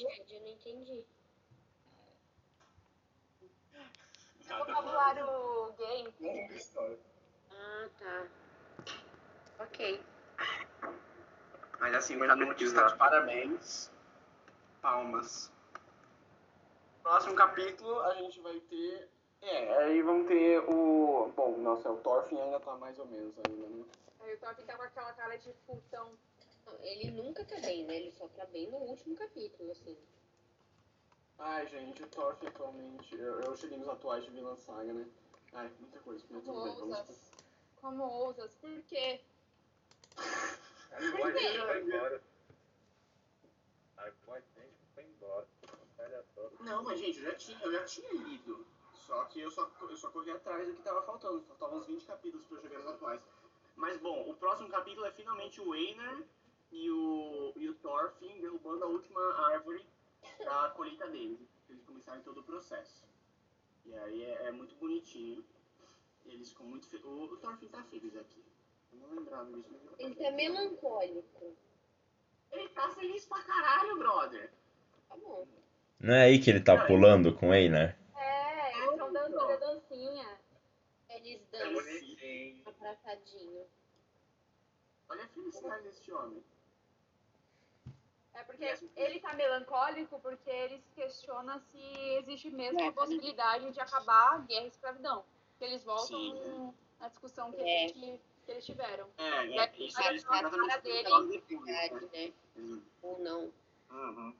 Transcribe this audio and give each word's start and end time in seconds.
Jade, 0.00 0.34
eu 0.34 0.40
não 0.40 0.48
entendi. 0.48 1.04
Vocabulário 4.48 5.74
gay. 5.76 6.14
Longa 6.18 6.54
história. 6.54 6.98
Ah, 7.52 7.88
tá. 7.98 8.26
Ok. 9.58 10.02
Mas 11.78 11.94
assim, 11.94 12.16
o 12.16 12.26
Canute 12.26 12.64
está 12.64 12.86
de 12.86 12.96
parabéns. 12.96 13.90
Palmas. 14.80 15.52
Próximo 17.02 17.34
capítulo 17.34 18.00
a 18.00 18.14
gente 18.14 18.40
vai 18.40 18.58
ter. 18.60 19.08
É, 19.42 19.76
aí 19.84 20.02
vamos 20.02 20.28
ter 20.28 20.60
o. 20.60 21.30
Bom, 21.36 21.58
nossa, 21.58 21.90
o 21.90 21.98
Thorfinn 21.98 22.40
ainda 22.40 22.60
tá 22.60 22.74
mais 22.76 22.98
ou 22.98 23.06
menos 23.06 23.34
ainda, 23.46 23.66
né? 23.68 23.84
Aí 24.20 24.34
o 24.34 24.38
Thorfinn 24.38 24.64
tá 24.64 24.76
com 24.76 24.82
aquela 24.82 25.12
cara 25.12 25.36
de 25.36 25.52
putão. 25.66 26.10
Ele 26.82 27.10
nunca 27.10 27.44
tá 27.44 27.56
bem, 27.60 27.84
né? 27.84 27.96
Ele 27.96 28.10
só 28.12 28.28
tá 28.28 28.44
bem 28.46 28.70
no 28.70 28.76
último 28.78 29.14
capítulo, 29.14 29.70
assim. 29.72 29.96
Ai, 31.38 31.66
gente, 31.68 32.02
o 32.02 32.06
Thorfinn 32.08 32.48
atualmente. 32.48 33.14
Eu, 33.14 33.40
eu 33.40 33.56
cheguei 33.56 33.78
nos 33.78 33.88
atuais 33.88 34.24
de 34.24 34.30
Vilã 34.30 34.54
Saga, 34.56 34.92
né? 34.92 35.06
Ai, 35.52 35.70
muita 35.80 35.98
coisa. 36.00 36.24
Mas 36.30 36.44
Como 36.44 36.64
bem, 36.64 36.74
vamos. 36.74 36.98
ousas? 36.98 37.30
Como 37.80 38.02
ousas? 38.04 38.54
Por 38.56 38.82
quê? 38.82 39.20
Agora 40.92 41.40
ele 41.40 41.58
vai 41.58 41.80
embora. 41.82 42.22
Agora 43.96 44.44
ele 44.56 44.74
foi 44.94 45.04
embora. 45.04 45.46
Não, 46.60 46.82
mas 46.82 46.98
gente, 46.98 47.18
eu 47.18 47.24
já 47.24 47.34
tinha, 47.34 47.58
eu 47.62 47.72
já 47.72 47.84
tinha 47.84 48.12
lido. 48.12 48.66
Só 48.92 49.24
que 49.24 49.40
eu 49.40 49.50
só, 49.50 49.70
eu 49.80 49.96
só 49.96 50.10
corri 50.10 50.30
atrás 50.30 50.68
do 50.68 50.74
que 50.74 50.82
tava 50.82 51.02
faltando. 51.02 51.42
Faltavam 51.42 51.78
uns 51.78 51.86
20 51.86 52.04
capítulos 52.04 52.46
pra 52.46 52.58
eu 52.58 52.62
chegar 52.62 52.78
nos 52.78 52.88
atuais. 52.88 53.20
Mas 53.76 53.96
bom, 53.98 54.28
o 54.28 54.34
próximo 54.34 54.68
capítulo 54.68 55.06
é 55.06 55.12
finalmente 55.12 55.60
o 55.60 55.74
Einar 55.74 56.22
e 56.72 56.90
o, 56.90 57.52
e 57.56 57.68
o 57.68 57.74
Thorfinn 57.74 58.40
derrubando 58.40 58.84
a 58.84 58.88
última 58.88 59.20
árvore 59.48 59.84
da 60.38 60.70
colheita 60.70 61.08
deles. 61.08 61.40
Eles 61.68 61.82
começaram 61.84 62.22
todo 62.22 62.40
o 62.40 62.44
processo. 62.44 63.04
E 63.84 63.94
aí 63.94 64.24
é, 64.24 64.46
é 64.48 64.52
muito 64.52 64.74
bonitinho. 64.76 65.44
Eles 66.26 66.50
ficam 66.50 66.66
muito. 66.66 66.86
O, 67.06 67.24
o 67.24 67.36
Thorfinn 67.38 67.68
tá 67.68 67.82
feliz 67.84 68.16
aqui. 68.16 68.44
Eu 68.92 68.98
não 69.00 69.14
lembrava 69.16 69.52
disso. 69.52 69.68
mas 69.84 69.98
Ele 69.98 70.14
tá 70.14 70.30
melancólico. 70.30 71.56
Ele 72.52 72.68
tá 72.70 72.90
feliz 72.90 73.26
pra 73.26 73.42
caralho, 73.42 73.98
brother. 73.98 74.52
Tá 75.08 75.16
bom. 75.16 75.46
Não 75.98 76.14
é 76.14 76.24
aí 76.24 76.38
que 76.38 76.50
ele 76.50 76.60
tá 76.60 76.86
pulando 76.86 77.34
com 77.34 77.50
o 77.50 77.54
Einar? 77.54 77.96
É, 78.16 78.78
eles 78.78 78.90
estão 78.92 79.12
dançando 79.12 79.40
a 79.40 79.56
dancinha. 79.56 80.40
Eles 81.10 81.42
É 81.52 81.58
dançam 81.58 82.62
abraçadinho. 82.66 83.66
Olha 85.08 85.24
a 85.24 85.28
felicidade 85.28 85.82
desse 85.82 86.12
homem. 86.12 86.42
É 88.34 88.44
porque 88.44 88.64
ele 88.96 89.20
tá 89.20 89.34
melancólico 89.34 90.18
porque 90.20 90.48
ele 90.48 90.78
se 90.80 90.90
questiona 90.94 91.58
se 91.72 91.78
existe 92.18 92.50
mesmo 92.50 92.82
a 92.86 92.92
possibilidade 92.92 93.70
de 93.72 93.80
acabar 93.80 94.34
a 94.34 94.38
guerra 94.38 94.64
e 94.64 94.68
escravidão. 94.68 95.24
Que 95.58 95.64
eles 95.64 95.82
voltam 95.84 96.06
Sim. 96.06 96.72
na 97.00 97.08
discussão 97.08 97.52
que, 97.52 97.60
É. 97.60 97.86
que, 97.88 98.20
que 98.46 98.50
eles 98.52 98.64
tiveram. 98.64 99.08
É, 99.18 99.28
É, 99.28 99.56
é 99.56 99.58
a? 99.58 99.66
Uhum. 102.56 102.82
Ou 103.02 103.18
não. 103.18 103.52
Uhum. 103.90 104.34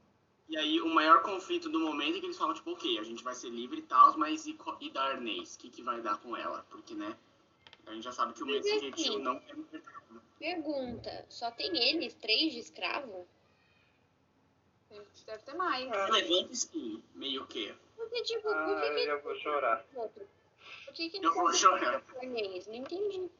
E 0.48 0.56
aí, 0.56 0.80
o 0.80 0.88
maior 0.88 1.22
conflito 1.22 1.68
do 1.68 1.78
momento 1.78 2.16
é 2.16 2.20
que 2.20 2.26
eles 2.26 2.38
falam, 2.38 2.54
tipo, 2.54 2.72
ok, 2.72 2.98
a 2.98 3.02
gente 3.04 3.22
vai 3.22 3.34
ser 3.34 3.50
livre 3.50 3.78
e 3.78 3.82
tal, 3.82 4.16
mas 4.18 4.46
e, 4.46 4.56
e 4.80 4.90
da 4.90 5.02
Arnês? 5.04 5.54
O 5.54 5.58
que, 5.58 5.70
que 5.70 5.82
vai 5.82 6.00
dar 6.00 6.18
com 6.18 6.36
ela? 6.36 6.66
Porque, 6.70 6.92
né, 6.94 7.16
a 7.86 7.94
gente 7.94 8.02
já 8.02 8.12
sabe 8.12 8.32
que 8.34 8.42
o 8.42 8.46
mesmo 8.46 8.66
assim- 8.68 8.80
gentil 8.80 9.18
não 9.20 9.38
quer 9.40 9.54
libertar. 9.54 10.02
né? 10.10 10.20
Pergunta, 10.38 11.24
só 11.28 11.50
tem 11.52 11.76
eles, 11.76 12.14
três 12.14 12.52
de 12.52 12.58
escravo? 12.58 13.26
Tem- 14.90 15.00
Deve 15.26 15.42
ter 15.44 15.54
mais. 15.54 15.88
Relevante 15.88 16.56
sim, 16.56 17.02
meio 17.14 17.46
que. 17.46 17.74
Porque, 17.96 18.22
tipo, 18.22 18.48
Ah, 18.50 18.64
por 18.66 18.80
que 18.80 18.86
eu 18.88 18.94
que 18.94 19.04
já 19.06 19.16
vou 19.16 19.34
chorar. 19.36 19.84
Por 20.84 20.94
que 20.94 21.08
que 21.08 21.16
Eu 21.18 21.22
não 21.22 21.34
vou 21.34 21.52
chorar. 21.54 22.00
Cornês? 22.02 22.66
Não 22.66 22.74
entendi. 22.74 23.30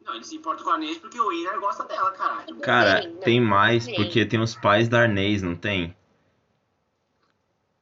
Não, 0.00 0.14
ele 0.14 0.24
se 0.24 0.36
importa 0.36 0.62
com 0.62 0.70
a 0.70 0.74
Arnês 0.74 0.96
porque 0.98 1.20
o 1.20 1.30
Einar 1.32 1.58
gosta 1.60 1.84
dela, 1.84 2.12
caralho. 2.12 2.60
Cara, 2.60 3.06
não, 3.08 3.20
tem 3.20 3.40
mais 3.40 3.84
bem. 3.84 3.94
porque 3.96 4.24
tem 4.24 4.40
os 4.40 4.54
pais 4.54 4.88
da 4.88 5.00
Arnês, 5.00 5.42
não 5.42 5.54
tem? 5.56 5.94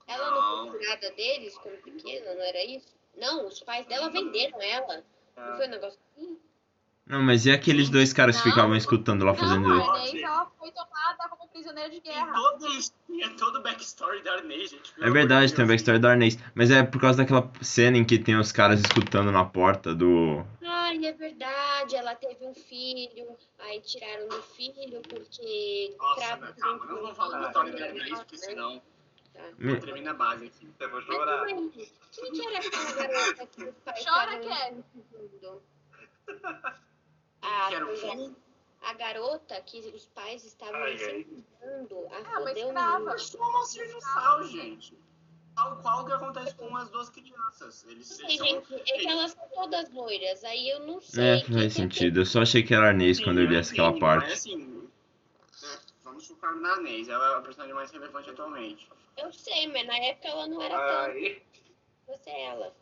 Ela 0.07 0.31
não 0.31 0.71
foi 0.73 0.87
nada 0.87 1.11
deles 1.13 1.57
quando 1.59 1.77
pequena, 1.83 2.35
não 2.35 2.43
era 2.43 2.65
isso? 2.65 2.89
Não, 3.17 3.47
os 3.47 3.61
pais 3.61 3.87
dela 3.87 4.09
venderam 4.11 4.61
ela. 4.63 5.05
Não 5.37 5.57
foi 5.57 5.67
um 5.67 5.71
negócio 5.71 6.01
assim? 6.17 6.41
Não, 7.07 7.23
mas 7.23 7.47
e 7.47 7.53
aqueles 7.53 7.89
dois 7.89 8.13
caras 8.13 8.37
que 8.41 8.45
Não. 8.49 8.53
ficavam 8.55 8.75
escutando 8.77 9.25
lá 9.25 9.33
fazendo 9.33 9.61
Não, 9.69 9.79
isso? 9.81 9.91
a 9.93 10.09
Inês, 10.09 10.23
ela 10.25 10.47
foi 10.59 10.73
tomada 10.73 11.29
como 11.31 11.49
prisioneira 11.51 11.89
de 11.89 12.01
guerra. 12.01 12.33
tem 13.07 13.37
todo 13.37 13.59
o 13.61 13.63
backstory 13.63 14.23
da 14.25 14.33
Arnês, 14.35 14.71
gente. 14.71 14.93
É 15.01 15.09
verdade, 15.11 15.47
de 15.49 15.55
tem 15.55 15.65
o 15.65 15.69
backstory 15.69 16.01
da 16.01 16.11
Arnês. 16.11 16.37
Mas 16.55 16.69
é 16.71 16.83
por 16.83 17.01
causa 17.01 17.19
daquela 17.19 17.49
cena 17.63 17.97
em 17.97 18.05
que 18.05 18.19
tem 18.19 18.37
os 18.37 18.51
caras 18.51 18.81
escutando 18.81 19.31
na 19.31 19.45
porta 19.45 19.95
do. 19.95 20.45
Ai, 20.65 21.07
é 21.07 21.13
verdade, 21.13 21.95
ela 21.95 22.15
teve 22.17 22.45
um 22.45 22.55
filho, 22.55 23.37
aí 23.61 23.81
tiraram 23.83 24.29
do 24.29 24.43
filho 24.43 25.01
porque 25.09 25.95
Nossa, 25.97 26.37
mas 26.39 26.55
calma, 26.57 26.87
não 26.87 27.03
vamos 27.03 27.17
falar 27.17 27.39
da 27.41 27.47
história 27.47 27.73
da 27.73 27.85
Arnês, 27.87 28.19
porque 28.19 28.37
senão 28.39 28.83
Tá. 29.33 29.43
Me- 29.59 29.75
eu 29.75 29.81
tremi 29.81 30.01
na 30.01 30.15
base 30.15 30.47
aqui. 30.47 30.67
Eu 30.81 30.91
vou 30.91 31.03
chorar. 31.03 31.45
quem 31.47 31.71
que 31.71 32.47
era 32.47 32.59
aquela 32.59 32.93
garota 32.93 33.47
que 33.47 33.65
os 33.65 33.75
pais 33.85 34.05
Chora, 34.05 34.39
Kevin. 34.41 34.83
A, 37.47 38.91
a 38.91 38.93
garota 38.95 39.61
que 39.63 39.79
os 39.95 40.07
pais 40.07 40.45
estavam 40.45 40.75
Ai, 40.75 40.93
ai. 40.93 41.21
incentivando 41.21 42.07
a 42.13 42.19
Ah, 42.19 42.41
foder 42.41 42.73
mas 42.73 43.03
o. 43.05 43.09
Eu 43.11 43.19
sou 43.19 43.41
uma 43.41 43.65
serviçal, 43.65 44.43
gente. 44.45 44.99
Tal 45.55 45.79
qual 45.79 46.05
que 46.05 46.13
acontece 46.13 46.55
com 46.55 46.77
as 46.77 46.91
duas 46.91 47.09
crianças. 47.09 47.85
Eles 47.89 48.07
Sei, 48.09 48.37
são. 48.37 48.47
gente, 48.47 48.75
é 48.75 48.99
que 48.99 49.09
elas 49.09 49.31
são 49.33 49.49
todas 49.55 49.91
loiras, 49.91 50.45
aí 50.45 50.69
eu 50.69 50.81
não 50.81 51.01
sei. 51.01 51.25
É, 51.25 51.41
faz 51.41 51.47
que 51.47 51.65
é 51.65 51.71
sentido. 51.71 52.21
Eu 52.21 52.27
só 52.27 52.43
achei 52.43 52.63
que 52.63 52.75
era 52.75 52.89
Arnês 52.89 53.19
quando 53.19 53.41
eu 53.41 53.47
li 53.47 53.65
Sim, 53.65 53.73
aquela 53.73 53.93
sim, 53.95 53.99
parte. 53.99 54.25
Mas 54.29 54.33
assim, 54.39 54.57
né, 55.63 55.79
vamos 56.05 56.27
focar 56.27 56.55
na 56.57 56.75
Anês. 56.75 57.09
Ela 57.09 57.33
é 57.33 57.39
a 57.39 57.41
personagem 57.41 57.75
mais 57.75 57.91
relevante 57.91 58.29
atualmente. 58.29 58.89
Eu 59.17 59.33
sei, 59.33 59.67
mas 59.69 59.87
na 59.87 59.97
época 59.97 60.29
ela 60.29 60.47
não 60.47 60.61
era. 60.61 61.05
Ai, 61.05 61.43
Você 62.07 62.29
é 62.31 62.45
ela. 62.47 62.75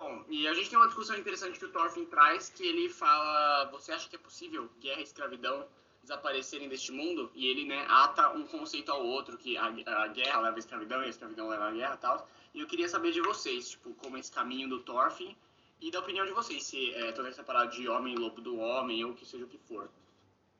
Bom, 0.00 0.24
e 0.30 0.48
a 0.48 0.54
gente 0.54 0.70
tem 0.70 0.78
uma 0.78 0.86
discussão 0.86 1.14
interessante 1.18 1.58
que 1.58 1.64
o 1.66 1.70
Thorfinn 1.70 2.06
traz, 2.06 2.48
que 2.48 2.66
ele 2.66 2.88
fala, 2.88 3.66
você 3.66 3.92
acha 3.92 4.08
que 4.08 4.16
é 4.16 4.18
possível 4.18 4.70
guerra 4.80 5.00
e 5.00 5.04
escravidão 5.04 5.68
desaparecerem 6.02 6.70
deste 6.70 6.90
mundo? 6.90 7.30
E 7.34 7.46
ele, 7.46 7.66
né, 7.66 7.84
ata 7.86 8.30
um 8.30 8.46
conceito 8.46 8.90
ao 8.90 9.04
outro, 9.04 9.36
que 9.36 9.58
a, 9.58 9.66
a 9.66 10.08
guerra 10.08 10.40
leva 10.40 10.56
a 10.56 10.58
escravidão 10.58 11.02
e 11.02 11.04
a 11.04 11.10
escravidão 11.10 11.48
leva 11.48 11.68
a 11.68 11.70
guerra 11.70 11.94
e 11.96 11.98
tal. 11.98 12.28
E 12.54 12.60
eu 12.60 12.66
queria 12.66 12.88
saber 12.88 13.12
de 13.12 13.20
vocês, 13.20 13.68
tipo, 13.72 13.92
como 13.96 14.16
é 14.16 14.20
esse 14.20 14.32
caminho 14.32 14.70
do 14.70 14.80
Thorfinn 14.80 15.36
e 15.82 15.90
da 15.90 16.00
opinião 16.00 16.24
de 16.24 16.32
vocês, 16.32 16.64
se 16.64 16.94
é 16.94 17.12
toda 17.12 17.28
essa 17.28 17.44
parada 17.44 17.70
de 17.70 17.86
homem 17.86 18.16
lobo 18.16 18.40
do 18.40 18.58
homem 18.58 19.04
ou 19.04 19.12
que 19.14 19.26
seja 19.26 19.44
o 19.44 19.48
que 19.48 19.58
for. 19.58 19.90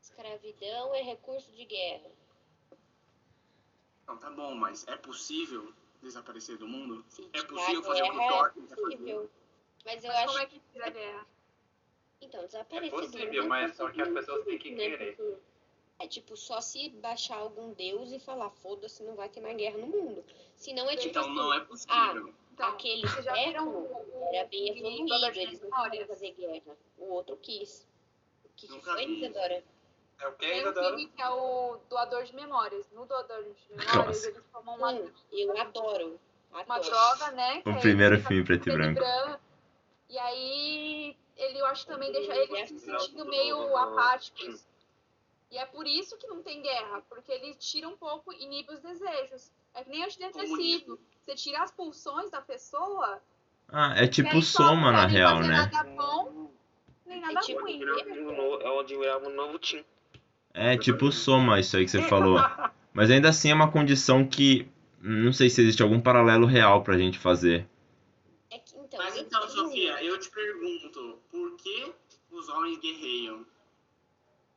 Escravidão 0.02 0.94
é 0.94 1.02
recurso 1.02 1.50
de 1.52 1.64
guerra. 1.64 2.10
Então 4.02 4.18
tá 4.18 4.30
bom, 4.30 4.54
mas 4.54 4.86
é 4.86 4.96
possível 4.96 5.72
desaparecer 6.02 6.56
do 6.58 6.66
mundo? 6.66 7.04
Se 7.08 7.22
É 7.22 7.26
tirar 7.26 7.46
possível 7.46 7.82
fazer 7.82 8.02
o 8.02 8.10
que 8.10 8.16
o 8.18 8.28
Thorfinn 8.28 8.66
é 8.70 8.74
possível. 8.74 9.30
Mas 9.84 10.04
eu 10.04 10.10
Mas 10.10 10.18
acho 10.18 10.26
como 10.26 10.38
é 10.38 10.46
que 10.46 10.60
tira 10.72 10.86
a 10.86 10.90
guerra? 10.90 11.26
Então, 12.20 12.40
É 12.42 12.46
desaparecer 12.46 12.90
do 12.90 12.96
possível, 12.96 13.42
mundo 13.42 13.48
mas 13.48 13.70
é 13.70 13.74
só 13.74 13.90
que 13.90 14.02
as 14.02 14.08
pessoas 14.08 14.44
têm 14.44 14.58
que 14.58 14.70
né? 14.70 14.76
querer. 14.76 15.40
É 15.98 16.06
tipo, 16.06 16.36
só 16.36 16.60
se 16.60 16.88
baixar 16.88 17.36
algum 17.36 17.72
deus 17.74 18.10
e 18.12 18.18
falar, 18.18 18.50
foda-se, 18.50 19.02
não 19.02 19.14
vai 19.14 19.28
ter 19.28 19.40
mais 19.40 19.56
guerra 19.56 19.78
no 19.78 19.86
mundo. 19.86 20.24
Senão 20.56 20.88
é 20.88 20.96
tipo 20.96 21.10
Então 21.10 21.22
assim, 21.24 21.34
não 21.34 21.52
é 21.52 21.60
possível. 21.60 22.34
Então, 22.52 22.68
aquele 22.68 23.06
vocês 23.06 23.24
já 23.24 23.32
viram 23.32 23.64
século 23.64 24.20
o, 24.20 24.34
era 24.34 24.48
bem 24.48 24.68
evoluído, 24.68 25.14
eles 25.40 25.60
não 25.62 25.82
queriam 25.84 26.06
fazer 26.06 26.32
guerra. 26.32 26.76
O 26.98 27.04
outro 27.04 27.36
quis. 27.36 27.86
O 28.44 28.48
que, 28.56 28.66
que 28.66 28.80
foi. 28.80 29.04
Isadora? 29.04 29.64
É 30.20 30.28
o 30.28 30.32
que, 30.32 30.46
Tem 30.46 30.68
um 30.68 30.72
filme 30.74 31.06
que 31.08 31.22
é 31.22 31.28
o 31.30 31.78
Doador 31.88 32.24
de 32.24 32.34
Memórias. 32.34 32.86
No 32.92 33.06
Doador 33.06 33.42
de 33.42 33.74
Memórias, 33.74 34.24
eles 34.24 34.44
tomam 34.52 34.76
uma, 34.76 34.92
Hum, 34.92 35.10
eu 35.32 35.60
adoro. 35.60 36.20
uma 36.50 36.60
Adoro. 36.60 36.82
droga, 36.90 37.30
né? 37.32 37.62
O 37.64 37.70
aí 37.70 37.80
primeiro 37.80 38.20
filme 38.20 38.44
preto 38.44 38.68
e 38.68 38.72
branco. 38.72 39.00
E 40.10 40.18
aí, 40.18 41.16
ele, 41.36 41.58
eu 41.58 41.66
acho 41.66 41.86
que 41.86 41.92
também 41.92 42.12
deixa 42.12 42.34
ele 42.36 42.66
se 42.66 42.78
sentindo 42.80 43.24
Não, 43.24 43.30
meio 43.30 43.76
apáticos. 43.76 44.66
E 45.50 45.56
é 45.56 45.64
por 45.64 45.86
isso 45.86 46.16
que 46.18 46.26
não 46.26 46.42
tem 46.42 46.60
guerra, 46.62 47.02
porque 47.08 47.32
ele 47.32 47.54
tira 47.54 47.88
um 47.88 47.96
pouco, 47.96 48.32
inibe 48.32 48.72
os 48.72 48.80
desejos. 48.80 49.50
É 49.74 49.82
que 49.82 49.90
nem 49.90 50.04
antidepressivo. 50.04 50.98
Você 51.22 51.34
tira 51.34 51.62
as 51.62 51.70
pulsões 51.70 52.30
da 52.30 52.40
pessoa, 52.42 53.20
Ah, 53.68 53.94
é 53.96 54.06
tipo 54.06 54.40
soma 54.42 54.92
na 54.92 55.06
real, 55.06 55.40
né? 55.40 55.48
nada 55.48 55.84
bom, 55.84 56.50
nem 57.06 57.20
nada 57.20 57.38
É 57.38 57.42
tipo 57.42 57.60
ruim. 57.60 57.80
É 58.62 58.70
onde 58.70 58.96
virava 58.96 59.26
um 59.28 59.34
novo 59.34 59.58
time. 59.58 59.84
É 60.52 60.76
tipo 60.76 61.10
soma 61.12 61.60
isso 61.60 61.76
aí 61.76 61.84
que 61.84 61.90
você 61.90 62.02
falou. 62.02 62.38
Mas 62.92 63.10
ainda 63.10 63.28
assim 63.28 63.50
é 63.50 63.54
uma 63.54 63.70
condição 63.70 64.26
que 64.26 64.68
não 65.00 65.32
sei 65.32 65.48
se 65.48 65.62
existe 65.62 65.82
algum 65.82 66.00
paralelo 66.00 66.46
real 66.46 66.82
pra 66.82 66.98
gente 66.98 67.18
fazer. 67.18 67.68
É 68.50 68.58
que, 68.58 68.76
então, 68.76 68.98
Mas 68.98 69.16
então, 69.16 69.48
Sofia, 69.48 70.02
eu 70.02 70.18
te 70.18 70.30
pergunto, 70.30 71.18
por 71.30 71.56
que 71.56 71.92
os 72.30 72.48
homens 72.48 72.78
guerreiam? 72.78 73.46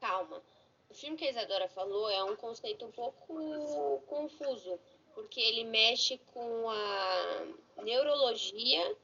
Calma. 0.01 0.41
o 0.89 0.93
filme 0.93 1.15
que 1.15 1.25
a 1.25 1.29
Isadora 1.29 1.69
falou 1.69 2.09
é 2.09 2.23
um 2.23 2.35
conceito 2.35 2.85
um 2.85 2.91
pouco 2.91 4.03
confuso, 4.05 4.77
porque 5.15 5.39
ele 5.39 5.63
mexe 5.63 6.19
com 6.33 6.69
a 6.69 7.45
neurologia 7.83 8.97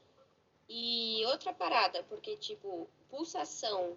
e 0.68 1.24
outra 1.26 1.52
parada, 1.54 2.02
porque, 2.08 2.36
tipo, 2.36 2.86
pulsação 3.08 3.96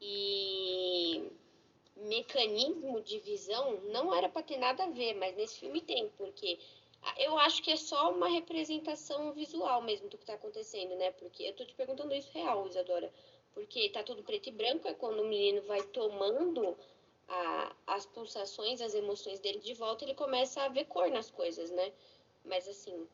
e 0.00 1.30
mecanismo 1.96 3.00
de 3.00 3.18
visão 3.20 3.80
não 3.92 4.14
era 4.14 4.28
para 4.28 4.42
ter 4.42 4.58
nada 4.58 4.84
a 4.84 4.90
ver, 4.90 5.14
mas 5.14 5.36
nesse 5.36 5.58
filme 5.58 5.80
tem, 5.80 6.08
porque 6.16 6.58
eu 7.18 7.38
acho 7.38 7.62
que 7.62 7.70
é 7.70 7.76
só 7.76 8.12
uma 8.12 8.28
representação 8.28 9.32
visual 9.32 9.82
mesmo 9.82 10.08
do 10.08 10.16
que 10.16 10.24
está 10.24 10.34
acontecendo, 10.34 10.96
né? 10.96 11.10
Porque 11.12 11.44
eu 11.44 11.52
tô 11.52 11.64
te 11.64 11.74
perguntando 11.74 12.14
isso 12.14 12.30
real, 12.32 12.66
Isadora. 12.66 13.10
Porque 13.54 13.88
tá 13.88 14.02
tudo 14.02 14.22
preto 14.22 14.48
e 14.48 14.52
branco, 14.52 14.86
é 14.88 14.92
quando 14.92 15.20
o 15.20 15.28
menino 15.28 15.62
vai 15.62 15.82
tomando 15.82 16.76
a, 17.28 17.72
as 17.86 18.04
pulsações, 18.04 18.80
as 18.80 18.94
emoções 18.94 19.40
dele 19.40 19.60
de 19.60 19.72
volta, 19.74 20.04
ele 20.04 20.14
começa 20.14 20.62
a 20.62 20.68
ver 20.68 20.84
cor 20.84 21.10
nas 21.10 21.30
coisas, 21.30 21.70
né? 21.70 21.92
Mas 22.44 22.68
assim, 22.68 23.06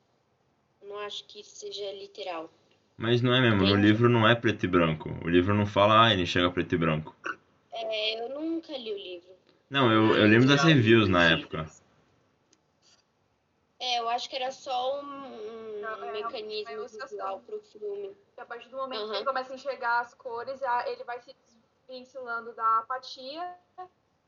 não 0.83 0.99
acho 0.99 1.25
que 1.25 1.41
isso 1.41 1.57
seja 1.57 1.93
literal. 1.93 2.51
Mas 2.97 3.23
não 3.23 3.35
é 3.35 3.41
mesmo, 3.41 3.65
no 3.65 3.75
livro 3.75 4.09
não 4.09 4.29
é 4.29 4.35
preto 4.35 4.65
e 4.65 4.69
branco. 4.69 5.11
O 5.25 5.29
livro 5.29 5.55
não 5.55 5.67
fala, 5.67 6.07
ah, 6.07 6.13
ele 6.13 6.23
enxerga 6.23 6.51
preto 6.51 6.75
e 6.75 6.79
branco. 6.79 7.17
É, 7.73 8.21
eu 8.25 8.29
nunca 8.29 8.77
li 8.77 8.93
o 8.93 8.97
livro. 8.97 9.31
Não, 9.71 9.91
eu, 9.91 10.15
eu 10.17 10.27
lembro 10.27 10.47
das 10.47 10.63
reviews 10.63 11.09
na 11.09 11.31
época. 11.31 11.67
É, 13.81 13.99
eu 13.99 14.09
acho 14.11 14.29
que 14.29 14.37
era 14.37 14.53
só 14.53 15.01
um, 15.01 15.07
um 15.07 15.81
Não, 15.81 16.05
é, 16.05 16.13
mecanismo 16.13 16.87
visual 16.87 17.41
pro 17.41 17.61
filme. 17.63 18.17
E 18.37 18.41
a 18.41 18.45
partir 18.45 18.69
do 18.69 18.77
momento 18.77 19.01
que 19.01 19.07
Aham. 19.07 19.17
ele 19.17 19.25
começa 19.25 19.53
a 19.53 19.57
enxergar 19.57 20.01
as 20.01 20.15
cores, 20.15 20.61
ele 20.87 21.03
vai 21.05 21.21
se 21.21 21.35
desvencilando 21.89 22.53
da 22.53 22.79
apatia 22.79 23.57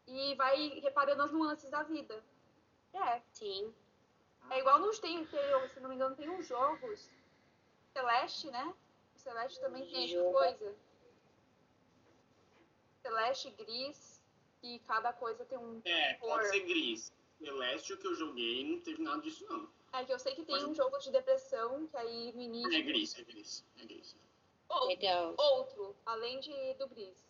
e 0.06 0.34
vai 0.34 0.80
reparando 0.80 1.22
as 1.22 1.30
nuances 1.30 1.70
da 1.70 1.82
vida. 1.82 2.20
É, 2.92 3.20
Sim. 3.32 3.72
é 4.50 4.58
igual 4.58 4.80
nos 4.80 4.98
tem, 4.98 5.24
tem, 5.26 5.68
se 5.68 5.80
não 5.80 5.88
me 5.88 5.94
engano, 5.94 6.16
tem 6.16 6.28
uns 6.28 6.46
jogos. 6.46 7.08
Celeste, 7.92 8.50
né? 8.50 8.74
O 9.14 9.18
Celeste 9.18 9.60
também 9.60 9.86
tem 9.86 10.04
essa 10.04 10.32
coisa. 10.32 10.74
Celeste, 13.08 13.50
gris, 13.50 14.18
e 14.62 14.78
cada 14.86 15.12
coisa 15.12 15.44
tem 15.44 15.58
um. 15.58 15.78
É, 15.84 16.14
Cor. 16.14 16.30
pode 16.30 16.48
ser 16.48 16.60
gris. 16.60 17.12
Celeste, 17.38 17.92
o 17.92 17.98
que 17.98 18.06
eu 18.06 18.14
joguei, 18.14 18.64
não 18.64 18.80
teve 18.80 19.02
nada 19.02 19.20
disso, 19.20 19.44
não. 19.46 19.68
É 19.92 20.02
que 20.04 20.12
eu 20.12 20.18
sei 20.18 20.34
que 20.34 20.42
tem 20.42 20.54
Mas- 20.54 20.64
um 20.64 20.74
jogo 20.74 20.96
de 20.98 21.10
depressão, 21.10 21.86
que 21.86 21.96
aí 21.98 22.32
no 22.32 22.40
início. 22.40 22.72
É 22.72 22.80
gris, 22.80 23.14
é 23.18 23.22
gris, 23.22 23.64
é 23.78 23.84
gris. 23.84 24.16
Outro, 24.70 24.88
Legal. 24.88 25.34
outro, 25.36 25.94
além 26.06 26.40
de 26.40 26.74
do 26.74 26.88
gris. 26.88 27.22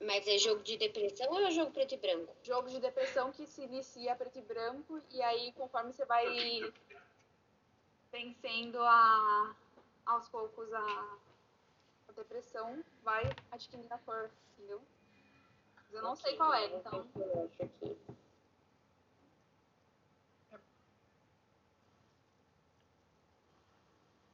Mas 0.00 0.26
é 0.28 0.38
jogo 0.38 0.62
de 0.62 0.76
depressão 0.76 1.28
ou 1.32 1.40
é 1.40 1.50
jogo 1.50 1.72
preto 1.72 1.94
e 1.94 1.96
branco? 1.96 2.32
jogo 2.42 2.68
de 2.68 2.78
depressão 2.80 3.32
que 3.32 3.46
se 3.46 3.62
inicia 3.62 4.14
preto 4.16 4.38
e 4.38 4.42
branco 4.42 5.00
e 5.10 5.20
aí 5.22 5.52
conforme 5.52 5.92
você 5.92 6.04
vai 6.04 6.26
vencendo 8.12 8.80
a 8.80 9.54
aos 10.06 10.28
poucos 10.28 10.72
a, 10.72 11.16
a 12.12 12.22
depressão 12.22 12.84
vai 13.02 13.28
adquirindo 13.50 13.92
a 13.92 13.98
cor, 13.98 14.30
entendeu? 14.52 14.82
Mas 15.76 15.94
eu 15.94 16.02
não 16.02 16.16
sei 16.16 16.36
qual 16.36 16.52
é, 16.52 16.66
então. 16.66 17.06
Eu 17.16 17.44
acho 17.44 17.62
aqui. 17.62 17.96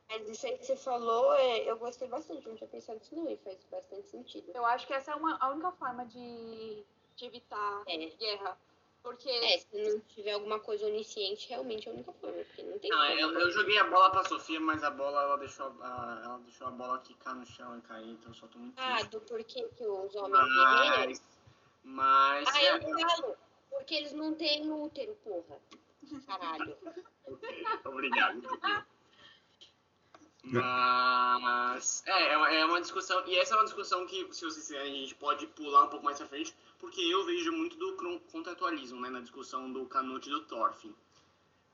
Mas 0.08 0.26
isso 0.28 0.46
aí 0.46 0.56
que 0.56 0.64
você 0.64 0.76
falou, 0.76 1.34
é, 1.34 1.70
eu 1.70 1.76
gostei 1.76 2.08
bastante, 2.08 2.48
não 2.48 2.56
tinha 2.56 2.68
pensado 2.68 2.98
nisso 2.98 3.14
não, 3.14 3.30
e 3.30 3.36
faz 3.36 3.62
bastante 3.70 4.08
sentido. 4.08 4.50
Eu 4.54 4.64
acho 4.64 4.86
que 4.86 4.94
essa 4.94 5.12
é 5.12 5.14
uma, 5.14 5.36
a 5.38 5.50
única 5.50 5.70
forma 5.72 6.06
de, 6.06 6.82
de 7.14 7.24
evitar 7.26 7.82
É. 7.86 7.96
guerra. 7.96 8.58
Porque 9.02 9.28
É, 9.28 9.58
se 9.58 9.76
não 9.76 10.00
tiver 10.00 10.32
alguma 10.32 10.58
coisa 10.60 10.86
onisciente, 10.86 11.48
realmente 11.48 11.88
é 11.88 11.90
a 11.90 11.94
única 11.94 12.12
forma, 12.12 12.36
porque 12.44 12.62
não 12.62 12.78
tem 12.78 12.90
Não, 12.90 12.98
como. 12.98 13.20
eu, 13.20 13.38
eu 13.40 13.50
joguei 13.52 13.78
a 13.78 13.84
bola 13.84 14.10
pra 14.10 14.24
Sofia, 14.24 14.60
mas 14.60 14.82
a 14.84 14.90
bola, 14.90 15.22
ela 15.22 15.36
deixou 15.38 15.66
a, 15.80 16.20
ela 16.24 16.38
deixou 16.38 16.66
a 16.66 16.70
bola 16.70 16.98
quicar 17.00 17.34
no 17.34 17.46
chão 17.46 17.78
e 17.78 17.82
cair, 17.82 18.10
então 18.10 18.30
eu 18.30 18.34
só 18.34 18.46
tô 18.48 18.58
muito 18.58 18.74
Ah, 18.78 18.96
triste. 18.96 19.10
do 19.10 19.20
porquê 19.22 19.68
que 19.76 19.86
os 19.86 20.14
homens 20.14 20.48
guerreiros... 20.54 21.22
Mas, 21.84 22.44
mas 22.44 22.54
Ah, 22.56 22.62
é, 22.62 22.76
eu 22.76 22.80
falo, 22.80 23.36
porque 23.70 23.94
eles 23.94 24.12
não 24.12 24.34
têm 24.34 24.70
útero, 24.70 25.14
porra. 25.16 25.60
Caralho. 26.26 26.76
Ok, 27.30 27.64
obrigado. 27.84 28.40
Mas 30.52 32.02
é, 32.06 32.32
é 32.32 32.36
uma, 32.36 32.50
é 32.50 32.64
uma 32.64 32.80
discussão, 32.80 33.22
e 33.26 33.36
essa 33.36 33.54
é 33.54 33.56
uma 33.56 33.64
discussão 33.64 34.06
que, 34.06 34.26
se 34.32 34.40
vocês 34.40 34.66
quiserem, 34.66 34.92
a 34.92 35.00
gente 35.00 35.14
pode 35.14 35.46
pular 35.48 35.84
um 35.84 35.88
pouco 35.88 36.04
mais 36.04 36.18
pra 36.18 36.26
frente, 36.26 36.54
porque 36.78 37.00
eu 37.00 37.24
vejo 37.24 37.52
muito 37.52 37.76
do 37.76 37.96
contratualismo, 38.32 39.00
né, 39.00 39.10
na 39.10 39.20
discussão 39.20 39.70
do 39.72 39.84
Canute 39.86 40.28
e 40.28 40.32
do 40.32 40.42
Thorfinn. 40.42 40.94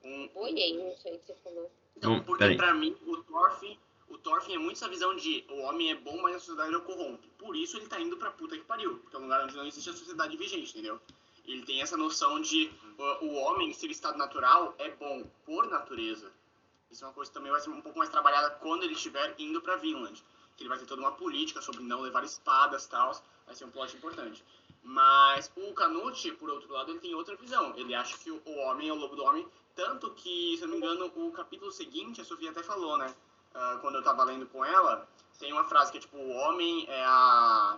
Um, 0.03 0.29
Boiei 0.29 0.77
nisso 0.77 1.09
aí 1.09 1.19
que 1.19 1.27
você 1.27 1.35
falou. 1.43 1.71
então, 1.97 2.23
porque 2.23 2.45
peraí. 2.45 2.57
pra 2.57 2.75
mim, 2.75 2.95
o 3.07 3.17
Thorfinn, 3.23 3.79
o 4.09 4.19
Thorfinn 4.19 4.55
é 4.55 4.59
muito 4.59 4.77
essa 4.77 4.89
visão 4.89 5.17
de 5.17 5.45
o 5.49 5.61
homem 5.61 5.91
é 5.91 5.95
bom, 5.95 6.21
mas 6.21 6.37
a 6.37 6.39
sociedade 6.39 6.75
o 6.75 6.83
corrompe. 6.83 7.27
Por 7.39 7.57
isso 7.57 7.79
ele 7.79 7.87
tá 7.87 7.99
indo 7.99 8.17
pra 8.17 8.31
puta 8.31 8.57
que 8.57 8.65
pariu, 8.65 8.99
porque 8.99 9.17
é 9.17 9.19
um 9.19 9.23
lugar 9.23 9.45
onde 9.45 9.57
não 9.57 9.67
existe 9.67 9.89
a 9.89 9.95
sociedade 9.95 10.37
vigente, 10.37 10.71
entendeu? 10.73 11.01
Ele 11.47 11.65
tem 11.65 11.81
essa 11.81 11.97
noção 11.97 12.41
de 12.41 12.71
uh, 12.99 13.25
o 13.25 13.35
homem, 13.35 13.71
em 13.71 13.73
seu 13.73 13.91
estado 13.91 14.17
natural, 14.19 14.75
é 14.79 14.91
bom 14.91 15.25
por 15.45 15.69
natureza. 15.69 16.31
Isso 16.95 17.03
é 17.03 17.09
uma 17.09 17.13
coisa 17.13 17.29
que 17.29 17.35
também 17.35 17.51
vai 17.51 17.61
ser 17.61 17.71
um 17.71 17.81
pouco 17.81 17.99
mais 17.99 18.09
trabalhada 18.09 18.51
quando 18.51 18.85
ele 18.85 18.93
estiver 18.93 19.35
indo 19.37 19.61
pra 19.61 19.75
Vinland. 19.75 20.23
Que 20.57 20.63
ele 20.63 20.69
vai 20.69 20.79
ter 20.79 20.87
toda 20.87 21.03
uma 21.03 21.11
política 21.11 21.61
sobre 21.61 21.83
não 21.83 22.01
levar 22.01 22.23
espadas 22.23 22.85
e 22.85 22.89
tal. 22.89 23.21
Vai 23.45 23.57
ser 23.57 23.65
um 23.65 23.71
plot 23.73 23.97
importante. 23.97 24.45
Mas 24.81 25.51
o 25.57 25.75
Canute, 25.75 26.31
por 26.31 26.49
outro 26.49 26.73
lado, 26.73 26.93
ele 26.93 27.01
tem 27.01 27.13
outra 27.13 27.35
visão. 27.35 27.75
Ele 27.77 27.97
acha 27.97 28.17
que 28.19 28.31
o 28.31 28.59
homem 28.59 28.91
é 28.91 28.93
o 28.93 28.95
lobo 28.95 29.17
do 29.17 29.25
homem. 29.25 29.45
Tanto 29.75 30.13
que, 30.13 30.57
se 30.57 30.63
eu 30.63 30.69
não 30.69 30.79
me 30.79 30.87
engano, 30.87 31.11
o 31.17 31.33
capítulo 31.33 31.73
seguinte, 31.73 32.21
a 32.21 32.25
Sofia 32.25 32.53
até 32.53 32.63
falou, 32.63 32.97
né? 32.97 33.13
Ah, 33.53 33.79
quando 33.81 33.97
eu 33.97 34.03
tava 34.05 34.23
lendo 34.23 34.47
com 34.47 34.65
ela, 34.65 35.09
tem 35.41 35.53
uma 35.53 35.65
frase 35.65 35.91
que 35.91 35.99
é 35.99 36.01
tipo, 36.01 36.17
o 36.17 36.31
homem 36.31 36.87
é 36.89 37.05
a. 37.05 37.77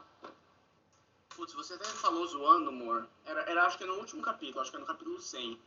Putz, 1.35 1.55
você 1.55 1.73
até 1.73 1.87
falou 1.87 2.27
zoando, 2.27 2.69
amor. 2.69 3.09
Era, 3.25 3.41
era 3.51 3.65
acho 3.65 3.79
que 3.79 3.85
é 3.85 3.87
no 3.87 3.95
último 3.95 4.21
capítulo, 4.21 4.61
acho 4.61 4.71
que 4.71 4.77
é 4.77 4.81
no 4.81 4.87
capítulo 4.87 5.19
100. 5.19 5.59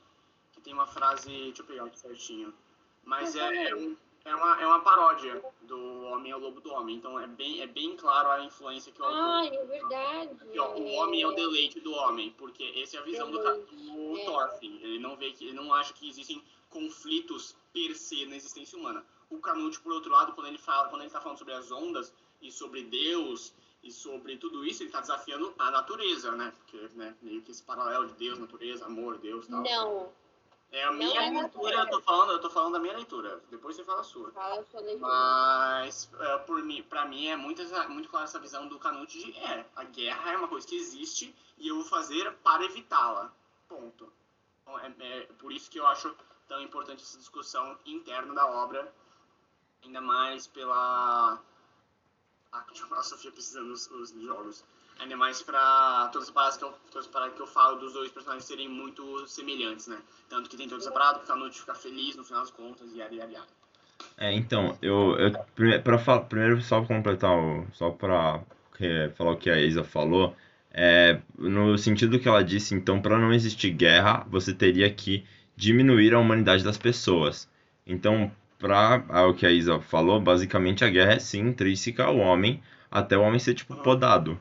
Que 0.51 0.61
tem 0.61 0.71
uma 0.71 0.85
frase. 0.85 1.29
Deixa 1.29 1.63
eu 1.63 1.65
pegar 1.65 1.85
aqui 1.85 1.97
certinho. 1.97 2.53
Mas 3.03 3.35
é, 3.35 3.69
é, 3.69 3.75
um- 3.75 3.95
é 4.25 4.35
uma, 4.35 4.61
é 4.61 4.65
uma 4.67 4.81
paródia 4.81 5.41
do 5.63 6.03
Homem 6.03 6.31
é 6.31 6.35
o 6.35 6.39
Lobo 6.39 6.59
do 6.61 6.71
Homem. 6.71 6.95
Então 6.95 7.19
é 7.19 7.25
bem, 7.27 7.61
é 7.61 7.67
bem 7.67 7.95
claro 7.95 8.29
a 8.29 8.43
influência 8.43 8.91
que 8.91 9.01
o 9.01 9.05
autor. 9.05 9.19
Ah, 9.19 9.45
é 9.45 9.65
verdade. 9.65 10.35
que, 10.51 10.59
ó, 10.59 10.75
o 10.75 10.85
homem 10.93 11.21
é 11.21 11.27
o 11.27 11.31
deleite 11.33 11.79
do 11.79 11.91
homem, 11.93 12.31
porque 12.37 12.73
essa 12.77 12.97
é 12.97 12.99
a 12.99 13.03
visão 13.03 13.31
do, 13.31 13.37
do 13.39 14.17
É. 14.17 14.25
Thorfinn. 14.25 14.79
Ele 14.81 14.99
não 14.99 15.15
vê 15.15 15.31
que 15.31 15.45
ele 15.45 15.53
não 15.55 15.73
acha 15.73 15.93
que 15.93 16.07
existem 16.09 16.43
conflitos 16.69 17.55
per 17.73 17.95
se 17.95 18.25
na 18.25 18.35
existência 18.35 18.77
humana. 18.77 19.03
O 19.29 19.39
Canute, 19.39 19.79
por 19.79 19.91
outro 19.93 20.11
lado, 20.11 20.33
quando 20.33 20.47
ele 20.47 20.57
fala, 20.57 20.89
quando 20.89 21.01
ele 21.01 21.11
tá 21.11 21.21
falando 21.21 21.37
sobre 21.37 21.53
as 21.53 21.71
ondas 21.71 22.13
e 22.41 22.51
sobre 22.51 22.83
Deus 22.83 23.53
e 23.83 23.91
sobre 23.91 24.37
tudo 24.37 24.65
isso, 24.65 24.83
ele 24.83 24.89
tá 24.89 24.99
desafiando 25.01 25.53
a 25.57 25.71
natureza, 25.71 26.31
né? 26.31 26.51
Porque, 26.57 26.89
né, 26.95 27.15
meio 27.21 27.41
que 27.41 27.51
esse 27.51 27.63
paralelo 27.63 28.07
de 28.07 28.13
Deus, 28.13 28.39
natureza, 28.39 28.85
amor, 28.85 29.17
Deus, 29.17 29.47
tal. 29.47 29.61
Não, 29.63 30.11
É 30.71 30.83
a 30.83 30.91
minha 30.91 31.19
é 31.19 31.29
leitura, 31.31 31.75
eu 31.75 31.89
tô 31.89 32.01
falando, 32.01 32.31
eu 32.31 32.39
tô 32.39 32.49
falando 32.49 32.73
da 32.73 32.79
minha 32.79 32.95
leitura. 32.95 33.41
Depois 33.49 33.75
você 33.75 33.83
fala 33.83 34.01
a 34.01 34.03
sua. 34.03 34.31
fala 34.31 34.59
a 34.59 34.63
sua 34.65 34.81
leitura. 34.81 35.07
Mas, 35.07 36.09
é, 36.19 36.37
por 36.39 36.61
mim, 36.61 36.83
pra 36.83 37.05
mim, 37.05 37.27
é 37.27 37.35
muito, 37.35 37.63
muito 37.89 38.09
clara 38.09 38.25
essa 38.25 38.39
visão 38.39 38.67
do 38.67 38.77
Canute 38.77 39.17
de 39.17 39.37
é, 39.39 39.65
a 39.75 39.83
guerra 39.85 40.31
é 40.31 40.37
uma 40.37 40.47
coisa 40.47 40.67
que 40.67 40.75
existe 40.75 41.35
e 41.57 41.67
eu 41.67 41.75
vou 41.75 41.85
fazer 41.85 42.31
para 42.43 42.63
evitá-la. 42.63 43.31
Ponto. 43.67 44.13
Então, 44.61 44.79
é, 44.79 44.93
é 44.99 45.21
por 45.39 45.51
isso 45.51 45.71
que 45.71 45.79
eu 45.79 45.87
acho 45.87 46.15
tão 46.47 46.61
importante 46.61 47.01
essa 47.01 47.17
discussão 47.17 47.77
interna 47.85 48.33
da 48.33 48.45
obra, 48.45 48.93
ainda 49.83 50.01
mais 50.01 50.45
pela. 50.45 51.41
Ah, 52.51 52.65
a 52.91 53.03
Sofia 53.03 53.31
precisando 53.31 53.69
dos 53.69 53.89
os 53.89 54.11
jogos. 54.11 54.63
Ainda 54.99 55.15
mais 55.15 55.41
pra 55.41 56.09
todas 56.11 56.27
as 56.27 56.33
paradas 56.33 56.57
que 56.57 56.63
eu, 56.63 56.73
todas 56.91 57.07
as 57.07 57.11
paradas 57.11 57.35
que 57.35 57.41
eu 57.41 57.47
falo 57.47 57.77
dos 57.79 57.93
dois 57.93 58.11
personagens 58.11 58.45
serem 58.45 58.67
muito 58.67 59.25
semelhantes, 59.27 59.87
né? 59.87 59.97
Tanto 60.29 60.49
que 60.49 60.57
tem 60.57 60.67
toda 60.67 60.81
essa 60.81 60.91
parada 60.91 61.19
pro 61.19 61.27
Canute 61.27 61.59
ficar 61.59 61.75
feliz 61.75 62.15
no 62.17 62.23
final 62.23 62.41
das 62.41 62.51
contas, 62.51 62.91
e 62.93 62.97
yada, 62.97 63.15
yada. 63.15 63.47
É, 64.17 64.33
então, 64.33 64.77
eu, 64.81 65.15
eu 65.17 65.31
pra 65.81 66.19
primeiro 66.19 66.61
só 66.61 66.81
pra 66.81 66.95
completar, 66.95 67.31
só 67.73 67.89
pra 67.91 68.41
que- 68.77 69.09
falar 69.15 69.31
o 69.31 69.37
que 69.37 69.49
a 69.49 69.59
Isa 69.61 69.83
falou, 69.83 70.35
é, 70.71 71.21
no 71.37 71.77
sentido 71.77 72.19
que 72.19 72.27
ela 72.27 72.43
disse, 72.43 72.75
então, 72.75 73.01
para 73.01 73.17
não 73.17 73.33
existir 73.33 73.69
guerra, 73.71 74.25
você 74.29 74.53
teria 74.53 74.91
que 74.93 75.23
diminuir 75.55 76.13
a 76.13 76.19
humanidade 76.19 76.63
das 76.63 76.77
pessoas. 76.77 77.49
Então, 77.87 78.29
para 78.57 79.27
o 79.27 79.33
que 79.33 79.45
a 79.45 79.51
Isa 79.51 79.79
falou, 79.79 80.19
basicamente 80.19 80.83
a 80.83 80.89
guerra 80.89 81.13
é 81.13 81.19
sim 81.19 81.39
intrínseca 81.39 82.03
ao 82.03 82.17
homem, 82.17 82.61
até 82.91 83.17
o 83.17 83.21
homem 83.21 83.39
ser 83.39 83.53
tipo 83.53 83.73
podado. 83.77 84.39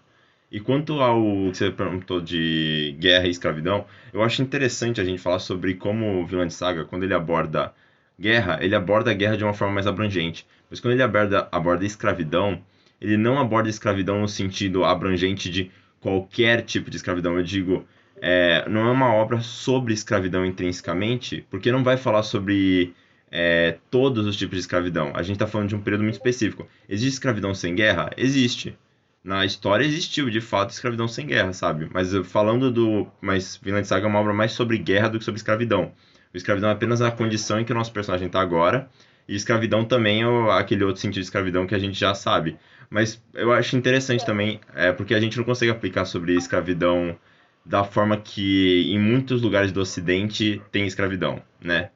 E 0.51 0.61
quanto 0.61 1.01
ao 1.01 1.21
que 1.51 1.59
você 1.59 1.71
perguntou 1.71 2.21
de 2.21 2.97
guerra 2.99 3.27
e 3.27 3.31
escravidão, 3.31 3.85
eu 4.13 4.23
acho 4.23 4.41
interessante 4.41 5.01
a 5.01 5.05
gente 5.05 5.21
falar 5.21 5.41
sobre 5.41 5.75
como 5.75 6.21
o 6.21 6.27
Vinland 6.27 6.53
Saga, 6.53 6.87
quando 6.87 7.03
ele 7.03 7.13
aborda 7.13 7.73
guerra, 8.19 8.59
ele 8.63 8.75
aborda 8.75 9.11
a 9.11 9.15
guerra 9.15 9.37
de 9.37 9.45
uma 9.45 9.53
forma 9.53 9.75
mais 9.75 9.87
abrangente. 9.87 10.47
Mas 10.71 10.81
quando 10.81 10.95
ele 10.95 11.03
aborda, 11.03 11.49
aborda 11.53 11.85
escravidão, 11.85 12.63
ele 13.01 13.17
não 13.17 13.39
aborda 13.39 13.69
escravidão 13.69 14.21
no 14.21 14.29
sentido 14.29 14.85
abrangente 14.85 15.51
de 15.51 15.71
qualquer 16.01 16.63
tipo 16.63 16.91
de 16.91 16.97
escravidão. 16.97 17.37
Eu 17.37 17.43
digo, 17.43 17.87
é, 18.21 18.67
não 18.69 18.89
é 18.89 18.91
uma 18.91 19.13
obra 19.13 19.41
sobre 19.41 19.93
escravidão 19.93 20.47
intrinsecamente, 20.47 21.47
porque 21.51 21.71
não 21.71 21.85
vai 21.85 21.99
falar 21.99 22.23
sobre 22.23 22.95
é, 23.31 23.77
todos 23.91 24.27
os 24.27 24.37
tipos 24.37 24.57
de 24.57 24.61
escravidão. 24.61 25.13
A 25.15 25.23
gente 25.23 25.37
está 25.37 25.47
falando 25.47 25.69
de 25.69 25.77
um 25.77 25.81
período 25.81 26.03
muito 26.03 26.15
específico. 26.15 26.67
Existe 26.89 27.15
escravidão 27.15 27.55
sem 27.55 27.75
guerra? 27.75 28.11
Existe. 28.17 28.77
Na 29.23 29.45
história 29.45 29.85
existiu, 29.85 30.31
de 30.31 30.41
fato, 30.41 30.71
escravidão 30.71 31.09
sem 31.09 31.27
guerra, 31.27 31.53
sabe? 31.53 31.89
Mas 31.93 32.15
falando 32.27 32.71
do. 32.71 33.07
Mas 33.21 33.59
Vinland 33.63 33.87
Saga 33.87 34.07
é 34.07 34.09
uma 34.09 34.21
obra 34.21 34.33
mais 34.33 34.53
sobre 34.53 34.79
guerra 34.79 35.09
do 35.09 35.19
que 35.19 35.25
sobre 35.25 35.39
escravidão. 35.39 35.93
O 36.33 36.37
escravidão 36.37 36.71
é 36.71 36.73
apenas 36.73 37.01
a 37.01 37.11
condição 37.11 37.61
em 37.61 37.65
que 37.65 37.73
o 37.73 37.75
nosso 37.75 37.93
personagem 37.93 38.27
está 38.27 38.41
agora. 38.41 38.89
E 39.27 39.35
escravidão 39.35 39.85
também 39.85 40.23
é 40.23 40.53
aquele 40.53 40.85
outro 40.85 41.01
sentido 41.03 41.21
de 41.21 41.27
escravidão 41.27 41.67
que 41.67 41.75
a 41.75 41.79
gente 41.79 41.99
já 41.99 42.15
sabe. 42.15 42.57
Mas 42.89 43.23
eu 43.35 43.53
acho 43.53 43.77
interessante 43.77 44.25
também, 44.25 44.61
é, 44.75 44.93
porque 44.93 45.15
a 45.15 45.21
gente 45.21 45.37
não 45.37 45.45
consegue 45.45 45.71
aplicar 45.71 46.07
sobre 46.07 46.35
escravidão 46.35 47.19
da 47.65 47.85
forma 47.85 48.17
que 48.17 48.91
em 48.91 48.99
muitos 48.99 49.43
lugares 49.43 49.71
do 49.71 49.81
Ocidente 49.81 50.63
tem 50.73 50.87
escravidão, 50.87 51.43
né? 51.61 51.91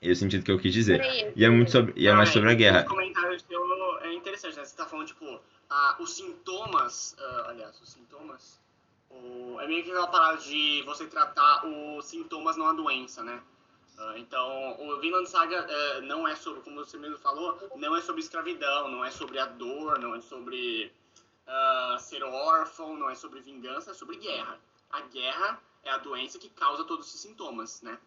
Esse 0.00 0.10
é 0.10 0.12
o 0.12 0.16
sentido 0.16 0.44
que 0.44 0.52
eu 0.52 0.58
quis 0.58 0.72
dizer. 0.72 1.00
E 1.34 1.44
é 1.44 1.50
muito 1.50 1.72
sobre, 1.72 1.92
e 1.96 2.06
é 2.06 2.12
mais 2.12 2.28
sobre 2.28 2.50
a 2.50 2.54
guerra. 2.54 2.80
Esse 2.80 2.88
comentário 2.88 3.40
seu 3.40 3.60
é 4.02 4.12
interessante, 4.14 4.56
né? 4.56 4.64
Você 4.64 4.76
tá 4.76 4.84
falando, 4.84 5.06
tipo, 5.06 5.40
ah, 5.72 5.96
os 5.98 6.12
sintomas, 6.12 7.16
ah, 7.18 7.46
aliás, 7.48 7.80
os 7.80 7.88
sintomas, 7.88 8.60
o, 9.08 9.58
é 9.58 9.66
meio 9.66 9.82
que 9.82 9.90
aquela 9.90 10.06
parada 10.06 10.36
de 10.38 10.82
você 10.84 11.06
tratar 11.06 11.64
os 11.66 12.04
sintomas 12.04 12.58
não 12.58 12.68
a 12.68 12.72
doença, 12.74 13.22
né? 13.22 13.42
Ah, 13.98 14.14
então, 14.18 14.76
o 14.80 15.00
Vinland 15.00 15.28
Saga 15.28 15.66
eh, 15.68 16.00
não 16.02 16.28
é 16.28 16.34
sobre, 16.34 16.60
como 16.60 16.76
você 16.76 16.98
mesmo 16.98 17.16
falou, 17.18 17.58
não 17.76 17.96
é 17.96 18.02
sobre 18.02 18.20
escravidão, 18.20 18.88
não 18.88 19.02
é 19.02 19.10
sobre 19.10 19.38
a 19.38 19.46
dor, 19.46 19.98
não 19.98 20.14
é 20.14 20.20
sobre 20.20 20.92
ah, 21.46 21.96
ser 21.98 22.22
órfão, 22.22 22.96
não 22.96 23.08
é 23.08 23.14
sobre 23.14 23.40
vingança, 23.40 23.92
é 23.92 23.94
sobre 23.94 24.16
guerra. 24.16 24.58
A 24.90 25.00
guerra 25.02 25.58
é 25.84 25.90
a 25.90 25.98
doença 25.98 26.38
que 26.38 26.50
causa 26.50 26.84
todos 26.84 27.06
esses 27.06 27.20
sintomas, 27.20 27.80
né? 27.80 27.98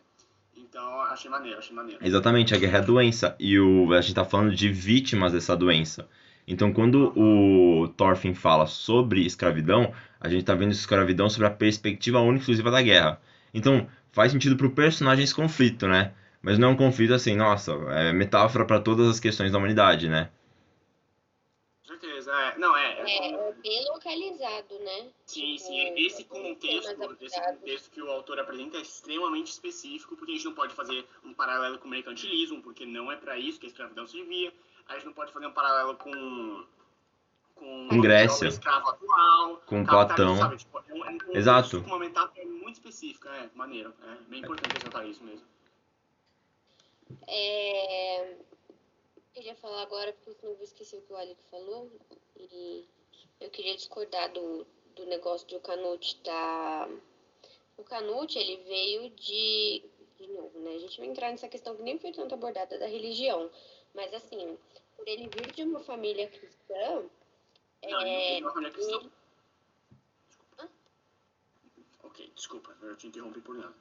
Então, 0.55 1.01
achei 1.01 1.29
maneiro, 1.29 1.57
achei 1.57 1.75
maneiro. 1.75 2.05
Exatamente, 2.05 2.53
a 2.53 2.57
guerra 2.57 2.77
é 2.77 2.81
a 2.81 2.85
doença. 2.85 3.35
E 3.39 3.59
o, 3.59 3.91
a 3.91 4.01
gente 4.01 4.11
está 4.11 4.23
falando 4.23 4.55
de 4.55 4.69
vítimas 4.69 5.33
dessa 5.33 5.55
doença. 5.55 6.07
Então, 6.47 6.71
quando 6.71 7.11
o 7.17 7.87
Thorfinn 7.89 8.35
fala 8.35 8.67
sobre 8.67 9.25
escravidão, 9.25 9.93
a 10.19 10.29
gente 10.29 10.41
está 10.41 10.53
vendo 10.53 10.71
escravidão 10.71 11.29
sobre 11.29 11.47
a 11.47 11.51
perspectiva 11.51 12.19
única 12.19 12.37
e 12.37 12.41
exclusiva 12.41 12.69
da 12.69 12.81
guerra. 12.81 13.19
Então, 13.53 13.89
faz 14.11 14.31
sentido 14.31 14.55
para 14.55 14.67
o 14.67 14.71
personagem 14.71 15.23
esse 15.23 15.33
conflito, 15.33 15.87
né? 15.87 16.13
Mas 16.41 16.59
não 16.59 16.69
é 16.69 16.71
um 16.71 16.77
conflito 16.77 17.13
assim, 17.13 17.35
nossa, 17.35 17.71
é 17.89 18.13
metáfora 18.13 18.65
para 18.65 18.79
todas 18.79 19.07
as 19.07 19.19
questões 19.19 19.51
da 19.51 19.57
humanidade, 19.57 20.07
né? 20.07 20.29
Com 21.87 21.99
certeza, 21.99 22.31
é. 22.31 22.57
Não, 22.59 22.77
é. 22.77 23.01
É, 23.01 23.31
é 23.31 23.53
bem 23.53 23.83
localizado, 23.89 24.77
né? 24.79 25.07
Sim, 25.25 25.57
sim. 25.57 25.93
Esse 25.97 26.23
tem 26.23 26.53
contexto, 26.53 27.15
esse 27.21 27.41
contexto 27.41 27.89
que 27.89 28.01
o 28.01 28.11
autor 28.11 28.39
apresenta 28.39 28.77
é 28.77 28.81
extremamente 28.81 29.47
específico, 29.47 30.15
porque 30.15 30.33
a 30.33 30.35
gente 30.35 30.45
não 30.45 30.53
pode 30.53 30.75
fazer 30.75 31.03
um 31.23 31.33
paralelo 31.33 31.79
com 31.79 31.87
o 31.87 31.91
mercantilismo, 31.91 32.61
porque 32.61 32.85
não 32.85 33.11
é 33.11 33.15
para 33.15 33.39
isso 33.39 33.59
que 33.59 33.65
a 33.65 33.69
escravidão 33.69 34.05
servia. 34.05 34.53
A 34.87 34.93
gente 34.93 35.05
não 35.05 35.13
pode 35.13 35.31
fazer 35.31 35.47
um 35.47 35.53
paralelo 35.53 35.95
com 35.97 36.65
com, 37.55 37.87
Com 37.89 38.01
Grécia. 38.01 38.45
o 38.45 38.49
escravo 38.49 38.89
atual, 38.89 39.57
Com 39.65 39.85
Platão. 39.85 40.37
sabe? 40.37 40.57
Tipo, 40.57 40.83
é 40.89 40.93
um, 40.93 41.05
é 41.05 41.09
um 41.11 41.35
Exato. 41.37 41.77
uma 41.79 41.97
metáfora 41.99 42.45
muito 42.45 42.75
específica, 42.75 43.29
é 43.29 43.49
maneiro, 43.55 43.93
é 44.03 44.15
bem 44.29 44.41
importante 44.41 44.73
ressaltar 44.73 45.07
isso 45.07 45.23
mesmo. 45.23 45.47
É... 47.27 48.33
Eu 48.33 49.41
queria 49.41 49.55
falar 49.55 49.81
agora, 49.81 50.13
porque 50.23 50.45
eu 50.45 50.55
vou 50.55 50.63
esquecer 50.63 50.97
o 50.97 51.01
que 51.01 51.13
o 51.13 51.15
Alec 51.15 51.41
falou. 51.49 51.91
E 52.37 52.87
eu 53.39 53.49
queria 53.49 53.75
discordar 53.75 54.31
do, 54.31 54.65
do 54.95 55.05
negócio 55.05 55.47
de 55.47 55.55
o 55.55 55.59
Canute 55.59 56.15
tá. 56.21 56.89
O 57.77 57.83
Canute, 57.83 58.37
ele 58.37 58.63
veio 58.63 59.09
de. 59.11 59.83
De 60.17 60.27
novo, 60.27 60.57
né? 60.59 60.75
A 60.75 60.79
gente 60.79 60.97
vai 60.97 61.07
entrar 61.07 61.29
nessa 61.29 61.49
questão 61.49 61.75
que 61.75 61.83
nem 61.83 61.99
foi 61.99 62.13
tanto 62.13 62.33
abordada 62.33 62.79
da 62.79 62.87
religião. 62.87 63.51
Mas 63.93 64.13
assim, 64.13 64.57
por 65.05 65.09
ele 65.11 65.29
vir 65.29 65.51
de 65.51 65.63
uma 65.63 65.79
família 65.81 66.27
cristã. 66.27 67.03
Não, 67.83 68.01
é, 68.01 68.31
ele 68.37 68.41
não 68.41 68.51
uma 68.51 68.71
questão. 68.71 69.01
ele- 69.01 69.11
Ok, 72.01 72.31
desculpa, 72.35 72.75
eu 72.81 72.95
te 72.95 73.07
interrompi 73.07 73.41
por 73.41 73.55
nada. 73.55 73.75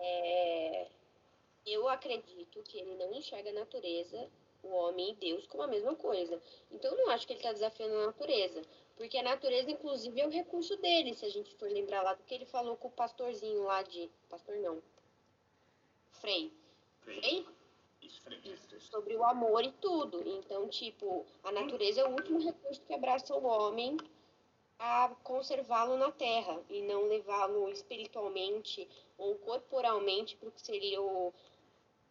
É, 0.00 0.88
eu 1.66 1.88
acredito 1.88 2.62
que 2.62 2.78
ele 2.78 2.94
não 2.96 3.12
enxerga 3.14 3.50
a 3.50 3.52
natureza, 3.52 4.30
o 4.62 4.68
homem 4.68 5.10
e 5.10 5.14
Deus 5.16 5.46
como 5.46 5.62
a 5.64 5.66
mesma 5.68 5.94
coisa. 5.96 6.40
Então, 6.70 6.92
eu 6.92 6.98
não 7.04 7.10
acho 7.10 7.26
que 7.26 7.32
ele 7.32 7.40
está 7.40 7.52
desafiando 7.52 7.94
a 7.96 8.06
natureza. 8.06 8.62
Porque 8.96 9.16
a 9.18 9.22
natureza, 9.22 9.70
inclusive, 9.70 10.20
é 10.20 10.26
o 10.26 10.30
recurso 10.30 10.76
dele, 10.76 11.14
se 11.14 11.24
a 11.24 11.28
gente 11.28 11.54
for 11.56 11.70
lembrar 11.70 12.02
lá 12.02 12.14
do 12.14 12.22
que 12.24 12.34
ele 12.34 12.46
falou 12.46 12.76
com 12.76 12.88
o 12.88 12.92
pastorzinho 12.92 13.62
lá 13.64 13.82
de. 13.82 14.10
Pastor 14.28 14.56
não. 14.56 14.82
Frei. 16.12 16.52
Frei. 17.02 17.46
Isso. 18.44 18.80
Sobre 18.80 19.14
o 19.16 19.24
amor 19.24 19.64
e 19.64 19.72
tudo. 19.72 20.22
Então, 20.26 20.68
tipo, 20.68 21.26
a 21.42 21.52
natureza 21.52 22.00
é 22.00 22.04
o 22.04 22.10
último 22.12 22.40
recurso 22.40 22.80
que 22.86 22.94
abraça 22.94 23.34
o 23.34 23.44
homem 23.44 23.96
a 24.78 25.08
conservá-lo 25.24 25.96
na 25.96 26.12
terra 26.12 26.60
e 26.70 26.82
não 26.82 27.08
levá-lo 27.08 27.68
espiritualmente 27.70 28.88
ou 29.16 29.34
corporalmente 29.36 30.36
para 30.36 30.48
o 30.48 30.52
que 30.52 30.62
seria 30.64 31.00
o 31.02 31.34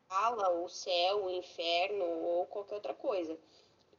ala, 0.09 0.49
o 0.61 0.67
céu, 0.67 1.25
o 1.25 1.29
inferno 1.29 2.03
ou 2.03 2.45
qualquer 2.45 2.75
outra 2.75 2.93
coisa. 2.93 3.37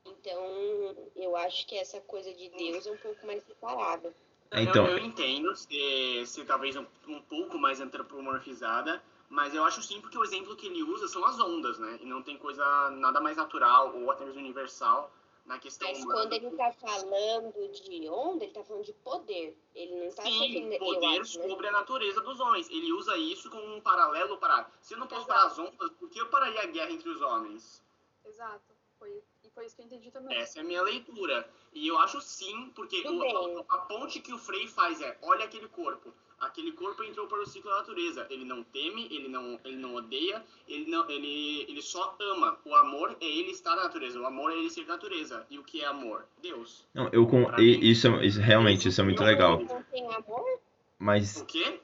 Então, 0.04 0.94
eu 1.16 1.36
acho 1.36 1.66
que 1.66 1.76
essa 1.76 2.00
coisa 2.00 2.32
de 2.32 2.48
Deus 2.50 2.86
é 2.86 2.92
um 2.92 2.96
pouco 2.98 3.26
mais 3.26 3.42
separada. 3.44 4.14
É, 4.50 4.62
então- 4.62 4.86
eu, 4.86 4.98
eu 4.98 5.04
entendo 5.04 5.54
ser, 5.54 6.26
ser 6.26 6.46
talvez 6.46 6.76
um, 6.76 6.86
um 7.08 7.20
pouco 7.22 7.58
mais 7.58 7.80
antropomorfizada, 7.80 9.02
mas 9.28 9.54
eu 9.54 9.64
acho 9.64 9.82
sim 9.82 10.00
porque 10.00 10.16
o 10.18 10.24
exemplo 10.24 10.56
que 10.56 10.66
ele 10.66 10.82
usa 10.82 11.08
são 11.08 11.24
as 11.24 11.38
ondas, 11.38 11.78
né? 11.78 11.98
E 12.00 12.06
não 12.06 12.22
tem 12.22 12.36
coisa 12.38 12.90
nada 12.90 13.20
mais 13.20 13.36
natural 13.36 13.94
ou 13.96 14.10
até 14.10 14.24
mesmo 14.24 14.40
universal 14.40 15.12
na 15.44 15.58
questão 15.58 15.88
Mas 15.88 16.02
humana. 16.02 16.20
quando 16.20 16.32
ele 16.34 16.50
tá 16.56 16.72
falando 16.72 17.68
de 17.72 18.08
onda, 18.08 18.44
ele 18.44 18.52
tá 18.52 18.62
falando 18.62 18.84
de 18.84 18.92
poder. 18.92 19.56
Ele 19.74 20.04
não 20.04 20.12
tá 20.12 20.22
se 20.22 20.30
Sim, 20.30 20.72
eu 20.72 20.78
poder 20.78 21.20
acho, 21.20 21.38
né? 21.38 21.48
sobre 21.48 21.66
a 21.68 21.72
natureza 21.72 22.20
dos 22.20 22.38
homens. 22.38 22.68
Ele 22.68 22.92
usa 22.92 23.16
isso 23.16 23.50
como 23.50 23.74
um 23.74 23.80
paralelo 23.80 24.36
para. 24.38 24.70
Se 24.82 24.94
eu 24.94 24.98
não 24.98 25.06
posso 25.06 25.26
parar 25.26 25.44
as 25.46 25.58
ondas, 25.58 25.90
por 25.98 26.10
que 26.10 26.20
eu 26.20 26.28
pararia 26.28 26.62
a 26.62 26.66
guerra 26.66 26.90
entre 26.90 27.08
os 27.08 27.20
homens? 27.22 27.82
Exato. 28.24 28.76
Foi, 28.98 29.22
e 29.44 29.50
foi 29.50 29.64
isso 29.66 29.76
que 29.76 29.82
eu 29.82 29.86
entendi 29.86 30.10
também. 30.10 30.36
Essa 30.36 30.58
é 30.58 30.62
a 30.62 30.64
minha 30.64 30.82
leitura. 30.82 31.48
E 31.72 31.86
eu 31.86 31.96
acho 31.98 32.20
sim, 32.20 32.70
porque 32.74 33.06
o- 33.06 33.62
a, 33.70 33.76
a 33.76 33.78
ponte 33.82 34.20
que 34.20 34.32
o 34.32 34.38
Frei 34.38 34.66
faz 34.66 35.00
é: 35.00 35.16
olha 35.22 35.44
aquele 35.44 35.68
corpo. 35.68 36.12
Aquele 36.40 36.70
corpo 36.72 37.02
entrou 37.02 37.26
para 37.26 37.42
o 37.42 37.46
ciclo 37.46 37.70
da 37.70 37.78
natureza. 37.78 38.26
Ele 38.30 38.44
não 38.44 38.62
teme, 38.62 39.08
ele 39.10 39.28
não, 39.28 39.58
ele 39.64 39.76
não 39.76 39.96
odeia, 39.96 40.44
ele, 40.68 40.88
não, 40.88 41.08
ele, 41.10 41.62
ele 41.68 41.82
só 41.82 42.16
ama. 42.20 42.56
O 42.64 42.74
amor 42.76 43.16
é 43.20 43.26
ele 43.26 43.50
estar 43.50 43.74
na 43.74 43.84
natureza. 43.84 44.20
O 44.20 44.26
amor 44.26 44.52
é 44.52 44.56
ele 44.56 44.70
ser 44.70 44.86
natureza. 44.86 45.44
E 45.50 45.58
o 45.58 45.64
que 45.64 45.82
é 45.82 45.86
amor? 45.86 46.24
Deus. 46.40 46.86
Não, 46.94 47.08
eu 47.12 47.26
com 47.26 47.42
e- 47.58 47.78
mim, 47.78 47.80
isso, 47.84 48.06
é- 48.06 48.24
isso 48.24 48.40
realmente 48.40 48.88
isso 48.88 49.00
é 49.00 49.04
muito 49.04 49.22
legal. 49.22 49.58
Ele 49.60 49.64
não 49.68 49.82
tem 49.82 50.14
amor? 50.14 50.60
Mas 50.98 51.40
O 51.40 51.44
quê? 51.44 51.80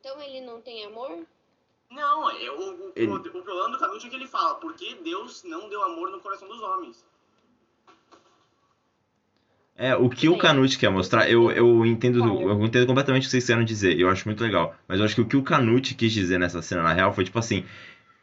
Então 0.00 0.20
ele 0.22 0.40
não 0.40 0.60
tem 0.60 0.84
amor? 0.86 1.26
Não, 1.90 2.30
é, 2.30 2.50
o, 2.50 2.88
o, 2.88 2.92
Ele- 2.94 3.10
o, 3.10 3.16
o 3.16 3.20
problema 3.42 3.70
do 3.70 3.78
Canute 3.78 4.06
é 4.06 4.10
que 4.10 4.16
ele 4.16 4.26
fala: 4.26 4.54
por 4.56 4.74
que 4.74 4.94
Deus 4.96 5.42
não 5.42 5.68
deu 5.68 5.82
amor 5.82 6.10
no 6.10 6.20
coração 6.20 6.48
dos 6.48 6.60
homens? 6.60 7.04
É, 9.80 9.94
o 9.94 10.10
que 10.10 10.28
o 10.28 10.36
Canute 10.36 10.76
quer 10.76 10.90
mostrar, 10.90 11.30
eu, 11.30 11.52
eu 11.52 11.86
entendo, 11.86 12.18
eu 12.18 12.64
entendo 12.64 12.84
completamente 12.84 13.22
o 13.22 13.24
que 13.26 13.30
vocês 13.30 13.44
quiseram 13.44 13.62
dizer, 13.62 13.96
eu 13.98 14.08
acho 14.10 14.26
muito 14.26 14.42
legal. 14.42 14.74
Mas 14.88 14.98
eu 14.98 15.04
acho 15.04 15.14
que 15.14 15.20
o 15.20 15.24
que 15.26 15.36
o 15.36 15.42
Canute 15.42 15.94
quis 15.94 16.12
dizer 16.12 16.36
nessa 16.38 16.60
cena, 16.60 16.82
na 16.82 16.92
real, 16.92 17.12
foi 17.12 17.24
tipo 17.24 17.38
assim, 17.38 17.64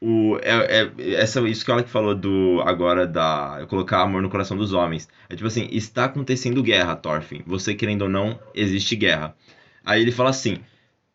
o, 0.01 0.37
é, 0.43 0.81
é- 0.83 1.13
essa, 1.15 1.41
isso 1.49 1.65
que 1.65 1.71
ela 1.71 1.83
que 1.83 1.89
falou 1.89 2.15
do, 2.15 2.61
agora, 2.65 3.07
da, 3.07 3.65
colocar 3.69 4.01
amor 4.01 4.21
no 4.21 4.29
coração 4.29 4.57
dos 4.57 4.73
homens. 4.73 5.07
É 5.29 5.35
tipo 5.35 5.47
assim, 5.47 5.69
está 5.71 6.05
acontecendo 6.05 6.63
guerra, 6.63 6.95
Thorfinn, 6.95 7.41
você 7.47 7.73
querendo 7.75 8.03
ou 8.03 8.09
não, 8.09 8.39
existe 8.53 8.95
guerra. 8.95 9.35
Aí 9.85 10.01
ele 10.01 10.11
fala 10.11 10.31
assim, 10.31 10.59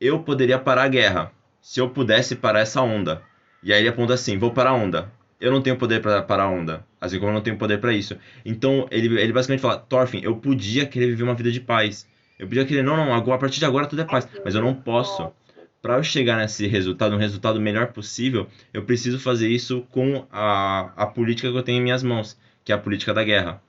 eu 0.00 0.20
poderia 0.20 0.58
parar 0.58 0.84
a 0.84 0.88
guerra, 0.88 1.32
se 1.60 1.80
eu 1.80 1.90
pudesse 1.90 2.36
parar 2.36 2.60
essa 2.60 2.82
onda. 2.82 3.22
E 3.62 3.72
aí 3.72 3.80
ele 3.80 3.88
aponta 3.90 4.14
assim, 4.14 4.38
vou 4.38 4.52
parar 4.52 4.70
a 4.70 4.74
onda. 4.74 5.12
Eu 5.40 5.50
não 5.50 5.62
tenho 5.62 5.76
poder 5.76 6.02
para 6.02 6.22
parar 6.22 6.44
a 6.44 6.50
onda, 6.50 6.84
assim 7.00 7.18
como 7.18 7.30
eu 7.30 7.34
não 7.34 7.40
tenho 7.40 7.56
poder 7.56 7.78
para 7.78 7.92
isso. 7.92 8.16
Então, 8.44 8.86
ele, 8.90 9.18
ele 9.18 9.32
basicamente 9.32 9.60
fala, 9.60 9.78
Thorfinn, 9.78 10.20
eu 10.22 10.36
podia 10.36 10.84
querer 10.84 11.06
viver 11.06 11.22
uma 11.22 11.34
vida 11.34 11.50
de 11.50 11.60
paz. 11.60 12.06
Eu 12.38 12.46
podia 12.46 12.64
querer, 12.64 12.82
não, 12.82 12.96
não, 12.96 13.14
agora, 13.14 13.36
a 13.36 13.40
partir 13.40 13.58
de 13.58 13.64
agora 13.64 13.86
tudo 13.86 14.02
é 14.02 14.04
paz. 14.04 14.28
Mas 14.44 14.54
eu 14.54 14.60
não 14.60 14.74
posso. 14.74 15.32
Para 15.80 15.96
eu 15.96 16.02
chegar 16.02 16.36
nesse 16.36 16.66
resultado, 16.66 17.14
um 17.14 17.18
resultado 17.18 17.58
melhor 17.58 17.86
possível, 17.88 18.46
eu 18.72 18.82
preciso 18.82 19.18
fazer 19.18 19.48
isso 19.48 19.82
com 19.90 20.26
a, 20.30 20.92
a 20.94 21.06
política 21.06 21.50
que 21.50 21.56
eu 21.56 21.62
tenho 21.62 21.78
em 21.78 21.82
minhas 21.82 22.02
mãos, 22.02 22.38
que 22.62 22.70
é 22.70 22.74
a 22.74 22.78
política 22.78 23.14
da 23.14 23.24
guerra. 23.24 23.62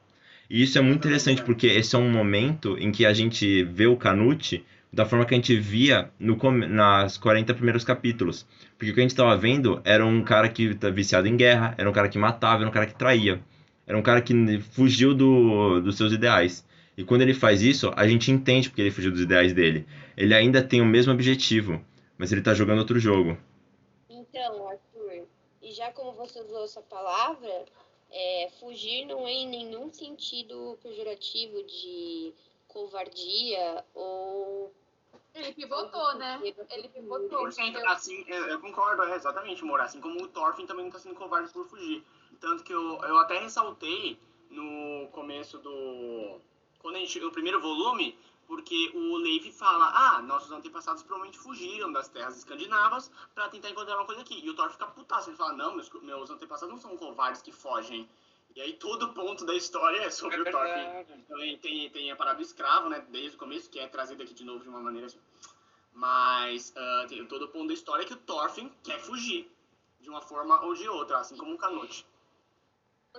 E 0.50 0.62
isso 0.62 0.78
é 0.78 0.82
muito 0.82 1.00
interessante, 1.00 1.42
porque 1.42 1.68
esse 1.68 1.96
é 1.96 2.00
um 2.00 2.12
momento 2.12 2.78
em 2.78 2.92
que 2.92 3.06
a 3.06 3.14
gente 3.14 3.64
vê 3.64 3.88
o 3.88 3.96
Canute 3.96 4.66
da 4.92 5.06
forma 5.06 5.26
que 5.26 5.34
a 5.34 5.38
gente 5.38 5.58
via 5.58 6.12
no, 6.20 6.38
nas 6.68 7.18
40 7.18 7.54
primeiros 7.54 7.84
capítulos. 7.84 8.46
Porque 8.78 8.92
o 8.92 8.94
que 8.94 9.00
a 9.00 9.04
gente 9.04 9.12
estava 9.12 9.38
vendo 9.38 9.82
era 9.86 10.06
um 10.06 10.24
cara 10.24 10.50
que 10.50 10.76
tá 10.76 10.90
viciado 10.90 11.28
em 11.28 11.38
guerra, 11.38 11.74
era 11.78 11.90
um 11.90 11.94
cara 11.94 12.10
que 12.10 12.18
matava, 12.18 12.62
era 12.62 12.70
um 12.70 12.74
cara 12.74 12.86
que 12.86 12.96
traía. 12.96 13.42
Era 13.88 13.98
um 13.98 14.02
cara 14.02 14.22
que 14.22 14.60
fugiu 14.60 15.14
do, 15.14 15.82
dos 15.82 15.98
seus 15.98 16.12
ideais. 16.14 16.66
E 16.98 17.04
quando 17.04 17.22
ele 17.22 17.34
faz 17.34 17.62
isso, 17.62 17.92
a 17.96 18.08
gente 18.08 18.32
entende 18.32 18.70
porque 18.70 18.82
ele 18.82 18.92
fugiu 18.92 19.12
dos 19.12 19.22
ideais 19.22 19.54
dele. 19.54 19.88
Ele 20.16 20.34
ainda 20.34 20.62
tem 20.62 20.82
o 20.82 20.86
mesmo 20.86 21.14
objetivo, 21.14 21.84
mas 22.18 22.32
ele 22.32 22.42
tá 22.42 22.54
jogando 22.54 22.80
outro 22.80 23.00
jogo. 23.00 23.38
Então, 24.10 24.68
Arthur, 24.68 25.26
e 25.62 25.72
já 25.72 25.92
como 25.92 26.12
você 26.14 26.40
usou 26.42 26.66
essa 26.66 26.82
palavra, 26.82 27.66
é, 28.12 28.50
fugir 28.60 29.06
não 29.06 29.26
é 29.26 29.32
em 29.32 29.48
nenhum 29.48 29.92
sentido 29.92 30.78
pejorativo 30.84 31.64
de 31.64 32.34
covardia 32.68 33.84
ou. 33.94 34.72
Ele 35.34 35.54
pivotou, 35.54 36.16
né? 36.16 36.40
Ele 36.44 36.90
pivotou. 36.90 37.48
100%, 37.48 37.78
assim, 37.88 38.24
eu, 38.28 38.48
eu 38.48 38.60
concordo, 38.60 39.04
é, 39.04 39.16
exatamente, 39.16 39.64
Moura. 39.64 39.84
Assim 39.84 40.02
como 40.02 40.22
o 40.22 40.28
Thorfinn 40.28 40.66
também 40.66 40.86
não 40.86 40.92
tá 40.92 41.00
sendo 41.00 41.16
covarde 41.16 41.52
por 41.52 41.66
fugir. 41.66 42.04
Tanto 42.40 42.64
que 42.64 42.74
eu, 42.74 43.00
eu 43.04 43.18
até 43.20 43.40
ressaltei 43.40 44.20
no 44.50 45.08
começo 45.12 45.58
do. 45.60 46.40
Quando 46.80 46.96
a 46.96 47.00
gente. 47.00 47.20
No 47.20 47.32
primeiro 47.32 47.62
volume, 47.62 48.18
porque 48.46 48.92
o 48.94 49.16
Leif 49.18 49.52
fala: 49.54 49.86
Ah, 49.96 50.22
nossos 50.22 50.52
antepassados 50.52 51.04
provavelmente 51.04 51.40
fugiram 51.40 51.92
das 51.92 52.10
terras 52.10 52.38
escandinavas 52.38 53.10
para 53.34 53.48
tentar 53.48 53.70
encontrar 53.70 53.96
uma 53.96 54.06
coisa 54.06 54.22
aqui. 54.22 54.42
E 54.44 54.50
o 54.50 54.54
Thor 54.54 54.70
fica 54.70 54.88
putaço. 54.88 55.30
Ele 55.30 55.38
fala: 55.38 55.54
Não, 55.54 55.74
meus, 55.74 55.90
meus 56.02 56.30
antepassados 56.30 56.74
não 56.74 56.82
são 56.82 56.98
covardes 56.98 57.42
que 57.42 57.52
fogem. 57.52 58.10
E 58.56 58.62
aí 58.62 58.74
todo 58.74 59.14
ponto 59.14 59.46
da 59.46 59.56
história 59.56 60.02
é 60.02 60.10
sobre 60.10 60.38
É 60.38 60.42
o 60.42 60.52
Thor. 60.52 60.62
verdade. 60.64 61.24
Também 61.28 61.58
tem, 61.58 61.90
tem 61.90 62.12
a 62.12 62.16
parada 62.16 62.38
do 62.38 62.44
escravo, 62.44 62.90
né? 62.90 63.06
Desde 63.10 63.36
o 63.36 63.40
começo, 63.40 63.70
que 63.70 63.80
é 63.80 63.88
trazida 63.88 64.24
aqui 64.24 64.34
de 64.34 64.44
novo 64.44 64.62
de 64.64 64.70
uma 64.70 64.82
maneira 64.82 65.08
assim. 65.08 65.20
Mas 65.94 66.74
ah, 66.76 67.06
tem 67.08 67.26
todo 67.28 67.44
o 67.46 67.48
ponto 67.50 67.68
da 67.68 67.74
história 67.74 68.04
é 68.04 68.06
que 68.06 68.14
o 68.14 68.18
Thorfinn 68.18 68.70
quer 68.84 69.00
fugir. 69.00 69.50
De 70.00 70.10
uma 70.10 70.22
forma 70.22 70.60
ou 70.66 70.74
de 70.74 70.88
outra, 70.90 71.20
assim 71.20 71.38
como 71.38 71.54
o 71.54 71.58
Canute. 71.58 72.06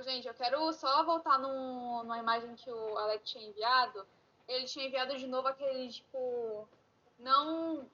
Gente, 0.00 0.26
eu 0.26 0.34
quero 0.34 0.72
só 0.72 1.04
voltar 1.04 1.38
num, 1.38 2.02
numa 2.02 2.18
imagem 2.18 2.54
que 2.56 2.70
o 2.70 2.98
Alex 2.98 3.30
tinha 3.30 3.46
enviado. 3.46 4.04
Ele 4.48 4.64
tinha 4.64 4.86
enviado 4.86 5.16
de 5.16 5.26
novo 5.26 5.46
aquele, 5.46 5.88
tipo. 5.90 6.68
Não. 7.18 7.88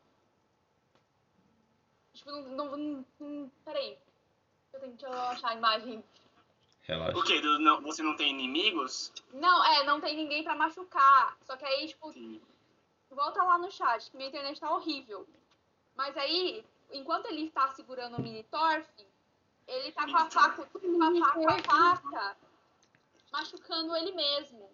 Tipo, 2.15 2.31
não. 2.31 2.43
não, 2.43 2.77
não, 2.77 3.07
não 3.21 3.53
peraí. 3.65 3.99
Eu 4.73 4.81
tenho 4.81 4.97
que 4.97 5.05
achar 5.05 5.51
a 5.51 5.55
imagem. 5.55 6.03
Relaxa. 6.89 7.19
O 7.19 7.23
quê? 7.23 7.41
Do- 7.41 7.59
não- 7.59 7.83
você 7.83 8.03
não 8.03 8.17
tem 8.17 8.31
inimigos? 8.31 9.13
Não, 9.33 9.65
é, 9.65 9.85
não 9.85 10.01
tem 10.01 10.17
ninguém 10.17 10.43
pra 10.43 10.55
machucar. 10.55 11.37
Só 11.43 11.57
que 11.57 11.65
aí, 11.65 11.87
tipo, 11.89 12.11
Sim. 12.13 12.41
volta 13.11 13.43
lá 13.43 13.59
no 13.59 13.71
chat, 13.71 14.11
que 14.11 14.17
minha 14.17 14.29
internet 14.31 14.59
tá 14.59 14.71
horrível. 14.73 15.27
Mas 15.95 16.17
aí, 16.17 16.65
enquanto 16.93 17.27
ele 17.27 17.51
tá 17.51 17.69
segurando 17.69 18.17
o 18.17 18.23
mini 18.23 18.43
Torf, 18.45 18.89
ele 19.67 19.93
tá 19.93 20.07
com 20.07 20.17
a 20.17 20.31
faca, 20.31 20.65
com 20.67 21.03
a 21.03 21.13
faca, 21.21 21.73
a 21.75 21.97
faca 21.97 22.37
machucando 23.31 23.95
ele 23.95 24.13
mesmo. 24.13 24.71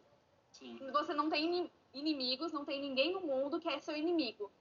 Sim. 0.52 0.78
Você 0.92 1.12
não 1.14 1.28
tem 1.28 1.44
ini- 1.47 1.73
inimigos, 1.92 2.52
não 2.52 2.64
tem 2.64 2.80
ninguém 2.80 3.12
no 3.12 3.21
mundo 3.23 3.59
que 3.59 3.68
é 3.68 3.80
seu 3.80 3.97
inimigo. 3.97 4.52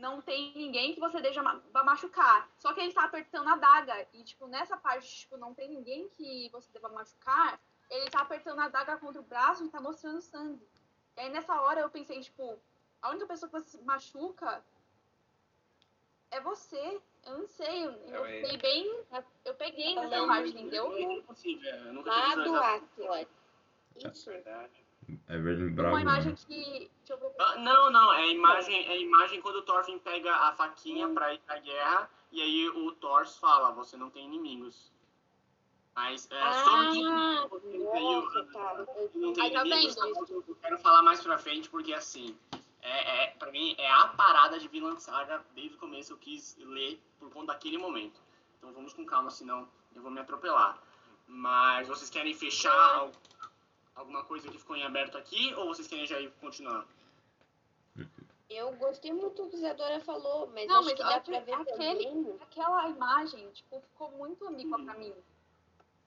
Não 0.00 0.20
tem 0.22 0.52
ninguém 0.54 0.94
que 0.94 1.00
você 1.00 1.20
deixa 1.20 1.42
ma- 1.42 1.60
pra 1.72 1.84
machucar. 1.84 2.48
Só 2.58 2.72
que 2.72 2.80
ele 2.80 2.92
tá 2.92 3.04
apertando 3.04 3.48
a 3.48 3.56
daga. 3.56 4.06
E, 4.14 4.24
tipo, 4.24 4.46
nessa 4.46 4.76
parte, 4.76 5.06
tipo, 5.20 5.36
não 5.36 5.52
tem 5.54 5.68
ninguém 5.68 6.08
que 6.08 6.48
você 6.50 6.72
deva 6.72 6.88
machucar. 6.88 7.60
Ele 7.90 8.08
tá 8.08 8.20
apertando 8.22 8.60
a 8.60 8.68
daga 8.68 8.96
contra 8.96 9.20
o 9.20 9.24
braço 9.24 9.64
e 9.64 9.68
tá 9.68 9.80
mostrando 9.80 10.22
sangue. 10.22 10.66
E 11.16 11.20
aí, 11.20 11.28
nessa 11.30 11.60
hora, 11.60 11.80
eu 11.80 11.90
pensei, 11.90 12.20
tipo, 12.20 12.58
a 13.02 13.10
única 13.10 13.26
pessoa 13.26 13.50
que 13.50 13.58
você 13.60 13.78
machuca 13.82 14.64
é 16.30 16.40
você. 16.40 17.00
Eu 17.26 17.38
não 17.38 17.46
sei, 17.46 17.84
eu, 17.84 17.90
eu 17.92 18.24
É, 18.24 18.40
fiquei 18.40 18.56
bem. 18.56 19.04
Eu 19.44 19.54
peguei 19.54 19.94
nessa 19.94 20.26
parte, 20.26 20.48
entendeu? 20.50 20.96
É 20.96 21.02
impossível, 21.02 21.70
eu 21.74 21.92
nunca 21.92 22.10
Lá 22.10 22.34
do. 22.36 22.56
Atlas. 22.56 23.28
Isso. 23.96 24.30
Verdade. 24.30 24.30
É 24.30 24.32
verdade, 24.32 24.79
bravo. 25.74 25.94
Uma 25.94 26.00
imagem 26.00 26.32
né? 26.32 26.38
que. 26.46 26.90
Deixa 26.98 27.12
eu 27.12 27.18
ver. 27.18 27.34
Ah, 27.38 27.56
não, 27.56 27.90
não, 27.90 28.12
é 28.12 28.22
a 28.22 28.26
imagem, 28.26 28.86
é 28.86 28.92
a 28.92 28.96
imagem 28.96 29.40
quando 29.40 29.56
o 29.56 29.62
Thorfinn 29.62 29.98
pega 29.98 30.34
a 30.34 30.52
faquinha 30.52 31.08
pra 31.08 31.34
ir 31.34 31.40
pra 31.40 31.58
guerra 31.58 32.10
e 32.32 32.40
aí 32.40 32.68
o 32.68 32.92
Thor 32.92 33.26
fala, 33.26 33.72
você 33.72 33.96
não 33.96 34.10
tem 34.10 34.24
inimigos. 34.24 34.92
Mas 35.94 36.28
é, 36.30 36.52
sobre 36.62 37.04
Ah, 37.04 37.46
inimigos, 37.64 38.34
nossa, 38.34 38.44
tá. 38.52 38.86
não 39.14 39.32
tem 39.32 39.44
Aí 39.44 39.52
tá 39.52 39.66
inimigos, 39.66 40.30
eu 40.30 40.56
quero 40.62 40.78
falar 40.78 41.02
mais 41.02 41.20
pra 41.20 41.36
frente 41.36 41.68
porque 41.68 41.92
assim, 41.92 42.36
é, 42.80 43.24
é, 43.24 43.26
pra 43.32 43.50
mim 43.50 43.74
é 43.76 43.90
a 43.90 44.08
parada 44.08 44.58
de 44.58 44.68
Vinland 44.68 45.02
Saga, 45.02 45.44
desde 45.54 45.74
o 45.74 45.78
começo 45.78 46.12
eu 46.12 46.16
quis 46.16 46.56
ler 46.60 47.00
por 47.18 47.30
conta 47.30 47.52
daquele 47.52 47.76
momento. 47.76 48.20
Então 48.58 48.72
vamos 48.72 48.92
com 48.92 49.04
calma, 49.04 49.30
senão 49.30 49.68
eu 49.94 50.00
vou 50.02 50.10
me 50.10 50.20
atropelar. 50.20 50.78
Mas 51.26 51.88
vocês 51.88 52.08
querem 52.08 52.34
fechar 52.34 53.08
alguma 54.00 54.24
coisa 54.24 54.50
que 54.50 54.58
ficou 54.58 54.76
em 54.76 54.82
aberto 54.82 55.16
aqui 55.16 55.54
ou 55.54 55.66
vocês 55.68 55.86
querem 55.86 56.06
já 56.06 56.18
ir 56.20 56.30
continuar? 56.40 56.86
Eu 58.48 58.72
gostei 58.76 59.12
muito 59.12 59.44
do 59.44 59.48
que 59.48 59.56
a 59.56 59.58
Isadora 59.58 60.00
falou, 60.00 60.48
mas 60.48 60.66
Não, 60.66 60.76
acho 60.80 60.86
mas 60.88 60.94
que 60.94 61.02
dá 61.04 61.20
pra 61.20 61.40
ver 61.40 61.52
aquele- 61.54 62.04
também. 62.04 62.36
Aquela 62.40 62.88
imagem, 62.88 63.48
tipo, 63.52 63.80
ficou 63.80 64.10
muito 64.12 64.44
ambígua 64.46 64.82
pra 64.84 64.94
mim. 64.94 65.14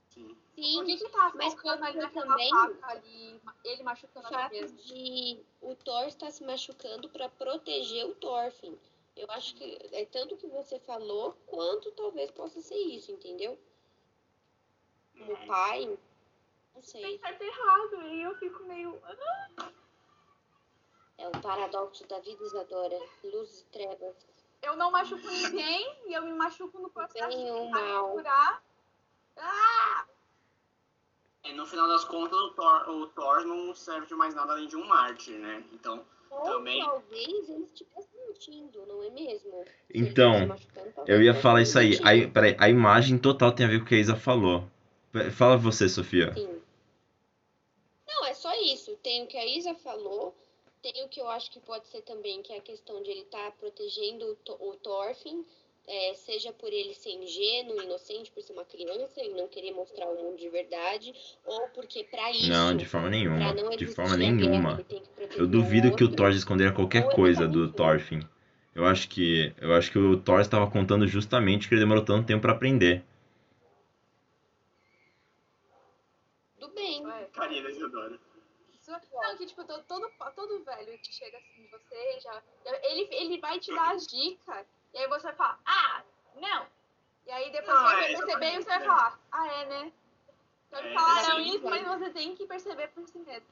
Sim. 0.09 0.27
Por 0.55 0.61
Sim, 0.63 0.85
que 0.85 0.97
que 0.97 1.09
tá 1.09 1.31
mas 1.35 1.53
focando 1.53 1.83
ali 1.85 2.09
também 2.11 2.49
faca 2.49 2.87
ali, 2.91 3.41
ele 3.63 3.81
o 3.81 3.85
machucando 3.85 4.27
a 4.27 4.29
fato 4.29 4.41
cabeça? 4.43 4.75
de 4.75 5.39
o 5.61 5.75
Thor 5.75 6.05
estar 6.07 6.29
se 6.31 6.43
machucando 6.43 7.09
pra 7.09 7.29
proteger 7.29 8.05
o 8.05 8.13
Thorfinn. 8.15 8.77
Eu 9.15 9.27
acho 9.31 9.55
que 9.55 9.79
é 9.91 10.05
tanto 10.05 10.35
que 10.37 10.47
você 10.47 10.77
falou, 10.79 11.35
quanto 11.47 11.91
talvez 11.91 12.29
possa 12.31 12.61
ser 12.61 12.75
isso, 12.77 13.11
entendeu? 13.11 13.57
Como 15.17 15.47
pai, 15.47 15.97
não 16.75 16.81
Tem 16.81 17.01
sei. 17.01 17.19
certo 17.19 17.41
e 17.43 17.47
errado, 17.47 18.01
e 18.07 18.21
eu 18.23 18.35
fico 18.37 18.63
meio... 18.65 18.99
É 21.17 21.27
o 21.27 21.31
paradoxo 21.41 22.07
da 22.07 22.19
vida, 22.19 22.43
Isadora. 22.43 22.99
Luz 23.23 23.61
e 23.61 23.65
trevas. 23.71 24.15
Eu 24.61 24.75
não 24.75 24.91
machuco 24.91 25.27
ninguém, 25.27 25.95
e 26.07 26.13
eu 26.13 26.23
me 26.23 26.33
machuco 26.33 26.79
no 26.79 26.89
processo 26.89 27.27
Bem 27.27 27.45
de 27.65 27.69
mal. 27.71 28.11
curar. 28.11 28.63
Ah! 29.37 30.05
É, 31.43 31.53
no 31.53 31.65
final 31.65 31.87
das 31.87 32.03
contas, 32.05 32.37
o 32.39 32.51
Thor, 32.51 32.89
o 32.89 33.07
Thor 33.07 33.45
não 33.45 33.75
serve 33.75 34.07
de 34.07 34.15
mais 34.15 34.33
nada 34.33 34.53
além 34.53 34.67
de 34.67 34.75
um 34.77 34.85
mártir, 34.87 35.37
né? 35.37 35.63
Então, 35.73 36.03
Ou 36.31 36.41
Também. 36.41 36.83
talvez 36.83 37.49
ele 37.49 37.65
estivesse 37.65 38.09
mentindo, 38.27 38.85
não 38.87 39.03
é 39.03 39.09
mesmo? 39.09 39.65
Então, 39.93 40.47
talvez 40.47 41.09
Eu 41.09 41.21
ia 41.21 41.33
falar 41.33 41.61
estivesse 41.61 41.95
isso 41.99 42.07
aí. 42.07 42.21
aí 42.23 42.27
peraí, 42.31 42.55
a 42.59 42.69
imagem 42.69 43.17
total 43.19 43.51
tem 43.51 43.65
a 43.65 43.69
ver 43.69 43.79
com 43.79 43.85
o 43.85 43.87
que 43.87 43.95
a 43.95 43.99
Isa 43.99 44.15
falou. 44.15 44.63
Fala 45.35 45.57
você, 45.57 45.87
Sofia. 45.89 46.33
Sim. 46.33 46.59
É 48.63 48.73
isso. 48.73 48.97
Tem 49.03 49.23
o 49.23 49.27
que 49.27 49.37
a 49.37 49.45
Isa 49.45 49.75
falou, 49.75 50.33
tem 50.81 51.03
o 51.03 51.09
que 51.09 51.19
eu 51.19 51.27
acho 51.27 51.51
que 51.51 51.59
pode 51.59 51.85
ser 51.87 52.01
também, 52.01 52.41
que 52.41 52.53
é 52.53 52.57
a 52.57 52.61
questão 52.61 53.03
de 53.03 53.11
ele 53.11 53.21
estar 53.21 53.51
protegendo 53.51 54.37
o, 54.47 54.69
o 54.69 54.75
Thorfinn, 54.77 55.43
é, 55.85 56.13
seja 56.13 56.53
por 56.53 56.71
ele 56.71 56.93
ser 56.93 57.09
ingênuo, 57.09 57.81
inocente, 57.81 58.31
por 58.31 58.41
ser 58.41 58.53
uma 58.53 58.63
criança 58.63 59.21
e 59.21 59.29
não 59.29 59.49
querer 59.49 59.71
mostrar 59.71 60.07
o 60.07 60.15
mundo 60.15 60.37
de 60.37 60.47
verdade, 60.47 61.13
ou 61.45 61.67
porque 61.69 62.05
pra 62.05 62.31
isso. 62.31 62.47
Não, 62.47 62.75
de 62.75 62.85
forma 62.85 63.09
pra 63.09 63.17
nenhuma. 63.17 63.53
não 63.53 63.69
De 63.71 63.83
existir 63.83 63.95
forma 63.95 64.15
guerra, 64.15 64.31
nenhuma. 64.31 64.77
que 64.77 64.83
proteger 64.83 65.41
Eu 65.41 65.45
duvido 65.45 65.93
que 65.93 66.03
o 66.03 66.05
outro. 66.05 66.15
Thor 66.15 66.31
escondera 66.31 66.71
qualquer 66.71 67.09
coisa 67.09 67.41
tá 67.41 67.47
do. 67.47 67.69
Thorfinn. 67.69 68.21
Eu 68.73 68.85
acho 68.85 69.09
que 69.09 69.53
eu 69.59 69.73
acho 69.73 69.91
que 69.91 69.99
o 69.99 70.17
Thor 70.17 70.39
estava 70.39 70.71
contando 70.71 71.05
justamente 71.05 71.67
que 71.67 71.73
ele 71.75 71.81
demorou 71.81 72.03
tanto 72.03 72.25
tempo 72.25 72.41
pra 72.41 72.53
aprender. 72.53 73.03
Tudo 76.57 76.73
bem. 76.73 77.03
Carinha 77.33 77.69
Isadora. 77.69 78.32
Não, 79.13 79.37
que 79.37 79.45
tipo, 79.45 79.63
todo, 79.63 79.83
todo, 79.83 80.11
todo 80.35 80.63
velho 80.63 80.97
que 80.99 81.13
chega 81.13 81.37
assim, 81.37 81.67
você 81.71 82.19
já. 82.19 82.41
Ele, 82.83 83.07
ele 83.11 83.39
vai 83.39 83.59
te 83.59 83.73
dar 83.73 83.91
as 83.93 84.07
dicas, 84.07 84.65
e 84.93 84.97
aí 84.97 85.07
você 85.07 85.31
fala, 85.33 85.59
ah, 85.65 86.03
não. 86.35 86.67
E 87.25 87.31
aí 87.31 87.51
depois 87.51 87.77
Não, 87.77 87.87
você 87.87 87.95
vai 87.95 88.11
é, 88.11 88.17
perceber 88.17 88.53
e 88.53 88.63
você 88.63 88.69
vai 88.69 88.83
falar, 88.83 89.19
ah, 89.31 89.47
é, 89.47 89.65
né? 89.65 89.93
Então 90.67 90.79
É, 90.79 90.83
eles 90.85 90.93
falaram 90.93 91.43
sim, 91.43 91.55
isso, 91.55 91.63
mas 91.63 91.87
você 91.87 92.09
tem 92.09 92.35
que 92.35 92.45
perceber 92.47 92.87
por 92.89 93.07
si 93.07 93.19
mesmo. 93.19 93.47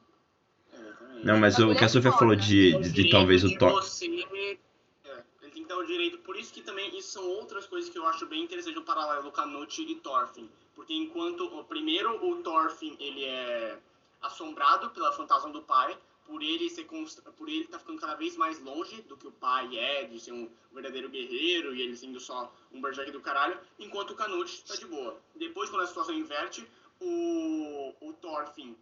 Não, 1.23 1.37
mas 1.37 1.59
o 1.59 1.75
que 1.75 1.83
a 1.83 1.89
Sofia 1.89 2.11
falou 2.11 2.35
de, 2.35 2.79
de, 2.79 2.91
de 2.91 3.09
talvez 3.11 3.43
o 3.43 3.49
de 3.49 3.57
você- 3.57 4.05
é, 5.05 5.23
ele 5.41 5.51
tem 5.51 5.63
que 5.63 5.65
dar 5.65 5.77
o 5.77 5.85
direito. 5.85 6.17
Por 6.19 6.35
isso 6.35 6.53
que 6.53 6.61
também 6.61 6.97
isso 6.97 7.11
são 7.11 7.27
outras 7.29 7.67
coisas 7.67 7.89
que 7.89 7.97
eu 7.97 8.07
acho 8.07 8.25
bem 8.25 8.43
interessante 8.43 8.77
o 8.77 8.83
paralelo 8.83 9.31
Canute 9.31 9.83
e 9.83 9.95
Thorfinn. 9.95 10.49
Porque 10.73 10.93
enquanto 10.93 11.45
o 11.45 11.63
primeiro 11.63 12.25
o 12.25 12.41
Thorfinn 12.41 12.95
ele 12.99 13.25
é 13.25 13.77
assombrado 14.21 14.89
pela 14.91 15.11
fantasma 15.11 15.49
do 15.49 15.61
pai, 15.61 15.97
por 16.25 16.41
ele 16.41 16.69
ser 16.69 16.85
por 16.85 17.49
ele 17.49 17.61
estar 17.61 17.79
ficando 17.79 17.99
cada 17.99 18.15
vez 18.15 18.37
mais 18.37 18.59
longe 18.59 19.01
do 19.03 19.17
que 19.17 19.27
o 19.27 19.31
pai 19.31 19.77
é, 19.77 20.05
de 20.05 20.19
ser 20.19 20.31
um 20.31 20.49
verdadeiro 20.71 21.09
guerreiro 21.09 21.75
e 21.75 21.81
ele 21.81 21.95
sendo 21.97 22.19
só 22.19 22.53
um 22.71 22.79
berserk 22.81 23.11
do 23.11 23.19
caralho, 23.19 23.59
enquanto 23.79 24.11
o 24.11 24.15
Canute 24.15 24.63
tá 24.63 24.75
de 24.75 24.85
boa. 24.85 25.19
Depois 25.35 25.69
quando 25.69 25.83
a 25.83 25.87
situação 25.87 26.13
inverte, 26.13 26.65
o 26.99 27.93
o 28.01 28.13
Thorfinn 28.13 28.75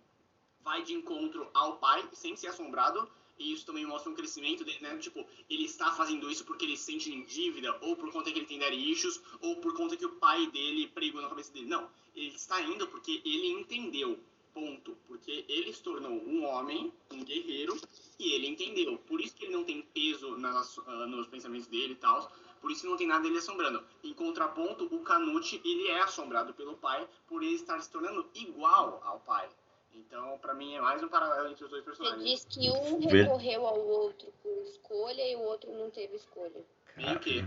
vai 0.62 0.84
de 0.84 0.94
encontro 0.94 1.50
ao 1.54 1.78
pai 1.78 2.08
sem 2.14 2.36
ser 2.36 2.48
assombrado 2.48 3.10
e 3.40 3.54
isso 3.54 3.66
também 3.66 3.86
mostra 3.86 4.12
um 4.12 4.16
crescimento 4.16 4.66
dele, 4.66 4.80
né? 4.82 4.98
Tipo, 4.98 5.26
ele 5.50 5.64
está 5.64 5.94
fazendo 5.94 6.30
isso 6.30 6.44
porque 6.44 6.66
ele 6.66 6.76
se 6.76 6.92
sente 6.92 7.10
em 7.10 7.24
dívida, 7.24 7.76
ou 7.82 7.96
por 7.96 8.12
conta 8.12 8.30
que 8.32 8.40
ele 8.40 8.46
tem 8.46 8.60
daddy 8.60 8.92
issues, 8.92 9.22
ou 9.40 9.56
por 9.56 9.74
conta 9.74 9.96
que 9.96 10.06
o 10.06 10.16
pai 10.16 10.46
dele 10.48 10.88
pregou 10.88 11.22
na 11.22 11.30
cabeça 11.30 11.54
dele. 11.54 11.68
Não, 11.68 11.90
ele 12.14 12.36
está 12.36 12.62
indo 12.62 12.86
porque 12.88 13.22
ele 13.24 13.48
entendeu. 13.48 14.20
Ponto. 14.60 14.98
Porque 15.08 15.46
ele 15.48 15.74
se 15.74 15.82
tornou 15.82 16.12
um 16.12 16.46
homem, 16.46 16.92
um 17.12 17.24
guerreiro, 17.24 17.80
e 18.20 18.34
ele 18.34 18.48
entendeu. 18.48 18.98
Por 19.08 19.22
isso 19.22 19.36
que 19.36 19.46
ele 19.46 19.54
não 19.54 19.64
tem 19.64 19.82
peso 19.82 20.38
nas, 20.38 20.78
uh, 20.78 21.08
nos 21.08 21.28
pensamentos 21.28 21.68
dele 21.68 21.94
e 21.94 21.96
tal. 21.96 22.30
Por 22.60 22.72
isso 22.72 22.82
que 22.82 22.88
não 22.88 22.98
tem 22.98 23.08
nada 23.08 23.24
dele 23.24 23.38
assombrando. 23.38 23.82
Em 24.04 24.14
contraponto, 24.14 24.84
o 24.94 25.00
Canute, 25.00 25.62
ele 25.64 25.88
é 25.88 26.02
assombrado 26.02 26.54
pelo 26.54 26.76
pai 26.76 27.08
por 27.28 27.42
ele 27.42 27.56
estar 27.56 27.80
se 27.80 27.90
tornando 27.90 28.30
igual 28.36 29.02
ao 29.04 29.20
pai. 29.22 29.48
Então, 29.96 30.38
pra 30.40 30.54
mim, 30.54 30.76
é 30.76 30.82
mais 30.82 31.02
um 31.02 31.08
paralelo 31.08 31.50
entre 31.50 31.64
os 31.64 31.70
dois 31.70 31.84
Você 31.84 31.92
personagens. 31.92 32.24
diz 32.24 32.46
que 32.46 32.70
um 32.70 33.00
recorreu 33.08 33.66
ao 33.66 33.80
outro 33.80 34.32
por 34.44 34.52
escolha 34.64 35.28
e 35.28 35.36
o 35.36 35.40
outro 35.40 35.72
não 35.72 35.90
teve 35.90 36.16
escolha. 36.16 36.66
Meio 36.98 37.20
que. 37.20 37.46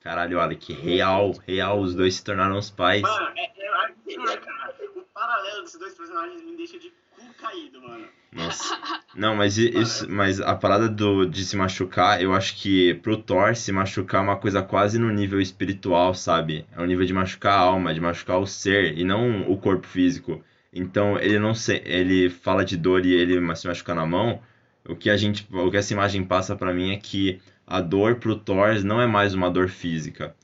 Caralho, 0.00 0.40
Alec, 0.40 0.72
real, 0.72 1.34
real, 1.46 1.80
os 1.80 1.94
dois 1.94 2.14
se 2.16 2.24
tornaram 2.24 2.58
os 2.58 2.70
pais. 2.70 3.02
Mano, 3.02 3.32
é, 3.36 3.42
é, 3.42 4.32
é, 4.32 4.36
cara, 4.36 4.74
o 4.94 5.02
paralelo 5.02 5.62
desses 5.62 5.78
dois 5.78 5.94
personagens 5.94 6.42
me 6.42 6.56
deixa 6.56 6.78
de 6.78 6.92
cu 7.10 7.34
caído, 7.40 7.80
mano. 7.82 8.06
Nossa. 8.32 8.78
Não, 9.14 9.34
mas 9.34 9.56
isso, 9.56 10.08
mas 10.10 10.40
a 10.40 10.54
parada 10.54 10.88
do, 10.88 11.24
de 11.24 11.44
se 11.44 11.56
machucar, 11.56 12.20
eu 12.22 12.34
acho 12.34 12.56
que 12.56 12.94
pro 12.94 13.16
Thor 13.16 13.56
se 13.56 13.72
machucar 13.72 14.20
é 14.20 14.24
uma 14.24 14.36
coisa 14.36 14.62
quase 14.62 14.98
no 14.98 15.10
nível 15.10 15.40
espiritual, 15.40 16.14
sabe? 16.14 16.66
É 16.76 16.82
o 16.82 16.84
nível 16.84 17.06
de 17.06 17.14
machucar 17.14 17.54
a 17.54 17.62
alma, 17.62 17.94
de 17.94 18.00
machucar 18.00 18.38
o 18.38 18.46
ser 18.46 18.96
e 18.98 19.04
não 19.04 19.50
o 19.50 19.56
corpo 19.56 19.86
físico. 19.86 20.44
Então 20.72 21.18
ele 21.18 21.38
não 21.38 21.54
se, 21.54 21.82
ele 21.86 22.28
fala 22.28 22.62
de 22.62 22.76
dor 22.76 23.06
e 23.06 23.14
ele 23.14 23.56
se 23.56 23.66
machucar 23.66 23.96
na 23.96 24.04
mão. 24.04 24.42
O 24.86 24.94
que 24.94 25.08
a 25.08 25.16
gente, 25.16 25.48
o 25.50 25.70
que 25.70 25.78
essa 25.78 25.94
imagem 25.94 26.22
passa 26.22 26.54
pra 26.54 26.74
mim 26.74 26.92
é 26.92 26.96
que 26.96 27.40
a 27.66 27.80
dor 27.80 28.16
pro 28.16 28.38
Thor 28.38 28.82
não 28.84 29.00
é 29.00 29.06
mais 29.06 29.34
uma 29.34 29.50
dor 29.50 29.68
física. 29.68 30.34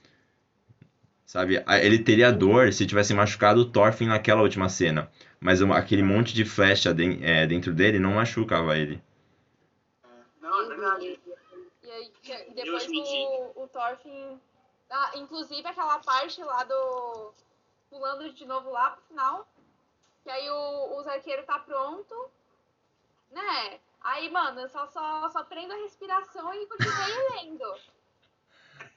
Sabe? 1.24 1.62
A- 1.66 1.78
Ele 1.78 1.98
teria 1.98 2.30
dor 2.32 2.72
se 2.72 2.86
tivesse 2.86 3.14
machucado 3.14 3.60
o 3.60 3.64
Thorfinn 3.70 4.06
naquela 4.08 4.42
última 4.42 4.68
cena. 4.68 5.10
Mas 5.40 5.60
uma- 5.60 5.78
aquele 5.78 6.02
monte 6.02 6.34
de 6.34 6.44
flecha 6.44 6.94
é, 7.22 7.46
dentro 7.46 7.72
dele 7.72 7.98
não 7.98 8.14
machucava 8.14 8.76
ele. 8.76 9.02
Não, 10.40 10.60
é 10.62 10.68
verdade. 10.68 11.20
E 11.82 11.90
aí, 11.90 12.12
depois 12.54 12.86
o, 12.88 13.62
o 13.62 13.68
Thorfinn. 13.68 14.38
Ah, 14.90 15.12
inclusive 15.16 15.66
aquela 15.66 15.98
parte 16.00 16.42
lá 16.42 16.64
do. 16.64 17.32
Pulando 17.88 18.32
de 18.32 18.44
novo 18.46 18.70
lá 18.70 18.90
pro 18.90 19.02
final. 19.04 19.48
Que 20.22 20.30
aí 20.30 20.48
o, 20.50 20.98
os 21.00 21.06
arqueiros 21.06 21.46
tá 21.46 21.58
pronto. 21.58 22.14
Né? 23.30 23.78
Aí, 24.04 24.30
mano, 24.30 24.60
eu 24.60 24.68
só, 24.68 24.86
só, 24.88 25.28
só 25.30 25.44
prendo 25.44 25.72
a 25.72 25.76
respiração 25.76 26.52
e 26.54 26.66
continuei 26.66 26.92
lendo. 27.44 27.74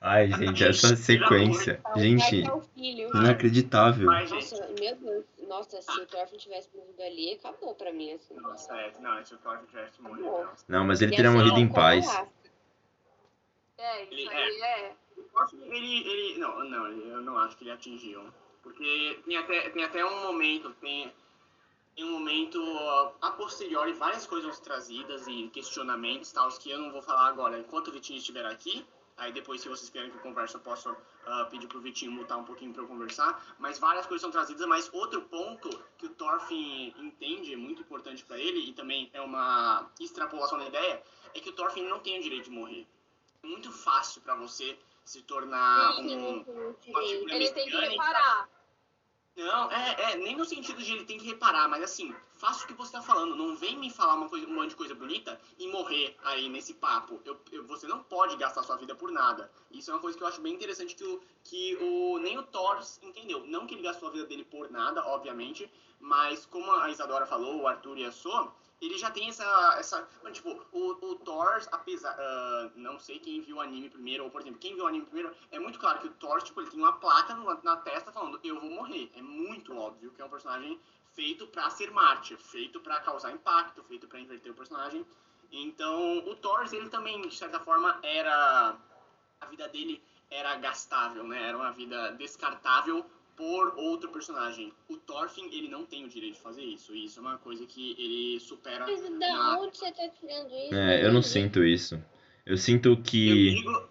Ai, 0.02 0.32
gente, 0.32 0.64
essa 0.64 0.96
sequência. 0.96 1.82
Gente, 1.96 2.50
o 2.50 2.62
filho. 2.62 3.10
inacreditável. 3.16 4.06
Nossa, 4.12 4.68
meu 4.80 4.96
Deus. 4.96 5.26
Nossa, 5.48 5.82
se 5.82 6.00
o 6.00 6.06
Thorfinn 6.06 6.38
tivesse 6.38 6.70
morrido 6.76 7.02
ali, 7.02 7.34
acabou 7.34 7.74
pra 7.76 7.92
mim, 7.94 8.14
assim. 8.14 8.36
nossa, 8.36 8.76
é, 8.76 8.94
não, 9.00 9.24
se 9.26 9.34
o 9.34 9.38
Thorfinn 9.38 9.66
tivesse 9.68 10.02
morrido. 10.02 10.28
Acabou. 10.28 10.46
não. 10.46 10.80
Não, 10.80 10.86
mas 10.86 11.02
ele 11.02 11.12
Ia 11.12 11.18
teria 11.18 11.32
ser 11.32 11.38
morrido 11.38 11.60
em 11.60 11.72
paz. 11.72 12.06
colasso. 12.06 12.30
É, 13.78 14.04
isso 14.04 14.14
Ele- 14.14 14.30
aí 14.30 14.62
é. 14.62 14.96
Ele, 15.54 16.08
ele, 16.10 16.40
não, 16.40 16.64
não, 16.64 16.88
eu 16.88 17.22
não 17.22 17.38
acho 17.38 17.58
que 17.58 17.64
ele 17.64 17.72
atingiu. 17.72 18.26
Porque 18.64 19.20
tem 19.26 19.38
até, 19.38 19.70
tem 19.70 19.84
até 19.84 20.06
um 20.06 20.24
momento, 20.24 20.72
tem, 20.82 21.12
tem 21.96 22.04
um 22.04 22.12
momento 22.12 22.62
a 23.22 23.32
posteriori, 23.32 23.94
várias 23.94 24.28
coisas 24.28 24.60
trazidas 24.60 25.28
e 25.28 25.48
questionamentos, 25.48 26.32
tal, 26.32 26.50
que 26.50 26.70
eu 26.70 26.78
não 26.78 26.92
vou 26.92 27.02
falar 27.02 27.28
agora 27.28 27.58
enquanto 27.58 27.88
o 27.88 27.92
Vitinho 27.92 28.20
estiver 28.20 28.46
aqui. 28.46 28.86
Aí 29.18 29.32
depois, 29.32 29.62
se 29.62 29.70
vocês 29.70 29.90
querem 29.90 30.12
que 30.12 30.18
eu 30.18 30.22
converse, 30.22 30.56
eu 30.56 30.60
posso 30.60 30.94
ah, 31.26 31.48
pedir 31.50 31.68
pro 31.68 31.80
Vitinho 31.80 32.12
mutar 32.12 32.38
um 32.38 32.44
pouquinho 32.44 32.74
para 32.74 32.84
eu 32.84 32.88
conversar. 32.88 33.56
Mas 33.58 33.80
várias 33.80 34.06
coisas 34.06 34.22
são 34.22 34.30
trazidas, 34.30 34.68
mas 34.68 34.90
outro 34.94 35.22
ponto 35.22 35.70
que 35.98 36.06
o 36.06 36.10
Thorfinn 36.10 36.94
entende, 36.98 37.56
muito 37.56 37.82
importante 37.82 38.26
para 38.26 38.38
ele, 38.38 38.60
e 38.60 38.74
também 38.74 39.10
é 39.14 39.22
uma 39.22 39.90
extrapolação 40.02 40.58
da 40.58 40.68
ideia, 40.68 41.02
é 41.34 41.40
que 41.40 41.50
o 41.50 41.54
Thorfinn 41.54 41.88
não 41.88 42.00
tem 42.00 42.20
o 42.20 42.22
direito 42.22 42.46
de 42.46 42.52
morrer. 42.52 42.86
É 43.42 43.48
muito 43.48 43.72
fácil 43.72 44.22
para 44.22 44.36
você 44.36 44.78
se 45.06 45.22
tornar 45.22 45.98
um, 46.00 46.42
uma 46.88 47.02
figura 47.04 47.36
Ele 47.36 47.52
tem 47.52 47.70
que 47.70 47.78
reparar. 47.78 48.50
Não, 49.36 49.70
é, 49.70 50.14
é, 50.14 50.18
nem 50.18 50.36
no 50.38 50.46
sentido 50.46 50.82
de 50.82 50.94
ele 50.94 51.04
tem 51.04 51.18
que 51.18 51.26
reparar, 51.26 51.68
mas 51.68 51.84
assim, 51.84 52.16
faça 52.38 52.64
o 52.64 52.68
que 52.68 52.74
você 52.74 52.94
tá 52.94 53.02
falando. 53.02 53.36
Não 53.36 53.54
vem 53.56 53.78
me 53.78 53.90
falar 53.90 54.16
uma 54.16 54.30
coisa, 54.30 54.48
um 54.48 54.54
monte 54.54 54.70
de 54.70 54.76
coisa 54.78 54.96
bonita 54.96 55.40
e 55.60 55.68
morrer 55.68 56.16
aí 56.24 56.48
nesse 56.48 56.74
papo. 56.74 57.22
Eu, 57.26 57.38
eu- 57.52 57.66
você 57.68 57.86
não 57.86 58.02
pode 58.02 58.38
gastar 58.38 58.64
sua 58.64 58.78
vida 58.78 58.96
por 58.96 59.12
nada. 59.12 59.52
Isso 59.70 59.92
é 59.92 59.94
uma 59.94 60.00
coisa 60.00 60.18
que 60.18 60.24
eu 60.24 60.28
acho 60.28 60.40
bem 60.40 60.54
interessante 60.54 60.96
que 60.96 61.04
o, 61.04 61.22
que 61.44 61.76
o 61.82 62.18
nem 62.20 62.38
o 62.38 62.44
Thor 62.44 62.80
entendeu. 63.04 63.46
Não 63.46 63.68
que 63.68 63.74
ele 63.76 63.82
gastou 63.84 64.08
a 64.08 64.12
vida 64.12 64.26
dele 64.26 64.46
por 64.46 64.70
nada, 64.72 65.06
obviamente, 65.06 65.70
mas 66.00 66.46
como 66.46 66.72
a 66.72 66.90
Isadora 66.90 67.26
falou, 67.26 67.62
o 67.62 67.68
Arthur 67.68 67.98
e 67.98 68.06
a 68.06 68.12
So, 68.14 68.52
ele 68.82 68.98
já 68.98 69.10
tem 69.10 69.30
essa. 69.30 69.76
essa 69.80 70.08
tipo, 70.32 70.66
o, 70.72 70.92
o 70.92 71.16
Thor, 71.16 71.62
apesar. 71.72 72.16
ah, 72.20 72.70
não 72.76 73.00
sei 73.00 73.20
quem 73.20 73.42
viu 73.42 73.58
o 73.58 73.62
anime 73.62 73.90
primeiro, 73.90 74.24
ou 74.26 74.30
por 74.30 74.42
exemplo, 74.42 74.60
quem 74.60 74.76
viu 74.76 74.84
o 74.84 74.88
anime 74.88 75.06
primeiro, 75.06 75.34
é 75.52 75.60
muito 75.60 75.80
claro 75.80 76.00
que 76.00 76.08
o 76.08 76.12
Thor, 76.12 76.42
tipo, 76.42 76.62
ele 76.62 76.70
tem 76.70 76.80
uma 76.80 76.94
placa 76.94 77.34
na, 77.34 77.58
na 77.64 77.78
testa 77.78 78.12
falando, 78.12 78.40
eu 78.44 78.60
vou 78.60 78.70
morrer. 78.70 79.12
É 79.16 79.22
muito 79.22 79.76
óbvio 79.76 80.12
que 80.12 80.22
é 80.22 80.26
um 80.26 80.30
personagem 80.30 80.80
feito 81.14 81.48
pra 81.48 81.70
ser 81.70 81.92
mártir, 81.92 82.38
feito 82.38 82.80
pra 82.80 83.00
causar 83.00 83.32
impacto, 83.32 83.84
feito 83.84 84.08
pra 84.08 84.20
inverter 84.20 84.52
o 84.52 84.56
personagem. 84.56 85.06
Então, 85.52 86.20
o 86.28 86.36
Thor, 86.36 86.68
ele 86.72 86.90
também, 86.90 87.22
de 87.22 87.36
certa 87.36 87.60
forma, 87.60 88.00
era. 88.04 88.76
A 89.40 89.46
vida 89.48 89.68
dele 89.68 90.04
era 90.30 90.56
gastável, 90.56 91.24
né? 91.24 91.50
Era 91.50 91.58
uma 91.58 91.72
vida 91.72 92.12
descartável 92.14 93.06
por 93.36 93.78
outro 93.78 94.10
personagem. 94.10 94.72
O 94.90 94.98
Thorfinn, 94.98 95.50
ele 95.52 95.68
não 95.68 95.86
tem 95.86 96.06
o 96.06 96.10
direito 96.10 96.36
de 96.36 96.42
fazer 96.42 96.64
isso. 96.64 96.94
E 96.96 97.06
isso 97.06 97.20
é 97.20 97.22
uma 97.22 97.38
coisa 97.38 97.66
que 97.66 97.96
ele 97.98 98.40
supera 98.40 98.86
Mas 98.86 99.02
da 99.02 99.10
na... 99.10 99.60
onde 99.60 99.78
você 99.78 99.92
tá 99.92 100.08
tirando 100.10 100.54
isso? 100.54 100.76
É, 100.76 101.06
eu 101.06 101.12
não 101.12 101.22
sinto 101.22 101.64
isso. 101.64 102.02
Eu 102.46 102.58
sinto 102.58 102.90
Eu 102.90 102.98
que. 103.02 103.56
digo, 103.56 103.90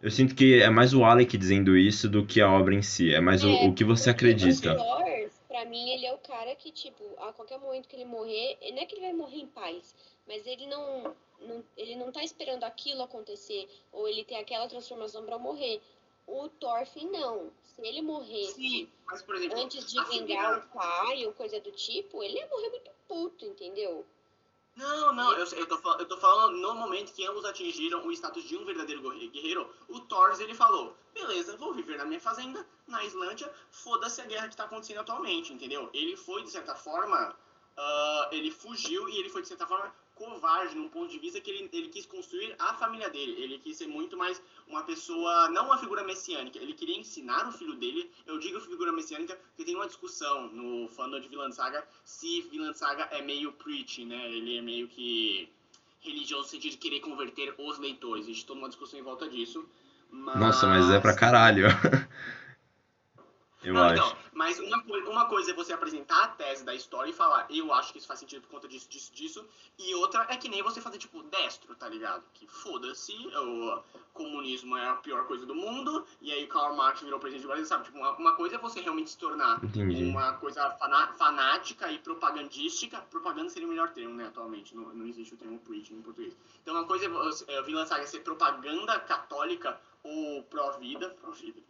Eu 0.00 0.10
sinto 0.10 0.34
que 0.34 0.60
é 0.60 0.68
mais 0.68 0.92
o 0.92 1.04
Alec 1.04 1.36
dizendo 1.38 1.76
isso 1.76 2.08
do 2.08 2.26
que 2.26 2.40
a 2.40 2.50
obra 2.50 2.74
em 2.74 2.82
si. 2.82 3.14
É 3.14 3.20
mais 3.20 3.44
o, 3.44 3.48
É, 3.48 3.66
o 3.66 3.72
que 3.72 3.84
você 3.84 4.10
acredita. 4.10 4.72
O 4.72 4.76
Thor, 4.76 5.30
pra 5.48 5.64
mim, 5.64 5.90
ele 5.90 6.06
é 6.06 6.12
o 6.12 6.18
cara 6.18 6.54
que, 6.56 6.70
tipo, 6.72 7.04
a 7.18 7.32
qualquer 7.32 7.58
momento 7.58 7.88
que 7.88 7.96
ele 7.96 8.04
morrer, 8.04 8.58
não 8.72 8.78
é 8.78 8.86
que 8.86 8.94
ele 8.94 9.02
vai 9.02 9.12
morrer 9.12 9.38
em 9.38 9.46
paz, 9.46 9.94
mas 10.26 10.46
ele 10.46 10.66
não, 10.66 11.14
não, 11.40 11.64
ele 11.76 11.94
não 11.96 12.10
tá 12.10 12.22
esperando 12.24 12.64
aquilo 12.64 13.02
acontecer, 13.02 13.68
ou 13.92 14.08
ele 14.08 14.24
tem 14.24 14.38
aquela 14.38 14.68
transformação 14.68 15.24
pra 15.24 15.38
morrer. 15.38 15.80
O 16.26 16.48
Thorfinn, 16.48 17.10
não. 17.10 17.50
Se 17.76 17.86
ele 17.86 18.02
morresse 18.02 18.54
sim, 18.54 18.88
mas 19.06 19.26
exemplo, 19.28 19.60
antes 19.60 19.90
de 19.90 20.04
vingar 20.04 20.58
o 20.58 20.78
pai 20.78 21.26
ou 21.26 21.32
coisa 21.32 21.60
do 21.60 21.72
tipo, 21.72 22.22
ele 22.22 22.38
ia 22.38 22.46
morrer 22.48 22.70
muito 22.70 22.90
puto, 23.08 23.44
entendeu? 23.44 24.06
Não, 24.74 25.12
não, 25.12 25.32
eu, 25.32 25.44
eu, 25.44 25.66
tô, 25.66 25.98
eu 25.98 26.06
tô 26.06 26.16
falando 26.16 26.56
no 26.56 26.74
momento 26.74 27.12
que 27.12 27.26
ambos 27.26 27.44
atingiram 27.44 28.06
o 28.06 28.12
status 28.12 28.44
de 28.44 28.56
um 28.56 28.64
verdadeiro 28.64 29.02
guerreiro, 29.30 29.68
o 29.88 30.00
Thor, 30.00 30.34
ele 30.40 30.54
falou, 30.54 30.96
beleza, 31.12 31.56
vou 31.58 31.74
viver 31.74 31.98
na 31.98 32.06
minha 32.06 32.20
fazenda, 32.20 32.66
na 32.86 33.04
Islândia, 33.04 33.52
foda-se 33.70 34.22
a 34.22 34.24
guerra 34.24 34.48
que 34.48 34.56
tá 34.56 34.64
acontecendo 34.64 35.00
atualmente, 35.00 35.52
entendeu? 35.52 35.90
Ele 35.92 36.16
foi, 36.16 36.42
de 36.42 36.50
certa 36.50 36.74
forma, 36.74 37.36
ah, 37.76 38.28
ele 38.32 38.50
fugiu 38.50 39.08
e 39.10 39.18
ele 39.18 39.28
foi, 39.28 39.42
de 39.42 39.48
certa 39.48 39.66
forma, 39.66 39.94
covarde 40.14 40.76
num 40.76 40.88
ponto 40.88 41.10
de 41.10 41.18
vista 41.18 41.40
que 41.40 41.50
ele, 41.50 41.68
ele 41.72 41.88
quis 41.88 42.06
construir 42.06 42.54
a 42.58 42.74
família 42.74 43.08
dele, 43.10 43.34
ele 43.42 43.58
quis 43.58 43.76
ser 43.76 43.86
muito 43.86 44.16
mais 44.16 44.40
uma 44.68 44.82
pessoa, 44.82 45.48
não 45.50 45.66
uma 45.66 45.78
figura 45.78 46.04
messiânica, 46.04 46.58
ele 46.58 46.74
queria 46.74 46.98
ensinar 46.98 47.48
o 47.48 47.52
filho 47.52 47.74
dele, 47.74 48.10
eu 48.26 48.38
digo 48.38 48.60
figura 48.60 48.92
messiânica 48.92 49.38
porque 49.48 49.64
tem 49.64 49.74
uma 49.74 49.86
discussão 49.86 50.48
no 50.48 50.88
fandom 50.88 51.20
de 51.20 51.28
Vinland 51.28 51.54
Saga 51.54 51.86
se 52.04 52.42
Vinland 52.42 52.76
Saga 52.76 53.04
é 53.10 53.22
meio 53.22 53.52
preachy, 53.52 54.04
né? 54.04 54.30
Ele 54.30 54.58
é 54.58 54.62
meio 54.62 54.88
que 54.88 55.48
religioso 56.00 56.44
no 56.44 56.48
sentido 56.48 56.72
de 56.72 56.78
querer 56.78 57.00
converter 57.00 57.54
os 57.58 57.78
leitores. 57.78 58.24
Existe 58.24 58.46
toda 58.46 58.58
uma 58.58 58.68
discussão 58.68 58.98
em 58.98 59.02
volta 59.02 59.28
disso. 59.28 59.64
Mas... 60.10 60.38
Nossa, 60.38 60.66
mas 60.66 60.90
é 60.90 61.00
pra 61.00 61.14
caralho. 61.14 61.66
Eu 63.64 63.74
Não, 63.74 63.82
acho. 63.84 63.94
então, 63.94 64.16
mas 64.32 64.58
uma, 64.58 64.78
uma 65.08 65.26
coisa 65.26 65.50
é 65.52 65.54
você 65.54 65.72
apresentar 65.72 66.24
a 66.24 66.28
tese 66.28 66.64
da 66.64 66.74
história 66.74 67.10
e 67.10 67.12
falar, 67.12 67.46
eu 67.50 67.72
acho 67.72 67.92
que 67.92 67.98
isso 67.98 68.06
faz 68.08 68.18
sentido 68.20 68.42
por 68.42 68.50
conta 68.50 68.66
disso, 68.68 68.88
disso, 68.88 69.12
disso. 69.14 69.44
E 69.78 69.94
outra 69.94 70.26
é 70.28 70.36
que 70.36 70.48
nem 70.48 70.62
você 70.62 70.80
fazer, 70.80 70.98
tipo, 70.98 71.22
destro, 71.24 71.74
tá 71.76 71.88
ligado? 71.88 72.22
Que 72.34 72.46
foda-se, 72.46 73.12
o 73.36 73.82
comunismo 74.12 74.76
é 74.76 74.88
a 74.88 74.94
pior 74.96 75.26
coisa 75.26 75.46
do 75.46 75.54
mundo, 75.54 76.04
e 76.20 76.32
aí 76.32 76.44
o 76.44 76.48
Karl 76.48 76.74
Marx 76.74 77.00
virou 77.00 77.18
presidente 77.18 77.42
do 77.42 77.48
Brasil, 77.48 77.64
sabe? 77.66 77.84
Tipo, 77.84 77.98
uma, 77.98 78.10
uma 78.16 78.32
coisa 78.36 78.56
é 78.56 78.58
você 78.58 78.80
realmente 78.80 79.10
se 79.10 79.18
tornar 79.18 79.62
Entendi. 79.64 80.04
uma 80.04 80.32
coisa 80.34 80.68
fana- 80.72 81.12
fanática 81.14 81.90
e 81.90 81.98
propagandística. 81.98 82.98
Propaganda 83.10 83.48
seria 83.48 83.66
o 83.66 83.70
melhor 83.70 83.90
termo, 83.90 84.14
né, 84.14 84.26
atualmente. 84.26 84.74
Não, 84.74 84.84
não 84.94 85.06
existe 85.06 85.34
o 85.34 85.36
termo 85.36 85.58
preaching 85.60 85.94
em 85.94 86.02
português. 86.02 86.36
Então, 86.62 86.74
uma 86.74 86.84
coisa 86.84 87.04
é 87.06 87.08
você- 87.08 87.44
é, 87.48 87.62
Vinland 87.62 87.88
Saga 87.88 88.06
ser 88.06 88.20
propaganda 88.20 88.98
católica 89.00 89.80
ou 90.04 90.42
pró-vida, 90.44 91.10
pró-vida, 91.10 91.60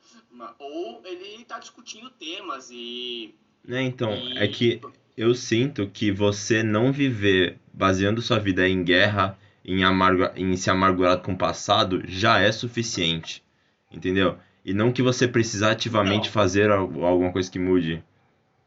ou 0.59 1.03
ele 1.05 1.45
tá 1.45 1.59
discutindo 1.59 2.11
temas 2.11 2.71
e... 2.71 3.35
Né, 3.64 3.83
então, 3.83 4.12
e- 4.12 4.38
é 4.38 4.49
que 4.49 4.81
eu 5.16 5.35
sinto 5.35 5.87
que 5.88 6.11
você 6.11 6.62
não 6.62 6.92
viver 6.92 7.59
baseando 7.73 8.23
sua 8.23 8.38
vida 8.38 8.66
em 8.68 8.83
guerra, 8.83 9.38
em, 9.64 9.85
amargu- 9.85 10.33
em 10.37 10.57
se 10.57 10.71
amargurar 10.71 11.18
com 11.21 11.33
o 11.33 11.38
passado, 11.38 12.03
já 12.07 12.40
é 12.40 12.51
suficiente. 12.51 13.42
Entendeu? 13.90 14.38
E 14.64 14.73
não 14.73 14.92
que 14.92 15.03
você 15.03 15.29
precisa 15.29 15.71
ativamente 15.71 16.27
Não. 16.27 16.33
fazer 16.33 16.71
al- 16.71 17.05
alguma 17.05 17.31
coisa 17.33 17.51
que 17.51 17.59
mude. 17.59 18.03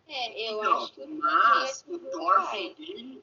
É, 0.07 0.51
eu 0.51 0.59
Então, 0.59 0.77
acho 0.77 0.93
que 0.93 1.05
mas 1.07 1.83
ele 1.87 1.97
o 1.97 2.07
é 2.07 2.11
Thorfinn, 2.11 2.75
ele, 2.79 3.14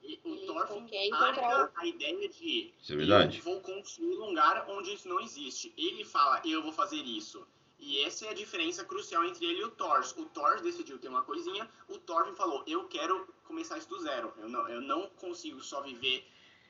Thorfinn 0.55 0.81
só 0.81 0.87
quer 0.87 1.07
encontrar 1.07 1.49
larga 1.49 1.73
a 1.77 1.87
ideia 1.87 2.29
de 2.29 2.75
Isso 2.81 2.93
é 2.93 2.97
verdade. 2.97 3.39
eu 3.39 3.45
vou 3.45 3.61
construir 3.61 4.17
um 4.17 4.27
lugar 4.27 4.67
onde 4.69 4.93
isso 4.95 5.09
não 5.09 5.21
existe. 5.21 5.73
Ele 5.77 6.05
fala, 6.05 6.41
eu 6.45 6.63
vou 6.63 6.73
fazer 6.73 7.03
isso. 7.03 7.47
E 7.79 8.01
essa 8.05 8.27
é 8.27 8.29
a 8.31 8.35
diferença 8.35 8.85
crucial 8.85 9.25
entre 9.25 9.45
ele 9.45 9.61
e 9.61 9.65
o 9.65 9.71
Thor. 9.71 10.01
O 10.17 10.25
Thor 10.27 10.61
decidiu 10.61 10.99
ter 10.99 11.09
uma 11.09 11.23
coisinha, 11.23 11.69
o 11.89 11.99
Thorfinn 11.99 12.35
falou, 12.35 12.63
eu 12.67 12.87
quero 12.87 13.27
começar 13.45 13.77
isso 13.77 13.89
do 13.89 14.01
zero. 14.01 14.33
Eu 14.39 14.49
não, 14.49 14.69
eu 14.69 14.81
não 14.81 15.09
consigo 15.09 15.61
só 15.61 15.83
viver 15.83 16.25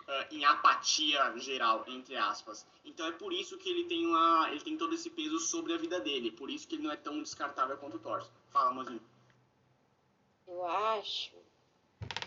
ah, 0.08 0.26
em 0.30 0.44
apatia 0.44 1.36
geral, 1.38 1.84
entre 1.86 2.16
aspas. 2.16 2.66
Então 2.84 3.06
é 3.06 3.12
por 3.12 3.32
isso 3.32 3.58
que 3.58 3.68
ele 3.68 3.84
tem, 3.84 4.06
uma, 4.06 4.48
ele 4.50 4.60
tem 4.60 4.76
todo 4.76 4.94
esse 4.94 5.10
peso 5.10 5.38
sobre 5.38 5.74
a 5.74 5.76
vida 5.76 6.00
dele. 6.00 6.32
Por 6.32 6.50
isso 6.50 6.66
que 6.66 6.76
ele 6.76 6.82
não 6.82 6.90
é 6.90 6.96
tão 6.96 7.22
descartável 7.22 7.76
quanto 7.76 7.96
o 7.96 8.00
Thor. 8.00 8.26
Fala, 8.50 8.72
mozinho. 8.72 9.00
Eu 10.46 10.66
acho, 10.66 11.32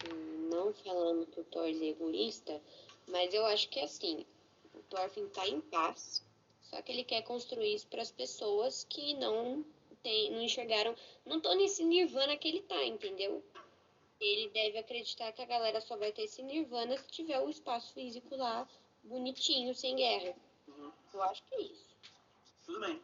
hum, 0.10 0.35
não 0.56 0.74
falando 0.74 1.28
que 1.28 1.40
o 1.40 1.44
Thor 1.44 1.66
é 1.66 1.70
egoísta, 1.70 2.62
mas 3.08 3.34
eu 3.34 3.46
acho 3.46 3.70
que 3.70 3.80
assim, 3.80 4.26
o 4.74 4.80
Thorfinn 4.90 5.28
tá 5.30 5.48
em 5.48 5.62
paz, 5.62 6.24
só 6.62 6.82
que 6.82 6.92
ele 6.92 7.04
quer 7.04 7.22
construir 7.24 7.76
isso 7.76 7.88
para 7.88 8.02
as 8.02 8.12
pessoas 8.12 8.86
que 8.90 9.14
não 9.16 9.66
tem, 10.02 10.32
não 10.32 10.42
enxergaram, 10.42 10.96
não 11.26 11.38
estão 11.38 11.56
nesse 11.56 11.84
nirvana 11.84 12.38
que 12.38 12.48
ele 12.48 12.62
tá, 12.62 12.84
entendeu? 12.86 13.44
Ele 14.20 14.50
deve 14.50 14.78
acreditar 14.78 15.32
que 15.34 15.42
a 15.42 15.46
galera 15.46 15.82
só 15.82 15.98
vai 15.98 16.12
ter 16.12 16.24
esse 16.24 16.42
nirvana 16.42 16.98
se 16.98 17.08
tiver 17.08 17.40
o 17.40 17.50
espaço 17.50 17.94
físico 17.94 18.36
lá 18.36 18.68
bonitinho, 19.04 19.76
sem 19.76 19.96
guerra. 19.96 20.36
Uhum. 20.68 20.92
Eu 21.14 21.22
acho 21.24 21.44
que 21.44 21.56
é 21.56 21.62
isso. 21.62 21.96
Tudo 22.66 22.80
bem. 22.80 23.02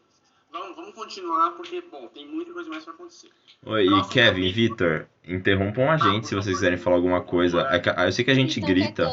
Vamos, 0.52 0.76
vamos 0.76 0.94
continuar, 0.96 1.52
porque, 1.52 1.80
bom, 1.82 2.08
tem 2.08 2.28
muita 2.28 2.52
coisa 2.54 2.70
mais 2.70 2.84
pra 2.84 2.94
acontecer. 2.94 3.30
Oi, 3.66 3.84
e 3.86 3.88
Próximo 3.88 4.14
Kevin, 4.14 4.42
capítulo. 4.50 4.54
Vitor, 4.54 5.08
interrompam 5.24 5.90
a 5.90 5.98
gente 5.98 6.28
se 6.28 6.36
vocês 6.36 6.56
quiserem 6.56 6.78
falar 6.78 6.98
alguma 6.98 7.22
coisa. 7.24 7.62
É 7.70 7.80
que- 7.80 7.90
eu 7.90 8.12
sei 8.12 8.26
que 8.26 8.32
a 8.32 8.36
gente 8.36 8.60
Então, 8.60 8.70
grita, 8.70 9.10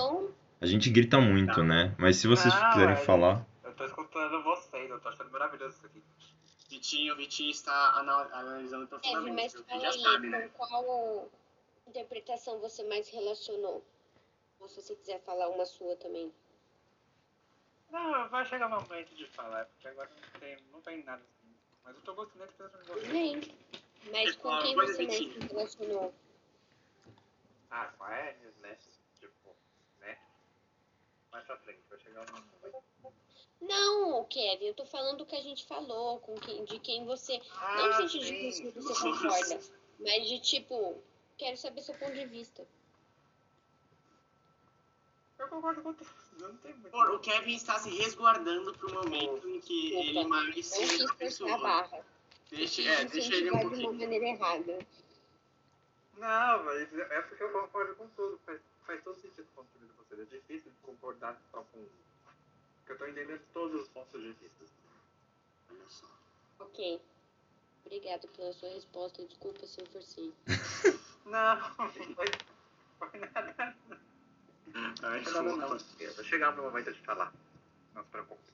a 0.60 0.66
gente 0.66 0.90
grita 0.90 1.20
muito, 1.20 1.54
Tá. 1.54 1.62
né? 1.62 1.94
Mas 1.96 2.16
se 2.16 2.26
vocês 2.26 2.52
Não, 2.52 2.70
quiserem 2.72 2.94
é- 2.94 2.96
falar. 2.96 3.46
Eu 3.62 3.72
tô 3.74 3.84
escutando 3.84 4.42
vocês, 4.42 4.90
eu 4.90 4.98
tô 5.00 5.08
achando 5.08 5.30
maravilhoso 5.30 5.76
isso 5.76 5.86
aqui. 5.86 6.02
Vitinho, 6.70 7.14
Vitinho 7.16 7.50
está 7.50 7.98
ana- 8.00 8.28
analisando 8.32 8.86
Kevin, 8.88 9.00
profundamente. 9.00 9.36
mas 9.36 9.52
Você 9.52 9.62
fala 10.02 10.18
aí, 10.18 10.28
né? 10.30 10.48
com 10.56 10.66
qual 10.66 11.28
interpretação 11.86 12.58
você 12.58 12.82
mais 12.84 13.08
relacionou? 13.10 13.84
Ou 14.60 14.68
se 14.68 14.82
você 14.82 14.94
quiser 14.96 15.20
falar 15.24 15.48
uma 15.48 15.64
sua 15.64 15.94
também. 15.96 16.32
Não, 17.90 18.28
vai 18.28 18.44
chegar 18.44 18.66
o 18.66 18.70
momento 18.70 19.14
de 19.14 19.26
falar, 19.28 19.64
porque 19.66 19.88
agora 19.88 20.10
não 20.10 20.40
tem, 20.40 20.56
não 20.70 20.80
tem 20.82 21.04
nada 21.04 21.22
assim. 21.22 21.56
Mas 21.84 21.96
eu 21.96 22.02
tô 22.02 22.14
gostando 22.14 22.46
de 22.46 22.52
pensar 22.52 22.80
em 22.80 22.84
você. 22.84 23.06
bem. 23.08 23.40
Mas 24.10 24.36
com 24.36 24.58
quem 24.58 24.74
você 24.74 25.06
mais 25.06 25.18
se 25.18 25.38
relacionou? 25.38 26.14
Ah, 27.70 27.92
com 27.96 28.04
a 28.04 28.18
Ernest, 28.18 28.58
né? 28.60 28.78
Tipo, 29.18 29.56
né? 30.00 30.18
Mais 31.32 31.44
pra 31.44 31.56
frente, 31.58 31.80
vai 31.88 31.98
chegar 31.98 32.22
um 32.22 32.32
momento. 32.32 32.84
Não, 33.60 34.24
Kevin, 34.24 34.66
eu 34.66 34.74
tô 34.74 34.86
falando 34.86 35.18
do 35.18 35.26
que 35.26 35.34
a 35.34 35.42
gente 35.42 35.64
falou, 35.64 36.20
com 36.20 36.34
quem, 36.36 36.64
de 36.64 36.78
quem 36.78 37.04
você. 37.04 37.38
não 37.38 37.46
Ah, 37.56 37.86
no 37.86 38.08
sentido 38.08 38.24
de 38.24 38.32
que 38.32 38.52
sim. 38.52 38.70
você 38.70 38.94
concorda, 38.94 39.60
mas 39.98 40.28
de 40.28 40.40
tipo, 40.40 41.02
quero 41.36 41.56
saber 41.56 41.82
seu 41.82 41.94
ponto 41.96 42.14
de 42.14 42.24
vista. 42.26 42.66
Eu 45.38 45.48
concordo 45.48 45.82
com 45.82 45.92
tudo, 45.92 46.10
não 46.38 46.56
tem 46.58 46.74
muito. 46.74 46.96
O 46.96 47.18
Kevin 47.18 47.54
está 47.54 47.78
se 47.78 47.90
resguardando 47.90 48.72
pro 48.74 48.92
momento 48.94 49.48
em 49.48 49.60
que 49.60 50.14
Opa, 50.16 50.36
ele 50.44 50.62
se 50.62 50.78
quis 50.86 51.10
forçar 51.10 51.50
a 51.50 51.58
barra. 51.58 52.04
Deixa, 52.50 52.82
é, 52.82 53.04
deixa 53.04 53.34
ele 53.34 53.50
um 53.50 53.56
incentivar 53.56 53.62
de 53.62 53.82
pouquinho. 53.82 54.00
maneira 54.00 54.24
errada. 54.26 54.78
Não, 56.16 56.64
mas 56.64 56.92
é 56.92 57.22
porque 57.22 57.42
eu 57.42 57.52
concordo 57.52 57.94
com 57.96 58.08
tudo. 58.08 58.38
Faz, 58.44 58.60
faz 58.86 59.02
todo 59.04 59.20
sentido 59.20 59.46
o 59.52 59.56
ponto 59.56 59.68
de 59.74 59.86
vista 59.86 59.94
de 60.02 60.08
vocês. 60.08 60.20
É 60.20 60.36
difícil 60.36 60.72
concordar 60.82 61.40
só 61.50 61.62
com. 61.72 61.86
Porque 62.78 62.92
eu 62.92 62.98
tô 62.98 63.06
entendendo 63.06 63.42
todos 63.52 63.82
os 63.82 63.88
pontos 63.88 64.20
de 64.20 64.32
vista. 64.32 64.64
Olha 65.70 65.88
só. 65.88 66.06
Ok. 66.60 67.00
Obrigado 67.84 68.28
pela 68.28 68.52
sua 68.52 68.68
resposta. 68.70 69.24
Desculpa 69.24 69.66
se 69.66 69.80
eu 69.80 69.86
forcei. 69.86 70.32
Não, 71.26 71.56
não 71.78 71.90
foi, 71.90 72.26
foi 72.98 73.20
nada. 73.20 73.76
Ai, 74.74 75.20
nada 75.22 75.42
não. 75.42 75.76
desculpa. 75.76 76.12
Vai 76.14 76.24
chegar 76.24 76.50
o 76.50 76.54
meu 76.54 76.64
momento 76.64 76.92
de 76.92 77.00
falar. 77.00 77.32
Não 77.94 78.02
se 78.02 78.10
preocupe. 78.10 78.52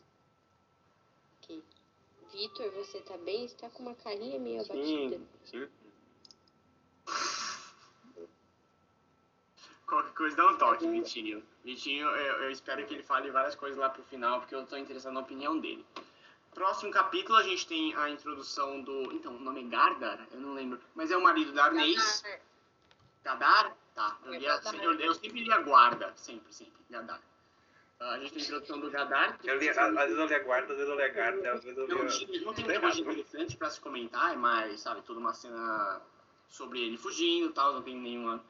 Ok. 1.43 1.63
Vitor, 2.33 2.71
você 2.73 3.01
tá 3.01 3.17
bem? 3.19 3.47
Você 3.47 3.57
tá 3.57 3.71
com 3.71 3.83
uma 3.83 3.95
carinha 3.95 4.39
meio 4.39 4.61
abatida. 4.61 5.19
Sim, 5.45 5.69
sim. 5.69 5.69
Qualquer 9.87 10.15
coisa 10.15 10.37
dá 10.37 10.49
um 10.49 10.57
toque, 10.57 10.89
Vitinho. 10.89 11.43
Vitinho, 11.63 12.09
eu, 12.09 12.43
eu 12.45 12.51
espero 12.51 12.85
que 12.87 12.95
ele 12.95 13.03
fale 13.03 13.31
várias 13.31 13.55
coisas 13.55 13.79
lá 13.79 13.89
pro 13.91 14.03
final, 14.05 14.41
porque 14.41 14.55
eu 14.55 14.67
tô 14.67 14.77
interessado 14.77 15.13
na 15.13 15.21
opinião 15.21 15.59
dele. 15.59 15.85
Próximo 16.55 16.91
capítulo 16.91 17.37
a 17.37 17.43
gente 17.43 17.67
tem 17.67 17.95
a 17.95 18.09
introdução 18.09 18.81
do. 18.81 19.13
Então, 19.13 19.37
o 19.37 19.41
nome 19.41 19.61
é 19.61 19.65
Gardar? 19.65 20.27
Eu 20.33 20.41
não 20.41 20.55
lembro. 20.55 20.81
Mas 20.95 21.11
é 21.11 21.17
o 21.17 21.23
marido 21.23 21.53
da 21.53 21.65
Arnês. 21.65 22.23
Gadar? 23.23 23.77
Tá. 23.95 24.19
Eu, 24.25 24.33
lia, 24.35 24.61
eu, 24.83 25.01
eu 25.01 25.15
sempre 25.15 25.45
lia 25.45 25.61
guarda. 25.61 26.13
Sempre, 26.17 26.53
sempre. 26.53 26.75
Gadar. 26.91 27.21
Ah, 28.01 28.15
a 28.15 28.19
gente 28.19 28.33
tem 28.33 28.43
a 28.43 28.45
introdução 28.45 28.81
do 28.81 28.91
Gadar. 28.91 29.39
que 29.39 29.49
Eu 29.49 29.57
li, 29.57 29.69
às 29.69 29.77
vezes 29.77 30.19
eu 30.19 30.27
li 30.27 30.35
a 30.35 30.39
guarda, 30.41 30.73
às 30.73 30.79
vezes 30.79 30.91
eu 30.91 30.97
li 30.97 31.03
a 31.03 31.09
guarda, 31.13 31.53
às 31.53 31.65
vezes 31.65 31.79
eu 31.79 31.89
Não, 31.89 32.05
li 32.05 32.41
a... 32.41 32.45
não 32.45 32.53
tem 32.55 32.65
muita 32.65 32.81
coisa 32.81 32.87
rápido. 32.99 33.13
interessante 33.13 33.57
pra 33.57 33.71
se 33.71 33.81
comentar, 33.81 34.33
é 34.33 34.37
mais, 34.37 34.81
sabe, 34.81 35.03
toda 35.03 35.21
uma 35.21 35.33
cena 35.33 36.03
sobre 36.49 36.81
ele 36.83 36.99
fugindo 36.99 37.51
e 37.51 37.53
tal, 37.53 37.73
não 37.73 37.83
tem 37.83 37.97
nenhuma, 37.97 38.45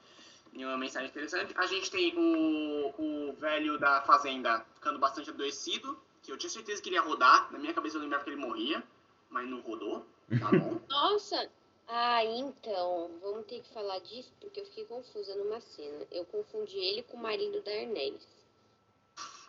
nenhuma 0.53 0.79
mensagem 0.79 1.09
interessante. 1.11 1.53
A 1.57 1.67
gente 1.67 1.91
tem 1.91 2.15
o, 2.17 2.95
o 2.99 3.33
velho 3.35 3.79
da 3.79 4.01
fazenda 4.03 4.65
ficando 4.75 4.99
bastante 4.99 5.29
adoecido, 5.31 5.99
que 6.23 6.33
eu 6.33 6.39
tinha 6.39 6.51
certeza 6.51 6.81
que 6.83 6.89
ele 6.89 6.97
ia 6.97 7.03
rodar, 7.03 7.53
na 7.53 7.59
minha 7.59 7.75
cabeça 7.75 7.97
eu 7.99 8.01
lembrava 8.01 8.25
que 8.25 8.31
ele 8.31 8.41
morria, 8.41 8.83
mas 9.29 9.47
não 9.49 9.61
rodou, 9.61 10.07
tá 10.41 10.49
bom? 10.51 10.81
Nossa! 10.89 11.51
Ah, 11.87 12.25
então, 12.25 13.11
vamos 13.21 13.47
ter 13.47 13.61
que 13.61 13.69
falar 13.73 13.99
disso 14.01 14.33
porque 14.41 14.61
eu 14.61 14.67
fiquei 14.67 14.85
confusa 14.87 15.35
numa 15.37 15.61
cena. 15.61 16.07
Eu 16.11 16.25
confundi 16.25 16.79
ele 16.79 17.03
com 17.03 17.17
o 17.17 17.23
marido 17.23 17.61
da 17.63 17.71
Arnés. 17.71 18.27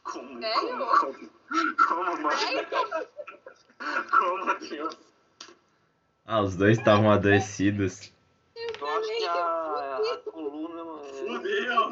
Como, 0.03 0.39
Sério? 0.39 0.77
como, 0.77 0.97
como, 0.97 1.77
como, 1.87 2.21
mano? 2.21 3.07
Como, 4.11 4.59
Deus? 4.59 4.97
Ah, 6.25 6.41
os 6.41 6.55
dois 6.55 6.77
estavam 6.77 7.11
adoecidos. 7.11 8.11
Eu 8.55 8.87
acho 8.87 9.17
que 9.17 9.27
a, 9.27 9.97
a 9.97 10.17
coluna 10.31 11.01
é, 11.01 11.13
Fudeu! 11.13 11.89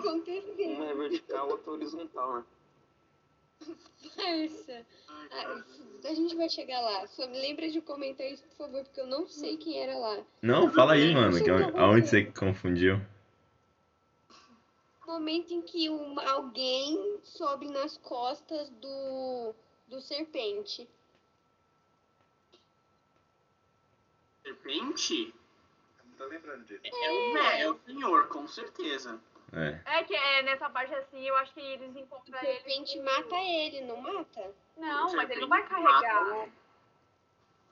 Uma 0.72 0.86
é 0.86 0.94
vertical, 0.94 1.50
outra 1.50 1.72
é 1.72 1.74
horizontal, 1.74 2.34
né? 2.38 2.44
Parça. 4.16 4.86
Ah, 5.32 5.64
a 6.06 6.14
gente 6.14 6.36
vai 6.36 6.50
chegar 6.50 6.82
lá. 6.82 7.08
Só 7.08 7.28
me 7.28 7.40
lembra 7.40 7.70
de 7.70 7.82
comentar 7.82 8.28
isso, 8.28 8.44
por 8.44 8.58
favor, 8.58 8.84
porque 8.84 9.02
eu 9.02 9.08
não 9.08 9.28
sei 9.28 9.58
quem 9.58 9.82
era 9.82 9.98
lá. 9.98 10.24
Não, 10.42 10.72
fala 10.72 10.94
aí, 10.94 11.14
mano. 11.14 11.44
que 11.44 11.50
aonde 11.50 12.08
você 12.08 12.26
confundiu? 12.26 13.00
Momento 15.06 15.54
em 15.54 15.62
que 15.62 15.90
um, 15.90 16.20
alguém 16.20 17.20
sobe 17.24 17.68
nas 17.70 17.98
costas 17.98 18.70
do, 18.70 19.54
do 19.88 20.02
serpente. 20.02 20.88
Serpente? 24.44 25.34
Eu 26.00 26.06
não 26.06 26.16
tô 26.18 26.26
lembrando 26.26 26.66
disso. 26.66 26.82
É 26.84 27.12
o 27.12 27.34
velho, 27.34 27.62
é 27.62 27.72
o 27.72 27.80
senhor, 27.86 28.28
com 28.28 28.48
certeza. 28.48 29.20
É. 29.56 30.00
É 30.00 30.04
que 30.04 30.16
é, 30.16 30.42
nessa 30.44 30.70
parte 30.70 30.94
assim, 30.96 31.22
eu 31.28 31.36
acho 31.38 31.54
que 31.54 31.60
eles 31.62 31.96
O 31.96 32.00
encontram 32.00 32.40
ele. 32.42 32.54
serpente 32.54 33.00
mata 33.02 33.36
ele, 33.36 33.82
não 33.82 33.98
mata? 33.98 34.52
Não, 34.78 35.08
O 35.10 35.16
mas 35.16 35.30
ele 35.30 35.42
não 35.42 35.48
vai 35.48 35.64
carregar. 35.68 36.24
mata 36.26 36.50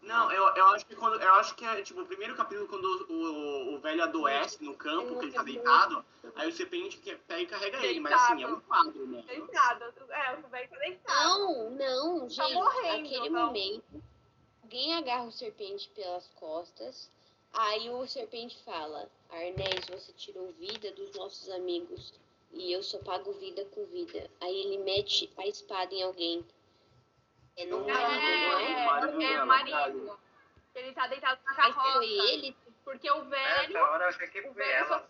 Não, 0.04 0.32
eu, 0.32 0.44
eu 0.56 0.68
acho 0.70 0.86
que 0.86 0.96
quando. 0.96 1.20
Eu 1.22 1.34
acho 1.36 1.56
que 1.56 1.66
é 1.66 1.82
tipo 1.82 2.02
o 2.02 2.06
primeiro 2.06 2.36
capítulo 2.36 2.68
quando 2.68 2.86
o, 2.86 3.14
o, 3.14 3.76
o 3.76 3.80
velho 3.80 4.04
adoece 4.04 4.64
no 4.64 4.76
campo, 4.76 5.18
que 5.20 5.26
ele 5.26 5.32
tá 5.34 5.44
deitado, 5.44 6.06
aí 6.36 6.50
o 6.50 6.52
serpente 6.52 6.98
que 6.98 7.16
pega 7.16 7.42
e 7.42 7.46
carrega 7.48 7.86
ele, 7.86 8.00
mas 8.00 8.14
assim, 8.14 8.44
é 8.44 8.48
um 8.48 8.60
quadro, 8.62 9.08
né? 9.08 9.24
Deitado. 9.28 9.84
É, 10.10 10.36
o 10.36 10.48
velho 10.50 10.70
tá 10.70 10.78
deitado. 10.78 11.40
Não, 11.40 11.70
não, 11.72 12.30
gente. 12.30 12.54
morrendo, 12.54 13.04
Naquele 13.04 13.30
não. 13.30 13.46
momento, 13.48 14.04
alguém 14.64 14.96
agarra 14.96 15.24
o 15.26 15.32
serpente 15.32 15.90
pelas 15.90 16.28
costas. 16.36 17.12
Aí 17.54 17.90
o 17.90 18.06
serpente 18.08 18.62
fala: 18.64 19.10
Arnés, 19.30 19.86
você 19.90 20.12
tirou 20.14 20.52
vida 20.54 20.92
dos 20.92 21.14
nossos 21.16 21.50
amigos. 21.50 22.14
E 22.54 22.72
eu 22.72 22.84
só 22.84 22.98
pago 23.00 23.32
vida 23.34 23.64
com 23.66 23.86
vida. 23.86 24.30
Aí 24.42 24.56
ele 24.62 24.78
mete 24.84 25.32
a 25.38 25.48
espada 25.48 25.94
em 25.94 26.04
alguém. 26.04 26.46
É 27.58 27.66
no 27.66 27.80
marido, 27.86 28.02
não 28.02 28.60
é? 28.60 28.72
É, 28.72 28.86
marido 28.86 29.22
é 29.22 29.44
o 29.44 29.48
marido. 29.48 30.20
Ele 30.76 30.94
tá 30.94 31.08
deitado 31.08 31.40
na 31.46 31.54
Mas 31.54 31.76
carroça. 31.76 31.98
foi 31.98 32.08
ele. 32.08 32.56
Porque 32.84 33.10
o 33.12 33.24
velho. 33.26 33.74
Nessa 33.74 33.84
hora 33.92 34.04
eu 34.06 34.10
achei 34.10 34.28
que 34.28 34.42
o 34.42 34.54
velho 34.54 34.72
ela. 34.86 35.10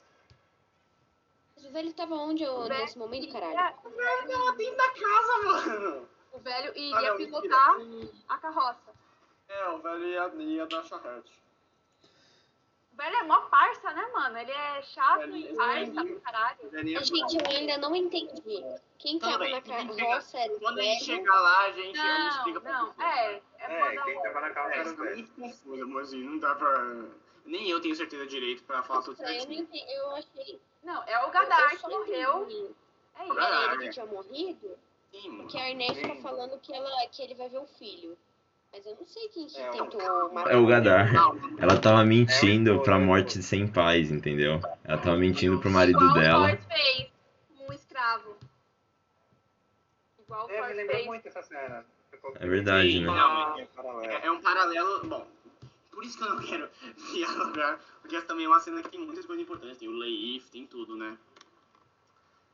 Mas 1.56 1.66
o 1.66 1.72
velho 1.72 1.94
tava 1.94 2.16
onde 2.16 2.44
eu- 2.44 2.64
velho 2.64 2.80
nesse 2.82 2.98
momento, 2.98 3.32
caralho? 3.32 3.78
O 3.86 3.90
velho 3.90 4.28
tava 4.30 4.52
dentro 4.54 4.78
da 4.78 4.90
casa, 4.90 5.38
mano! 5.44 6.10
O 6.34 6.40
velho 6.40 6.72
Ah, 6.72 6.80
iria 6.80 7.10
não, 7.12 7.18
pilotar 7.18 7.76
a 8.30 8.38
carroça. 8.38 8.94
É, 9.50 9.70
o 9.70 9.78
velho 9.80 10.06
ia, 10.06 10.28
ia 10.44 10.66
dar 10.66 10.84
charrete. 10.84 11.32
O 12.94 12.96
velho 12.98 13.16
é 13.16 13.24
mó 13.24 13.40
parça, 13.42 13.92
né, 13.94 14.06
mano? 14.14 14.38
Ele 14.38 14.52
é 14.52 14.82
chato 14.84 15.22
Ele- 15.24 15.50
e 15.52 15.56
parça 15.56 15.80
ele- 16.02 16.16
pra 16.20 16.32
caralho. 16.32 16.60
É 16.74 16.84
Mas, 16.84 17.08
gente, 17.08 17.36
eu 17.38 17.48
ainda 17.50 17.78
não 17.78 17.96
entendi. 17.96 18.64
Quem 19.00 19.18
Tudo 19.18 19.32
tava 19.32 19.48
na 19.50 19.62
carroça 19.62 20.38
era 20.38 20.54
o 20.54 20.60
Quando 20.60 20.80
a 20.80 20.84
gente 20.84 21.04
chegar 21.06 21.34
lá, 21.42 21.60
a 21.62 21.72
gente, 21.72 22.00
a 22.00 22.18
gente 22.18 22.24
Não, 22.24 22.30
explica 22.38 22.62
pra 22.62 22.72
não, 22.74 22.86
você. 22.94 23.02
é. 23.04 23.42
É, 23.60 23.96
É, 23.96 24.04
quem 24.04 24.22
tava 24.22 24.42
na 24.42 24.50
calça 24.52 24.76
É, 24.76 24.80
era 24.80 24.90
o 24.90 24.96
tá 24.96 25.04
velho. 25.04 25.16
muito 25.18 25.32
confuso, 25.34 25.88
mas 25.88 26.08
assim, 26.10 26.24
não 26.24 26.38
dá 26.38 26.54
pra. 26.56 27.06
Nem 27.46 27.70
eu 27.70 27.82
tenho 27.82 27.96
certeza 27.96 28.28
direito 28.28 28.64
pra 28.64 28.84
falar 28.84 29.02
tudo 29.02 29.20
Eu 29.22 29.28
não 29.28 29.34
certinho. 29.40 29.62
entendi. 29.64 29.92
Eu 29.94 30.12
achei. 30.12 30.62
Não, 30.84 31.04
é 31.04 31.20
o 31.20 31.24
eu 31.28 31.32
Gadar 31.32 31.70
que 31.78 31.88
morreu. 31.88 32.48
É. 33.18 33.28
Era 33.30 33.74
ele 33.74 33.84
que 33.86 33.90
tinha 33.94 34.06
morrido? 34.06 34.78
Sim, 35.12 35.30
mano. 35.30 35.44
Porque 35.44 35.58
a 35.58 35.70
Ernest 35.70 36.02
tá 36.08 36.16
falando 36.18 36.60
que, 36.60 36.74
ela, 36.74 37.08
que 37.08 37.22
ele 37.24 37.36
vai 37.36 37.50
ver 37.50 37.60
um 37.60 37.68
filho. 37.68 38.18
Mas 38.74 38.86
eu 38.86 38.96
não 38.96 39.06
sei 39.06 39.28
quem 39.30 39.48
que 39.48 39.58
É, 39.60 39.70
o- 39.70 39.72
tentou 39.72 40.34
matar 40.34 40.54
É 40.54 40.56
o 40.58 40.66
Gadar. 40.66 41.12
Ela 41.58 41.78
tava 41.80 42.06
mentindo 42.06 42.76
É, 42.76 42.80
pra 42.80 42.98
morte 42.98 43.44
sem 43.44 43.68
paz, 43.68 44.10
entendeu? 44.12 44.62
Ela 44.84 44.98
tava 44.98 45.18
mentindo 45.18 45.60
pro 45.60 45.70
marido 45.70 45.98
Igual 45.98 46.12
o 46.12 46.14
dela. 46.14 46.48
Thor 46.58 46.68
fez 46.70 47.12
com 47.58 47.68
um 47.68 47.74
escravo. 47.74 48.38
Igual 50.20 50.48
o 50.48 50.52
É, 50.52 50.58
Thor 50.58 50.68
me 50.70 50.74
lembrou 50.74 50.96
fez. 50.98 51.08
muito 51.08 51.28
essa 51.28 51.44
cena. 51.44 51.86
É 52.40 52.48
verdade, 52.48 52.92
Sim, 52.94 53.04
né? 53.06 53.12
É. 54.04 54.08
É, 54.24 54.28
é 54.28 54.32
um 54.32 54.40
paralelo. 54.42 55.06
Bom, 55.06 55.28
por 55.92 56.04
isso 56.06 56.18
que 56.18 56.24
eu 56.24 56.30
não 56.34 56.42
quero 56.42 56.70
dialogar, 57.14 57.80
porque 58.02 58.16
essa 58.16 58.26
também 58.28 58.46
é 58.46 58.48
uma 58.48 58.60
cena 58.62 58.82
que 58.82 58.90
tem 58.90 59.00
muitas 59.02 59.26
coisas 59.26 59.44
importantes. 59.44 59.80
Tem 59.80 59.90
o 59.90 59.92
Leif, 59.92 60.50
tem 60.50 60.66
tudo, 60.66 60.96
né? 60.96 61.18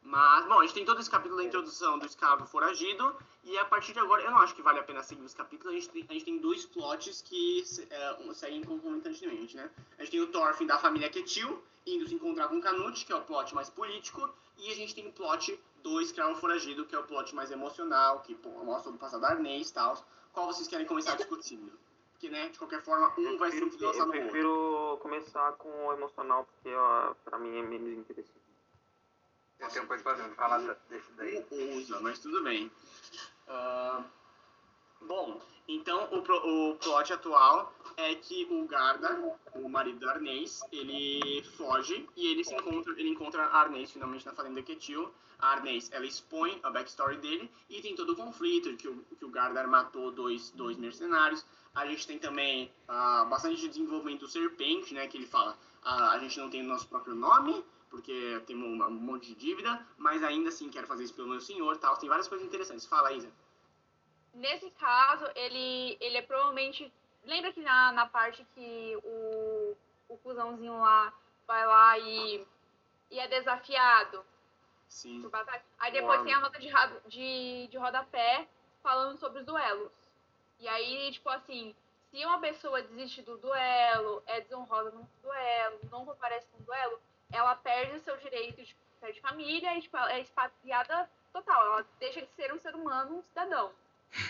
Mas, 0.08 0.46
bom, 0.48 0.60
a 0.60 0.62
gente 0.62 0.74
tem 0.74 0.86
todo 0.86 1.02
esse 1.02 1.10
capítulo 1.10 1.36
da 1.36 1.44
introdução 1.44 2.00
do 2.00 2.06
escravo 2.06 2.46
foragido, 2.46 3.14
e 3.44 3.58
a 3.58 3.66
partir 3.66 3.92
de 3.92 4.00
agora, 4.00 4.24
eu 4.24 4.32
não 4.32 4.38
acho 4.38 4.56
que 4.56 4.62
vale 4.62 4.80
a 4.80 4.84
pena 4.84 5.04
seguir 5.04 5.22
os 5.22 5.34
capítulos, 5.34 5.76
a 5.76 5.78
gente 5.78 5.90
tem, 5.90 6.06
a 6.08 6.14
gente 6.14 6.24
tem 6.24 6.38
dois 6.38 6.66
plots 6.66 7.22
que 7.22 7.62
é, 7.90 8.34
seguem 8.34 8.64
concomitantemente, 8.64 9.58
né? 9.58 9.70
A 9.98 10.04
gente 10.04 10.12
tem 10.12 10.22
o 10.22 10.28
Thorfinn 10.28 10.66
da 10.66 10.78
família 10.78 11.10
Ketil, 11.10 11.62
indo 11.86 12.08
se 12.08 12.16
encontrar 12.16 12.48
com 12.48 12.62
Canute, 12.62 13.06
que 13.06 13.12
é 13.12 13.16
o 13.18 13.22
plot 13.22 13.54
mais 13.54 13.70
político, 13.70 14.30
e 14.58 14.72
a 14.72 14.76
gente 14.76 14.96
tem 14.96 15.06
o 15.08 15.12
plot 15.12 15.60
do 15.84 16.00
escravo 16.00 16.40
foragido, 16.40 16.86
que 16.86 16.96
é 16.96 17.00
o 17.00 17.04
plot 17.04 17.36
mais 17.36 17.52
emocional, 17.52 18.22
que 18.22 18.34
pô, 18.34 18.50
mostra 18.64 18.90
o 18.90 18.98
passado 18.98 19.20
da 19.20 19.32
Arnês 19.32 19.70
e 19.70 19.74
tal. 19.74 20.02
Qual 20.32 20.46
vocês 20.46 20.70
querem 20.70 20.86
começar 20.86 21.18
discutindo? 21.18 21.72
Porque, 22.14 22.30
né, 22.30 22.48
de 22.48 22.58
qualquer 22.58 22.82
forma, 22.82 23.14
um 23.18 23.38
vai 23.38 23.52
ser 23.52 23.60
prefiro, 23.60 23.88
lançado 23.88 24.04
eu 24.04 24.08
no 24.08 24.14
outro. 24.14 24.30
prefiro 24.30 25.00
começar 25.02 25.52
com 25.54 25.88
o 25.88 25.92
emocional, 25.92 26.46
porque 26.46 26.74
ó, 26.74 27.14
pra 27.26 27.38
mim 27.38 27.58
é 27.58 27.62
menos 27.62 27.92
interessante. 27.92 28.47
Eu 29.60 29.70
tenho 29.70 29.88
coisa 29.88 30.04
pra 30.04 30.16
falar 30.36 30.60
desse 30.90 31.12
daí. 31.14 31.46
Usa, 31.78 32.00
mas 32.00 32.20
tudo 32.20 32.44
bem. 32.44 32.72
Ah, 33.48 34.04
bom, 35.02 35.42
então 35.68 36.10
o, 36.12 36.70
o 36.72 36.76
plot 36.76 37.12
atual 37.12 37.74
é 37.98 38.16
que 38.16 38.48
o 38.50 38.66
Garda, 38.68 39.38
o 39.56 39.68
marido 39.68 40.00
da 40.00 40.12
Arnês, 40.12 40.62
ele 40.72 41.44
foge 41.58 42.08
e 42.16 42.28
ele 42.28 42.44
se 42.44 42.54
encontra, 42.54 42.94
ele 42.94 43.10
encontra 43.10 43.44
a 43.44 43.62
Arnês 43.62 43.92
finalmente 43.92 44.26
na 44.26 44.34
fazenda 44.34 44.62
Ketil. 44.62 45.12
A 45.40 45.52
Arnês, 45.52 45.90
ela 45.92 46.06
expõe 46.06 46.60
a 46.64 46.70
backstory 46.70 47.18
dele 47.18 47.52
e 47.70 47.82
tem 47.82 47.96
todo 47.96 48.14
o 48.14 48.16
conflito 48.16 48.76
que 48.76 48.88
o, 48.88 49.04
que 49.18 49.26
o 49.26 49.30
Gardar 49.30 49.68
matou 49.68 50.12
dois, 50.12 50.52
dois 50.52 50.78
mercenários. 50.78 51.46
A 51.76 51.86
gente 51.86 52.08
tem 52.08 52.18
também 52.18 52.72
ah, 52.88 53.26
bastante 53.26 53.68
desenvolvimento 53.68 54.22
do 54.22 54.28
Serpente, 54.28 54.94
né, 54.94 55.08
que 55.08 55.18
ele 55.18 55.28
fala, 55.28 55.58
ah, 55.84 56.12
a 56.12 56.20
gente 56.20 56.40
não 56.40 56.50
tem 56.50 56.62
o 56.64 56.68
nosso 56.68 56.88
próprio 56.88 57.14
nome, 57.14 57.64
porque 57.90 58.42
tem 58.46 58.56
um, 58.56 58.84
um 58.84 58.92
monte 58.92 59.28
de 59.28 59.36
dívida, 59.36 59.86
mas 59.98 60.24
ainda 60.24 60.50
assim 60.50 60.70
quero 60.70 60.88
fazer 60.88 61.04
isso 61.04 61.14
pelo 61.14 61.30
meu 61.30 61.42
senhor 61.42 61.78
tal. 61.78 61.98
Tem 61.98 62.10
várias 62.10 62.28
coisas 62.28 62.46
interessantes. 62.46 62.86
Fala, 62.86 63.14
Isa. 63.14 63.32
Nesse 64.34 64.70
caso, 64.72 65.26
ele, 65.36 65.98
ele 66.00 66.18
é 66.18 66.22
provavelmente. 66.22 66.92
Lembra 67.26 67.52
que 67.52 67.62
na, 67.62 67.92
na 67.92 68.06
parte 68.06 68.46
que 68.56 68.98
o, 69.04 69.76
o 70.08 70.18
cuzãozinho 70.18 70.80
lá 70.80 71.14
vai 71.46 71.66
lá 71.66 72.00
e, 72.00 72.46
e 73.12 73.20
é 73.20 73.28
desafiado 73.28 74.24
Sim. 74.90 75.30
Aí 75.80 75.92
depois 75.92 76.18
Uau. 76.18 76.26
tem 76.26 76.34
a 76.34 76.40
nota 76.40 76.60
de, 76.60 76.70
de, 77.08 77.68
de 77.68 77.78
rodapé 77.78 78.48
falando 78.82 79.18
sobre 79.18 79.40
os 79.40 79.46
duelos. 79.46 79.92
E 80.60 80.68
aí, 80.68 81.12
tipo 81.12 81.30
assim, 81.30 81.76
se 82.10 82.26
uma 82.26 82.40
pessoa 82.40 82.82
desiste 82.82 83.22
do 83.22 83.38
duelo, 83.38 84.24
é 84.26 84.42
desonrosa 84.42 84.92
no 84.92 85.08
duelo, 85.22 85.80
não 85.92 86.06
comparece 86.06 86.48
no 86.58 86.66
duelo, 86.66 87.00
ela 87.32 87.56
perde 87.56 87.96
o 87.96 88.00
seu 88.00 88.18
direito 88.18 88.64
de 88.64 88.76
perde 89.00 89.22
família 89.22 89.78
e 89.78 89.82
tipo, 89.82 89.96
é 89.98 90.22
expatriada 90.22 91.10
total. 91.32 91.66
Ela 91.68 91.86
deixa 92.00 92.22
de 92.22 92.30
ser 92.36 92.54
um 92.54 92.60
ser 92.60 92.74
humano, 92.76 93.18
um 93.18 93.24
cidadão. 93.24 93.72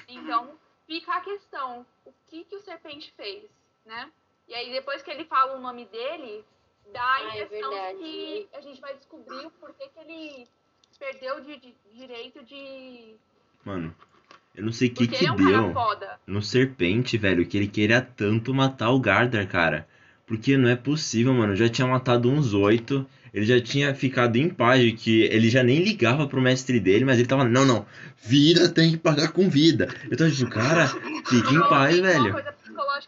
Então, 0.07 0.57
fica 0.85 1.13
a 1.13 1.21
questão, 1.21 1.85
o 2.05 2.13
que, 2.27 2.43
que 2.43 2.55
o 2.55 2.61
Serpente 2.61 3.13
fez, 3.15 3.43
né? 3.85 4.11
E 4.47 4.53
aí, 4.55 4.71
depois 4.71 5.01
que 5.03 5.11
ele 5.11 5.25
fala 5.25 5.55
o 5.55 5.61
nome 5.61 5.85
dele, 5.85 6.43
dá 6.91 7.01
a 7.01 7.15
Ah, 7.15 7.37
é 7.37 7.43
impressão 7.43 7.71
que 7.97 8.49
a 8.53 8.61
gente 8.61 8.81
vai 8.81 8.93
descobrir 8.95 9.45
o 9.45 9.51
porquê 9.51 9.89
que 9.89 9.99
ele 9.99 10.47
perdeu 10.97 11.39
de, 11.41 11.57
de- 11.57 11.75
direito 11.93 12.43
de... 12.43 13.15
Mano, 13.63 13.95
eu 14.55 14.63
não 14.63 14.71
sei 14.71 14.87
o 14.87 14.93
que 14.93 15.07
que 15.07 15.25
é 15.25 15.31
um 15.31 15.35
cara 15.35 15.61
deu 15.61 15.73
foda. 15.73 16.19
no 16.25 16.41
Serpente, 16.41 17.17
velho, 17.17 17.47
que 17.47 17.55
ele 17.57 17.67
queria 17.67 18.01
tanto 18.01 18.53
matar 18.53 18.89
o 18.89 18.99
Gardar, 18.99 19.47
cara. 19.47 19.87
Porque 20.27 20.57
não 20.57 20.69
é 20.69 20.75
possível, 20.75 21.33
mano. 21.33 21.55
Já 21.55 21.69
tinha 21.69 21.87
matado 21.87 22.29
uns 22.29 22.53
oito. 22.53 23.09
Ele 23.33 23.45
já 23.45 23.61
tinha 23.61 23.93
ficado 23.93 24.35
em 24.37 24.49
paz 24.49 24.81
de 24.81 24.93
que 24.93 25.23
ele 25.23 25.49
já 25.49 25.61
nem 25.61 25.83
ligava 25.83 26.27
pro 26.27 26.41
mestre 26.41 26.79
dele, 26.79 27.05
mas 27.05 27.19
ele 27.19 27.27
tava, 27.27 27.43
não, 27.43 27.65
não, 27.65 27.85
vida 28.17 28.67
tem 28.67 28.91
que 28.91 28.97
pagar 28.97 29.31
com 29.31 29.49
vida. 29.49 29.87
Eu 30.09 30.17
tava 30.17 30.31
tipo, 30.31 30.49
cara, 30.49 30.87
fica 30.87 31.51
em 31.53 31.59
paz, 31.69 31.99
velho. 31.99 32.33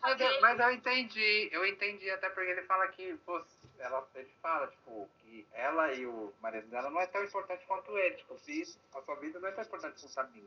Mas, 0.02 0.20
eu- 0.22 0.42
mas 0.42 0.60
eu 0.60 0.72
entendi, 0.72 1.50
eu 1.52 1.66
entendi 1.66 2.10
até 2.12 2.30
porque 2.30 2.50
ele 2.52 2.62
fala 2.64 2.88
que, 2.90 3.16
pô, 3.26 3.42
ela, 3.80 4.08
ele 4.16 4.28
fala, 4.42 4.68
tipo, 4.68 5.10
que 5.22 5.46
ela 5.54 5.94
e 5.94 6.06
o 6.06 6.32
marido 6.42 6.68
dela 6.68 6.90
não 6.92 7.02
é 7.02 7.08
tão 7.08 7.24
importante 7.24 7.64
quanto 7.68 7.98
ele, 7.98 8.16
tipo, 8.16 8.38
se 8.38 8.64
a 8.96 9.02
sua 9.02 9.16
vida 9.16 9.40
não 9.40 9.48
é 9.48 9.52
tão 9.52 9.64
importante 9.64 9.96
quanto 10.02 10.20
a 10.20 10.24
minha. 10.32 10.46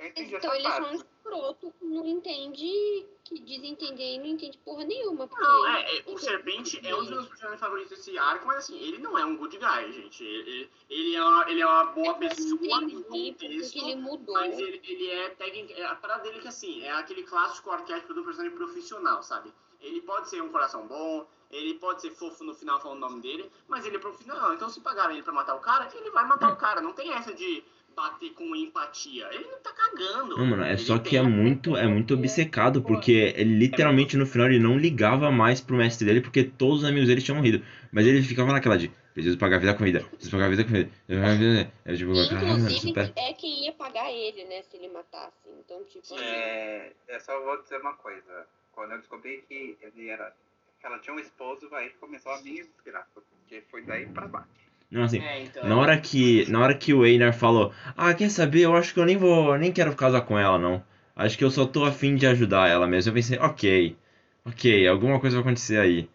Então 0.00 0.54
eles 0.54 0.72
são 0.72 0.82
parte. 0.82 0.96
escroto, 0.96 1.74
não 1.82 2.06
entende, 2.06 3.06
que 3.24 3.38
desentender 3.40 4.14
e 4.14 4.18
não 4.18 4.26
entende 4.26 4.56
porra 4.58 4.84
nenhuma. 4.84 5.28
Porque 5.28 5.42
Não, 5.42 5.66
é, 5.68 5.98
é, 5.98 6.04
o 6.06 6.18
Serpente 6.18 6.80
é 6.82 6.94
um 6.94 7.00
dos 7.00 7.10
meus 7.10 7.26
personagens 7.26 7.60
favoritos 7.60 7.90
desse 7.90 8.18
arco, 8.18 8.46
mas 8.46 8.58
assim, 8.58 8.78
ele 8.78 8.98
não 8.98 9.18
é 9.18 9.24
um 9.24 9.36
good 9.36 9.58
guy, 9.58 9.92
gente. 9.92 10.24
Ele, 10.24 10.70
ele, 10.88 11.16
é, 11.16 11.22
uma, 11.22 11.50
ele 11.50 11.60
é 11.60 11.66
uma 11.66 11.84
boa 11.86 12.12
não 12.12 12.18
pessoa 12.18 12.80
no 12.80 13.04
contexto. 13.04 13.78
ele 13.78 13.96
mudou. 13.96 14.34
Mas 14.34 14.58
ele, 14.58 14.80
ele 14.84 15.10
é 15.10 15.28
técnico. 15.30 15.78
É, 15.78 15.84
a 15.84 15.94
parada 15.94 16.22
dele 16.22 16.38
é 16.38 16.40
que 16.40 16.48
assim, 16.48 16.82
é 16.82 16.92
aquele 16.92 17.22
clássico 17.22 17.70
arquétipo 17.70 18.14
do 18.14 18.24
personagem 18.24 18.56
profissional, 18.56 19.22
sabe? 19.22 19.52
Ele 19.80 20.00
pode 20.02 20.28
ser 20.28 20.42
um 20.42 20.50
coração 20.50 20.86
bom, 20.86 21.26
ele 21.50 21.74
pode 21.74 22.02
ser 22.02 22.10
fofo 22.10 22.44
no 22.44 22.54
final 22.54 22.80
falando 22.80 22.98
o 22.98 23.08
nome 23.08 23.20
dele, 23.20 23.50
mas 23.66 23.84
ele 23.84 23.96
é 23.96 23.98
profissional. 23.98 24.54
Então 24.54 24.68
se 24.68 24.80
pagarem 24.80 25.16
ele 25.16 25.24
pra 25.24 25.32
matar 25.32 25.56
o 25.56 25.60
cara, 25.60 25.88
ele 25.94 26.10
vai 26.10 26.26
matar 26.26 26.52
o 26.52 26.56
cara. 26.56 26.80
Não 26.80 26.92
tem 26.92 27.12
essa 27.12 27.32
de 27.34 27.64
bater 27.94 28.30
com 28.32 28.54
empatia. 28.56 29.28
Ele 29.32 29.44
não 29.46 29.58
tá 29.58 29.72
cagando. 29.72 30.36
Não, 30.36 30.46
mano, 30.46 30.64
é 30.64 30.70
Ele 30.70 30.78
só 30.78 30.98
que 30.98 31.16
é 31.16 31.22
muito, 31.22 31.76
é 31.76 31.86
muito 31.86 32.14
obcecado, 32.14 32.82
porque 32.82 33.34
ele 33.36 33.56
literalmente 33.58 34.16
no 34.16 34.26
final 34.26 34.46
ele 34.46 34.58
não 34.58 34.78
ligava 34.78 35.30
mais 35.30 35.60
pro 35.60 35.76
mestre 35.76 36.06
dele, 36.06 36.20
porque 36.20 36.44
todos 36.44 36.78
os 36.78 36.84
amigos 36.84 37.08
dele 37.08 37.20
tinham 37.22 37.36
morrido. 37.36 37.64
Mas 37.92 38.06
ele 38.06 38.22
ficava 38.22 38.52
naquela 38.52 38.76
de, 38.78 38.90
preciso 39.12 39.36
pagar 39.38 39.56
a 39.56 39.60
vida 39.60 39.74
com 39.74 39.84
vida, 39.84 40.00
preciso 40.00 40.30
pagar 40.30 40.46
a 40.46 40.48
vida 40.50 40.64
com 40.64 40.70
vida. 40.70 40.90
preciso 41.06 41.20
pagar 41.20 41.32
a 41.32 41.36
vida. 41.36 41.72
É 41.84 41.94
tipo, 41.94 42.10
mano, 42.12 42.22
Inclusive, 42.58 42.80
supera. 42.80 43.12
é 43.16 43.32
quem 43.34 43.64
ia 43.64 43.72
pagar 43.72 44.10
ele, 44.12 44.44
né, 44.44 44.62
se 44.62 44.76
ele 44.76 44.88
matasse. 44.88 45.48
Então, 45.58 45.82
tipo, 45.84 46.14
assim, 46.14 46.24
É, 46.24 46.92
eu 47.08 47.20
só 47.20 47.38
vou 47.42 47.60
dizer 47.62 47.80
uma 47.80 47.94
coisa. 47.94 48.46
Quando 48.72 48.92
eu 48.92 48.98
descobri 48.98 49.42
que 49.48 49.76
ele 49.82 50.08
era. 50.08 50.32
que 50.80 50.86
ela 50.86 50.98
tinha 51.00 51.14
um 51.14 51.18
esposo, 51.18 51.68
aí 51.74 51.90
começou 52.00 52.32
a 52.32 52.40
minha 52.40 52.64
desgraça. 52.64 53.08
Porque 53.14 53.62
foi 53.70 53.82
daí 53.82 54.06
pra 54.06 54.26
baixo. 54.28 54.48
Não, 54.90 55.04
assim, 55.04 55.20
É, 55.20 55.44
então. 55.44 55.68
na 55.68 55.76
hora 55.76 55.96
que, 55.98 56.50
na 56.50 56.60
hora 56.60 56.74
que 56.74 56.92
o 56.92 57.06
Einar 57.06 57.32
falou, 57.32 57.72
ah, 57.96 58.12
quer 58.12 58.28
saber, 58.30 58.62
eu 58.62 58.74
acho 58.74 58.92
que 58.92 58.98
eu 58.98 59.04
nem 59.04 59.16
vou, 59.16 59.56
nem 59.56 59.70
quero 59.70 59.94
casar 59.94 60.22
com 60.22 60.38
ela, 60.38 60.58
não. 60.58 60.82
Acho 61.14 61.38
que 61.38 61.44
eu 61.44 61.50
só 61.50 61.64
tô 61.66 61.84
afim 61.84 62.16
de 62.16 62.26
ajudar 62.26 62.68
ela 62.68 62.86
mesmo. 62.86 63.10
Eu 63.10 63.14
pensei, 63.14 63.38
ok, 63.38 63.96
ok, 64.44 64.88
alguma 64.88 65.20
coisa 65.20 65.36
vai 65.36 65.42
acontecer 65.42 65.78
aí. 65.78 66.08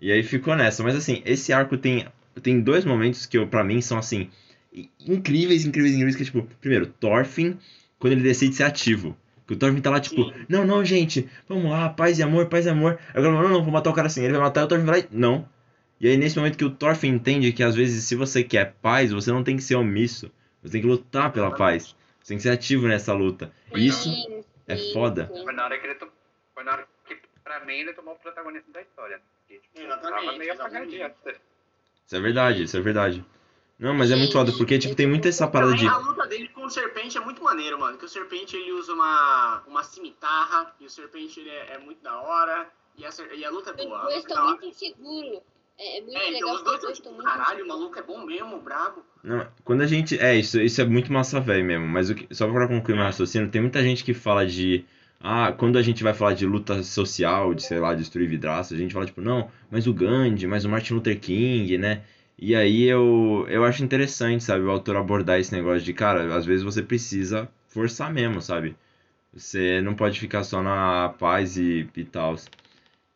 E 0.00 0.10
aí 0.10 0.22
ficou 0.22 0.56
nessa. 0.56 0.82
Mas 0.82 0.96
assim, 0.96 1.22
esse 1.24 1.52
arco 1.52 1.76
tem, 1.76 2.06
tem 2.42 2.60
dois 2.60 2.84
momentos 2.84 3.26
que 3.26 3.38
eu, 3.38 3.46
pra 3.46 3.62
mim 3.62 3.80
são 3.80 3.98
assim, 3.98 4.28
incríveis, 5.06 5.64
incríveis, 5.64 5.94
incríveis, 5.94 6.16
que 6.16 6.22
é 6.22 6.26
tipo, 6.26 6.42
primeiro, 6.60 6.86
Thorfinn, 6.86 7.56
quando 7.98 8.12
ele 8.14 8.22
decide 8.22 8.54
ser 8.54 8.64
ativo. 8.64 9.16
Que 9.46 9.54
o 9.54 9.56
Thorfinn 9.56 9.80
tá 9.80 9.90
lá, 9.90 10.00
tipo, 10.00 10.24
Sim. 10.24 10.32
não, 10.48 10.66
não, 10.66 10.84
gente, 10.84 11.28
vamos 11.48 11.70
lá, 11.70 11.88
paz 11.88 12.18
e 12.18 12.22
amor, 12.22 12.46
paz 12.46 12.66
e 12.66 12.68
amor. 12.68 12.98
Agora, 13.14 13.32
não, 13.32 13.48
não, 13.48 13.62
vou 13.62 13.72
matar 13.72 13.90
o 13.90 13.92
cara 13.92 14.08
assim. 14.08 14.22
Ele 14.24 14.32
vai 14.32 14.42
matar, 14.42 14.62
e 14.62 14.64
o 14.64 14.66
Thorfinn 14.66 14.86
vai 14.86 15.00
lá 15.00 15.06
e, 15.06 15.16
não. 15.16 15.48
E 15.98 16.08
aí, 16.08 16.16
nesse 16.16 16.36
momento 16.36 16.58
que 16.58 16.64
o 16.64 16.70
Thorfinn 16.70 17.14
entende 17.14 17.52
que 17.52 17.62
às 17.62 17.74
vezes, 17.74 18.04
se 18.04 18.14
você 18.14 18.44
quer 18.44 18.74
paz, 18.82 19.12
você 19.12 19.32
não 19.32 19.42
tem 19.42 19.56
que 19.56 19.62
ser 19.62 19.76
omisso. 19.76 20.30
Você 20.62 20.72
tem 20.72 20.80
que 20.80 20.86
lutar 20.86 21.32
pela 21.32 21.54
paz. 21.54 21.96
Você 22.20 22.28
tem 22.28 22.36
que 22.36 22.42
ser 22.42 22.50
ativo 22.50 22.86
nessa 22.86 23.12
luta. 23.12 23.52
E 23.74 23.86
isso 23.86 24.10
sim, 24.10 24.44
é 24.66 24.76
sim, 24.76 24.92
foda. 24.92 25.30
sim. 25.32 25.42
Foi 25.42 25.52
na 25.52 25.64
hora 25.64 25.78
que 25.78 25.86
ele 25.86 25.94
to... 25.94 26.08
Foi 26.54 26.64
na 26.64 26.72
hora 26.72 26.88
que, 27.06 27.16
pra 27.42 27.64
mim, 27.64 27.74
ele 27.74 27.92
tomou 27.92 28.14
o 28.14 28.18
protagonismo 28.18 28.72
da 28.72 28.82
história. 28.82 29.20
Porque, 29.40 29.60
tipo, 29.60 29.80
Exatamente, 29.80 30.24
tava 30.26 30.38
meio 30.38 30.52
exatamente. 30.52 30.76
apagadinho 30.76 31.06
antes. 31.06 31.40
Isso 32.06 32.16
é 32.16 32.20
verdade, 32.20 32.62
isso 32.64 32.76
é 32.76 32.80
verdade. 32.80 33.24
Não, 33.78 33.94
mas 33.94 34.10
é 34.10 34.16
muito 34.16 34.32
foda, 34.32 34.52
porque, 34.52 34.78
tipo, 34.78 34.94
tem 34.94 35.06
muito 35.06 35.28
essa 35.28 35.46
parada 35.46 35.74
de. 35.74 35.86
A 35.86 35.98
luta 35.98 36.26
dele 36.26 36.48
com 36.48 36.64
o 36.64 36.70
Serpente 36.70 37.18
é 37.18 37.20
muito 37.20 37.42
maneiro, 37.42 37.78
mano. 37.78 37.98
Que 37.98 38.06
o 38.06 38.08
Serpente 38.08 38.56
ele 38.56 38.72
usa 38.72 38.92
uma, 38.92 39.62
uma 39.66 39.84
cimitarra 39.84 40.74
e 40.80 40.86
o 40.86 40.90
Serpente 40.90 41.40
ele 41.40 41.50
é, 41.50 41.74
é 41.74 41.78
muito 41.78 42.02
da 42.02 42.18
hora. 42.20 42.68
E 42.96 43.04
a, 43.04 43.10
e 43.34 43.44
a 43.44 43.50
luta 43.50 43.70
é 43.70 43.84
boa. 43.84 44.02
Luta 44.04 44.16
estão 44.16 44.36
lá. 44.36 44.50
muito 44.50 44.66
inseguros. 44.66 45.42
É, 45.78 45.98
é 45.98 46.00
muito 46.00 46.16
É, 46.16 46.28
então 46.30 46.32
legal 46.32 46.54
os 46.74 46.80
dois 46.80 46.96
tipo, 46.96 47.10
muito 47.10 47.24
caralho, 47.24 47.64
o 47.64 47.68
maluco 47.68 47.98
é 47.98 48.02
bom 48.02 48.24
mesmo, 48.24 48.58
brabo. 48.60 49.02
Não, 49.22 49.46
quando 49.64 49.82
a 49.82 49.86
gente. 49.86 50.18
É, 50.18 50.36
isso, 50.36 50.60
isso 50.60 50.80
é 50.80 50.84
muito 50.84 51.12
massa 51.12 51.40
velho 51.40 51.64
mesmo. 51.64 51.86
Mas 51.86 52.08
o 52.10 52.14
que- 52.14 52.26
só 52.34 52.50
pra 52.50 52.66
concluir 52.68 52.94
meu 52.94 53.04
raciocínio, 53.04 53.48
tem 53.50 53.60
muita 53.60 53.82
gente 53.82 54.04
que 54.04 54.14
fala 54.14 54.46
de. 54.46 54.84
Ah, 55.20 55.52
quando 55.52 55.78
a 55.78 55.82
gente 55.82 56.02
vai 56.02 56.12
falar 56.14 56.34
de 56.34 56.46
luta 56.46 56.82
social, 56.82 57.54
de 57.54 57.62
sei 57.62 57.78
lá, 57.80 57.94
destruir 57.94 58.28
vidraça, 58.28 58.74
a 58.74 58.76
gente 58.78 58.92
fala 58.92 59.06
tipo, 59.06 59.20
não, 59.20 59.50
mas 59.70 59.86
o 59.86 59.92
Gandhi, 59.94 60.46
mas 60.46 60.64
o 60.64 60.68
Martin 60.68 60.94
Luther 60.94 61.18
King, 61.18 61.76
né? 61.78 62.02
E 62.38 62.54
aí 62.54 62.84
eu, 62.84 63.46
eu 63.48 63.64
acho 63.64 63.82
interessante, 63.82 64.44
sabe, 64.44 64.62
o 64.64 64.70
autor 64.70 64.96
abordar 64.96 65.40
esse 65.40 65.52
negócio 65.52 65.80
de, 65.82 65.92
cara, 65.94 66.34
às 66.36 66.44
vezes 66.44 66.62
você 66.62 66.82
precisa 66.82 67.48
forçar 67.68 68.12
mesmo, 68.12 68.42
sabe? 68.42 68.76
Você 69.34 69.80
não 69.82 69.94
pode 69.94 70.20
ficar 70.20 70.44
só 70.44 70.62
na 70.62 71.10
paz 71.18 71.56
e, 71.58 71.88
e 71.96 72.04
tal. 72.04 72.36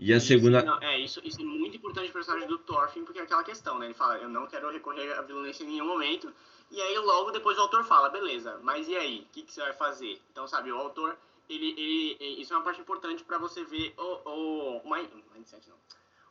E 0.01 0.13
a 0.15 0.17
Isso, 0.17 0.27
segunda. 0.29 0.63
não, 0.63 0.79
é, 0.83 0.99
isso, 0.99 1.21
isso 1.23 1.41
é 1.41 1.45
muito 1.45 1.77
importante 1.77 2.07
pro 2.07 2.15
personagem 2.15 2.49
do 2.49 2.59
Thorfinn, 2.59 3.05
porque 3.05 3.19
é 3.19 3.23
aquela 3.23 3.45
questão, 3.45 3.79
né? 3.79 3.85
Ele 3.87 3.95
fala, 3.95 4.17
eu 4.19 4.29
não 4.31 4.47
quero 4.47 4.71
recorrer 4.71 5.13
à 5.13 5.23
violência 5.23 5.63
em 5.63 5.67
nenhum 5.69 5.87
momento. 5.87 6.33
E 6.71 6.81
aí 6.81 6.99
logo 6.99 7.31
depois 7.31 7.59
o 7.59 7.61
autor 7.61 7.85
fala, 7.85 8.09
beleza, 8.09 8.59
mas 8.63 8.89
e 8.89 8.97
aí? 8.97 9.21
O 9.21 9.33
que, 9.33 9.43
que 9.43 9.53
você 9.53 9.61
vai 9.61 9.75
fazer? 9.75 10.21
Então, 10.33 10.49
sabe, 10.49 10.73
o 10.73 10.77
autor, 10.79 11.17
ele, 11.49 11.71
ele, 11.77 12.17
ele- 12.19 12.41
isso 12.41 12.53
é 12.55 12.57
uma 12.57 12.65
parte 12.65 12.81
importante 12.81 13.23
pra 13.25 13.39
você 13.39 13.63
ver 13.65 13.93
o, 13.99 14.81
o 14.83 14.91
mind- 14.91 15.11
mindset, 15.35 15.69
não. 15.69 15.77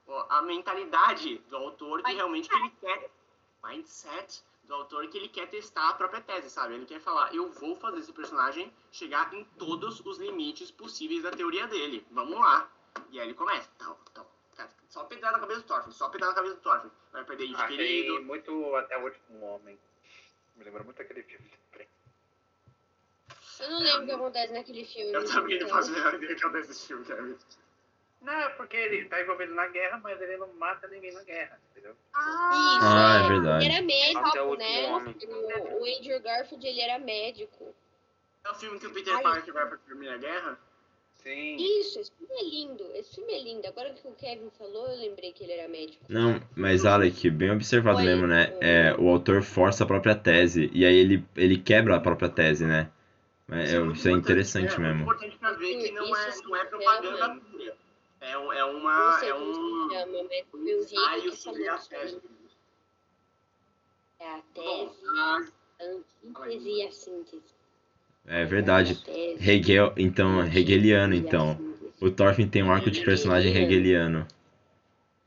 O- 0.07 0.25
a 0.29 0.41
mentalidade 0.41 1.37
do 1.49 1.57
autor 1.57 2.01
que 2.01 2.11
realmente 2.11 2.49
que 2.49 2.55
ele 2.55 2.71
quer, 2.81 3.11
mindset 3.63 4.41
do 4.63 4.73
autor 4.73 5.07
que 5.07 5.17
ele 5.17 5.27
quer 5.29 5.47
testar 5.47 5.89
a 5.89 5.93
própria 5.93 6.21
tese, 6.21 6.49
sabe? 6.49 6.73
Ele 6.73 6.85
quer 6.85 6.99
falar, 7.01 7.33
eu 7.35 7.51
vou 7.51 7.75
fazer 7.75 7.99
esse 7.99 8.13
personagem 8.13 8.71
chegar 8.91 9.33
em 9.33 9.43
todos 9.57 9.99
os 10.03 10.17
limites 10.17 10.71
possíveis 10.71 11.21
da 11.23 11.31
teoria 11.31 11.67
dele. 11.67 12.05
Vamos 12.11 12.39
lá. 12.39 12.67
E 13.11 13.19
aí 13.19 13.27
ele 13.27 13.33
começa. 13.33 13.69
Tal, 13.77 13.99
tal. 14.13 14.29
Cara, 14.55 14.69
Só 14.89 15.03
pedrada 15.05 15.33
na 15.37 15.39
cabeça 15.41 15.61
do 15.61 15.67
Thorfinn, 15.67 15.91
só 15.91 16.09
pedrada 16.09 16.31
na 16.33 16.35
cabeça 16.35 16.55
do 16.55 16.61
Thorfinn. 16.61 16.91
Vai 17.11 17.23
perder 17.23 17.45
ente 17.45 17.61
Achei 17.61 17.77
querido. 17.77 18.23
muito 18.23 18.75
até 18.75 18.97
o 18.97 19.03
último 19.03 19.41
homem. 19.45 19.79
Me 20.55 20.63
lembra 20.63 20.83
muito 20.83 21.01
aquele 21.01 21.23
filme. 21.23 21.49
Eu 23.59 23.69
não 23.71 23.79
lembro 23.79 24.03
o 24.03 24.05
que 24.05 24.11
acontece 24.13 24.53
naquele 24.53 24.85
filme. 24.85 25.11
Eu 25.13 25.25
também 25.29 25.59
não 25.59 25.67
faço 25.69 25.89
a 25.89 25.93
menor 25.93 26.13
ideia 26.13 26.35
que 26.35 26.41
acontece 26.43 26.71
esse 26.71 26.87
filme, 26.87 27.05
Kevin. 27.05 27.37
Não, 28.21 28.33
é 28.33 28.49
porque 28.49 28.75
ele 28.77 29.05
tá 29.09 29.21
envolvido 29.21 29.53
na 29.53 29.67
guerra, 29.67 29.97
mas 30.03 30.21
ele 30.21 30.37
não 30.37 30.47
mata 30.53 30.87
ninguém 30.87 31.13
na 31.13 31.23
guerra, 31.23 31.59
entendeu? 31.71 31.95
Ah, 32.13 32.51
Isso, 32.77 32.85
Ah, 32.85 33.21
é 33.23 33.27
verdade. 33.29 33.65
Ele 33.65 33.73
era 33.93 34.19
Até 34.27 34.41
o 34.41 34.51
médico, 34.51 34.55
né? 34.57 34.91
último 35.07 35.33
homem. 35.45 35.73
O, 35.73 35.81
o 35.81 35.85
Andrew 35.97 36.21
Garfield, 36.21 36.67
ele 36.67 36.81
era 36.81 36.99
médico. 36.99 37.75
É 38.45 38.49
o 38.51 38.55
filme 38.55 38.79
que 38.79 38.87
o 38.87 38.93
Peter. 38.93 39.21
Parker 39.21 39.53
vai 39.53 39.67
pra 39.67 39.77
Primeira 39.77 40.17
Guerra? 40.17 40.59
Sim. 41.23 41.57
Isso, 41.57 41.99
esse 41.99 42.11
filme 42.13 42.33
é 42.33 42.43
lindo. 42.43 42.91
Esse 42.95 43.15
filme 43.15 43.33
é 43.33 43.43
lindo. 43.43 43.67
Agora 43.67 43.93
que 43.93 44.07
o 44.07 44.11
Kevin 44.11 44.49
falou, 44.57 44.87
eu 44.87 44.97
lembrei 44.99 45.31
que 45.33 45.43
ele 45.43 45.51
era 45.53 45.67
médico. 45.67 46.03
Não, 46.07 46.41
mas 46.55 46.85
Alec, 46.85 47.29
bem 47.29 47.51
observado 47.51 48.01
mesmo, 48.01 48.25
né? 48.25 48.55
É, 48.61 48.95
o 48.97 49.09
autor 49.09 49.41
força 49.43 49.83
a 49.83 49.87
própria 49.87 50.15
tese, 50.15 50.69
e 50.73 50.85
aí 50.85 50.95
ele, 50.95 51.25
ele 51.35 51.57
quebra 51.59 51.95
a 51.97 51.99
própria 51.99 52.29
tese, 52.29 52.65
né? 52.65 52.89
É, 53.51 53.73
é- 53.75 53.79
muito 53.79 53.97
isso 53.97 54.07
é 54.07 54.11
importante, 54.11 54.19
interessante 54.19 54.75
é, 54.75 54.79
mesmo. 54.79 55.01
importante 55.01 55.37
pra 55.37 55.51
ver 55.53 55.75
que 55.77 55.91
não 55.91 56.15
é, 56.15 56.29
Isso 56.29 56.43
não 56.43 56.55
é 56.55 56.65
propaganda 56.65 57.17
chama- 57.17 57.41
pura. 57.41 57.77
É, 58.21 58.37
um- 58.37 58.53
é 58.53 58.59
Não 58.59 58.77
uma. 58.79 59.19
sei 59.19 59.29
É 59.29 59.35
um. 59.35 59.53
se 59.53 59.93
chama, 59.95 60.23
mas 60.23 60.41
um 60.45 60.51
foi 60.51 60.59
o 60.61 60.69
ensaio 60.79 61.21
Rick 61.23 61.29
que 61.31 61.35
sobre 61.37 61.67
a 61.67 61.75
isso 61.75 61.89
tese. 61.89 62.21
É 64.19 64.27
a 64.29 64.41
tese, 64.53 65.05
a- 65.17 65.47
a 65.79 65.85
antítese 65.85 66.69
e 66.69 66.83
a 66.83 66.91
síntese. 66.91 67.58
É 68.29 68.45
verdade. 68.45 68.95
Hegel, 69.41 69.91
então, 69.97 70.45
hegeliano, 70.45 71.13
a 71.13 71.17
então. 71.17 71.57
síntese. 71.57 71.93
O 71.99 72.11
Thorfinn 72.11 72.47
tem 72.47 72.63
um 72.63 72.71
arco 72.71 72.91
de 72.91 73.03
personagem 73.03 73.55
hegeliano. 73.55 74.25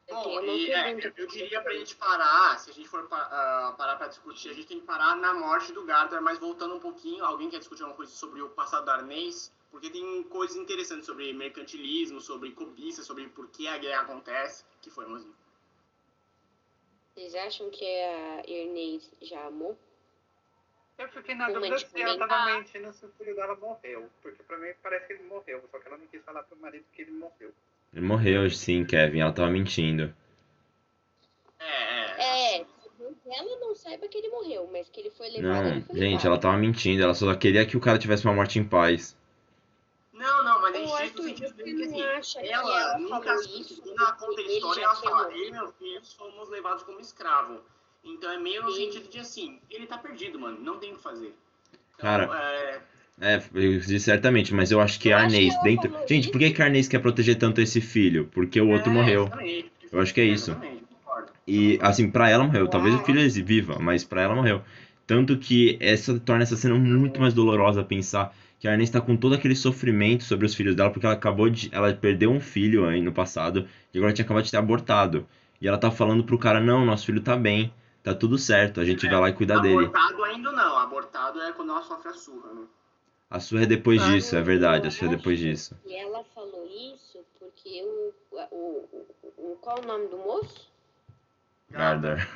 Eu 0.06 0.14
Bom, 0.14 0.42
e, 0.44 0.70
é, 0.70 1.12
eu 1.16 1.26
diria 1.26 1.60
pra 1.62 1.72
gente 1.74 1.96
parar, 1.96 2.58
se 2.58 2.70
a 2.70 2.72
gente 2.72 2.88
for 2.88 3.08
pa- 3.08 3.28
ah, 3.30 3.74
parar 3.76 3.96
pra 3.96 4.06
discutir, 4.06 4.50
a 4.50 4.52
gente 4.52 4.68
tem 4.68 4.78
que 4.78 4.86
parar 4.86 5.16
na 5.16 5.34
morte 5.34 5.72
do 5.72 5.84
Gardner, 5.84 6.22
mas 6.22 6.38
voltando 6.38 6.74
um 6.74 6.80
pouquinho, 6.80 7.24
alguém 7.24 7.48
quer 7.50 7.58
discutir 7.58 7.82
alguma 7.82 7.96
coisa 7.96 8.12
sobre 8.12 8.40
o 8.40 8.50
passado 8.50 8.84
da 8.84 8.94
Arnês? 8.94 9.50
Porque 9.70 9.90
tem 9.90 10.22
coisas 10.24 10.56
interessantes 10.56 11.06
sobre 11.06 11.32
mercantilismo, 11.32 12.20
sobre 12.20 12.52
cobiça, 12.52 13.02
sobre 13.02 13.26
por 13.28 13.48
que 13.48 13.66
a 13.66 13.78
guerra 13.78 14.02
acontece, 14.02 14.64
que 14.82 14.90
foi, 14.90 15.06
Mozinho. 15.06 15.34
Vocês 17.14 17.34
acham 17.34 17.70
que 17.70 17.84
a 17.84 18.42
Ernest 18.46 19.10
já 19.22 19.46
amou? 19.46 19.76
Eu 21.02 21.08
fiquei 21.08 21.34
na 21.34 21.50
dúvida 21.50 21.76
se 21.78 22.00
ela 22.00 22.16
tava 22.16 22.56
mentindo 22.56 22.92
se 22.92 23.04
o 23.04 23.08
filho 23.18 23.34
dela 23.34 23.56
morreu. 23.56 24.08
Porque 24.22 24.40
pra 24.44 24.56
mim 24.56 24.68
parece 24.80 25.08
que 25.08 25.12
ele 25.14 25.24
morreu, 25.24 25.60
só 25.70 25.78
que 25.80 25.88
ela 25.88 25.98
não 25.98 26.06
quis 26.06 26.22
falar 26.22 26.44
pro 26.44 26.56
marido 26.58 26.84
que 26.92 27.02
ele 27.02 27.10
morreu. 27.10 27.52
Ele 27.92 28.06
morreu, 28.06 28.48
sim, 28.50 28.84
Kevin. 28.84 29.20
Ela 29.20 29.32
tava 29.32 29.50
mentindo. 29.50 30.14
É, 31.58 32.22
é. 32.22 32.60
É, 32.60 32.66
ela 33.26 33.60
não 33.60 33.74
saiba 33.74 34.06
que 34.06 34.16
ele 34.16 34.28
morreu, 34.28 34.68
mas 34.72 34.88
que 34.88 35.00
ele 35.00 35.10
foi 35.10 35.28
levado, 35.28 35.64
Não, 35.64 35.82
foi 35.82 35.96
gente, 35.96 36.10
levado. 36.10 36.26
ela 36.26 36.38
tava 36.38 36.56
mentindo. 36.56 37.02
Ela 37.02 37.14
só 37.14 37.34
queria 37.34 37.66
que 37.66 37.76
o 37.76 37.80
cara 37.80 37.98
tivesse 37.98 38.24
uma 38.24 38.34
morte 38.34 38.60
em 38.60 38.64
paz. 38.64 39.16
Não, 40.12 40.44
não, 40.44 40.60
mas 40.60 40.76
a 40.76 40.78
Ô, 40.78 40.82
gente 40.86 41.02
Arthur, 41.02 41.16
no 41.16 41.28
sentido 41.28 41.48
você 41.56 41.62
que 41.64 41.72
não 41.72 41.84
assim, 41.84 42.02
acha 42.02 42.40
que 42.40 42.48
ela, 42.48 42.80
ela 42.80 42.98
nunca, 42.98 43.24
falou 43.24 43.42
isso 43.42 43.82
quando 43.82 43.98
ela 44.00 44.12
conta 44.12 44.40
a 44.40 44.44
história, 44.44 44.84
ela 44.84 44.94
fala, 44.94 45.32
eu 45.32 45.48
e 45.48 45.50
meu 45.50 45.72
filho 45.72 46.02
fomos 46.16 46.48
levados 46.48 46.84
como 46.84 47.00
escravo. 47.00 47.60
Então 48.04 48.30
é 48.30 48.38
meio 48.38 48.62
no 48.62 48.72
Sim. 48.72 48.90
sentido 48.90 49.08
de 49.10 49.18
assim, 49.18 49.58
ele 49.70 49.86
tá 49.86 49.96
perdido, 49.98 50.38
mano, 50.38 50.58
não 50.60 50.78
tem 50.78 50.92
o 50.92 50.96
que 50.96 51.02
fazer. 51.02 51.34
Então, 51.94 52.00
Cara, 52.00 52.28
é, 52.34 52.80
É, 53.20 53.42
eu 53.54 53.78
disse 53.78 54.00
certamente, 54.00 54.52
mas 54.54 54.70
eu 54.72 54.80
acho 54.80 54.98
que 54.98 55.10
Eu 55.10 55.16
a 55.16 55.20
acho 55.20 55.28
que 55.28 55.36
Arnês 55.36 55.54
ela 55.54 55.62
dentro. 55.62 56.08
Gente, 56.08 56.28
por 56.30 56.38
que, 56.38 56.50
que 56.50 56.62
a 56.62 56.64
Arnês 56.64 56.88
quer 56.88 56.98
proteger 56.98 57.36
tanto 57.36 57.60
esse 57.60 57.80
filho? 57.80 58.28
Porque 58.32 58.60
o 58.60 58.68
outro 58.68 58.90
é, 58.90 58.92
morreu. 58.94 59.22
exatamente. 59.24 59.70
Eu 59.92 60.00
acho 60.00 60.14
que 60.14 60.20
é 60.20 60.24
isso. 60.24 60.50
Exatamente, 60.50 60.84
concordo. 60.84 61.32
E, 61.46 61.78
assim, 61.80 62.10
pra 62.10 62.28
ela 62.28 62.44
morreu. 62.44 62.66
Talvez 62.68 62.94
o 62.94 63.04
filho 63.04 63.44
viva, 63.44 63.78
mas 63.78 64.02
pra 64.04 64.22
ela 64.22 64.34
morreu. 64.34 64.62
Tanto 65.06 65.36
que 65.36 65.76
essa 65.80 66.18
torna 66.18 66.42
essa 66.42 66.56
cena 66.56 66.74
muito 66.74 67.20
mais 67.20 67.34
dolorosa 67.34 67.84
pensar 67.84 68.34
que 68.58 68.66
a 68.68 68.72
Arnês 68.72 68.90
tá 68.90 69.00
com 69.00 69.16
todo 69.16 69.34
aquele 69.34 69.54
sofrimento 69.56 70.24
sobre 70.24 70.46
os 70.46 70.54
filhos 70.54 70.74
dela, 70.76 70.90
porque 70.90 71.04
ela 71.04 71.14
acabou 71.14 71.50
de. 71.50 71.68
Ela 71.72 71.92
perdeu 71.92 72.30
um 72.30 72.40
filho 72.40 72.86
aí 72.86 73.02
no 73.02 73.12
passado 73.12 73.66
e 73.92 73.98
agora 73.98 74.12
tinha 74.12 74.24
acabado 74.24 74.44
de 74.44 74.50
ter 74.50 74.56
abortado. 74.56 75.26
E 75.60 75.68
ela 75.68 75.78
tá 75.78 75.90
falando 75.90 76.24
pro 76.24 76.38
cara: 76.38 76.60
não, 76.60 76.84
nosso 76.86 77.06
filho 77.06 77.20
tá 77.20 77.36
bem, 77.36 77.72
tá 78.02 78.14
tudo 78.14 78.38
certo, 78.38 78.80
a 78.80 78.84
gente 78.84 79.06
vai 79.06 79.20
lá 79.20 79.28
e 79.28 79.32
cuida 79.32 79.60
dele. 79.60 79.86
Abortado 79.86 80.24
ainda 80.24 80.52
não, 80.52 80.76
abortado 80.78 81.40
é 81.40 81.52
quando 81.52 81.70
ela 81.70 81.82
sofre 81.82 82.08
a 82.10 82.14
surra, 82.14 82.52
né? 82.52 82.66
A 83.30 83.40
sua 83.40 83.62
é 83.62 83.66
depois 83.66 84.02
disso, 84.02 84.36
é 84.36 84.42
verdade, 84.42 84.86
a 84.88 84.90
sua 84.90 85.06
é 85.06 85.10
depois 85.16 85.38
disso. 85.38 85.74
E 85.86 85.94
ela 85.94 86.22
falou 86.34 86.66
isso 86.66 87.24
porque 87.38 87.82
o, 87.82 88.12
o, 88.30 88.88
o, 88.92 89.52
o- 89.52 89.56
qual 89.60 89.78
o 89.82 89.86
nome 89.86 90.08
do 90.08 90.18
moço? 90.18 90.70
Gardner. 91.70 92.28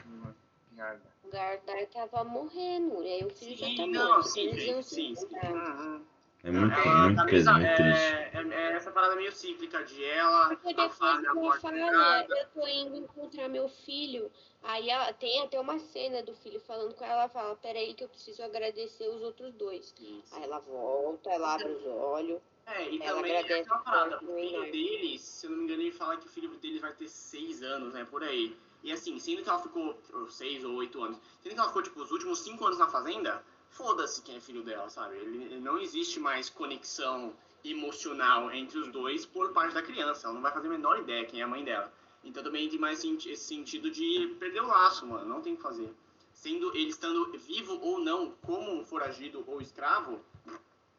Garda. 0.72 1.02
O 1.22 1.28
Gardar 1.28 1.86
tava 1.92 2.24
morrendo, 2.24 3.02
e 3.02 3.08
aí 3.12 3.24
o 3.24 3.30
filho 3.30 3.56
já 3.56 3.66
tá 3.66 3.84
Sim, 3.84 3.90
não, 3.90 4.08
morto. 4.08 4.28
sim, 4.28 4.40
Eles 4.40 4.64
iam 4.64 4.82
se 4.82 4.94
sim, 4.94 5.14
sim. 5.14 5.26
Uhum. 5.52 6.00
É 6.46 6.50
muito, 6.52 6.78
Ela 6.78 7.02
muito 7.06 7.16
tá 7.16 7.24
muito 7.24 7.66
é, 7.66 7.74
triste. 7.74 8.52
É, 8.52 8.54
é 8.54 8.72
essa 8.74 8.92
parada 8.92 9.16
meio 9.16 9.32
cíclica 9.32 9.82
de 9.82 10.04
ela, 10.04 10.54
Porque 10.54 10.80
a 10.80 10.86
depois 10.86 10.92
que 10.92 11.60
fala, 11.60 11.90
Gardner. 11.90 12.38
eu 12.38 12.46
tô 12.54 12.68
indo 12.68 12.96
encontrar 12.98 13.48
meu 13.48 13.68
filho. 13.68 14.30
Aí 14.62 14.88
ela, 14.88 15.12
tem 15.12 15.42
até 15.42 15.58
uma 15.58 15.80
cena 15.80 16.22
do 16.22 16.32
filho 16.34 16.60
falando 16.60 16.94
com 16.94 17.04
ela, 17.04 17.22
ela 17.22 17.28
fala, 17.28 17.56
peraí 17.56 17.94
que 17.94 18.04
eu 18.04 18.08
preciso 18.08 18.44
agradecer 18.44 19.08
os 19.08 19.22
outros 19.22 19.52
dois. 19.54 19.92
Aí 20.32 20.44
ela 20.44 20.60
volta, 20.60 21.30
ela 21.30 21.54
abre 21.54 21.68
os 21.68 21.84
olhos. 21.84 22.40
É, 22.64 22.90
e 22.90 23.02
Ela 23.02 23.16
também 23.16 23.32
é 23.32 23.38
agradece 23.38 23.62
aquela 23.62 23.78
parada, 23.80 24.16
o 24.22 24.34
filho 24.34 24.72
deles, 24.72 25.22
se 25.22 25.46
eu 25.46 25.50
não 25.50 25.58
me 25.58 25.64
engano, 25.64 25.82
ele 25.82 25.92
fala 25.92 26.16
que 26.16 26.26
o 26.26 26.30
filho 26.30 26.48
deles 26.58 26.80
vai 26.80 26.92
ter 26.92 27.08
seis 27.08 27.62
anos, 27.62 27.92
né, 27.92 28.04
por 28.08 28.22
aí. 28.22 28.56
E 28.84 28.92
assim, 28.92 29.18
sendo 29.18 29.42
que 29.42 29.48
ela 29.48 29.60
ficou, 29.60 29.98
ou 30.12 30.28
seis 30.28 30.64
ou 30.64 30.74
oito 30.74 31.02
anos, 31.02 31.18
sendo 31.42 31.54
que 31.54 31.60
ela 31.60 31.68
ficou, 31.68 31.82
tipo, 31.82 32.00
os 32.00 32.10
últimos 32.10 32.40
cinco 32.40 32.64
anos 32.66 32.78
na 32.78 32.88
fazenda, 32.88 33.42
foda-se 33.76 34.22
quem 34.22 34.36
é 34.36 34.40
filho 34.40 34.62
dela, 34.62 34.88
sabe? 34.88 35.16
Ele, 35.16 35.60
não 35.60 35.78
existe 35.78 36.18
mais 36.18 36.48
conexão 36.48 37.34
emocional 37.64 38.50
entre 38.52 38.78
os 38.78 38.90
dois 38.90 39.26
por 39.26 39.52
parte 39.52 39.74
da 39.74 39.82
criança, 39.82 40.26
ela 40.26 40.34
não 40.34 40.42
vai 40.42 40.52
fazer 40.52 40.68
a 40.68 40.70
menor 40.70 40.98
ideia 40.98 41.26
quem 41.26 41.40
é 41.40 41.44
a 41.44 41.48
mãe 41.48 41.64
dela. 41.64 41.92
Então 42.24 42.42
também 42.42 42.68
tem 42.68 42.78
mais 42.78 43.04
esse 43.04 43.36
sentido 43.36 43.90
de 43.90 44.34
perder 44.38 44.62
o 44.62 44.66
laço, 44.66 45.06
mano, 45.06 45.26
não 45.26 45.40
tem 45.40 45.52
o 45.52 45.56
que 45.56 45.62
fazer. 45.62 45.94
Sendo 46.32 46.76
ele 46.76 46.90
estando 46.90 47.32
vivo 47.38 47.78
ou 47.80 47.98
não, 47.98 48.30
como 48.42 48.72
um 48.72 48.84
foragido 48.84 49.44
ou 49.46 49.60
escravo, 49.60 50.20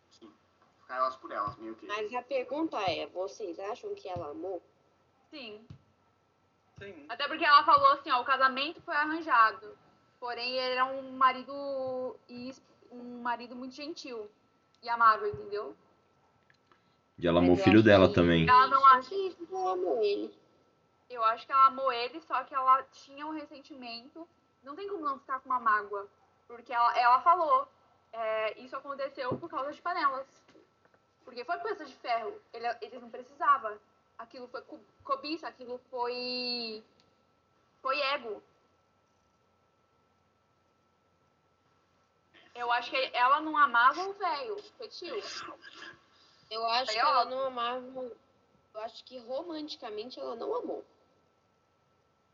sim, 0.10 0.32
ficar 0.80 0.98
elas 0.98 1.16
por 1.16 1.32
elas, 1.32 1.56
meio 1.58 1.76
que. 1.76 1.86
Mas 1.86 2.14
a 2.14 2.22
pergunta 2.22 2.78
é, 2.80 3.08
vocês 3.08 3.60
acham 3.60 3.94
que 3.94 4.08
ela 4.08 4.32
amou? 4.32 4.62
Sim. 5.30 5.66
Sim. 6.80 7.06
Até 7.10 7.28
porque 7.28 7.44
ela 7.44 7.64
falou 7.64 7.88
assim, 7.94 8.12
ó, 8.12 8.22
o 8.22 8.26
casamento 8.26 8.82
foi 8.82 8.96
arranjado. 8.96 9.78
Porém, 10.20 10.53
ele 10.55 10.74
era 10.74 10.86
um 10.86 11.11
marido 11.11 12.15
um 12.91 13.22
marido 13.22 13.55
muito 13.55 13.76
gentil 13.76 14.30
e 14.82 14.89
amável, 14.89 15.28
entendeu? 15.30 15.76
E 17.18 17.28
ela 17.28 17.39
amou 17.39 17.55
o 17.55 17.57
filho 17.57 17.84
dela 17.84 18.07
que- 18.07 18.15
também. 18.15 18.47
Ela 18.47 18.68
não 18.68 18.86
acha- 18.86 19.09
Sim, 19.09 19.36
ela 19.51 19.72
amou 19.74 20.03
ele. 20.03 20.34
Eu 21.09 21.24
acho 21.24 21.45
que 21.45 21.51
ela 21.51 21.68
amou 21.68 21.91
ele, 21.91 22.22
só 22.22 22.43
que 22.43 22.53
ela 22.53 22.84
tinha 22.84 23.26
um 23.26 23.32
ressentimento. 23.32 24.28
Não 24.63 24.76
tem 24.76 24.88
como 24.88 25.03
não 25.03 25.20
ficar 25.20 25.39
com 25.39 25.49
uma 25.49 25.59
mágoa. 25.59 26.07
Porque 26.47 26.74
ela, 26.74 26.97
ela 26.97 27.22
falou, 27.22 27.68
é, 28.11 28.57
isso 28.59 28.76
aconteceu 28.76 29.38
por 29.38 29.49
causa 29.49 29.72
de 29.72 29.82
panelas. 29.82 30.28
Porque 31.26 31.43
foi 31.43 31.57
coisa 31.59 31.86
de 31.86 31.93
ferro. 31.95 32.34
Ele- 32.53 32.78
eles 32.82 33.01
não 33.01 33.09
precisavam. 33.09 33.78
aquilo 34.20 34.47
foi 34.47 34.61
co- 34.63 34.80
cobiça, 35.03 35.47
aquilo 35.47 35.80
foi. 35.91 36.84
Foi 37.84 37.99
ego. 37.99 38.41
Eu 42.58 42.72
acho 42.72 42.89
que 42.89 43.10
ela 43.14 43.39
não 43.39 43.55
amava 43.55 44.01
o 44.08 44.14
velho, 44.14 44.58
foi 44.78 44.88
tio. 44.88 45.16
Eu 46.49 46.66
acho 46.68 46.91
Aí, 46.91 46.97
que 46.97 47.03
ó. 47.03 47.08
ela 47.10 47.26
não 47.26 47.39
amava. 47.45 48.12
Eu 48.74 48.82
acho 48.82 49.03
que 49.03 49.18
romanticamente 49.20 50.20
ela 50.20 50.36
não 50.36 50.55
amou. 50.55 50.84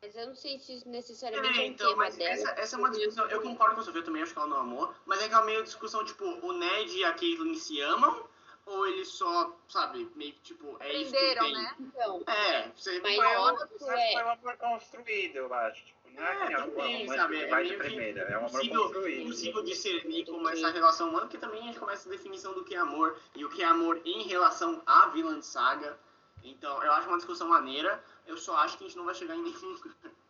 Mas 0.01 0.15
eu 0.15 0.27
não 0.27 0.35
sei 0.35 0.59
se 0.59 0.75
isso 0.77 0.87
necessariamente 0.89 1.57
é, 1.59 1.61
É, 1.61 1.65
um 1.65 1.71
então, 1.71 1.87
tema 1.89 2.03
mas 2.03 2.15
dela. 2.17 2.29
essa, 2.31 2.49
essa 2.51 2.75
é 2.75 2.79
uma 2.79 2.89
discussão. 2.91 3.25
Eu 3.29 3.41
concordo 3.41 3.75
com 3.75 3.81
a 3.81 3.83
Sofia, 3.85 4.01
eu 4.01 4.05
também 4.05 4.21
acho 4.21 4.33
que 4.33 4.37
ela 4.39 4.47
não 4.47 4.57
amou. 4.57 4.93
Mas 5.05 5.21
é 5.21 5.25
aquela 5.25 5.45
meio 5.45 5.63
discussão, 5.63 6.03
tipo, 6.03 6.25
o 6.25 6.51
Ned 6.53 6.97
e 6.97 7.03
a 7.05 7.13
Caitlyn 7.13 7.55
se 7.55 7.79
amam? 7.81 8.27
Ou 8.65 8.87
eles 8.87 9.09
só, 9.09 9.53
sabe, 9.67 10.09
meio 10.15 10.33
que 10.33 10.39
tipo, 10.41 10.77
é 10.79 10.93
isso 10.93 11.11
que 11.11 11.17
Prenderam, 11.17 11.43
tem? 11.43 11.53
né? 11.53 11.75
Então, 11.79 12.23
É, 12.27 12.69
você 12.69 12.99
Mas 13.01 13.17
uma. 13.17 13.53
Isso 13.75 13.85
Mas 13.87 13.99
é. 13.99 14.11
foi 14.13 14.23
um 14.23 14.29
amor 14.29 14.57
construído, 14.57 15.35
eu 15.35 15.53
acho. 15.53 15.83
Não 16.15 16.23
é, 16.23 16.47
É, 16.47 16.53
é 16.53 16.57
um 16.57 16.69
também, 16.69 16.93
romântico 16.93 17.15
sabe, 17.15 17.37
que 17.37 17.43
é 17.43 17.47
vai 17.47 17.63
de 17.63 17.69
meio 17.69 17.81
que 17.81 17.87
primeira. 17.87 18.21
É 18.21 18.37
um 18.37 18.45
amor 18.45 18.47
Impossível, 18.49 18.83
construído. 18.83 19.21
impossível 19.21 19.63
discernir 19.63 20.25
como 20.25 20.49
essa 20.49 20.69
relação 20.69 21.09
humana, 21.09 21.25
porque 21.25 21.37
também 21.37 21.61
a 21.61 21.65
gente 21.65 21.79
começa 21.79 22.07
a 22.07 22.11
definição 22.11 22.53
do 22.53 22.63
que 22.63 22.75
é 22.75 22.77
amor 22.77 23.17
e 23.35 23.43
o 23.45 23.49
que 23.49 23.61
é 23.63 23.65
amor 23.65 23.99
em 24.05 24.23
relação 24.23 24.81
à 24.85 25.07
vilã 25.07 25.39
de 25.39 25.45
saga. 25.45 25.97
Então, 26.43 26.83
eu 26.83 26.91
acho 26.93 27.07
uma 27.07 27.17
discussão 27.17 27.47
maneira. 27.47 28.01
Eu 28.27 28.37
só 28.37 28.55
acho 28.57 28.77
que 28.77 28.83
a 28.83 28.87
gente 28.87 28.97
não 28.97 29.05
vai 29.05 29.15
chegar 29.15 29.35
em 29.35 29.41
nenhum 29.43 29.77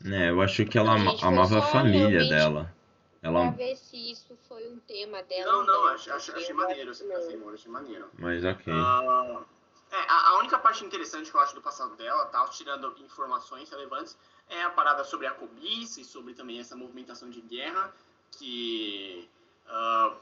Né, 0.00 0.30
eu 0.30 0.40
acho 0.40 0.64
que 0.64 0.78
ela 0.78 0.94
ama- 0.94 1.16
amava 1.22 1.58
a 1.58 1.62
família 1.62 2.24
dela. 2.28 2.72
pra 3.20 3.28
Ela, 3.30 3.50
ver 3.50 3.74
se 3.74 4.12
isso 4.12 4.38
foi 4.46 4.68
um 4.68 4.78
tema 4.78 5.22
dela. 5.24 5.52
Não, 5.52 5.64
não, 5.64 5.86
achei, 5.88 6.12
achei, 6.12 6.34
achei 6.34 6.54
maneiro 6.54 6.92
amor, 7.34 7.54
achei 7.54 7.70
maneiro. 7.70 8.08
mas 8.16 8.44
ok. 8.44 8.72
Ah, 8.72 9.42
é, 9.90 9.96
a, 10.08 10.28
a 10.28 10.38
única 10.38 10.56
parte 10.58 10.84
interessante 10.84 11.30
que 11.30 11.36
eu 11.36 11.40
acho 11.40 11.54
do 11.54 11.60
passado 11.60 11.96
dela, 11.96 12.26
tá, 12.26 12.46
tirando 12.46 12.94
informações 13.00 13.68
relevantes, 13.70 14.16
é 14.50 14.62
a 14.62 14.70
parada 14.70 15.04
sobre 15.04 15.26
a 15.26 15.32
cobiça 15.32 16.00
e 16.00 16.04
sobre 16.04 16.34
também 16.34 16.58
essa 16.58 16.76
movimentação 16.76 17.28
de 17.30 17.40
guerra, 17.40 17.92
que 18.32 19.28
ah, 19.66 20.16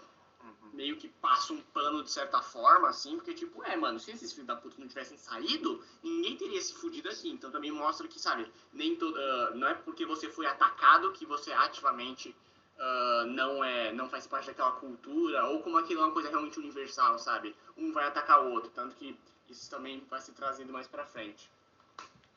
meio 0.73 0.97
que 0.97 1.09
passa 1.09 1.53
um 1.53 1.61
pano 1.61 2.03
de 2.03 2.11
certa 2.11 2.43
forma, 2.43 2.89
assim, 2.89 3.17
porque 3.17 3.35
tipo, 3.35 3.63
é, 3.65 3.77
mano, 3.77 3.99
se 3.99 4.11
esses 4.11 4.33
filhos 4.33 4.47
da 4.47 4.57
puta 4.57 4.77
não 4.79 4.89
tivessem 4.89 5.17
saído, 5.17 5.83
ninguém 6.03 6.37
teria 6.37 6.61
se 6.61 6.75
fudido 6.75 7.09
aqui. 7.09 7.31
Então 7.31 7.51
também 7.51 7.71
mostra 7.71 8.07
que, 8.07 8.21
sabe, 8.21 8.51
nem 8.73 8.97
to, 8.97 9.15
ah, 9.17 9.53
não 9.55 9.69
é 9.69 9.75
porque 9.75 10.05
você 10.05 10.29
foi 10.29 10.47
atacado 10.47 11.13
que 11.13 11.25
você 11.25 11.53
ativamente 11.53 12.35
ah, 12.79 13.25
não 13.27 13.65
é 13.65 13.93
não 13.93 14.09
faz 14.09 14.27
parte 14.27 14.47
daquela 14.49 14.73
cultura 14.73 15.47
ou 15.47 15.63
como 15.63 15.79
aquilo 15.79 16.03
é 16.03 16.05
uma 16.05 16.13
coisa 16.13 16.29
realmente 16.29 16.59
universal 16.59 17.19
sabe 17.19 17.57
um 17.75 17.91
vai 17.91 18.07
atacar 18.07 18.45
o 18.45 18.51
outro 18.51 18.71
tanto 18.75 18.95
que 18.97 19.19
isso 19.49 19.71
também 19.71 20.05
vai 20.11 20.21
ser 20.21 20.33
trazido 20.33 20.71
mais 20.71 20.87
pra 20.87 21.07
frente 21.07 21.51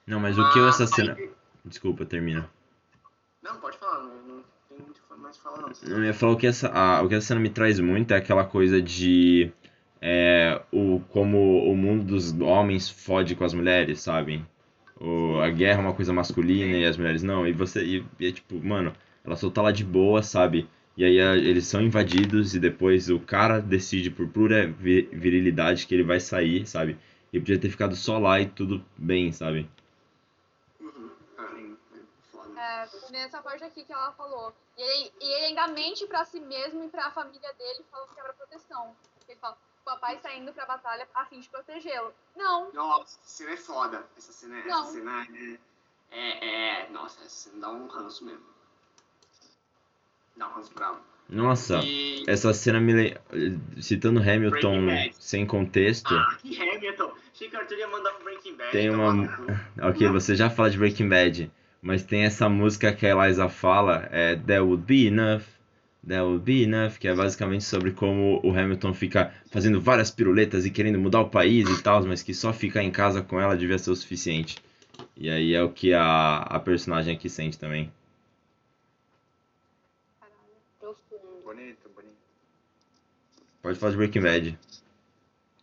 Não, 0.07 0.17
mas 0.17 0.39
o 0.39 0.49
que 0.53 0.59
essa 0.59 0.87
cena. 0.87 1.17
Desculpa, 1.65 2.05
termina. 2.05 2.49
não 3.41 3.59
pode 3.59 3.77
falar 3.77 4.03
não, 4.03 4.15
não 4.23 4.43
tem 4.69 4.77
muito 4.79 5.01
mais 5.17 5.35
o 5.35 5.39
que 5.39 5.43
falar 5.43 5.61
não 5.61 5.97
Eu 5.97 6.03
ia 6.03 6.13
falar 6.13 6.33
o 6.33 6.37
que 6.37 6.47
essa, 6.47 6.69
a, 6.69 7.01
o 7.01 7.09
que 7.09 7.15
essa 7.15 7.27
cena 7.27 7.39
me 7.39 7.49
traz 7.49 7.79
muito 7.79 8.13
é 8.13 8.17
aquela 8.17 8.45
coisa 8.45 8.81
de 8.81 9.51
é, 10.01 10.61
o, 10.71 11.01
como 11.09 11.63
o 11.69 11.75
mundo 11.75 12.03
dos 12.05 12.31
homens 12.41 12.89
fode 12.89 13.35
com 13.35 13.43
as 13.43 13.53
mulheres, 13.53 13.99
sabe? 14.01 14.45
O, 14.99 15.39
a 15.41 15.49
guerra 15.49 15.79
é 15.79 15.83
uma 15.85 15.93
coisa 15.93 16.13
masculina 16.13 16.77
e 16.77 16.85
as 16.85 16.97
mulheres 16.97 17.23
não. 17.23 17.47
E 17.47 17.53
você. 17.53 17.83
E, 17.83 18.05
e 18.19 18.27
é 18.27 18.31
tipo, 18.31 18.55
mano, 18.63 18.93
ela 19.25 19.35
só 19.35 19.49
tá 19.49 19.61
lá 19.61 19.71
de 19.71 19.83
boa, 19.85 20.21
sabe? 20.23 20.67
E 20.97 21.03
aí 21.05 21.19
a- 21.21 21.37
eles 21.37 21.65
são 21.67 21.81
invadidos 21.81 22.55
e 22.55 22.59
depois 22.59 23.09
o 23.09 23.19
cara 23.19 23.59
decide 23.61 24.09
por 24.11 24.27
pura 24.27 24.67
vi- 24.67 25.09
virilidade 25.13 25.87
que 25.87 25.93
ele 25.95 26.03
vai 26.03 26.19
sair, 26.19 26.65
sabe? 26.67 26.97
E 27.33 27.39
podia 27.39 27.59
ter 27.59 27.69
ficado 27.69 27.95
só 27.95 28.17
lá 28.19 28.39
e 28.41 28.45
tudo 28.47 28.83
bem, 28.97 29.31
sabe? 29.31 29.69
uhum. 30.81 31.09
ah, 31.37 31.55
é 31.95 31.99
foda. 32.31 32.59
É, 32.59 32.78
nessa 33.11 33.41
parte 33.41 33.63
aqui 33.63 33.83
que 33.83 33.91
ela 33.93 34.11
falou. 34.13 34.53
E 34.77 34.81
ele, 34.81 35.13
e 35.21 35.25
ele 35.25 35.45
ainda 35.47 35.67
mente 35.67 36.05
pra 36.07 36.25
si 36.25 36.39
mesmo 36.39 36.83
e 36.83 36.89
pra 36.89 37.11
família 37.11 37.53
dele, 37.53 37.83
falando 37.91 38.13
que 38.13 38.19
é 38.19 38.23
pra 38.23 38.33
proteção. 38.33 38.95
Ele 39.27 39.37
fala, 39.39 39.57
o 39.81 39.85
papai 39.85 40.15
está 40.17 40.33
indo 40.35 40.51
pra 40.53 40.65
batalha 40.65 41.07
a 41.13 41.25
fim 41.25 41.39
de 41.39 41.49
protegê-lo. 41.49 42.13
Não, 42.35 42.71
nossa 42.73 43.17
essa 43.19 43.27
cena 43.27 43.51
é 43.51 43.57
foda 43.57 44.05
essa 44.17 44.31
cena 44.31 44.59
essa 44.59 44.67
Não. 44.67 44.85
cena 44.85 45.27
é, 46.11 46.19
é, 46.19 46.83
é 46.85 46.89
nossa 46.89 47.19
essa 47.21 47.49
cena 47.49 47.61
dá 47.61 47.69
um 47.69 47.87
ranço 47.87 48.23
mesmo 48.25 48.45
dá 50.35 50.47
um 50.47 50.51
ranço 50.53 50.73
bravo 50.73 51.01
Nossa, 51.27 51.79
e 51.83 52.23
essa 52.27 52.53
cena 52.53 52.79
me. 52.79 52.93
le- 52.93 53.81
Citando 53.81 54.19
Hamilton 54.19 54.87
sem 55.19 55.45
contexto. 55.45 56.13
ah 56.15 56.37
que 56.41 56.59
Hamilton 56.59 57.13
achei 57.33 57.49
que 57.49 57.55
o 57.55 57.59
Arthur 57.59 57.77
ia 57.77 57.87
mandar 57.87 58.11
pro 58.13 58.23
Breaking 58.23 58.55
Bad 58.55 58.71
Tem 58.71 58.89
tomar 58.89 59.09
uma-. 59.13 59.89
Ok, 59.89 60.07
você 60.09 60.35
já 60.35 60.49
fala 60.49 60.69
de 60.71 60.77
Breaking 60.77 61.09
Bad, 61.09 61.51
mas 61.81 62.03
tem 62.03 62.23
essa 62.23 62.49
música 62.49 62.93
que 62.93 63.05
a 63.05 63.09
Eliza 63.09 63.47
fala, 63.49 64.07
é 64.11 64.35
There 64.35 64.61
Would 64.61 64.83
Be 64.83 65.07
Enough, 65.07 65.43
There 66.05 66.23
Would 66.23 66.43
Be 66.43 66.63
Enough, 66.63 66.97
que 66.99 67.07
é 67.07 67.15
basicamente 67.15 67.63
sobre 67.63 67.91
como 67.91 68.41
o 68.43 68.51
Hamilton 68.51 68.93
fica 68.93 69.33
fazendo 69.51 69.79
várias 69.79 70.11
piruletas 70.11 70.65
e 70.65 70.71
querendo 70.71 70.99
mudar 70.99 71.21
o 71.21 71.29
país 71.29 71.69
e 71.69 71.81
tal, 71.81 72.03
mas 72.05 72.23
que 72.23 72.33
só 72.33 72.51
ficar 72.53 72.83
em 72.83 72.91
casa 72.91 73.21
com 73.21 73.39
ela 73.39 73.55
devia 73.55 73.77
ser 73.77 73.91
o 73.91 73.95
suficiente. 73.95 74.57
E 75.15 75.29
aí 75.29 75.53
é 75.53 75.63
o 75.63 75.69
que 75.69 75.93
a, 75.93 76.37
a 76.37 76.59
personagem 76.59 77.15
aqui 77.15 77.29
sente 77.29 77.57
também. 77.57 77.91
Bonito, 81.43 81.89
bonito. 81.95 82.15
Pode 83.61 83.79
falar 83.79 83.91
de 83.91 83.97
Breaking 83.97 84.21
Bad. 84.21 84.59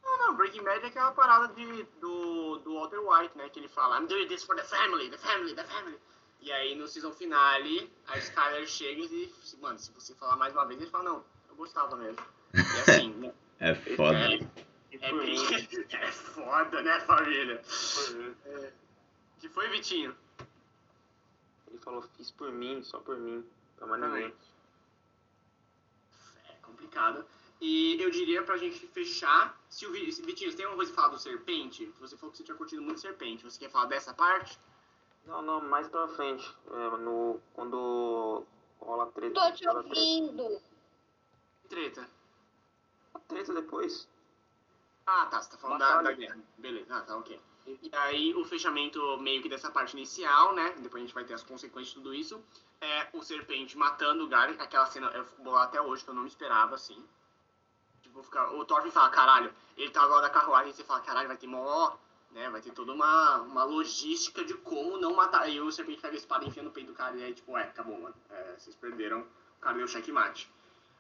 Não, 0.03 0.19
não, 0.19 0.37
Breaking 0.37 0.63
Bad 0.63 0.85
é 0.85 0.89
aquela 0.89 1.13
parada 1.27 1.53
de, 1.55 1.83
do, 2.01 2.59
do 2.59 2.75
Walter 2.75 3.01
White, 3.01 3.37
né? 3.37 3.49
Que 3.49 3.59
ele 3.59 3.69
fala, 3.69 3.99
I'm 3.99 4.07
doing 4.07 4.29
this 4.29 4.45
for 4.45 4.55
the 4.57 4.63
family, 4.63 5.11
the 5.11 5.19
family, 5.19 5.55
the 5.55 5.65
family. 5.65 5.99
E 6.41 6.53
aí 6.53 6.75
no 6.77 6.87
season 6.87 7.13
finale, 7.13 7.91
a 8.07 8.19
Skyler 8.19 8.67
chega 8.67 9.01
e 9.01 9.09
diz, 9.09 9.57
mano, 9.61 9.79
se 9.79 9.91
você 9.93 10.15
falar 10.15 10.37
mais 10.37 10.53
uma 10.55 10.65
vez, 10.67 10.81
ele 10.81 10.91
fala, 10.91 11.05
não, 11.05 11.25
eu 11.49 11.57
gostava 11.57 11.97
mesmo. 11.97 12.23
E 12.55 12.91
assim, 12.91 13.11
né, 13.19 13.35
É 13.59 13.75
foda. 13.75 14.17
é, 14.19 14.39
é, 15.01 15.13
mim, 15.13 15.37
é 15.91 16.13
foda, 16.13 16.83
né, 16.83 17.01
família? 17.01 17.61
mim. 18.15 18.35
Que 19.41 19.49
foi, 19.49 19.69
Vitinho? 19.69 20.17
Ele 21.69 21.79
falou, 21.79 22.03
fiz 22.17 22.31
por 22.31 22.53
mim, 22.53 22.83
só 22.83 23.01
por 23.01 23.19
mim. 23.19 23.45
Pra 23.77 23.87
mais 23.87 24.01
ninguém. 24.01 24.33
É 26.49 26.53
complicado. 26.63 27.27
E 27.61 28.01
eu 28.01 28.11
diria 28.11 28.43
pra 28.43 28.57
gente 28.59 28.87
fechar, 28.89 29.59
se 29.69 29.87
o 29.87 30.13
se- 30.13 30.23
Vitinho, 30.23 30.51
você 30.51 30.57
tem 30.57 30.67
alguma 30.67 30.79
coisa 30.79 30.93
pra 30.93 31.03
falar 31.03 31.15
do 31.15 31.21
Serpente? 31.21 31.87
Você 32.01 32.17
falou 32.17 32.31
que 32.31 32.39
você 32.39 32.45
tinha 32.45 32.57
curtido 32.57 32.83
muito 32.83 33.01
Serpente, 33.01 33.45
você 33.45 33.59
quer 33.59 33.71
falar 33.71 33.87
dessa 33.87 34.13
parte? 34.13 34.59
Não, 35.25 35.41
não, 35.43 35.61
mais 35.63 35.89
pra 35.89 36.07
frente. 36.09 36.47
É, 36.71 36.97
no, 36.99 37.41
quando 37.55 38.45
rola 38.79 39.07
treta. 39.07 39.35
Tô 39.41 39.53
te 39.53 39.69
ouvindo. 39.69 40.61
Treta. 41.69 42.09
A 43.15 43.19
treta 43.21 43.55
depois. 43.55 44.07
Ah, 45.07 45.27
tá, 45.27 45.41
você 45.41 45.51
tá 45.51 45.57
falando 45.59 45.79
da, 45.79 46.03
da 46.03 46.13
guerra. 46.13 46.39
Beleza, 46.59 46.95
ah, 46.95 47.01
tá, 47.01 47.17
ok. 47.17 47.41
E 47.67 47.91
aí, 47.93 48.35
o 48.35 48.45
fechamento 48.45 49.01
meio 49.19 49.43
que 49.43 49.49
dessa 49.49 49.71
parte 49.71 49.97
inicial, 49.97 50.55
né? 50.55 50.75
Depois 50.79 51.03
a 51.03 51.07
gente 51.07 51.15
vai 51.15 51.25
ter 51.25 51.35
as 51.35 51.43
consequências 51.43 51.89
de 51.89 51.95
tudo 51.95 52.15
isso. 52.15 52.41
É 52.81 53.09
o 53.13 53.23
Serpente 53.23 53.77
matando 53.77 54.25
o 54.25 54.29
Gary. 54.29 54.55
Aquela 54.61 54.87
cena 54.87 55.09
eu 55.09 55.25
fico 55.25 55.43
bolado 55.43 55.69
até 55.69 55.81
hoje, 55.81 56.05
que 56.05 56.11
eu 56.11 56.15
não 56.15 56.23
me 56.23 56.29
esperava, 56.29 56.77
assim. 56.77 57.03
Tipo, 58.17 58.23
fica, 58.23 58.51
o 58.53 58.65
Thorfinn 58.65 58.91
fala, 58.91 59.11
caralho, 59.11 59.53
ele 59.77 59.91
tá 59.91 60.03
agora 60.03 60.23
da 60.23 60.31
carruagem, 60.31 60.71
e 60.71 60.75
você 60.75 60.83
fala, 60.85 61.01
caralho, 61.01 61.29
vai 61.29 61.37
ter 61.37 61.47
mó... 61.47 61.93
Né, 62.33 62.51
vai 62.51 62.61
ter 62.61 62.71
toda 62.73 62.93
uma, 62.93 63.39
uma 63.43 63.65
logística 63.65 64.45
de 64.45 64.53
como 64.55 64.99
não 64.99 65.15
matar. 65.15 65.43
Aí 65.43 65.59
o 65.59 65.71
Serpente 65.73 66.03
pega 66.03 66.15
a 66.15 66.19
espada 66.19 66.45
e 66.45 66.49
enfia 66.49 66.63
no 66.63 66.71
peito 66.71 66.89
do 66.89 66.95
cara 66.95 67.17
e 67.17 67.23
aí, 67.25 67.33
tipo, 67.33 67.57
é, 67.57 67.63
acabou, 67.63 67.99
mano. 67.99 68.15
É, 68.29 68.55
vocês 68.59 68.77
perderam, 68.77 69.21
o 69.21 69.61
cara 69.61 69.79
deu 69.79 69.89
checkmate. 69.89 70.51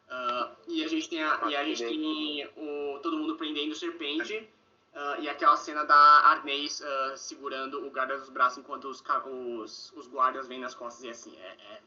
Ah, 0.09 0.53
e 0.67 0.83
a 0.83 0.89
gente 0.89 1.11
tem, 1.11 1.23
a, 1.23 1.41
e 1.51 1.57
a 1.57 1.64
gente 1.64 1.85
tem 1.85 2.47
o, 2.57 3.01
todo 3.03 3.19
mundo 3.19 3.37
prendendo 3.37 3.73
o 3.73 3.75
serpente. 3.75 4.49
ah, 4.95 5.17
e 5.19 5.29
aquela 5.29 5.57
cena 5.59 5.85
da 5.85 5.95
Arnês 5.95 6.81
ah, 6.81 7.17
segurando 7.19 7.85
o 7.87 7.91
guarda 7.91 8.17
dos 8.17 8.31
braços 8.31 8.59
enquanto 8.59 8.89
os, 8.89 9.03
os, 9.27 9.93
os 9.93 10.07
guardas 10.07 10.47
vêm 10.47 10.61
nas 10.61 10.75
costas 10.75 11.05
e 11.05 11.11
assim, 11.11 11.37
é. 11.37 11.57
É, 11.73 11.83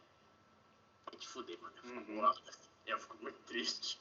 é 1.14 1.16
de 1.16 1.28
fuder, 1.28 1.58
mano. 1.60 1.74
Eu 1.76 1.90
fico, 2.02 2.12
Uhum. 2.12 2.32
eu 2.86 3.00
fico 3.00 3.18
muito 3.22 3.40
triste. 3.48 4.00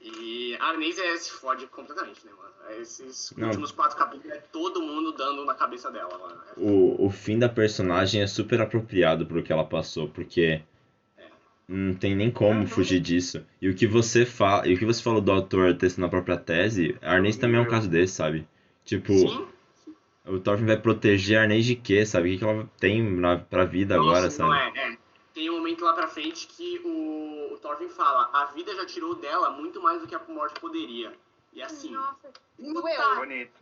E 0.00 0.56
a 0.60 0.66
Arnês 0.66 0.98
é, 0.98 1.16
se 1.16 1.30
fode 1.30 1.66
completamente, 1.66 2.24
né, 2.26 2.32
mano? 2.32 2.80
Esses 2.80 3.32
Não. 3.36 3.48
últimos 3.48 3.70
quatro 3.72 3.96
capítulos 3.96 4.36
é 4.36 4.40
todo 4.52 4.82
mundo 4.82 5.12
dando 5.12 5.44
na 5.44 5.54
cabeça 5.54 5.90
dela, 5.90 6.18
mano. 6.18 6.40
É 6.48 6.60
O, 6.60 7.06
o 7.06 7.10
fim 7.10 7.38
da 7.38 7.48
personagem 7.48 8.22
é 8.22 8.26
super 8.26 8.60
apropriado 8.60 9.26
pro 9.26 9.42
que 9.42 9.52
ela 9.52 9.64
passou, 9.64 10.08
porque 10.08 10.62
não 11.66 11.94
tem 11.94 12.14
nem 12.14 12.30
como 12.30 12.66
fugir 12.66 13.00
disso. 13.00 13.44
E 13.60 13.68
o 13.68 13.74
que 13.74 13.86
você 13.86 14.26
fala, 14.26 14.66
e 14.68 14.74
o 14.74 14.78
que 14.78 14.84
você 14.84 15.02
falou 15.02 15.20
do 15.20 15.32
autor 15.32 15.74
testando 15.74 16.06
a 16.06 16.10
própria 16.10 16.36
tese, 16.36 16.96
a 17.00 17.12
Arnês 17.12 17.36
também 17.36 17.58
é 17.58 17.62
um 17.62 17.68
caso 17.68 17.88
desse, 17.88 18.14
sabe? 18.14 18.46
Tipo, 18.84 19.12
Sim, 19.14 19.46
o 20.26 20.38
Thorfinn 20.38 20.66
vai 20.66 20.76
proteger 20.78 21.38
a 21.38 21.42
Arnês 21.42 21.64
de 21.64 21.74
quê, 21.74 22.04
sabe? 22.04 22.28
O 22.28 22.32
que, 22.32 22.38
que 22.38 22.44
ela 22.44 22.70
tem 22.78 23.02
na, 23.02 23.38
pra 23.38 23.64
vida 23.64 23.94
agora, 23.94 24.24
Nossa, 24.24 24.42
não 24.42 24.54
sabe? 24.54 24.78
é, 24.78 24.92
é. 24.92 24.98
Tem 25.34 25.50
um 25.50 25.56
momento 25.56 25.84
lá 25.84 25.92
pra 25.92 26.06
frente 26.06 26.46
que 26.46 26.78
o, 26.84 27.52
o 27.52 27.58
Thorfinn 27.58 27.88
fala: 27.88 28.30
a 28.32 28.46
vida 28.46 28.74
já 28.76 28.86
tirou 28.86 29.16
dela 29.16 29.50
muito 29.50 29.82
mais 29.82 30.00
do 30.00 30.06
que 30.06 30.14
a 30.14 30.20
morte 30.20 30.60
poderia. 30.60 31.12
E 31.52 31.60
assim, 31.60 31.90
Nossa, 31.90 32.32
puta 32.56 32.80
doeu. 32.80 33.16
Bonito. 33.16 33.52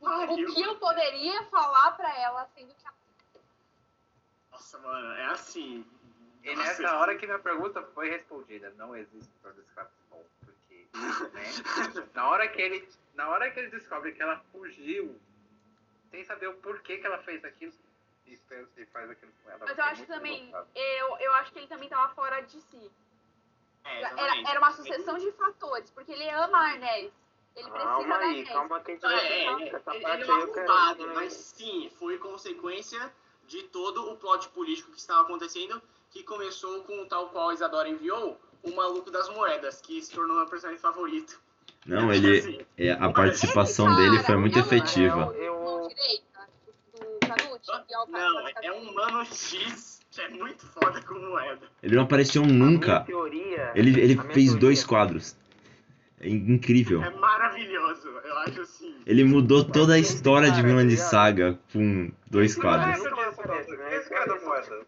O 0.00 0.54
que 0.54 0.62
eu 0.62 0.76
poderia 0.76 1.42
falar 1.44 1.92
pra 1.92 2.14
ela, 2.18 2.46
sendo 2.54 2.74
que 2.74 2.84
Nossa, 4.50 4.78
mano, 4.78 5.12
é 5.12 5.24
assim. 5.26 5.84
E 6.44 6.54
Nossa, 6.54 6.68
nessa 6.68 6.98
hora 6.98 7.16
que 7.16 7.26
minha 7.26 7.38
pergunta 7.38 7.82
foi 7.94 8.10
respondida, 8.10 8.74
não 8.76 8.94
existe 8.94 9.30
esse 9.44 9.76
bom, 10.10 10.24
porque 10.44 10.86
né, 11.32 11.44
na 12.14 12.28
hora 12.28 12.48
que 12.48 12.60
ele, 12.60 12.88
na 13.14 13.28
hora 13.28 13.50
que 13.50 13.60
ele 13.60 13.70
descobre 13.70 14.12
que 14.12 14.20
ela 14.20 14.42
fugiu, 14.50 15.18
sem 16.10 16.24
saber 16.24 16.48
o 16.48 16.54
porquê 16.54 16.98
que 16.98 17.06
ela 17.06 17.18
fez 17.18 17.44
aquilo 17.44 17.72
e 18.32 18.80
e 18.82 18.86
faz 18.86 19.10
aquilo 19.10 19.32
com 19.42 19.50
ela. 19.50 19.58
Mas 19.60 19.68
eu 19.70 19.84
fiquei 19.84 19.90
acho 19.92 20.06
também, 20.06 20.54
eu, 20.74 21.16
eu 21.18 21.32
acho 21.34 21.52
que 21.52 21.58
ele 21.58 21.66
também 21.66 21.88
tava 21.88 22.14
fora 22.14 22.40
de 22.40 22.60
si. 22.60 22.90
É, 23.84 24.02
Era, 24.02 24.50
era 24.50 24.58
uma 24.60 24.70
sucessão 24.72 25.18
de 25.18 25.30
fatores, 25.32 25.90
porque 25.90 26.12
ele 26.12 26.28
ama 26.30 26.58
a 26.58 26.70
Arnés. 26.72 27.12
Ele 27.54 27.68
precisa 27.68 27.92
Calma 27.92 28.08
da 28.18 28.24
aí, 28.24 28.38
Arnés. 28.38 28.48
calma 28.48 28.80
que 28.80 28.90
a 28.92 28.94
gente 28.94 29.04
É, 29.04 29.08
vai 29.08 29.18
é, 29.18 29.28
é, 29.28 29.52
ele, 29.52 30.22
ele 30.22 30.30
é 30.30 30.34
um 30.34 30.52
quero... 30.52 31.14
mas 31.14 31.32
sim, 31.32 31.90
foi 31.98 32.18
consequência 32.18 33.12
de 33.46 33.62
todo 33.64 34.10
o 34.10 34.16
plot 34.16 34.48
político 34.50 34.90
que 34.92 34.98
estava 34.98 35.22
acontecendo, 35.22 35.82
que 36.10 36.22
começou 36.22 36.82
com 36.84 37.02
o 37.02 37.06
tal 37.06 37.28
qual 37.30 37.50
a 37.50 37.54
Isadora 37.54 37.88
enviou, 37.88 38.40
o 38.62 38.70
maluco 38.70 39.10
das 39.10 39.28
moedas, 39.28 39.80
que 39.80 40.00
se 40.00 40.12
tornou 40.12 40.36
meu 40.36 40.46
personagem 40.46 40.80
favorito. 40.80 41.40
Não, 41.84 42.12
ele. 42.12 42.38
assim, 42.38 42.66
é, 42.78 42.92
A 42.92 43.10
participação 43.12 43.88
Esse 43.88 43.96
dele 43.96 44.16
cara, 44.16 44.24
foi 44.26 44.36
muito 44.36 44.56
é 44.56 44.60
efetiva. 44.60 45.34
Eu- 45.34 45.42
eu- 45.42 45.88
Canute, 47.34 47.70
é 47.70 47.72
cara 47.72 48.06
Não, 48.08 48.48
é 48.48 48.72
um 48.72 48.90
humano 48.90 49.24
X 49.26 50.00
que 50.10 50.20
é 50.20 50.28
muito 50.28 50.66
foda 50.66 51.00
com 51.02 51.14
moeda. 51.14 51.66
Ele 51.82 51.96
não 51.96 52.02
apareceu 52.02 52.42
nunca. 52.44 53.00
teoria... 53.00 53.72
Ele, 53.74 53.98
ele 54.00 54.16
fez 54.16 54.34
teoria- 54.50 54.60
dois 54.60 54.84
quadros. 54.84 55.36
É 56.20 56.28
incrível. 56.28 57.02
É 57.02 57.10
maravilhoso, 57.10 58.08
eu 58.08 58.38
acho 58.38 58.60
assim. 58.60 58.94
Ele 59.06 59.24
mudou 59.24 59.64
toda 59.64 59.94
a 59.94 59.98
história 59.98 60.52
de 60.52 60.62
Vinland 60.62 60.88
tá 60.88 60.94
ligado? 60.94 61.08
Saga 61.10 61.58
com 61.72 62.12
dois 62.30 62.52
Esse 62.52 62.60
quadros. 62.60 62.96
Esse 62.98 64.08
cara 64.10 64.26
da 64.26 64.40
moeda. 64.40 64.86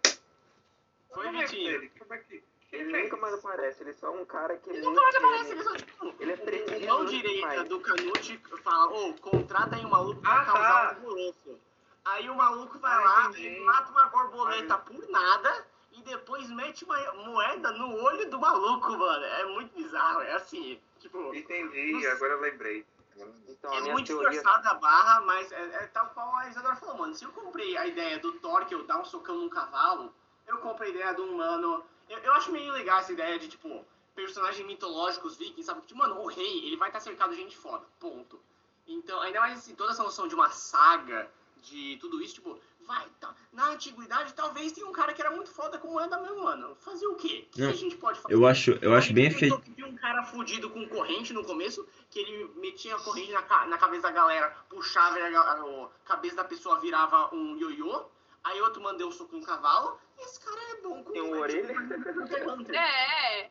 Foi 1.13 1.27
é 1.27 1.33
Vitinho. 1.33 1.71
ele? 1.71 1.91
Como 1.99 2.15
é 2.15 2.19
que. 2.19 2.45
Ele 2.73 2.91
fez 2.91 3.05
nunca 3.05 3.17
mais 3.19 3.35
aparece, 3.35 3.83
ele 3.85 3.91
é 3.91 3.93
só 3.95 4.13
um 4.13 4.25
cara 4.25 4.57
que... 4.57 4.69
Ele 4.69 4.81
muito 4.83 5.01
nunca 5.01 5.03
mais 5.03 5.17
aparece, 5.17 5.51
ele- 5.51 5.61
ele 5.61 5.63
só 5.69 5.77
tipo. 5.77 6.15
Ele 6.21 6.33
é 6.33 6.37
preciso. 6.37 6.87
Mão 6.87 7.05
direita 7.07 7.65
do 7.65 7.81
Canute 7.81 8.41
fala, 8.65 8.87
ô, 8.93 9.15
contrata 9.15 9.77
aí 9.77 9.85
um 9.87 9.91
maluco 9.91 10.21
pra 10.21 10.41
Ah, 10.41 10.45
causar 10.45 10.61
tá. 10.69 10.85
um 11.01 11.05
alvoroço. 11.07 11.59
Aí 12.05 12.29
o 12.29 12.35
maluco 12.35 12.79
vai 12.79 12.93
Ah, 12.93 13.01
lá, 13.01 13.25
entendi. 13.29 13.47
ele 13.47 13.61
mata 13.65 13.91
uma 13.91 14.07
borboleta 14.09 14.77
por 14.79 15.09
nada 15.09 15.67
e 15.93 16.03
depois 16.03 16.49
mete 16.51 16.85
uma 16.85 16.99
moeda 17.15 17.71
no 17.73 17.95
olho 18.03 18.29
do 18.31 18.39
maluco, 18.39 18.91
mano. 18.93 19.25
É 19.25 19.45
muito 19.47 19.75
bizarro, 19.75 20.21
é 20.21 20.35
assim, 20.35 20.81
tipo... 21.01 21.35
Entendi, 21.35 22.07
agora 22.09 22.35
eu 22.35 22.41
lembrei. 22.41 22.85
Agora 23.15 23.31
eu 23.31 23.35
lembrei. 23.35 23.55
Então, 23.55 23.73
É 23.73 23.81
muito 23.93 24.07
teoria... 24.09 24.29
esforçada 24.39 24.71
a 24.71 24.75
barra, 24.75 25.21
mas 25.23 25.51
é, 25.53 25.63
é 25.63 25.87
tal 25.87 26.09
qual 26.11 26.37
a 26.37 26.49
Isadora 26.49 26.77
falou, 26.77 26.99
mano. 26.99 27.15
Se 27.15 27.25
eu 27.25 27.33
comprei 27.33 27.77
a 27.77 27.87
ideia 27.87 28.19
do 28.19 28.33
Thor 28.35 28.67
que 28.67 28.75
eu 28.75 28.85
dar 28.85 28.99
um 28.99 29.05
socão 29.05 29.37
num 29.37 29.49
cavalo, 29.49 30.13
eu 30.47 30.59
comprei 30.59 30.91
a 30.91 30.95
ideia 30.95 31.15
de 31.15 31.21
um 31.23 31.33
humano. 31.35 31.83
Eu, 32.11 32.19
eu 32.19 32.35
acho 32.35 32.53
meio 32.53 32.73
legal 32.73 32.99
essa 32.99 33.13
ideia 33.13 33.39
de, 33.39 33.49
tipo, 33.49 33.83
personagens 34.15 34.67
mitológicos, 34.67 35.37
vikings, 35.37 35.65
sabe? 35.65 35.81
Tipo, 35.87 36.01
mano, 36.01 36.21
o 36.21 36.27
rei, 36.27 36.67
ele 36.67 36.77
vai 36.77 36.89
estar 36.91 37.01
cercado 37.01 37.31
de 37.31 37.37
gente 37.37 37.57
foda, 37.57 37.87
ponto. 37.99 38.39
Então, 38.87 39.19
ainda 39.23 39.41
mais 39.41 39.59
assim, 39.59 39.75
toda 39.75 39.93
essa 39.93 40.03
noção 40.03 40.29
de 40.29 40.35
uma 40.35 40.51
saga, 40.51 41.31
de 41.65 41.97
tudo 41.99 42.23
isso, 42.23 42.35
tipo, 42.35 42.59
vai, 42.87 43.07
tá, 43.21 43.35
na 43.53 43.71
antiguidade 43.71 44.33
talvez 44.35 44.73
tenha 44.73 44.87
um 44.87 44.93
cara 44.93 45.13
que 45.13 45.21
era 45.21 45.31
muito 45.31 45.51
foda 45.51 45.79
como 45.79 46.01
é 46.01 46.09
da 46.09 46.21
meu 46.21 46.43
mano. 46.43 46.75
Fazer 46.77 47.07
o 47.07 47.15
quê? 47.15 47.47
O 47.49 47.55
que 47.55 47.61
Não, 47.63 47.71
a 47.71 47.73
gente 47.73 47.97
pode 47.97 48.19
fazer? 48.21 48.35
Eu 48.35 48.47
acho, 48.47 48.79
eu 48.83 48.95
acho 48.95 49.13
bem 49.13 49.31
que 49.33 49.51
tinha 49.75 49.87
um 49.87 49.97
cara 49.97 50.23
fudido 50.25 50.71
com 50.71 50.87
corrente 50.89 51.33
no 51.33 51.45
começo, 51.45 51.87
que 52.11 52.19
ele 52.19 52.51
metia 52.57 52.95
a 52.95 53.01
corrente 53.01 53.33
na, 53.33 53.67
na 53.67 53.79
cabeça 53.79 54.03
da 54.03 54.11
galera, 54.11 54.55
puxava 54.69 55.19
e 55.19 55.23
a, 55.23 55.31
ga- 55.31 55.41
a 55.41 55.89
cabeça 56.05 56.37
da 56.37 56.45
pessoa 56.45 56.81
virava 56.81 57.35
um 57.35 57.57
ioiô. 57.57 58.05
Aí 58.45 58.61
outro 58.61 58.83
mandou 58.83 59.09
um 59.09 59.13
soco 59.13 59.35
no 59.37 59.43
cavalo. 59.43 59.99
E 60.19 60.23
esse 60.25 60.39
cara 60.39 60.61
é 60.73 60.83
bom 60.83 61.03
com 61.03 61.13
Tem 61.13 61.23
uma 61.23 61.39
orelha? 61.39 61.75
É, 62.75 63.49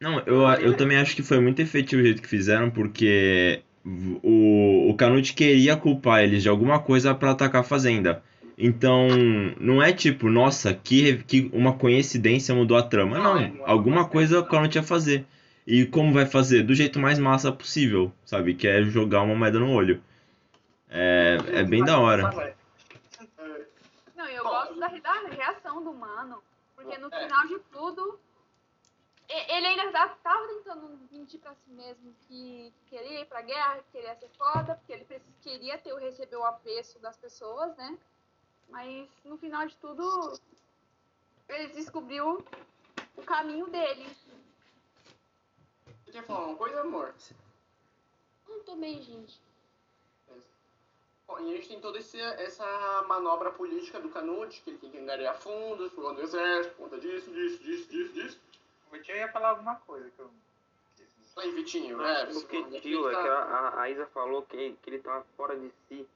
Não, 0.00 0.20
eu, 0.26 0.42
eu 0.60 0.76
também 0.76 0.98
acho 0.98 1.16
que 1.16 1.22
foi 1.22 1.40
muito 1.40 1.60
efetivo 1.60 2.02
o 2.02 2.04
jeito 2.04 2.20
que 2.20 2.28
fizeram, 2.28 2.70
porque 2.70 3.62
o, 3.84 4.90
o 4.90 4.94
Canute 4.96 5.34
queria 5.34 5.76
culpar 5.76 6.22
eles 6.22 6.42
de 6.42 6.48
alguma 6.48 6.78
coisa 6.78 7.14
pra 7.14 7.30
atacar 7.32 7.60
a 7.60 7.64
fazenda. 7.64 8.22
Então, 8.56 9.08
não 9.58 9.82
é 9.82 9.92
tipo, 9.92 10.30
nossa, 10.30 10.72
que, 10.72 11.18
que 11.24 11.50
uma 11.52 11.72
coincidência 11.74 12.54
mudou 12.54 12.76
a 12.76 12.82
trama. 12.82 13.18
Não, 13.18 13.66
alguma 13.66 14.06
coisa 14.08 14.40
o 14.40 14.46
Canute 14.46 14.78
ia 14.78 14.82
fazer. 14.82 15.26
E 15.66 15.84
como 15.86 16.12
vai 16.12 16.26
fazer? 16.26 16.62
Do 16.62 16.74
jeito 16.74 16.98
mais 16.98 17.18
massa 17.18 17.50
possível, 17.50 18.12
sabe? 18.24 18.54
Que 18.54 18.68
é 18.68 18.82
jogar 18.84 19.22
uma 19.22 19.34
moeda 19.34 19.58
no 19.58 19.70
olho. 19.70 20.00
É, 20.88 21.38
é 21.52 21.64
bem 21.64 21.84
da 21.84 21.98
hora. 21.98 22.54
Não, 24.16 24.26
eu 24.26 24.44
gosto 24.44 24.78
da, 24.78 24.88
da 24.88 25.28
reação 25.36 25.82
do 25.82 25.92
mano, 25.92 26.36
porque 26.76 26.96
no 26.98 27.08
É. 27.12 27.24
final 27.24 27.48
de 27.48 27.58
tudo, 27.72 28.18
ele 29.28 29.66
ainda 29.66 29.90
tá- 29.92 30.08
tava 30.22 30.46
tentando 30.48 30.98
mentir 31.10 31.40
pra 31.40 31.54
si 31.54 31.70
mesmo 31.70 32.14
que 32.28 32.72
queria 32.86 33.20
ir 33.20 33.26
pra 33.26 33.40
guerra, 33.42 33.78
que 33.82 33.92
queria 33.92 34.14
ser 34.16 34.28
foda, 34.30 34.74
porque 34.76 34.92
ele 34.92 35.22
queria 35.42 35.78
ter 35.78 35.94
receber 35.94 36.36
o 36.36 36.44
apreço 36.44 36.98
das 36.98 37.16
pessoas, 37.16 37.76
né? 37.76 37.98
Mas 38.68 39.08
no 39.24 39.36
final 39.36 39.66
de 39.66 39.76
tudo, 39.76 40.38
ele 41.48 41.68
descobriu 41.74 42.44
o 43.16 43.22
caminho 43.22 43.66
dele. 43.68 44.06
Você 46.04 46.12
quer 46.12 46.24
falar 46.24 46.46
uma 46.46 46.56
coisa, 46.56 46.80
amor? 46.80 47.14
Não 48.48 48.60
tô 48.62 48.76
bem, 48.76 49.02
gente. 49.02 49.40
Bom, 51.26 51.40
e 51.40 51.54
a 51.54 51.56
gente 51.56 51.68
tem 51.68 51.80
toda 51.80 51.98
esse- 51.98 52.20
essa 52.20 53.02
manobra 53.08 53.50
política 53.50 53.98
do 53.98 54.10
Canute, 54.10 54.60
que 54.60 54.70
ele 54.70 54.78
tem 54.78 54.90
que 54.90 54.98
angariar 54.98 55.34
fundos, 55.40 55.90
pro 55.92 56.20
exército, 56.20 56.76
por 56.76 56.84
conta 56.90 57.00
disso, 57.00 57.30
disso, 57.30 57.62
disso, 57.62 57.88
disso, 57.90 58.12
disso. 58.12 58.40
O 58.94 58.96
Vitinho 58.96 59.18
ia 59.18 59.28
falar 59.28 59.48
alguma 59.48 59.74
coisa 59.74 60.08
que 60.08 60.20
eu. 60.20 60.30
Vitinho, 61.52 61.96
Não, 61.96 62.06
é, 62.06 62.24
o 62.28 62.32
você- 62.32 62.46
que 62.46 62.80
tio 62.80 63.10
é 63.10 63.12
que 63.12 63.28
a, 63.28 63.80
a- 63.80 63.90
Isa 63.90 64.06
falou 64.06 64.42
que, 64.42 64.76
que 64.80 64.88
ele 64.90 65.00
tava 65.00 65.24
fora 65.36 65.56
de 65.58 65.68
si. 65.88 66.06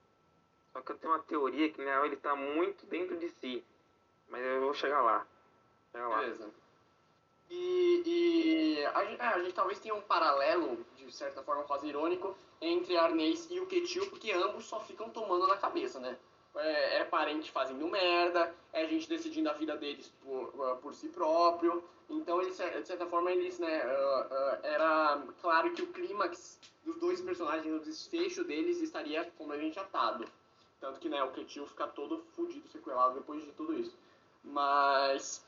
Só 0.73 0.81
que 0.81 0.93
eu 0.93 0.97
tenho 0.97 1.13
uma 1.13 1.19
teoria 1.19 1.69
que 1.71 1.85
na 1.85 1.91
real 1.91 2.07
ele 2.07 2.15
tá 2.17 2.37
muito 2.37 2.87
dentro 2.87 3.17
de 3.17 3.29
si. 3.31 3.65
Mas 4.29 4.45
eu 4.45 4.61
vou 4.61 4.73
chegar 4.73 5.03
lá. 5.03 5.27
Chegar 5.91 6.07
lá. 6.07 6.21
Beleza. 6.21 6.49
E, 7.51 8.03
e 8.07 8.87
a, 8.87 9.05
gente, 9.07 9.21
é, 9.21 9.27
a 9.27 9.39
gente 9.41 9.55
talvez 9.55 9.81
tenha 9.81 9.95
um 9.97 10.03
paralelo, 10.03 10.85
de 10.97 11.11
certa 11.11 11.43
forma 11.43 11.65
quase 11.65 11.89
irônico, 11.89 12.37
entre 12.61 12.97
Arnês 12.97 13.49
e 13.51 13.59
o 13.59 13.67
Ketil, 13.67 14.09
porque 14.11 14.31
ambos 14.31 14.67
só 14.67 14.79
ficam 14.79 15.11
tomando 15.11 15.49
na 15.49 15.57
cabeça, 15.57 15.99
né? 15.99 16.17
É, 16.55 16.99
é 16.99 17.05
parente 17.05 17.51
fazendo 17.51 17.89
merda, 17.89 18.55
é 18.73 18.87
gente 18.87 19.09
decidindo 19.09 19.51
a 19.51 19.53
vida 19.55 19.77
deles 19.77 20.13
por, 20.23 20.77
por 20.81 20.95
si 20.95 21.09
próprio. 21.09 21.83
Então, 22.11 22.41
eles, 22.41 22.57
de 22.57 22.87
certa 22.87 23.07
forma, 23.07 23.31
eles, 23.31 23.59
né, 23.59 23.85
uh, 23.85 24.27
uh, 24.27 24.59
era 24.63 25.23
claro 25.41 25.73
que 25.73 25.83
o 25.83 25.93
clímax 25.93 26.59
dos 26.85 26.97
dois 26.97 27.21
personagens, 27.21 27.75
o 27.75 27.85
desfecho 27.85 28.45
deles 28.45 28.81
estaria 28.81 29.25
completamente 29.37 29.79
atado. 29.79 30.25
Tanto 30.81 30.99
que, 31.01 31.09
né, 31.09 31.23
o 31.23 31.33
Ketil 31.33 31.67
fica 31.67 31.87
todo 31.89 32.25
fudido, 32.35 32.69
sequelado 32.69 33.15
depois 33.15 33.45
de 33.45 33.53
tudo 33.53 33.79
isso. 33.79 33.95
Mas 34.43 35.45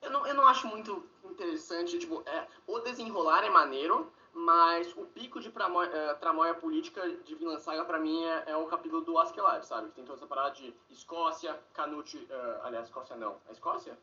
eu 0.00 0.10
não, 0.10 0.26
eu 0.26 0.34
não 0.34 0.46
acho 0.46 0.66
muito 0.66 1.06
interessante, 1.22 1.98
tipo, 1.98 2.22
é, 2.26 2.48
o 2.66 2.80
desenrolar 2.80 3.44
é 3.44 3.50
maneiro, 3.50 4.12
mas 4.34 4.92
o 4.96 5.04
pico 5.06 5.38
de 5.40 5.50
pramo- 5.50 5.82
eh, 5.82 6.14
tramóia 6.14 6.54
política 6.54 7.06
de 7.08 7.34
Vinland 7.34 7.62
Saga 7.62 7.84
pra 7.84 7.98
mim 7.98 8.24
é, 8.24 8.44
é 8.48 8.56
o 8.56 8.66
capítulo 8.66 9.02
do 9.02 9.18
Askeladd, 9.18 9.64
sabe? 9.66 9.88
Que 9.88 9.96
tem 9.96 10.04
toda 10.04 10.18
essa 10.18 10.26
parada 10.26 10.52
de 10.52 10.74
Escócia, 10.90 11.60
Canute, 11.74 12.26
eh, 12.28 12.60
aliás, 12.62 12.86
Escócia 12.86 13.14
não, 13.14 13.36
a 13.46 13.52
Escócia? 13.52 13.96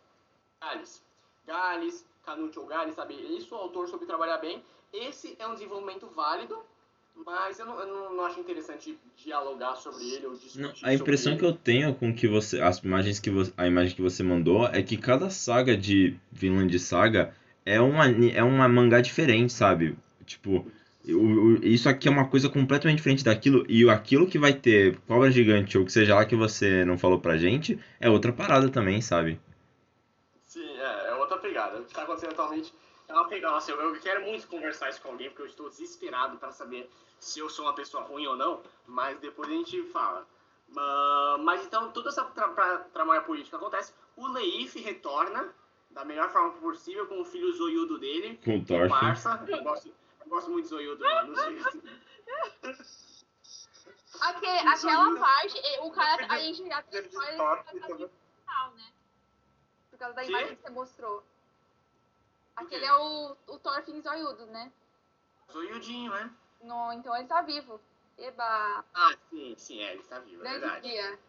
Gales. 0.62 1.04
Gales, 1.50 2.06
Canute 2.24 2.60
ou 2.60 2.68
Gales, 2.68 2.94
sabe? 2.94 3.16
Isso 3.38 3.56
o 3.56 3.58
autor 3.58 3.88
soube 3.90 4.06
trabalhar 4.06 4.38
bem. 4.38 4.62
Esse 4.94 5.36
é 5.40 5.48
um 5.48 5.56
desenvolvimento 5.56 6.08
válido, 6.16 6.56
mas 7.26 7.60
eu 7.60 7.66
não, 7.66 7.80
eu 7.80 7.88
não, 7.88 8.16
não 8.16 8.26
acho 8.26 8.40
interessante 8.40 8.98
dialogar 9.18 9.76
sobre 9.76 10.08
ele 10.12 10.28
ou 10.28 10.34
discutir 10.34 10.62
Não, 10.62 10.74
a 10.84 10.94
impressão 10.94 11.36
que 11.36 11.44
eu 11.44 11.54
tenho 11.54 11.94
com 11.96 12.14
que 12.14 12.28
você, 12.28 12.62
as 12.62 12.78
imagens 12.80 13.20
que 13.20 13.32
você, 13.32 13.52
a 13.58 13.68
imagem 13.68 13.96
que 13.96 14.02
você 14.02 14.22
mandou 14.22 14.68
é 14.68 14.82
que 14.84 14.96
cada 14.96 15.30
saga 15.30 15.76
de 15.76 16.16
Vinland 16.32 16.78
Saga 16.80 17.34
é 17.66 17.82
uma, 17.82 18.06
é 18.08 18.44
uma 18.44 18.68
mangá 18.68 19.02
diferente, 19.02 19.52
sabe? 19.52 19.98
Tipo, 20.26 20.66
isso 21.64 21.90
aqui 21.90 22.08
é 22.08 22.12
uma 22.12 22.28
coisa 22.28 22.48
completamente 22.50 22.98
diferente 22.98 23.24
daquilo 23.24 23.66
e 23.68 23.90
aquilo 23.90 24.28
que 24.28 24.38
vai 24.38 24.54
ter 24.54 24.98
cobra 25.08 25.32
gigante 25.32 25.78
ou 25.78 25.86
que 25.86 25.92
seja 25.92 26.14
lá 26.14 26.26
que 26.26 26.36
você 26.36 26.86
não 26.86 26.98
falou 26.98 27.20
pra 27.20 27.38
gente 27.38 27.80
é 28.00 28.10
outra 28.10 28.32
parada 28.32 28.70
também, 28.70 29.02
sabe? 29.02 29.40
Sim, 30.50 30.66
é, 30.80 31.10
é 31.10 31.14
outra 31.14 31.38
pegada. 31.38 31.79
O 31.79 31.79
que 31.90 31.96
tá 31.96 32.04
acontecendo 32.04 32.32
atualmente 32.32 32.74
é 33.08 33.14
uma 33.14 33.28
pegada. 33.28 33.54
Nossa, 33.56 33.72
eu, 33.72 33.80
eu 33.82 34.00
quero 34.00 34.22
muito 34.22 34.48
conversar 34.48 34.90
isso 34.90 35.02
com 35.02 35.10
alguém, 35.10 35.30
porque 35.30 35.42
eu 35.42 35.48
estou 35.48 35.70
desesperado 35.70 36.38
para 36.38 36.52
saber 36.52 36.90
se 37.20 37.40
eu 37.40 37.50
sou 37.50 37.66
uma 37.66 37.74
pessoa 37.74 38.04
ruim 38.04 38.26
ou 38.28 38.36
não, 38.38 38.62
mas 38.88 39.20
depois 39.20 39.50
a 39.50 39.54
gente 39.54 39.84
fala. 39.92 40.26
Ma- 40.70 41.38
Mas 41.40 41.66
então, 41.66 41.92
toda 41.92 42.10
essa 42.10 42.24
tra 42.24 42.48
tra 42.50 42.80
tramóia 42.94 43.22
política 43.22 43.58
acontece. 43.58 43.94
O 44.16 44.28
Leif 44.28 44.80
retorna 44.80 45.54
da 45.90 46.06
melhor 46.06 46.30
forma 46.30 46.52
possível 46.60 47.08
com 47.08 47.20
o 47.20 47.26
filho 47.26 47.52
zoiudo 47.54 47.98
dele, 47.98 48.40
Com 48.46 48.60
o 48.60 48.84
é 48.84 48.88
parça. 48.88 49.44
Eu 49.48 49.64
gosto, 49.64 49.88
eu 49.88 50.30
gosto 50.30 50.52
muito 50.52 50.66
de 50.66 50.70
zoiudo, 50.70 51.04
mano. 51.04 51.34
aquela 54.74 55.20
parte, 55.20 55.58
eh, 55.58 55.80
o 55.82 55.92
cara, 55.92 56.26
a 56.30 56.38
gente 56.40 56.68
já 56.68 56.82
tem 56.84 57.02
spoiler 57.06 57.38
né? 58.76 58.92
Por 59.90 59.98
causa 60.00 60.14
da 60.16 60.24
imagem 60.24 60.56
que 60.56 60.62
você 60.62 60.70
mostrou. 60.70 61.24
Aquele 62.60 62.86
é 62.86 62.94
o, 62.96 63.36
o 63.48 63.60
Thorfinn 63.60 64.02
zoiudo, 64.02 64.46
né? 64.48 64.72
Zoiudinho, 65.52 66.12
né? 66.12 66.30
No, 66.62 66.92
então 66.94 67.16
ele 67.16 67.28
tá 67.28 67.42
vivo. 67.42 67.80
Eba, 68.18 68.84
Ah, 68.94 69.16
sim, 69.30 69.56
sim, 69.58 69.82
é, 69.82 69.94
ele 69.94 70.02
está 70.02 70.20
vivo, 70.20 70.42
é 70.42 70.44
grande 70.44 70.60
verdade. 70.60 70.90
dia. 70.90 71.20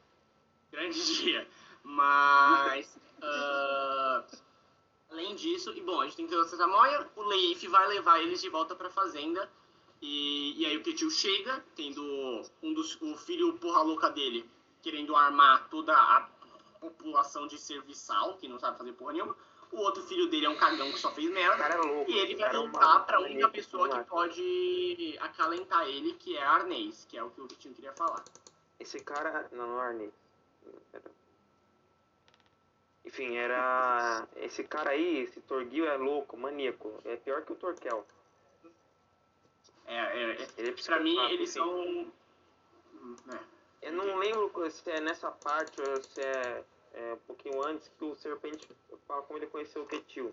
grande 0.73 1.07
dia. 1.23 1.49
Mas, 1.85 2.99
ah, 3.23 4.25
além 5.11 5.35
disso, 5.37 5.71
e 5.71 5.81
bom, 5.81 6.01
a 6.01 6.05
gente 6.05 6.17
tem 6.17 6.27
que 6.27 6.35
ter 6.35 6.41
essa 6.41 6.57
Samoia, 6.57 7.09
o 7.17 7.23
Leif 7.23 7.67
vai 7.69 7.87
levar 7.89 8.21
eles 8.21 8.41
de 8.41 8.49
volta 8.49 8.75
pra 8.75 8.91
fazenda. 8.91 9.49
E, 10.03 10.61
e 10.61 10.67
aí 10.67 10.77
o 10.77 10.83
Ketil 10.83 11.11
chega, 11.11 11.63
tendo 11.77 12.03
um 12.63 12.73
dos, 12.75 13.01
o 13.03 13.17
filho 13.17 13.57
porra 13.59 13.83
louca 13.83 14.11
dele 14.11 14.49
querendo 14.83 15.15
armar 15.15 15.69
toda 15.69 15.95
a 15.95 16.27
população 16.81 17.47
de 17.47 17.59
serviçal, 17.59 18.37
que 18.39 18.49
não 18.49 18.59
sabe 18.59 18.79
fazer 18.79 18.93
porra 18.95 19.13
nenhuma. 19.13 19.37
O 19.73 19.77
outro 19.79 20.03
filho 20.03 20.29
dele 20.29 20.47
é 20.47 20.49
um 20.49 20.57
cagão 20.57 20.91
que 20.91 20.99
só 20.99 21.13
fez 21.13 21.29
O 21.31 21.33
merda. 21.33 21.57
cara 21.57 21.75
é 21.75 21.79
louco. 21.79 22.11
E 22.11 22.19
ele 22.19 22.35
vai 22.35 22.49
é 22.49 22.53
voltar 22.53 23.07
pra 23.07 23.21
um 23.21 23.25
única 23.25 23.49
pessoa 23.49 23.89
que 23.89 24.05
pode 24.11 25.17
acalentar 25.21 25.87
ele, 25.87 26.15
que 26.15 26.37
é 26.37 26.43
Arnês, 26.43 27.07
que 27.09 27.17
é 27.17 27.23
o 27.23 27.31
que 27.31 27.41
o 27.41 27.47
Ketil 27.47 27.73
queria 27.75 27.93
falar. 27.93 28.25
Esse 28.81 28.99
cara. 29.01 29.49
Não, 29.53 29.67
não 29.69 29.83
é. 29.85 30.09
Era- 30.93 31.11
Enfim, 33.05 33.37
era. 33.37 34.27
Esse 34.37 34.65
cara 34.65 34.91
aí, 34.91 35.19
esse 35.21 35.41
Torgil 35.43 35.87
é 35.87 35.97
louco, 35.97 36.37
maníaco. 36.37 37.01
É 37.05 37.17
pior 37.17 37.43
que 37.43 37.53
o 37.53 37.57
Torquel. 37.57 38.07
É, 39.87 39.97
é, 39.97 40.31
é, 40.43 40.49
Ele 40.59 40.71
é 40.71 40.83
pra 40.83 41.01
mim, 41.01 41.19
eles 41.31 41.51
são. 41.51 41.81
hum, 41.83 43.17
é. 43.35 43.39
Eu 43.83 43.93
não 43.93 44.17
lembro 44.17 44.71
se 44.71 44.91
é 44.91 45.01
nessa 45.01 45.31
parte 45.31 45.81
ou 45.81 46.03
se 46.03 46.21
é, 46.21 46.63
é 46.95 47.15
um 47.15 47.19
pouquinho 47.19 47.63
antes 47.67 47.89
que 47.99 48.05
o 48.05 48.15
Serpente 48.17 48.69
fala 49.07 49.23
como 49.23 49.39
ele 49.39 49.47
conheceu 49.47 49.83
o 49.83 49.87
Ketil, 49.87 50.33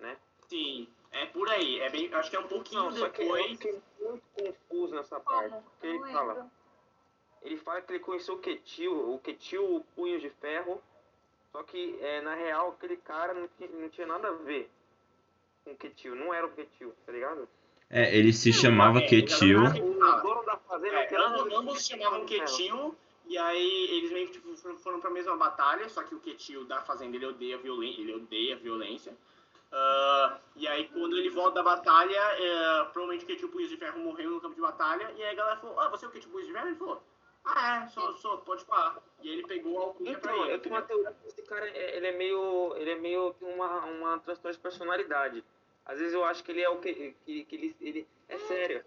né? 0.00 0.16
Sim, 0.48 0.88
é 1.10 1.26
por 1.26 1.48
aí. 1.48 1.80
É 1.80 1.90
bem, 1.90 2.12
acho 2.14 2.30
que 2.30 2.36
é 2.36 2.40
um 2.40 2.48
pouquinho 2.48 2.82
Não, 2.82 2.92
só 2.92 3.08
que 3.08 3.22
eu 3.22 3.26
depois. 3.26 3.46
fiquei 3.52 3.80
muito 4.00 4.22
confuso 4.34 4.94
nessa 4.94 5.20
parte. 5.20 5.50
Como? 5.50 5.62
Porque 5.62 5.86
ele 5.86 6.12
fala, 6.12 6.50
ele 7.42 7.56
fala 7.58 7.80
que 7.82 7.92
ele 7.92 8.00
conheceu 8.00 8.34
o 8.34 8.38
Ketil, 8.38 9.14
o 9.14 9.18
Ketil, 9.18 9.76
o 9.76 9.84
punho 9.94 10.20
de 10.20 10.30
ferro, 10.30 10.82
só 11.50 11.62
que 11.62 11.98
é, 12.00 12.20
na 12.20 12.34
real 12.34 12.70
aquele 12.70 12.96
cara 12.96 13.34
não 13.34 13.48
tinha, 13.48 13.68
não 13.70 13.88
tinha 13.88 14.06
nada 14.06 14.28
a 14.28 14.32
ver 14.32 14.70
com 15.64 15.72
o 15.72 15.76
Ketil, 15.76 16.14
não 16.14 16.32
era 16.34 16.46
o 16.46 16.50
Ketil, 16.50 16.92
tá 17.06 17.12
ligado? 17.12 17.48
É, 17.88 18.16
ele 18.16 18.32
se 18.32 18.52
chamava 18.52 19.00
é, 19.00 19.06
Ketil. 19.06 19.58
O 19.60 20.22
dono 20.22 20.42
da 20.44 20.56
fazenda 20.56 20.96
É, 20.96 21.14
ambos, 21.14 21.82
se 21.82 21.90
chamavam. 21.90 22.24
Ketil, 22.24 22.96
e 23.32 23.38
aí 23.38 23.84
eles 23.96 24.10
meio 24.12 24.26
que 24.26 24.34
tipo, 24.34 24.54
foram, 24.78 25.00
pra 25.00 25.10
mesma 25.10 25.36
batalha, 25.36 25.88
só 25.88 26.02
que 26.02 26.14
o 26.14 26.20
Ketil 26.20 26.64
da 26.66 26.82
fazenda 26.82 27.16
ele 27.16 27.26
odeia 27.26 27.56
violência, 27.56 28.00
ele 28.02 28.14
odeia 28.14 28.56
violência. 28.56 29.16
Ah, 29.72 30.38
e 30.54 30.68
aí 30.68 30.86
quando 30.88 31.16
ele 31.16 31.30
volta 31.30 31.54
da 31.54 31.62
batalha, 31.62 32.14
é, 32.14 32.84
provavelmente 32.92 33.24
o 33.24 33.26
Ketil 33.26 33.48
Punhos 33.48 33.70
de 33.70 33.78
Ferro 33.78 33.98
morreu 34.00 34.30
no 34.30 34.40
campo 34.40 34.54
de 34.54 34.60
batalha, 34.60 35.10
e 35.16 35.22
aí 35.22 35.30
a 35.30 35.34
galera 35.34 35.56
falou, 35.56 35.80
ah, 35.80 35.88
você 35.88 36.04
é 36.04 36.08
o 36.08 36.10
Ketil 36.12 36.30
Punhos 36.30 36.46
de 36.46 36.52
Ferro? 36.52 36.66
Ele 36.68 36.76
falou, 36.76 37.02
ah 37.44 37.84
é, 37.84 37.88
sou, 37.88 38.12
sou, 38.18 38.38
pode 38.38 38.64
falar. 38.66 38.98
E 39.22 39.28
aí 39.28 39.34
ele 39.34 39.46
pegou 39.46 39.78
a 39.80 39.84
alcunha 39.84 40.18
pra 40.18 40.32
Então, 40.32 40.44
ele. 40.44 40.54
eu 40.54 40.58
tenho 40.60 40.74
uma 40.74 40.82
teoria 40.82 41.12
que 41.12 41.26
esse 41.28 41.42
cara, 41.44 41.66
é- 41.70 41.96
ele 41.96 42.06
é 42.06 42.12
meio, 42.12 42.76
ele 42.76 42.90
é 42.90 42.96
meio 42.96 43.32
tem 43.32 43.48
uma, 43.54 43.86
uma 43.86 44.18
transtorno 44.18 44.54
de 44.54 44.62
personalidade. 44.62 45.42
Às 45.86 45.98
vezes 45.98 46.12
eu 46.12 46.22
acho 46.22 46.44
que 46.44 46.52
ele 46.52 46.60
é 46.60 46.68
o 46.68 46.78
que, 46.78 47.16
que, 47.24 47.44
que 47.44 47.56
ele, 47.56 47.76
ele 47.80 48.06
é 48.28 48.38
sério. 48.38 48.84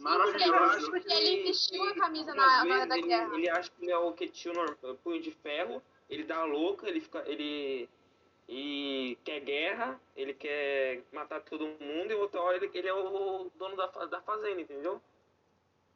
Maravilhoso. 0.00 0.90
Porque 0.90 1.12
ele 1.12 1.42
vestiu 1.44 1.82
a 1.84 1.94
camisa 1.94 2.34
na, 2.34 2.62
hora 2.64 2.86
da 2.86 2.98
ele, 2.98 3.06
guerra. 3.08 3.34
ele 3.34 3.48
acha 3.50 3.70
que 3.70 3.82
ele 3.84 3.92
é 3.92 3.98
o 3.98 4.12
Ketil 4.12 4.52
norm- 4.52 4.96
punho 5.02 5.20
de 5.20 5.30
ferro, 5.30 5.82
ele 6.08 6.24
dá 6.24 6.38
a 6.38 6.44
louca, 6.44 6.88
ele 6.88 7.00
fica, 7.00 7.22
ele 7.26 7.88
e 8.48 9.16
quer 9.24 9.40
guerra, 9.40 10.00
ele 10.16 10.34
quer 10.34 11.02
matar 11.12 11.40
todo 11.42 11.66
mundo 11.80 12.10
e 12.10 12.14
outra 12.14 12.40
hora 12.42 12.56
ele, 12.56 12.68
ele 12.74 12.88
é 12.88 12.92
o 12.94 13.48
dono 13.54 13.76
da, 13.76 13.86
da 14.06 14.20
fazenda, 14.22 14.60
entendeu? 14.60 15.00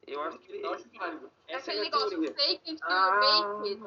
Eu 0.07 0.21
acho 0.21 0.39
que 0.39 0.61
Eu 0.63 0.73
acho 0.75 0.89
válido. 0.97 1.31
É 1.49 1.55
essa 1.55 1.73
é 1.73 1.79
a 1.79 1.83
aquele 1.83 1.91
minha 1.91 1.91
negócio 1.91 2.11
teoria. 2.11 2.35
fake 2.35 2.71
until 2.73 2.87
Ah, 2.87 3.61
make 3.61 3.81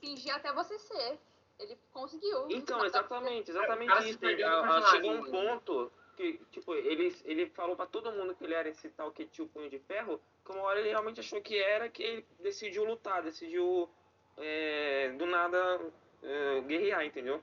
fingir 0.00 0.34
até 0.34 0.52
você 0.52 0.78
ser. 0.78 1.18
Ele 1.58 1.78
conseguiu. 1.92 2.46
Então, 2.50 2.84
exatamente, 2.84 3.50
O 3.50 3.54
cara 3.54 3.66
exatamente 3.84 4.02
se 4.02 4.10
isso. 4.10 4.44
Ah, 4.46 4.78
ah, 4.78 4.82
Chegou 4.90 5.10
um 5.12 5.24
ponto 5.30 5.92
que, 6.20 6.38
tipo, 6.50 6.74
ele, 6.74 7.16
ele 7.24 7.46
falou 7.48 7.74
pra 7.74 7.86
todo 7.86 8.12
mundo 8.12 8.34
que 8.34 8.44
ele 8.44 8.52
era 8.54 8.68
esse 8.68 8.90
tal 8.90 9.10
que 9.10 9.24
tinha 9.26 9.44
o 9.44 9.48
punho 9.48 9.70
de 9.70 9.78
ferro, 9.78 10.20
que 10.44 10.52
uma 10.52 10.62
hora 10.62 10.78
ele 10.80 10.90
realmente 10.90 11.20
achou 11.20 11.40
que 11.40 11.56
era, 11.58 11.88
que 11.88 12.02
ele 12.02 12.26
decidiu 12.40 12.84
lutar, 12.84 13.22
decidiu 13.22 13.88
é, 14.36 15.12
do 15.16 15.24
nada 15.24 15.80
é, 16.22 16.60
guerrear, 16.60 17.04
entendeu? 17.06 17.42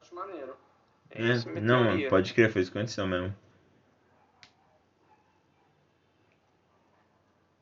Acho 0.00 0.14
maneiro. 0.14 0.56
É, 1.10 1.20
É, 1.20 1.60
não, 1.60 1.84
teoria. 1.84 2.08
pode 2.08 2.32
crer, 2.32 2.52
foi 2.52 2.62
isso 2.62 2.70
que 2.70 2.78
aconteceu 2.78 3.06
mesmo. 3.06 3.36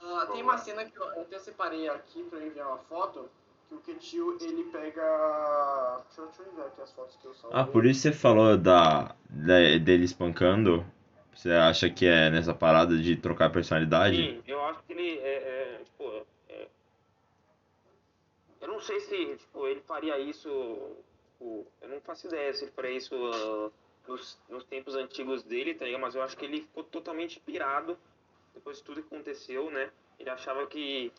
Ah, 0.00 0.26
tem 0.26 0.42
uma 0.42 0.58
cena 0.58 0.84
que 0.84 0.96
eu 0.96 1.20
até 1.22 1.38
separei 1.38 1.88
aqui 1.88 2.22
pra 2.24 2.38
enviar 2.40 2.68
uma 2.68 2.78
foto, 2.78 3.30
que 3.68 3.74
o 3.74 3.80
Ketil, 3.80 4.38
ele 4.40 4.64
pega... 4.64 6.02
Deixa 6.06 6.20
eu, 6.20 6.26
deixa 6.26 6.42
eu 6.42 6.52
enviar 6.52 6.66
aqui 6.68 6.80
as 6.82 6.92
fotos 6.92 7.16
que 7.16 7.26
eu 7.26 7.34
salvei. 7.34 7.60
Ah, 7.60 7.64
por 7.64 7.84
isso 7.86 8.00
você 8.02 8.12
falou 8.12 8.56
da, 8.56 9.14
da- 9.28 9.78
dele 9.78 10.04
espancando? 10.04 10.84
Você 11.34 11.50
acha 11.50 11.90
que 11.90 12.06
é 12.06 12.30
nessa 12.30 12.54
parada 12.54 12.96
de 12.96 13.16
trocar 13.16 13.50
personalidade? 13.50 14.16
Sim, 14.16 14.42
eu 14.46 14.62
acho 14.64 14.82
que 14.84 14.92
ele 14.92 15.18
é, 15.18 15.34
é, 15.78 15.80
tipo, 15.84 16.26
é, 16.48 16.68
eu 18.60 18.68
não 18.68 18.80
sei 18.80 19.00
se, 19.00 19.36
tipo, 19.36 19.66
ele 19.66 19.80
faria 19.80 20.18
isso, 20.18 20.48
tipo, 21.32 21.66
eu 21.82 21.88
não 21.88 22.00
faço 22.00 22.26
ideia 22.26 22.52
se 22.54 22.64
ele 22.64 22.72
faria 22.72 22.92
isso 22.92 23.14
ah, 23.14 23.70
nos, 24.08 24.38
nos 24.48 24.64
tempos 24.64 24.94
antigos 24.94 25.42
dele, 25.42 25.74
tá 25.74 25.84
ligado? 25.84 26.00
Mas 26.00 26.14
eu 26.14 26.22
acho 26.22 26.36
que 26.36 26.44
ele 26.44 26.62
ficou 26.62 26.84
totalmente 26.84 27.38
pirado 27.40 27.98
depois 28.54 28.78
de 28.78 28.84
tudo 28.84 29.02
que 29.02 29.14
aconteceu, 29.14 29.70
né? 29.70 29.90
Ele 30.18 30.30
achava 30.30 30.66
que 30.66 31.12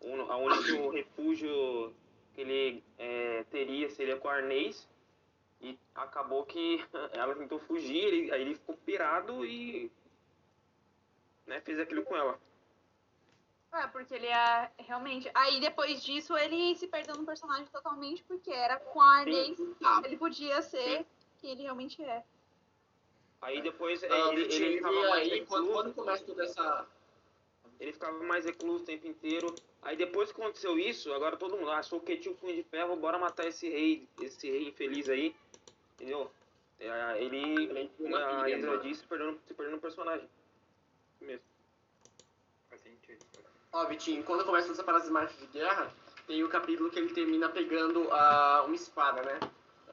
o 0.00 0.30
a 0.30 0.36
único 0.36 0.90
refúgio 0.90 1.94
que 2.34 2.40
ele 2.40 2.84
é, 2.98 3.44
teria 3.50 3.88
seria 3.90 4.16
com 4.16 4.28
a 4.28 4.34
Arnês 4.34 4.88
e 5.60 5.78
acabou 5.94 6.44
que 6.44 6.84
ela 7.12 7.34
tentou 7.34 7.58
fugir, 7.60 7.96
ele, 7.96 8.32
aí 8.32 8.42
ele 8.42 8.54
ficou 8.54 8.76
pirado 8.76 9.44
e 9.44 9.90
né, 11.46 11.60
fez 11.60 11.78
aquilo 11.78 12.02
com 12.02 12.16
ela. 12.16 12.38
É, 13.72 13.86
porque 13.88 14.14
ele 14.14 14.26
é 14.26 14.70
realmente. 14.78 15.30
Aí 15.34 15.60
depois 15.60 16.02
disso 16.02 16.36
ele 16.36 16.74
se 16.76 16.86
perdeu 16.86 17.14
no 17.16 17.26
personagem 17.26 17.66
totalmente, 17.66 18.22
porque 18.24 18.50
era 18.50 18.78
com 18.78 19.00
a 19.00 19.18
Arnês, 19.18 19.58
Ah, 19.84 20.00
ele 20.04 20.16
podia 20.16 20.62
ser 20.62 21.04
quem 21.38 21.50
ele 21.50 21.62
realmente 21.62 22.02
é. 22.02 22.24
Aí 23.42 23.60
depois 23.60 24.02
é, 24.02 24.06
ele, 24.28 24.42
ele 24.42 24.76
ficava 24.76 24.94
e 24.94 25.08
mais 25.08 25.32
aí, 25.32 25.46
quando, 25.46 25.72
quando 25.72 25.94
começa 25.94 26.24
toda 26.24 26.44
essa... 26.44 26.86
ele 27.78 27.92
ficava 27.92 28.18
mais 28.24 28.44
recluso 28.46 28.82
o 28.82 28.86
tempo 28.86 29.06
inteiro. 29.06 29.54
Aí 29.86 29.96
depois 29.96 30.32
que 30.32 30.40
aconteceu 30.40 30.76
isso, 30.76 31.12
agora 31.12 31.36
todo 31.36 31.56
mundo, 31.56 31.70
ah, 31.70 31.80
sou 31.80 32.00
o 32.00 32.02
Ketil 32.02 32.34
Punho 32.34 32.56
de 32.56 32.64
Ferro, 32.64 32.96
bora 32.96 33.18
matar 33.18 33.46
esse 33.46 33.68
rei, 33.68 34.08
esse 34.20 34.50
rei 34.50 34.68
infeliz 34.68 35.08
aí, 35.08 35.32
entendeu? 35.94 36.28
É, 36.80 37.22
Ele, 37.22 37.88
como 37.96 38.16
a 38.16 38.76
disse, 38.82 39.02
se 39.02 39.06
perdendo, 39.06 39.40
se 39.46 39.54
perdendo 39.54 39.76
no 39.76 39.80
personagem. 39.80 40.28
Mesmo. 41.20 41.44
Faz 42.68 42.80
sentido. 42.82 43.24
Ó, 43.72 43.84
Vitinho, 43.86 44.24
quando 44.24 44.44
começa 44.44 44.72
essa 44.72 44.82
parada 44.82 45.04
de 45.04 45.10
marcha 45.10 45.36
de 45.38 45.46
guerra, 45.46 45.94
tem 46.26 46.42
o 46.42 46.48
capítulo 46.48 46.90
que 46.90 46.98
ele 46.98 47.14
termina 47.14 47.48
pegando 47.48 48.10
a, 48.10 48.64
uma 48.64 48.74
espada, 48.74 49.22
né? 49.22 49.38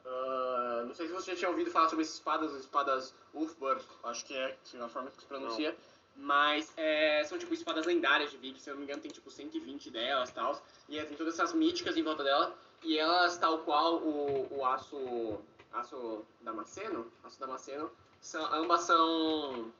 Ah, 0.04 0.82
não 0.86 0.94
sei 0.94 1.06
se 1.06 1.12
você 1.12 1.30
já 1.30 1.36
tinha 1.36 1.50
ouvido 1.50 1.70
falar 1.70 1.88
sobre 1.88 2.02
essas 2.02 2.16
espadas, 2.16 2.52
as 2.52 2.60
espadas 2.62 3.14
Ulfbird, 3.32 3.84
acho 4.02 4.26
que 4.26 4.34
é 4.34 4.58
a 4.80 4.88
forma 4.88 5.12
que 5.12 5.20
se 5.20 5.26
pronuncia. 5.26 5.76
Mas 6.16 6.72
é, 6.76 7.24
são 7.24 7.38
tipo 7.38 7.52
espadas 7.52 7.86
lendárias 7.86 8.30
de 8.30 8.36
Viking, 8.36 8.58
se 8.58 8.70
eu 8.70 8.74
não 8.74 8.80
me 8.80 8.86
engano 8.86 9.02
tem 9.02 9.10
tipo 9.10 9.30
120 9.30 9.90
delas 9.90 10.30
e 10.30 10.34
tal. 10.34 10.62
E 10.88 10.98
é, 10.98 11.04
tem 11.04 11.16
todas 11.16 11.34
essas 11.34 11.52
míticas 11.52 11.96
em 11.96 12.02
volta 12.02 12.22
dela. 12.22 12.56
E 12.82 12.98
elas, 12.98 13.36
tal 13.38 13.58
qual 13.60 13.96
o, 13.96 14.58
o 14.58 14.64
aço, 14.64 15.40
aço 15.72 16.24
damasceno, 16.42 17.10
aço 17.24 17.40
damasceno 17.40 17.90
são, 18.20 18.44
ambas 18.54 18.82
são 18.82 19.72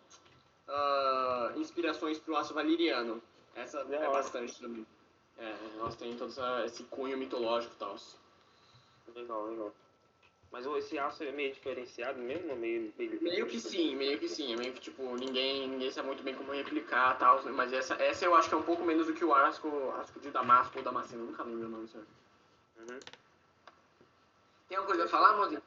ah, 0.68 1.53
inspirações 1.57 2.18
pro 2.18 2.37
aço 2.37 2.55
valeriano. 2.55 3.22
Essa 3.55 3.80
é 3.80 3.99
hora. 3.99 4.11
bastante 4.11 4.59
também. 4.61 4.87
É, 5.39 5.57
elas 5.78 5.97
têm 5.97 6.16
todo 6.16 6.32
esse 6.64 6.85
cunho 6.85 7.16
mitológico 7.16 7.74
e 7.74 7.78
tal. 7.78 7.97
Legal, 9.14 9.47
legal. 9.47 9.74
Mas 10.55 10.65
esse 10.67 10.97
aço 10.97 11.25
é 11.25 11.33
meio 11.33 11.53
diferenciado 11.53 12.17
mesmo? 12.21 12.55
Meio, 12.55 12.95
meio, 12.97 13.21
Meio 13.21 13.45
que 13.45 13.59
sim, 13.59 13.97
meio 13.97 14.21
que 14.21 14.29
sim. 14.29 14.53
É 14.53 14.57
meio 14.57 14.73
que 14.73 14.81
tipo, 14.83 15.03
ninguém, 15.17 15.67
ninguém 15.67 15.91
sabe 15.91 16.07
muito 16.07 16.23
bem 16.23 16.33
como 16.33 16.53
replicar 16.53 17.17
e 17.17 17.19
tal. 17.19 17.43
Mas 17.53 17.73
essa, 17.73 17.95
essa 17.95 18.25
eu 18.25 18.37
acho 18.37 18.49
que 18.49 18.55
é 18.55 18.59
um 18.59 18.63
pouco 18.63 18.85
menos 18.85 19.09
do 19.09 19.15
que 19.15 19.25
o 19.25 19.35
Asco, 19.35 19.91
Asco 20.01 20.21
de 20.21 20.31
Damasco 20.31 20.79
ou 20.79 20.85
Damasceno, 20.85 21.25
nunca 21.25 21.43
lembro 21.43 21.67
o 21.67 21.71
nome 21.71 21.89
certo. 21.89 22.07
Uhum. 22.79 23.01
Tem 24.69 24.79
alguma 24.79 24.95
coisa 24.95 25.07
a 25.07 25.09
falar, 25.09 25.37
Mozinho? 25.37 25.63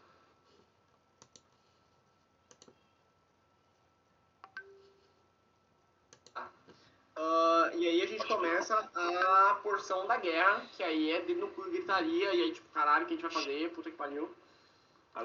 Ah, 6.34 7.72
e 7.76 7.88
aí 7.90 8.02
a 8.02 8.06
gente 8.06 8.26
começa 8.26 8.90
a 8.96 9.60
porção 9.62 10.08
da 10.08 10.16
guerra, 10.16 10.66
que 10.78 10.82
aí 10.82 11.12
é 11.12 11.20
dedo 11.24 11.42
no 11.42 11.50
cu 11.50 11.64
gritaria, 11.64 12.34
e 12.34 12.42
aí 12.44 12.54
tipo, 12.54 12.70
caralho, 12.70 13.04
o 13.04 13.08
que 13.08 13.16
a 13.16 13.18
gente 13.18 13.26
vai 13.26 13.34
fazer? 13.34 13.70
Puta 13.72 13.92
que 13.92 13.98
pariu. 13.98 14.34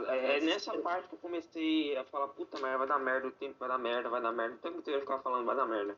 É 0.09 0.41
nessa 0.41 0.77
parte 0.79 1.09
que 1.09 1.15
eu 1.15 1.19
comecei 1.19 1.97
a 1.97 2.05
falar, 2.05 2.29
puta 2.29 2.59
merda, 2.61 2.79
vai 2.79 2.87
dar 2.87 2.99
merda, 2.99 3.29
o 3.29 3.33
tempo 3.33 3.57
vai 3.59 3.69
dar 3.69 3.79
merda, 3.79 4.09
vai 4.09 4.21
dar 4.23 4.33
merda. 4.33 4.55
O 4.55 4.59
tempo 4.59 4.79
inteiro 4.79 4.99
eu 4.99 5.03
ficava 5.03 5.23
falando, 5.23 5.45
vai 5.45 5.57
dar 5.57 5.67
merda. 5.67 5.97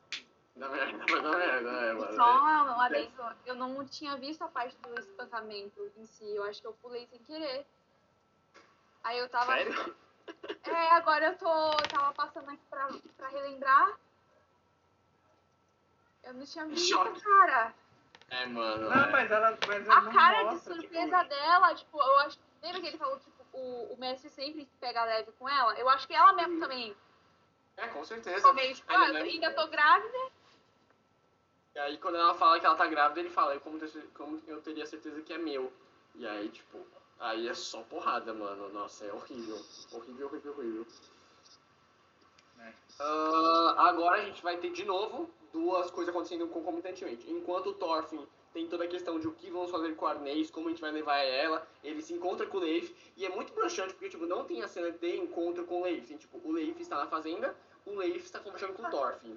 Da 0.57 0.69
merda, 0.69 0.99
vai 0.99 1.23
dar 1.23 1.37
merda, 1.37 1.71
é, 1.71 1.93
mano. 1.93 2.17
Só 2.17 2.43
um 2.43 2.81
adendo, 2.81 3.37
eu 3.47 3.55
não 3.55 3.85
tinha 3.87 4.17
visto 4.17 4.43
a 4.43 4.49
parte 4.49 4.77
do 4.79 4.99
espancamento 4.99 5.93
em 5.97 6.07
si, 6.07 6.35
eu 6.35 6.45
acho 6.45 6.61
que 6.61 6.67
eu 6.67 6.73
pulei 6.75 7.07
sem 7.07 7.19
querer. 7.21 7.67
Aí 9.03 9.19
eu 9.19 9.29
tava. 9.29 9.53
Sério? 9.53 9.95
É, 10.65 10.91
agora 10.93 11.27
eu 11.27 11.37
tô. 11.37 11.47
eu 11.47 11.89
tava 11.89 12.15
passando 12.15 12.49
aqui 12.49 12.63
pra, 12.71 12.89
pra 13.15 13.29
relembrar. 13.29 13.93
Eu 16.23 16.33
não 16.33 16.47
tinha 16.47 16.65
visto, 16.65 16.89
Choque. 16.89 17.21
cara. 17.21 17.75
É, 18.31 18.47
mano. 18.47 18.89
Não, 18.89 19.05
é. 19.05 19.11
mas 19.11 19.31
ela, 19.31 19.59
mas 19.69 19.87
ela 19.87 19.99
A 19.99 20.01
não 20.01 20.13
cara 20.13 20.39
de 20.39 20.45
mostra, 20.55 20.75
surpresa 20.75 21.23
dela, 21.25 21.75
tipo, 21.75 22.01
eu 22.01 22.19
acho. 22.21 22.39
Lembra 22.63 22.81
que 22.81 22.87
ele 22.87 22.97
falou 22.97 23.19
que 23.19 23.25
tipo, 23.25 23.34
o, 23.55 23.95
o 23.95 23.97
mestre 23.99 24.29
sempre 24.31 24.69
pega 24.81 25.05
leve 25.05 25.33
com 25.33 25.49
ela? 25.49 25.79
Eu 25.79 25.89
acho 25.89 26.07
que 26.07 26.15
ela 26.15 26.33
mesmo 26.33 26.61
também. 26.61 26.95
É, 27.77 27.87
com 27.89 28.05
certeza. 28.05 28.53
Meio 28.53 28.75
tipo, 28.75 28.93
Ainda 28.93 29.19
ah, 29.19 29.23
ainda 29.23 29.53
tô 29.53 29.67
grávida. 29.69 30.33
E 31.75 31.79
aí 31.79 31.99
quando 31.99 32.17
ela 32.17 32.35
fala 32.35 32.61
que 32.61 32.67
ela 32.67 32.77
tá 32.77 32.87
grávida, 32.87 33.21
ele 33.21 33.31
fala, 33.31 33.59
como, 33.61 33.79
como 34.15 34.43
eu 34.47 34.61
teria 34.61 34.87
certeza 34.87 35.23
que 35.23 35.33
é 35.33 35.39
meu. 35.39 35.73
E 36.15 36.27
aí, 36.27 36.49
tipo, 36.49 36.79
aí 37.19 37.49
é 37.49 37.55
só 37.55 37.83
porrada, 37.83 38.33
mano. 38.33 38.69
Nossa, 38.69 39.05
é 39.05 39.13
horrível. 39.13 39.61
Horrível, 39.93 40.27
horrível, 40.27 40.53
horrível. 40.53 40.87
É. 42.61 42.73
Ah, 43.01 43.89
agora 43.89 44.23
a 44.23 44.25
gente 44.25 44.43
vai 44.43 44.57
ter 44.59 44.71
de 44.71 44.85
novo 44.85 45.31
duas 45.53 45.91
coisas 45.91 46.15
acontecendo 46.15 46.47
concomitantemente. 46.49 47.29
Enquanto 47.31 47.71
o 47.71 47.75
Thorfinn 47.75 48.27
tem 48.55 48.69
toda 48.69 48.85
a 48.85 48.89
questão 48.89 49.19
de 49.19 49.27
o 49.27 49.33
que 49.33 49.51
vamos 49.51 49.69
fazer 49.69 49.95
com 49.97 50.07
a 50.07 50.11
Arnês, 50.11 50.49
como 50.49 50.69
a 50.69 50.71
gente 50.71 50.81
vai 50.81 50.93
levar 50.93 51.19
ela, 51.19 51.67
ele 51.83 52.01
se 52.01 52.15
encontra 52.15 52.47
com 52.47 52.59
o 52.59 52.61
Leif, 52.61 52.95
e 53.17 53.27
é 53.27 53.29
muito 53.29 53.53
broxante 53.53 53.93
porque, 53.93 54.09
tipo, 54.09 54.25
não 54.27 54.45
tem 54.45 54.63
a 54.63 54.69
cena 54.69 54.93
de 54.93 55.17
encontro 55.17 55.65
com 55.65 55.81
o 55.81 55.85
Leif. 55.85 56.07
Tem, 56.07 56.17
tipo, 56.17 56.41
o 56.43 56.53
Leif 56.53 56.81
está 56.81 56.97
na 56.97 57.09
fazenda, 57.09 57.55
o 57.85 57.97
Leif 57.97 58.25
está 58.25 58.39
conversando 58.39 58.73
com 58.75 58.87
o 58.87 58.91
Thorfinn. 58.91 59.37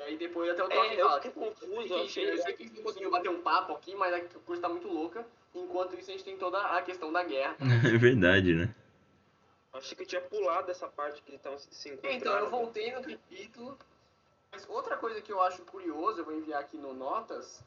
E 0.00 0.02
aí 0.02 0.16
depois 0.16 0.50
até 0.50 0.64
o 0.64 0.68
Thorfinn 0.68 0.90
É, 0.90 1.00
eu 1.00 1.06
fala, 1.06 1.20
tipo, 1.20 1.40
confuso, 1.40 1.94
eu 1.94 1.98
eu 1.98 2.08
sei 2.08 2.52
que 2.52 2.62
a 2.64 2.66
gente 2.66 2.76
não 2.76 2.82
conseguiu 2.82 3.10
bater 3.12 3.30
um 3.30 3.40
papo 3.40 3.74
aqui, 3.74 3.94
mas 3.94 4.12
a 4.12 4.20
coisa 4.40 4.60
tá 4.60 4.68
muito 4.68 4.88
louca. 4.88 5.24
Enquanto 5.54 5.96
isso, 5.96 6.10
a 6.10 6.12
gente 6.12 6.24
tem 6.24 6.36
toda 6.36 6.58
a 6.58 6.82
questão 6.82 7.12
da 7.12 7.22
guerra. 7.22 7.56
É 7.94 7.96
verdade, 7.96 8.54
né? 8.54 8.74
Achei 9.72 9.96
que 9.96 10.02
eu 10.02 10.06
tinha 10.06 10.20
pulado 10.20 10.70
essa 10.70 10.88
parte 10.88 11.22
que 11.22 11.30
eles 11.30 11.40
estavam 11.40 11.58
se 11.58 11.88
encontrando. 11.88 12.16
Então, 12.16 12.38
eu 12.38 12.50
voltei 12.50 12.92
no 12.92 13.02
capítulo. 13.02 13.78
Mas 14.50 14.68
outra 14.68 14.96
coisa 14.98 15.20
que 15.22 15.32
eu 15.32 15.40
acho 15.40 15.62
curioso, 15.62 16.20
eu 16.20 16.24
vou 16.24 16.34
enviar 16.34 16.60
aqui 16.60 16.76
no 16.76 16.92
Notas. 16.92 17.64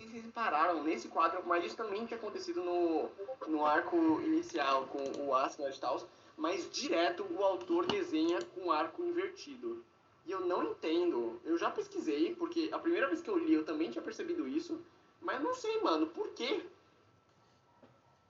Vocês 0.00 0.12
repararam 0.12 0.84
nesse 0.84 1.08
quadro, 1.08 1.44
mas 1.44 1.64
isso 1.64 1.76
também 1.76 2.06
tinha 2.06 2.16
acontecido 2.16 2.62
no, 2.62 3.10
no 3.48 3.66
arco 3.66 3.96
inicial 4.20 4.86
com 4.86 5.26
o 5.26 5.34
Asgard 5.34 5.76
e 5.76 5.80
tal. 5.80 6.00
Mas 6.36 6.70
direto 6.70 7.26
o 7.28 7.42
autor 7.42 7.84
desenha 7.84 8.40
com 8.54 8.70
arco 8.70 9.02
invertido. 9.02 9.84
E 10.24 10.30
eu 10.30 10.38
não 10.40 10.62
entendo. 10.70 11.40
Eu 11.44 11.58
já 11.58 11.68
pesquisei, 11.68 12.32
porque 12.36 12.68
a 12.72 12.78
primeira 12.78 13.08
vez 13.08 13.20
que 13.20 13.28
eu 13.28 13.36
li 13.36 13.54
eu 13.54 13.64
também 13.64 13.90
tinha 13.90 14.00
percebido 14.00 14.46
isso. 14.46 14.80
Mas 15.20 15.42
não 15.42 15.52
sei, 15.52 15.80
mano, 15.80 16.06
por 16.06 16.28
quê? 16.28 16.64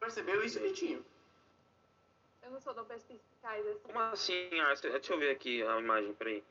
Percebeu 0.01 0.43
isso, 0.43 0.59
Vitinho? 0.61 1.05
Eu 2.43 2.51
não 2.51 2.61
sou 2.63 2.73
tão 2.73 2.87
perspicaz 2.87 3.67
assim. 3.67 3.81
Como 3.83 4.01
assim, 4.01 4.61
Arthur? 4.61 4.93
Deixa 4.93 5.13
eu 5.13 5.19
ver 5.19 5.33
aqui 5.33 5.63
a 5.63 5.79
imagem, 5.79 6.15
peraí. 6.15 6.43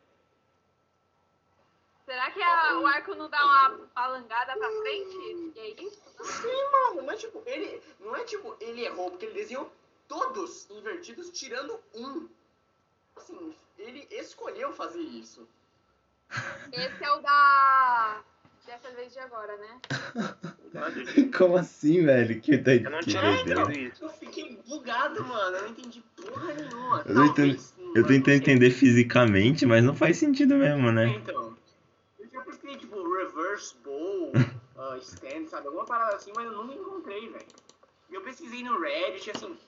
Será 2.08 2.32
que 2.32 2.42
a- 2.42 2.80
o 2.80 2.88
arco 2.88 3.14
não 3.16 3.30
dá 3.30 3.44
uma 3.46 3.70
balangada 3.94 4.56
pra 4.58 4.72
frente? 4.82 5.54
E 5.56 5.60
é 5.60 5.84
isso? 5.84 6.02
Sim, 6.24 6.72
mano, 6.72 7.04
mas 7.06 7.20
tipo, 7.20 7.44
ele. 7.46 7.82
Não 8.00 8.16
é 8.16 8.24
tipo, 8.24 8.56
ele 8.62 8.86
errou, 8.86 9.12
porque 9.12 9.26
ele 9.26 9.34
desenhou 9.34 9.70
todos 10.08 10.70
invertidos, 10.70 11.30
tirando 11.32 11.78
um. 11.94 12.30
Assim, 13.18 13.54
ele 13.78 14.08
escolheu 14.10 14.72
fazer 14.72 15.02
isso. 15.02 15.46
Esse 16.72 17.04
é 17.04 17.12
o 17.12 17.20
da. 17.22 18.22
Dessa 18.66 18.90
vez 18.92 19.12
de 19.12 19.20
agora, 19.20 19.58
né? 19.58 19.80
Como 21.38 21.58
assim, 21.58 22.06
velho? 22.06 22.40
Que, 22.42 22.54
Eu 22.54 22.90
não 22.92 23.00
tinha 23.02 23.72
isso. 23.72 24.04
Eu 24.04 24.10
fiquei 24.10 24.58
bugado, 24.68 25.24
mano. 25.26 25.58
Eu 25.58 25.62
não 25.64 25.70
entendi 25.70 26.02
porra 26.16 26.54
nenhuma. 26.54 27.00
Eu 27.06 27.16
tô 27.16 27.34
Talvez, 27.34 27.74
Eu 27.96 28.06
tentando 28.06 28.36
entender 28.36 28.72
fisicamente, 28.72 29.66
mas 29.66 29.84
não 29.84 29.96
faz 29.96 30.18
sentido 30.18 30.56
mesmo, 30.56 30.90
É, 30.90 30.92
né? 30.92 31.08
Então. 31.08 31.47
Reverse 33.58 33.76
bowl, 33.84 34.32
uh, 34.78 34.98
stand, 35.02 35.48
sabe? 35.48 35.66
Alguma 35.68 35.86
parada 35.86 36.16
assim, 36.16 36.32
mas 36.32 36.46
eu 36.46 36.52
nunca 36.52 36.76
encontrei, 36.76 37.28
velho. 37.28 37.48
E 38.10 38.14
eu 38.14 38.22
pesquisei 38.22 38.64
no 38.64 38.80
Reddit, 38.80 39.32
assim. 39.32 39.60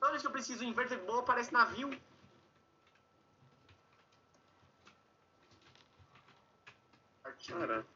Toda 0.00 0.10
vez 0.10 0.22
que 0.22 0.26
eu 0.28 0.32
preciso 0.32 0.64
inverted 0.64 1.00
bowl, 1.06 1.20
aparece 1.20 1.52
navio. 1.52 1.90
Cara, 7.46 7.86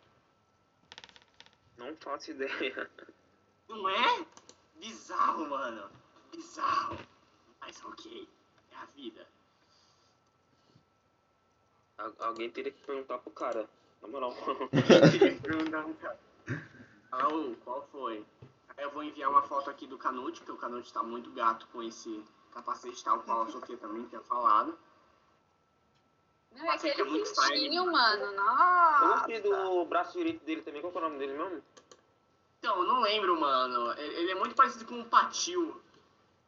não 1.77 1.97
faço 1.97 2.31
ideia. 2.31 2.91
Não 3.69 3.89
é? 3.89 4.27
Bizarro, 4.77 5.49
mano. 5.49 5.91
Bizarro. 6.31 6.99
Mas 7.61 7.83
ok. 7.85 8.29
É 8.71 8.77
a 8.77 8.85
vida. 8.87 9.27
Al- 11.97 12.15
Alguém 12.21 12.51
teria 12.51 12.71
que 12.71 12.85
perguntar 12.87 13.19
pro 13.19 13.31
cara, 13.31 13.69
na 14.03 14.09
moral. 14.09 14.35
Qual 17.65 17.83
foi? 17.91 18.25
Aí 18.77 18.85
eu 18.85 18.91
vou 18.91 19.03
enviar 19.03 19.31
uma 19.31 19.43
foto 19.43 19.69
aqui 19.71 19.87
do 19.87 19.99
Canute, 19.99 20.41
porque 20.41 20.53
o 20.53 20.57
Canute 20.57 20.93
tá 20.93 21.03
muito 21.03 21.31
gato 21.33 21.67
com 21.73 21.83
esse 21.83 22.23
capacete 22.53 23.03
tal, 23.03 23.21
qual 23.21 23.43
a 23.43 23.49
Sofia 23.49 23.77
também 23.77 24.05
tinha 24.05 24.21
falado. 24.23 24.79
Não, 26.55 26.65
é 26.65 26.69
é 26.69 26.89
é 26.89 26.93
aquele 26.93 27.11
muito 27.11 27.27
style. 27.27 27.59
cintinho, 27.59 27.91
mano. 27.91 28.33
Nossa. 28.33 29.07
gostei 29.19 29.41
do 29.41 29.85
braço 29.85 30.17
direito 30.19 30.45
dele 30.45 30.63
também, 30.63 30.81
qual 30.81 30.93
é 30.93 30.97
o 30.99 31.01
nome 31.01 31.19
dele 31.19 31.37
mesmo? 31.37 31.63
Então, 32.59 32.79
eu 32.79 32.85
não 32.85 33.01
lembro, 33.01 33.39
mano. 33.39 33.93
Ele 33.99 34.31
é 34.31 34.35
muito 34.35 34.55
parecido 34.55 34.85
com 34.87 35.01
o 35.01 35.05
Patil, 35.05 35.81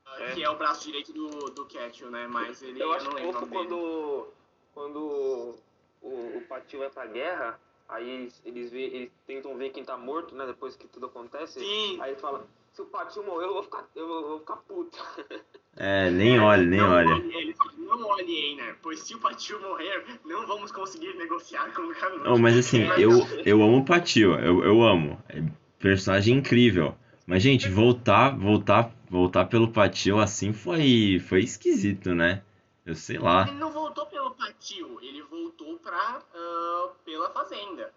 ah, 0.06 0.22
É. 0.22 0.34
que 0.34 0.42
é 0.42 0.50
o 0.50 0.56
braço 0.56 0.84
direito 0.84 1.12
do, 1.12 1.28
do 1.50 1.66
Ketchum, 1.66 2.10
né? 2.10 2.26
Mas 2.26 2.62
ele, 2.62 2.82
Eu 2.82 2.92
acho 2.92 3.06
não 3.06 3.12
lembro 3.14 3.36
o 3.38 3.40
dele. 3.40 3.52
quando, 3.52 4.28
quando 4.74 5.54
o, 6.02 6.38
o 6.38 6.44
Patil 6.48 6.80
vai 6.80 6.90
pra 6.90 7.06
guerra, 7.06 7.60
aí 7.88 8.08
eles, 8.08 8.42
eles, 8.44 8.70
vê, 8.70 8.82
eles 8.82 9.10
tentam 9.26 9.56
ver 9.56 9.70
quem 9.70 9.84
tá 9.84 9.96
morto, 9.96 10.34
né? 10.34 10.46
Depois 10.46 10.76
que 10.76 10.86
tudo 10.88 11.06
acontece. 11.06 11.60
Sim. 11.60 12.00
Aí 12.00 12.12
ele 12.12 12.20
fala, 12.20 12.46
se 12.72 12.82
o 12.82 12.86
Patil 12.86 13.24
morreu, 13.24 13.48
eu 13.48 13.54
vou 13.54 13.62
ficar, 13.62 13.86
eu 13.94 14.06
vou, 14.06 14.20
eu 14.20 14.28
vou 14.28 14.38
ficar 14.40 14.56
puto. 14.56 14.98
É, 15.76 16.10
nem 16.10 16.38
olha, 16.40 16.64
nem 16.64 16.80
não 16.80 16.90
olha. 16.90 17.14
Olhe, 17.14 17.36
ele 17.36 17.54
fala, 17.54 17.72
não 17.78 18.04
olhe, 18.08 18.52
Einer, 18.52 18.76
pois 18.82 19.00
se 19.00 19.14
o 19.14 19.20
Patil 19.20 19.60
morrer, 19.60 20.04
não 20.24 20.44
vamos 20.44 20.72
conseguir 20.72 21.14
negociar 21.14 21.72
com 21.72 21.82
o 21.82 21.94
Canute. 21.94 22.28
Oh, 22.28 22.36
mas 22.36 22.58
assim, 22.58 22.82
eu, 22.98 23.10
eu 23.46 23.62
amo 23.62 23.78
o 23.78 23.84
Patio, 23.84 24.34
eu, 24.34 24.64
eu 24.64 24.82
amo. 24.82 25.16
É 25.28 25.42
personagem 25.78 26.36
incrível. 26.36 26.94
Mas, 27.26 27.42
gente, 27.42 27.68
voltar, 27.68 28.36
voltar, 28.36 28.92
voltar 29.08 29.46
pelo 29.46 29.68
Patio 29.68 30.18
assim 30.18 30.52
foi, 30.52 31.22
foi 31.28 31.40
esquisito, 31.40 32.14
né? 32.14 32.42
Eu 32.90 32.96
sei 32.96 33.18
lá. 33.18 33.46
Ele 33.46 33.56
não 33.56 33.70
voltou 33.70 34.04
pelo 34.06 34.32
Patil, 34.32 34.98
ele 35.00 35.22
voltou 35.22 35.78
pra, 35.78 36.20
ah, 36.34 36.88
pela 37.04 37.30
Fazenda. 37.30 37.94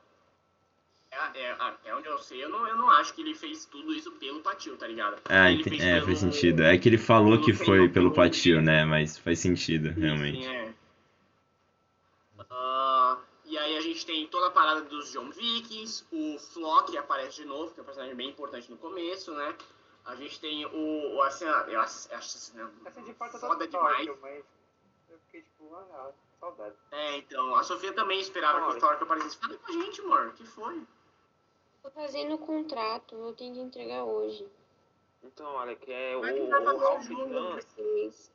É, 1.09 1.41
é, 1.41 1.51
até 1.57 1.95
onde 1.95 2.07
eu 2.07 2.19
sei, 2.19 2.43
eu 2.43 2.49
não, 2.49 2.67
eu 2.67 2.77
não 2.77 2.91
acho 2.91 3.11
que 3.15 3.21
ele 3.21 3.33
fez 3.33 3.65
tudo 3.65 3.91
isso 3.91 4.11
pelo 4.13 4.41
Patil, 4.41 4.77
tá 4.77 4.85
ligado? 4.85 5.19
Ah, 5.25 5.51
Ele 5.51 5.63
fez 5.63 5.83
é, 5.83 5.95
pelo- 5.95 6.05
faz 6.05 6.19
sentido. 6.19 6.61
É 6.61 6.77
que 6.77 6.87
ele 6.87 6.99
falou 6.99 7.41
que 7.41 7.53
foi 7.53 7.89
pelo 7.89 8.11
Patio, 8.13 8.61
né? 8.61 8.85
Mas 8.85 9.17
faz 9.17 9.39
sentido, 9.39 9.89
realmente. 9.89 10.43
Sim, 10.43 10.47
é. 10.47 10.73
Ah, 12.51 13.17
e 13.45 13.57
aí 13.57 13.75
a 13.75 13.81
gente 13.81 14.05
tem 14.05 14.27
toda 14.27 14.47
a 14.47 14.51
parada 14.51 14.81
dos 14.81 15.11
John 15.11 15.31
Vikings, 15.31 16.05
o 16.11 16.37
Flock 16.37 16.95
aparece 16.95 17.41
de 17.41 17.45
novo, 17.45 17.73
que 17.73 17.79
é 17.79 17.83
um 17.83 17.85
personagem 17.85 18.15
bem 18.15 18.29
importante 18.29 18.69
no 18.69 18.77
começo, 18.77 19.33
né? 19.33 19.55
A 20.05 20.15
gente 20.15 20.39
tem 20.39 20.65
o. 20.67 21.15
o 21.15 21.21
assim, 21.23 21.45
eu 21.45 21.81
acho 21.81 22.13
acho 22.13 22.37
assim, 22.37 22.57
né? 22.57 22.69
Essa 22.85 23.01
de 23.01 23.13
parte 23.13 23.39
Foda 23.39 23.67
demais. 23.67 23.97
Tóquio, 24.05 24.17
mas 24.21 24.43
fiquei 25.33 25.41
tipo, 25.41 25.75
ah, 25.75 26.11
saudade. 26.39 26.75
É, 26.91 27.17
então, 27.17 27.55
a 27.55 27.63
Sofia 27.63 27.93
também 27.93 28.19
esperava 28.19 28.69
que 28.71 28.77
o. 28.77 28.79
Thor 28.79 28.93
aparecesse. 28.93 29.37
Fala 29.37 29.57
com 29.57 29.67
a 29.71 29.71
gente, 29.73 30.01
amor, 30.01 30.27
o 30.27 30.33
que 30.33 30.45
foi? 30.45 30.83
Tô 31.81 31.89
fazendo 31.91 32.35
o 32.35 32.37
contrato, 32.37 33.15
eu 33.15 33.33
tenho 33.33 33.53
que 33.55 33.59
entregar 33.59 34.03
hoje. 34.03 34.47
Então, 35.23 35.47
olha, 35.55 35.75
que 35.75 35.91
é 35.91 36.15
o, 36.15 36.19
o 36.21 36.77
Ralph 36.77 37.07
Vocês. 37.07 38.31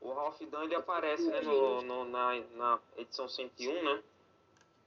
o 0.00 0.12
Ralph 0.12 0.40
Dan 0.42 0.64
ele 0.64 0.74
aparece, 0.74 1.26
né, 1.28 1.40
no, 1.40 1.82
no- 1.82 2.04
na, 2.04 2.34
na 2.54 2.80
edição 2.96 3.28
101, 3.28 3.82
né? 3.82 4.02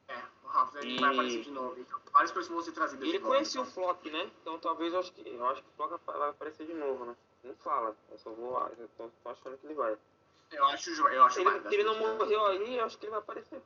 É, 0.10 0.16
o 0.44 0.78
ele 0.80 0.96
E- 0.96 1.00
vai 1.00 1.14
aparecer 1.14 1.42
de 1.44 1.52
novo. 1.52 1.80
Então, 1.80 2.00
várias 2.12 2.32
coisas 2.32 2.52
vão 2.52 2.62
ser 2.62 2.72
trazidas 2.74 3.08
Ele 3.08 3.20
conhecia 3.20 3.62
o 3.62 3.66
Flock, 3.66 4.10
né? 4.10 4.30
Então 4.42 4.58
talvez 4.60 4.94
eu 4.94 5.00
acho 5.00 5.12
que. 5.14 5.28
Eu 5.28 5.46
acho 5.48 5.62
que 5.62 5.70
o 5.70 5.74
Flock 5.74 6.00
vai 6.06 6.30
aparecer 6.30 6.66
de 6.68 6.74
novo, 6.74 7.06
né? 7.06 7.16
Não 7.44 7.56
fala. 7.56 7.96
Eu 8.10 8.18
só 8.18 8.30
vou. 8.32 8.58
Eu 8.78 8.88
tô, 8.98 9.10
tô 9.24 9.30
achando 9.30 9.58
que 9.58 9.66
ele 9.68 9.74
vai. 9.76 9.98
Eu 10.52 10.66
acho, 10.68 10.90
eu 10.90 11.24
acho 11.24 11.36
Se 11.36 11.42
ele, 11.42 11.50
mais, 11.50 11.64
se 11.68 11.76
ele 11.76 11.84
não 11.84 12.00
morreu 12.18 12.46
aí, 12.48 12.78
eu 12.78 12.86
acho 12.86 12.98
que 12.98 13.06
ele 13.06 13.12
vai 13.12 13.20
aparecer. 13.20 13.62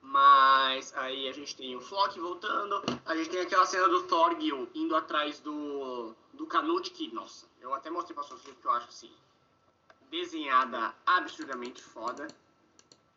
Mas 0.00 0.96
aí 0.96 1.28
a 1.28 1.32
gente 1.32 1.56
tem 1.56 1.74
o 1.74 1.80
Flock 1.80 2.18
voltando, 2.20 2.80
a 3.04 3.16
gente 3.16 3.28
tem 3.30 3.40
aquela 3.40 3.66
cena 3.66 3.88
do 3.88 4.04
Thorgil 4.04 4.68
indo 4.74 4.94
atrás 4.94 5.40
do, 5.40 6.14
do 6.32 6.46
Canute, 6.46 6.90
que, 6.92 7.12
nossa, 7.12 7.46
eu 7.60 7.74
até 7.74 7.90
mostrei 7.90 8.14
pra 8.14 8.22
Sofia 8.22 8.52
porque 8.54 8.68
eu 8.68 8.72
acho 8.72 8.88
assim, 8.88 9.12
desenhada 10.10 10.94
absurdamente 11.04 11.82
foda. 11.82 12.28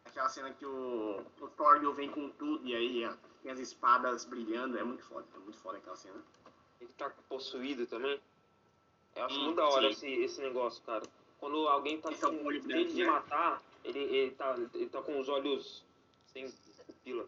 Aquela 0.04 0.30
cena 0.30 0.52
que 0.52 0.66
o, 0.66 1.24
o 1.40 1.48
Thorgil 1.50 1.94
vem 1.94 2.10
com 2.10 2.28
tudo 2.32 2.68
e 2.68 2.76
aí 2.76 3.06
ó, 3.06 3.14
tem 3.44 3.52
as 3.52 3.60
espadas 3.60 4.26
brilhando, 4.26 4.78
é 4.80 4.84
muito 4.84 5.04
foda, 5.04 5.28
é 5.36 5.40
muito 5.40 5.60
foda 5.60 5.78
aquela 5.78 5.96
cena. 5.96 6.20
Ele 6.82 6.92
tá 6.94 7.12
possuído 7.30 7.86
também. 7.86 8.20
Eu 9.16 9.26
acho 9.26 9.40
Hum, 9.40 9.44
muito 9.44 9.58
da 9.58 9.68
hora 9.68 9.94
sim. 9.94 10.08
esse, 10.12 10.24
esse 10.24 10.42
negócio, 10.42 10.82
cara. 10.84 11.04
Quando 11.40 11.68
alguém 11.68 12.00
tá 12.02 12.10
é 12.12 12.14
o 12.14 12.18
com 12.18 12.44
branco, 12.44 12.68
de 12.68 13.04
né? 13.04 13.10
matar, 13.10 13.62
ele, 13.84 14.00
ele, 14.00 14.32
tá, 14.32 14.56
ele 14.74 14.90
tá 14.90 15.02
com 15.02 15.20
os 15.20 15.30
olhos 15.30 15.84
sem 16.28 16.52
pupila. 16.86 17.26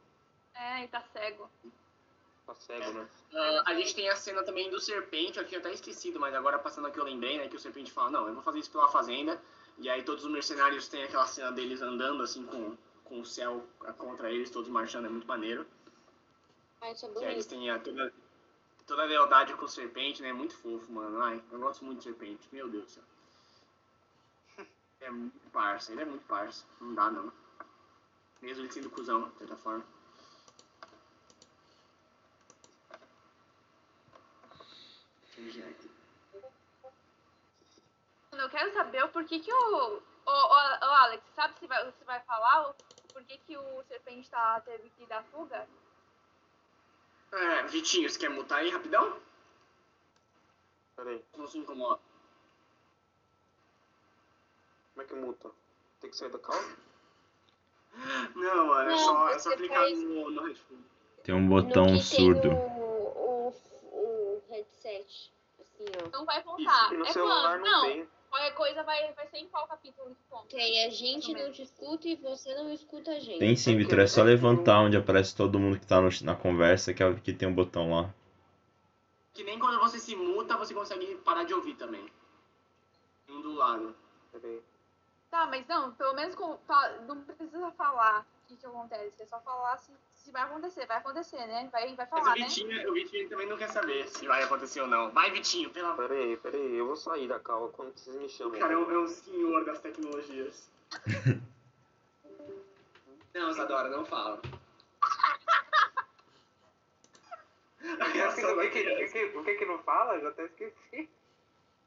É, 0.54 0.84
e 0.84 0.88
tá 0.88 1.02
cego. 1.14 1.50
Tá 2.46 2.56
cego, 2.56 2.92
né? 2.92 3.08
Ah, 3.34 3.64
a 3.68 3.74
gente 3.76 3.96
tem 3.96 4.10
a 4.10 4.16
cena 4.16 4.44
também 4.44 4.70
do 4.70 4.80
Serpente, 4.82 5.40
eu 5.40 5.48
tinha 5.48 5.60
até 5.60 5.72
esquecido, 5.74 6.20
mas 6.20 6.36
agora 6.36 6.60
passando 6.60 6.88
aqui 6.88 7.00
eu 7.00 7.06
lembrei, 7.06 7.38
né, 7.38 7.48
que 7.48 7.56
o 7.56 7.60
Serpente 7.60 7.92
fala, 7.92 8.10
não, 8.12 8.28
eu 8.28 8.34
vou 8.34 8.44
fazer 8.44 8.60
isso 8.60 8.72
pela 8.72 8.90
fazenda, 8.90 9.42
e 9.78 9.90
aí 9.90 10.04
todos 10.04 10.26
os 10.26 10.32
mercenários 10.32 10.88
têm 10.90 11.04
aquela 11.04 11.26
cena 11.26 11.52
deles 11.52 11.82
andando, 11.82 12.22
assim, 12.22 12.46
com, 12.46 12.76
com 13.06 13.22
o 13.22 13.26
céu 13.26 13.66
contra 13.98 14.30
eles, 14.32 14.50
todos 14.50 14.70
marchando, 14.70 15.06
é 15.06 15.10
muito 15.10 15.28
maneiro. 15.28 15.66
Ah, 16.82 16.92
isso 16.92 17.06
é 17.06 17.10
Que 17.14 17.26
aí 17.26 17.32
eles 17.34 17.48
bonito. 17.48 17.62
têm 17.62 17.70
a, 17.70 17.80
toda, 17.80 18.14
toda 18.86 19.04
a 19.04 19.06
lealdade 19.06 19.54
com 19.54 19.64
o 19.66 19.70
Serpente, 19.70 20.22
né, 20.22 20.30
é 20.30 20.34
muito 20.34 20.56
fofo, 20.58 20.92
mano, 20.92 21.22
ai, 21.22 21.42
eu 21.50 21.60
gosto 21.60 21.86
muito 21.86 22.00
do 22.00 22.04
Serpente, 22.04 22.50
meu 22.52 22.68
Deus 22.68 22.84
do 22.86 22.92
céu. 22.92 23.04
É 25.02 25.10
muito 25.10 25.50
parça, 25.50 25.92
ele 25.92 26.02
é 26.02 26.06
muito 26.06 26.26
parça, 26.28 26.64
não 26.80 26.94
dá 26.94 27.10
não. 27.10 27.34
Mesmo 28.40 28.64
ele 28.64 28.72
sendo 28.72 28.90
cuzão, 28.90 29.30
de 29.30 29.38
certa 29.40 29.58
forma. 29.58 29.84
Deixa 35.36 35.60
eu 35.60 35.64
ver 35.64 35.70
aqui. 35.72 35.92
Mano, 38.32 38.44
Eu 38.44 38.50
quero 38.50 38.74
saber 38.74 39.04
o 39.04 39.10
porquê 39.10 39.40
que 39.40 39.52
o. 39.52 40.02
Ô, 40.24 40.30
Alex, 40.30 41.24
sabe 41.34 41.58
se 41.58 41.66
vai, 41.66 41.84
você 41.84 42.04
vai 42.06 42.20
falar 42.22 42.70
o 42.70 42.76
porquê 43.12 43.40
que 43.40 43.58
o 43.58 43.84
serpente 43.88 44.30
tá, 44.30 44.62
teve 44.62 44.90
que 44.92 45.06
dar 45.08 45.24
fuga? 45.26 45.68
É, 47.32 47.64
Vitinho, 47.64 48.08
você 48.08 48.20
quer 48.20 48.30
mutar 48.30 48.60
aí 48.60 48.70
rapidão? 48.70 49.20
Pera 50.96 51.10
aí. 51.10 51.26
Não 51.36 51.48
se 51.48 51.58
incomoda. 51.58 52.11
Como 54.94 55.04
é 55.04 55.06
que 55.06 55.14
muta? 55.16 55.50
Tem 56.00 56.10
que 56.10 56.16
sair 56.18 56.30
da 56.32 56.40
calça? 56.40 56.76
Não, 58.36 58.68
mano, 58.68 58.90
é 58.92 58.98
só, 58.98 59.30
é 59.30 59.40
só 59.40 59.56
clicar 59.56 59.80
faz- 59.82 60.02
no, 60.02 60.30
no 60.32 60.44
headphone. 60.46 60.84
Tem 61.24 61.36
um 61.36 61.42
No 61.42 61.50
botão 61.50 61.86
que 61.88 62.02
surdo. 62.04 62.42
tem 62.42 62.52
o, 62.52 62.56
o, 62.56 63.54
o 63.84 64.42
headset. 64.50 65.32
Assim, 65.60 65.86
ó. 66.06 66.10
Não 66.18 66.26
vai 66.26 66.42
contar. 66.42 66.94
E 66.94 66.98
no 66.98 67.06
é 67.06 67.12
celular 67.12 67.60
quando? 67.60 67.66
não, 67.70 67.82
Não, 67.84 67.90
tem. 67.90 68.08
qualquer 68.30 68.52
coisa 68.56 68.84
vai, 68.84 69.14
vai 69.14 69.28
ser 69.28 69.38
em 69.38 69.48
qual 69.50 69.68
capítulo 69.68 70.10
que 70.16 70.22
conta. 70.30 70.56
Aí 70.56 70.86
a 70.86 70.90
gente 70.90 71.34
não 71.34 71.52
te 71.52 71.62
escuta 71.64 72.08
e 72.08 72.16
você 72.16 72.56
não 72.56 72.70
escuta 72.72 73.12
a 73.12 73.20
gente. 73.20 73.40
Tem 73.40 73.56
sim, 73.56 73.76
Vitor. 73.78 74.00
É 74.00 74.08
só 74.08 74.24
levantar 74.24 74.80
onde 74.80 74.98
aparece 74.98 75.36
todo 75.36 75.60
mundo 75.60 75.80
que 75.80 75.86
tá 75.86 76.02
no- 76.02 76.10
na 76.24 76.36
conversa, 76.36 76.94
que, 76.94 77.04
é- 77.04 77.14
que 77.16 77.34
tem 77.34 77.48
um 77.48 77.54
botão 77.54 77.92
lá. 77.94 78.14
Que 79.34 79.44
nem 79.44 79.60
quando 79.60 79.80
você 79.80 80.00
se 80.00 80.16
muta, 80.16 80.58
você 80.58 80.74
consegue 80.74 81.16
parar 81.18 81.44
de 81.44 81.54
ouvir 81.54 81.76
também. 81.76 82.06
Um 83.30 83.42
do 83.42 83.54
lado. 83.54 83.96
Pera 84.32 84.48
aí. 84.48 84.62
Tá, 85.32 85.46
mas 85.46 85.66
não, 85.66 85.94
pelo 85.94 86.14
menos 86.14 86.36
com, 86.36 86.60
não 87.08 87.22
precisa 87.24 87.72
falar 87.72 88.20
o 88.20 88.48
que, 88.50 88.58
que 88.58 88.66
acontece. 88.66 89.24
É 89.24 89.26
só 89.26 89.40
falar 89.40 89.78
se, 89.78 89.94
se 90.14 90.30
vai 90.30 90.42
acontecer. 90.42 90.86
Vai 90.86 90.98
acontecer, 90.98 91.48
né? 91.48 91.70
Vai, 91.72 91.96
vai 91.96 92.06
Mas 92.06 92.10
falar, 92.10 92.36
o 92.36 92.40
né? 92.40 92.46
Vitinho, 92.48 92.90
o 92.90 92.94
Vitinho 92.94 93.30
também 93.30 93.48
não 93.48 93.58
quer 93.58 93.70
saber 93.70 94.10
se 94.10 94.28
vai 94.28 94.44
acontecer 94.44 94.82
ou 94.82 94.88
não. 94.88 95.10
Vai, 95.12 95.32
Vitinho, 95.32 95.70
pelo 95.70 95.88
amor. 95.88 96.10
Pera 96.10 96.20
aí, 96.20 96.36
pera 96.36 96.58
aí. 96.58 96.76
Eu 96.76 96.86
vou 96.86 96.98
sair 96.98 97.30
da 97.30 97.40
cal 97.40 97.70
quando 97.70 97.98
vocês 97.98 98.14
me 98.18 98.26
O 98.26 98.30
chamam. 98.30 98.60
cara 98.60 98.74
é 98.74 98.78
um, 98.78 98.92
é 98.92 98.98
um 98.98 99.08
senhor 99.08 99.64
das 99.64 99.80
tecnologias. 99.80 100.70
não, 103.34 103.54
Zadora, 103.54 103.88
não 103.88 104.06
fala. 104.06 104.42
O 107.84 108.70
que, 108.70 108.84
que, 108.84 109.44
que, 109.44 109.56
que 109.56 109.66
não 109.66 109.80
fala? 109.80 110.16
Eu 110.16 110.22
já 110.22 110.30
até 110.30 110.46
esqueci. 110.46 111.10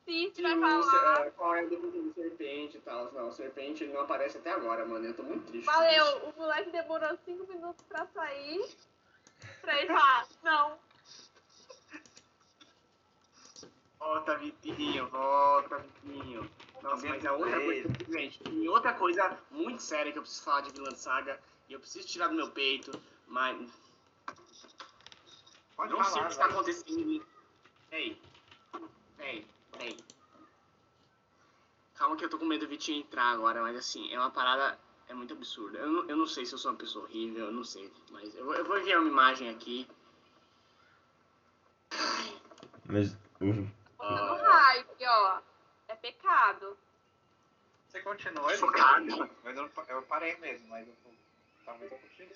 Que 0.04 0.42
vai 0.42 0.58
falar. 0.60 1.26
é, 1.26 1.30
qual 1.30 1.54
é 1.54 1.60
a 1.60 1.66
definição 1.66 2.02
do 2.02 2.14
serpente 2.14 2.76
e 2.76 2.80
tal. 2.80 3.10
Não, 3.12 3.28
o 3.28 3.32
serpente 3.32 3.84
ele 3.84 3.92
não 3.94 4.02
aparece 4.02 4.36
até 4.36 4.50
agora, 4.52 4.84
mano. 4.84 5.06
Eu 5.06 5.14
tô 5.14 5.22
muito 5.22 5.46
triste. 5.46 5.64
Valeu, 5.64 6.28
o 6.28 6.34
moleque 6.36 6.70
demorou 6.70 7.16
5 7.24 7.46
minutos 7.46 7.84
pra 7.86 8.06
sair. 8.08 8.68
Pra 9.62 9.78
ele 9.78 9.86
falar, 9.86 10.26
não. 10.42 10.78
Volta, 13.98 14.36
Vitinho, 14.36 15.08
volta, 15.08 15.78
Vitinho. 16.02 16.50
Nossa, 16.82 17.06
mas 17.08 17.24
é 17.24 17.32
outra 17.32 17.58
coisa. 17.60 17.88
Gente, 18.10 18.38
tem 18.40 18.68
outra 18.68 18.92
coisa 18.92 19.38
muito 19.50 19.82
séria 19.82 20.12
que 20.12 20.18
eu 20.18 20.22
preciso 20.22 20.44
falar 20.44 20.60
de 20.60 20.72
Vilã 20.72 20.94
Saga. 20.94 21.40
E 21.66 21.72
eu 21.72 21.80
preciso 21.80 22.06
tirar 22.06 22.28
do 22.28 22.34
meu 22.34 22.50
peito, 22.50 22.92
mas. 23.26 23.70
Pode 25.74 25.92
não 25.92 26.04
sei 26.04 26.12
o 26.12 26.14
falar, 26.14 26.26
que 26.26 26.32
está 26.32 26.44
acontecendo. 26.44 27.26
Ei. 27.90 28.20
Ei, 29.18 29.46
ei. 29.80 29.96
Calma 31.94 32.16
que 32.16 32.24
eu 32.24 32.28
tô 32.28 32.38
com 32.38 32.44
medo 32.44 32.66
do 32.66 32.68
Vitinho 32.68 33.00
entrar 33.00 33.26
agora, 33.32 33.62
mas 33.62 33.76
assim, 33.76 34.12
é 34.12 34.18
uma 34.18 34.30
parada. 34.30 34.78
É 35.06 35.14
muito 35.14 35.34
absurda. 35.34 35.78
Eu 35.78 35.90
não, 35.90 36.08
eu 36.08 36.16
não 36.16 36.26
sei 36.26 36.46
se 36.46 36.54
eu 36.54 36.58
sou 36.58 36.70
uma 36.72 36.78
pessoa 36.78 37.04
horrível, 37.04 37.46
eu 37.46 37.52
não 37.52 37.62
sei. 37.62 37.92
Mas 38.10 38.34
eu, 38.34 38.44
vou- 38.44 38.54
eu 38.54 38.64
vou 38.64 38.78
enviar 38.78 39.00
uma 39.00 39.08
imagem 39.08 39.48
aqui. 39.50 39.86
Mas 42.86 43.12
o- 43.40 43.68
Botando 43.98 44.42
hype, 44.42 45.06
ó. 45.06 45.40
É 45.88 45.94
pecado. 45.96 46.76
Você 47.88 48.00
continua, 48.00 48.50
eu 48.50 48.58
Chocado. 48.58 49.30
Mas 49.44 49.56
eu, 49.56 49.70
eu 49.88 50.02
parei 50.02 50.36
mesmo, 50.38 50.68
mas 50.68 50.86
eu 50.88 50.94
tô. 51.04 51.10
Talvez 51.64 51.92
eu 51.92 51.98
continue. 51.98 52.34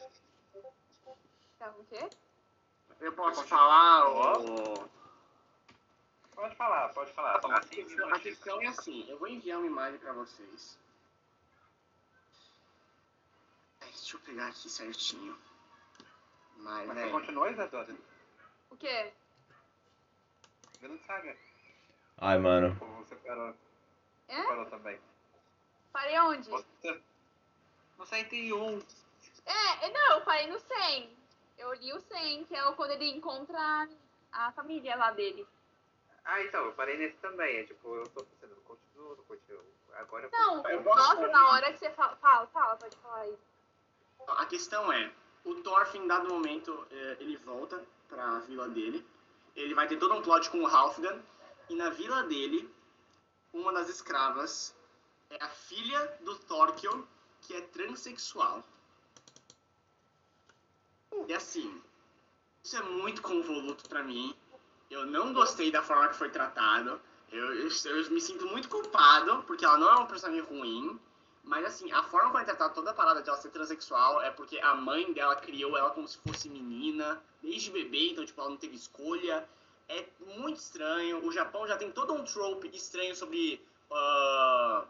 Tá 1.58 1.68
com 1.70 1.80
o 1.80 1.84
quê? 1.86 2.08
Eu 3.00 3.12
posso 3.12 3.44
falar, 3.44 4.08
ô. 4.08 4.88
Pode 6.38 6.54
falar, 6.54 6.88
pode 6.90 7.12
falar. 7.14 7.40
A 7.44 7.58
Assim, 7.58 7.68
questão, 7.84 8.14
a 8.14 8.20
questão 8.20 8.62
é 8.62 8.66
assim, 8.68 9.04
eu 9.10 9.18
vou 9.18 9.26
enviar 9.26 9.58
uma 9.58 9.66
imagem 9.66 9.98
pra 9.98 10.12
vocês. 10.12 10.78
Ai, 13.80 13.88
Deixa 13.88 14.14
eu 14.16 14.20
pegar 14.20 14.46
aqui 14.46 14.70
certinho. 14.70 15.36
Mas, 16.58 16.86
Mas 16.86 16.96
você 16.96 17.00
velho, 17.02 17.10
continua, 17.10 17.50
Isadora? 17.50 17.96
O 18.70 18.76
quê? 18.76 19.12
Grande 20.80 21.02
saga. 21.04 21.36
Ai, 22.18 22.38
mano. 22.38 22.72
Você 23.00 23.16
parou, 23.16 23.52
É? 24.28 24.42
parou 24.44 24.66
também? 24.66 25.00
Parei 25.92 26.20
onde? 26.20 26.48
Você... 26.50 27.02
No 27.98 28.06
101. 28.06 28.78
É, 29.44 29.86
é, 29.86 29.90
não, 29.90 30.12
eu 30.12 30.20
parei 30.24 30.46
no 30.46 30.60
100. 30.60 31.18
Eu 31.58 31.72
li 31.74 31.92
o 31.92 31.98
100, 32.00 32.44
que 32.44 32.54
é 32.54 32.64
o 32.68 32.76
quando 32.76 32.92
ele 32.92 33.10
encontra 33.10 33.88
a 34.30 34.52
família 34.52 34.94
lá 34.94 35.10
dele. 35.10 35.44
Ah, 36.28 36.42
então, 36.42 36.66
eu 36.66 36.72
parei 36.72 36.98
nesse 36.98 37.16
também. 37.16 37.56
É 37.56 37.64
tipo, 37.64 37.94
eu 37.94 38.06
tô 38.08 38.22
pensando, 38.22 38.54
não 38.54 38.62
continuo, 38.62 39.16
não 39.16 39.24
continuo. 39.24 39.64
Agora 39.94 40.26
eu 40.26 40.30
Não, 40.30 40.68
Eu 40.68 40.82
posso 40.82 40.98
nossa, 40.98 41.26
na 41.28 41.48
hora 41.48 41.72
que 41.72 41.78
você 41.78 41.90
fala, 41.92 42.16
fala, 42.16 42.46
fala, 42.48 42.76
pode 42.76 42.96
falar 42.98 43.20
aí. 43.20 43.38
a 44.28 44.44
questão 44.44 44.92
é, 44.92 45.10
o 45.42 45.54
Thorfinn, 45.62 46.02
em 46.02 46.06
dado 46.06 46.28
momento, 46.28 46.86
eh, 46.90 47.16
ele 47.20 47.34
volta 47.38 47.82
pra 48.10 48.40
vila 48.40 48.68
dele. 48.68 49.06
Ele 49.56 49.74
vai 49.74 49.88
ter 49.88 49.96
todo 49.96 50.14
um 50.14 50.20
plot 50.20 50.50
com 50.50 50.60
o 50.60 50.66
Halfdan. 50.66 51.18
E 51.70 51.74
na 51.74 51.88
vila 51.88 52.22
dele, 52.24 52.70
uma 53.50 53.72
das 53.72 53.88
escravas 53.88 54.76
é 55.30 55.42
a 55.42 55.48
filha 55.48 56.18
do 56.20 56.38
Thorkel, 56.40 57.08
que 57.40 57.54
é 57.54 57.62
transexual. 57.62 58.62
E 61.26 61.32
assim, 61.32 61.82
isso 62.62 62.76
é 62.76 62.82
muito 62.82 63.22
convoluto 63.22 63.88
pra 63.88 64.02
mim. 64.02 64.37
Eu 64.90 65.06
não 65.06 65.32
gostei 65.32 65.70
da 65.70 65.82
forma 65.82 66.08
que 66.08 66.16
foi 66.16 66.30
tratado. 66.30 67.00
Eu, 67.30 67.54
eu, 67.54 67.68
eu 67.68 68.10
me 68.10 68.20
sinto 68.20 68.46
muito 68.46 68.68
culpado, 68.68 69.42
porque 69.46 69.64
ela 69.64 69.78
não 69.78 69.88
é 69.88 69.94
uma 69.96 70.06
personagem 70.06 70.42
ruim. 70.42 70.98
Mas 71.44 71.64
assim, 71.64 71.90
a 71.92 72.02
forma 72.02 72.28
como 72.28 72.38
é 72.40 72.44
tratada 72.44 72.74
toda 72.74 72.90
a 72.90 72.94
parada 72.94 73.22
de 73.22 73.28
ela 73.28 73.38
ser 73.38 73.50
transexual 73.50 74.20
é 74.20 74.30
porque 74.30 74.58
a 74.58 74.74
mãe 74.74 75.12
dela 75.12 75.34
criou 75.36 75.76
ela 75.78 75.90
como 75.90 76.06
se 76.06 76.18
fosse 76.18 76.48
menina, 76.50 77.22
desde 77.42 77.70
bebê, 77.70 78.10
então 78.10 78.24
tipo, 78.24 78.38
ela 78.40 78.50
não 78.50 78.56
teve 78.56 78.76
escolha. 78.76 79.48
É 79.88 80.04
muito 80.36 80.58
estranho. 80.58 81.24
O 81.24 81.32
Japão 81.32 81.66
já 81.66 81.76
tem 81.78 81.90
todo 81.90 82.12
um 82.12 82.22
trope 82.22 82.68
estranho 82.76 83.16
sobre 83.16 83.66
ah, 83.90 84.84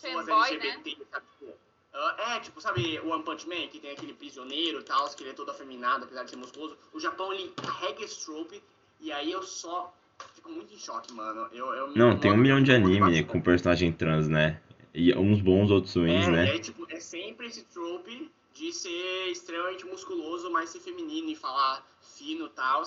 pessoas 0.00 0.28
LGBT, 0.28 1.06
sabe? 1.10 1.26
Tipo, 1.32 1.54
ah, 1.92 2.16
é, 2.18 2.40
tipo, 2.40 2.60
sabe 2.60 3.00
o 3.00 3.08
One 3.08 3.24
Punch 3.24 3.48
Man, 3.48 3.68
que 3.68 3.80
tem 3.80 3.90
aquele 3.90 4.14
prisioneiro 4.14 4.80
e 4.80 4.84
tal, 4.84 5.08
que 5.10 5.22
ele 5.22 5.30
é 5.30 5.34
todo 5.34 5.50
afeminado, 5.50 6.04
apesar 6.04 6.24
de 6.24 6.30
ser 6.30 6.36
musculoso. 6.36 6.78
O 6.92 7.00
Japão, 7.00 7.32
ele 7.32 7.52
carrega 7.52 8.04
esse 8.04 8.24
trope, 8.24 8.62
e 9.00 9.12
aí 9.12 9.30
eu 9.30 9.42
só 9.42 9.94
fico 10.34 10.50
muito 10.50 10.72
em 10.72 10.78
choque, 10.78 11.12
mano. 11.12 11.48
Eu, 11.52 11.72
eu 11.74 11.90
Não, 11.96 12.18
tem 12.18 12.32
um 12.32 12.36
milhão 12.36 12.62
de 12.62 12.72
anime 12.72 13.00
bastante. 13.00 13.24
com 13.24 13.40
personagem 13.40 13.92
trans, 13.92 14.28
né? 14.28 14.60
E 14.94 15.14
uns 15.14 15.40
bons, 15.40 15.70
outros 15.70 15.94
ruins, 15.94 16.26
é, 16.26 16.30
né? 16.30 16.46
E 16.46 16.50
aí, 16.52 16.60
tipo, 16.60 16.86
é 16.90 16.98
sempre 17.00 17.46
esse 17.46 17.64
trope 17.64 18.30
de 18.54 18.72
ser 18.72 19.28
extremamente 19.30 19.84
musculoso, 19.84 20.50
mas 20.50 20.70
ser 20.70 20.80
feminino 20.80 21.28
e 21.28 21.36
falar 21.36 21.86
fino 22.00 22.46
e 22.46 22.50
tal. 22.50 22.82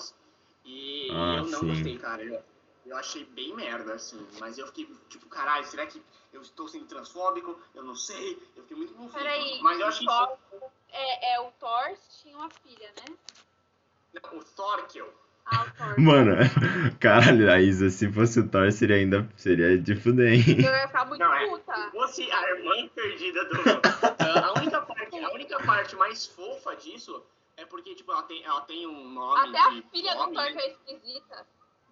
E 0.64 1.08
Ah, 1.12 1.36
eu 1.38 1.46
não 1.46 1.60
sim. 1.60 1.66
gostei, 1.68 1.98
cara. 1.98 2.24
Eu, 2.24 2.42
eu 2.86 2.96
achei 2.96 3.24
bem 3.24 3.54
merda, 3.54 3.94
assim. 3.94 4.26
Mas 4.40 4.58
eu 4.58 4.66
fiquei, 4.66 4.88
tipo, 5.08 5.28
caralho, 5.28 5.64
será 5.66 5.86
que 5.86 6.02
eu 6.32 6.42
estou 6.42 6.66
sendo 6.66 6.86
transfóbico? 6.86 7.58
Eu 7.74 7.84
não 7.84 7.94
sei. 7.94 8.32
Eu 8.56 8.62
fiquei 8.62 8.76
muito 8.76 8.92
confuso. 8.94 9.14
Peraí, 9.14 9.60
Mas 9.62 9.78
eu 9.78 9.86
achei 9.86 10.06
o 10.06 10.10
Thor, 10.10 10.38
é, 10.88 11.34
é, 11.34 11.40
o 11.40 11.50
Thor 11.52 11.96
tinha 12.20 12.36
uma 12.36 12.50
filha, 12.50 12.92
né? 12.98 13.16
Não, 14.12 14.38
o 14.38 14.44
Thorkel. 14.44 15.12
Mano, 15.98 16.36
caralho, 17.00 17.50
a 17.50 17.60
Isa, 17.60 17.90
se 17.90 18.10
fosse 18.12 18.40
o 18.40 18.48
Thor, 18.48 18.70
seria 18.72 18.96
ainda. 18.96 19.28
Seria 19.36 19.76
de 19.78 19.94
fuder, 19.96 20.32
hein? 20.32 20.44
Eu 20.48 20.62
ia 20.72 20.86
ficar 20.86 21.04
muito 21.06 21.20
Não, 21.20 21.34
é. 21.34 21.48
puta. 21.48 21.90
fosse 21.90 22.30
a 22.30 22.50
irmã 22.50 22.88
perdida 22.94 23.44
do. 23.46 23.54
A, 23.58 24.52
única 24.58 24.80
parte, 24.82 25.18
a 25.18 25.32
única 25.32 25.62
parte 25.64 25.96
mais 25.96 26.26
fofa 26.26 26.74
disso 26.76 27.22
é 27.56 27.64
porque, 27.66 27.94
tipo, 27.94 28.10
ela 28.12 28.22
tem, 28.22 28.42
ela 28.44 28.60
tem 28.62 28.86
um 28.86 29.08
nome. 29.10 29.48
Até 29.48 29.58
a 29.58 29.82
filha 29.90 30.12
do 30.14 30.18
nome, 30.18 30.34
Thor 30.34 30.44
né? 30.44 30.62
é 30.62 30.70
esquisita. 30.70 31.46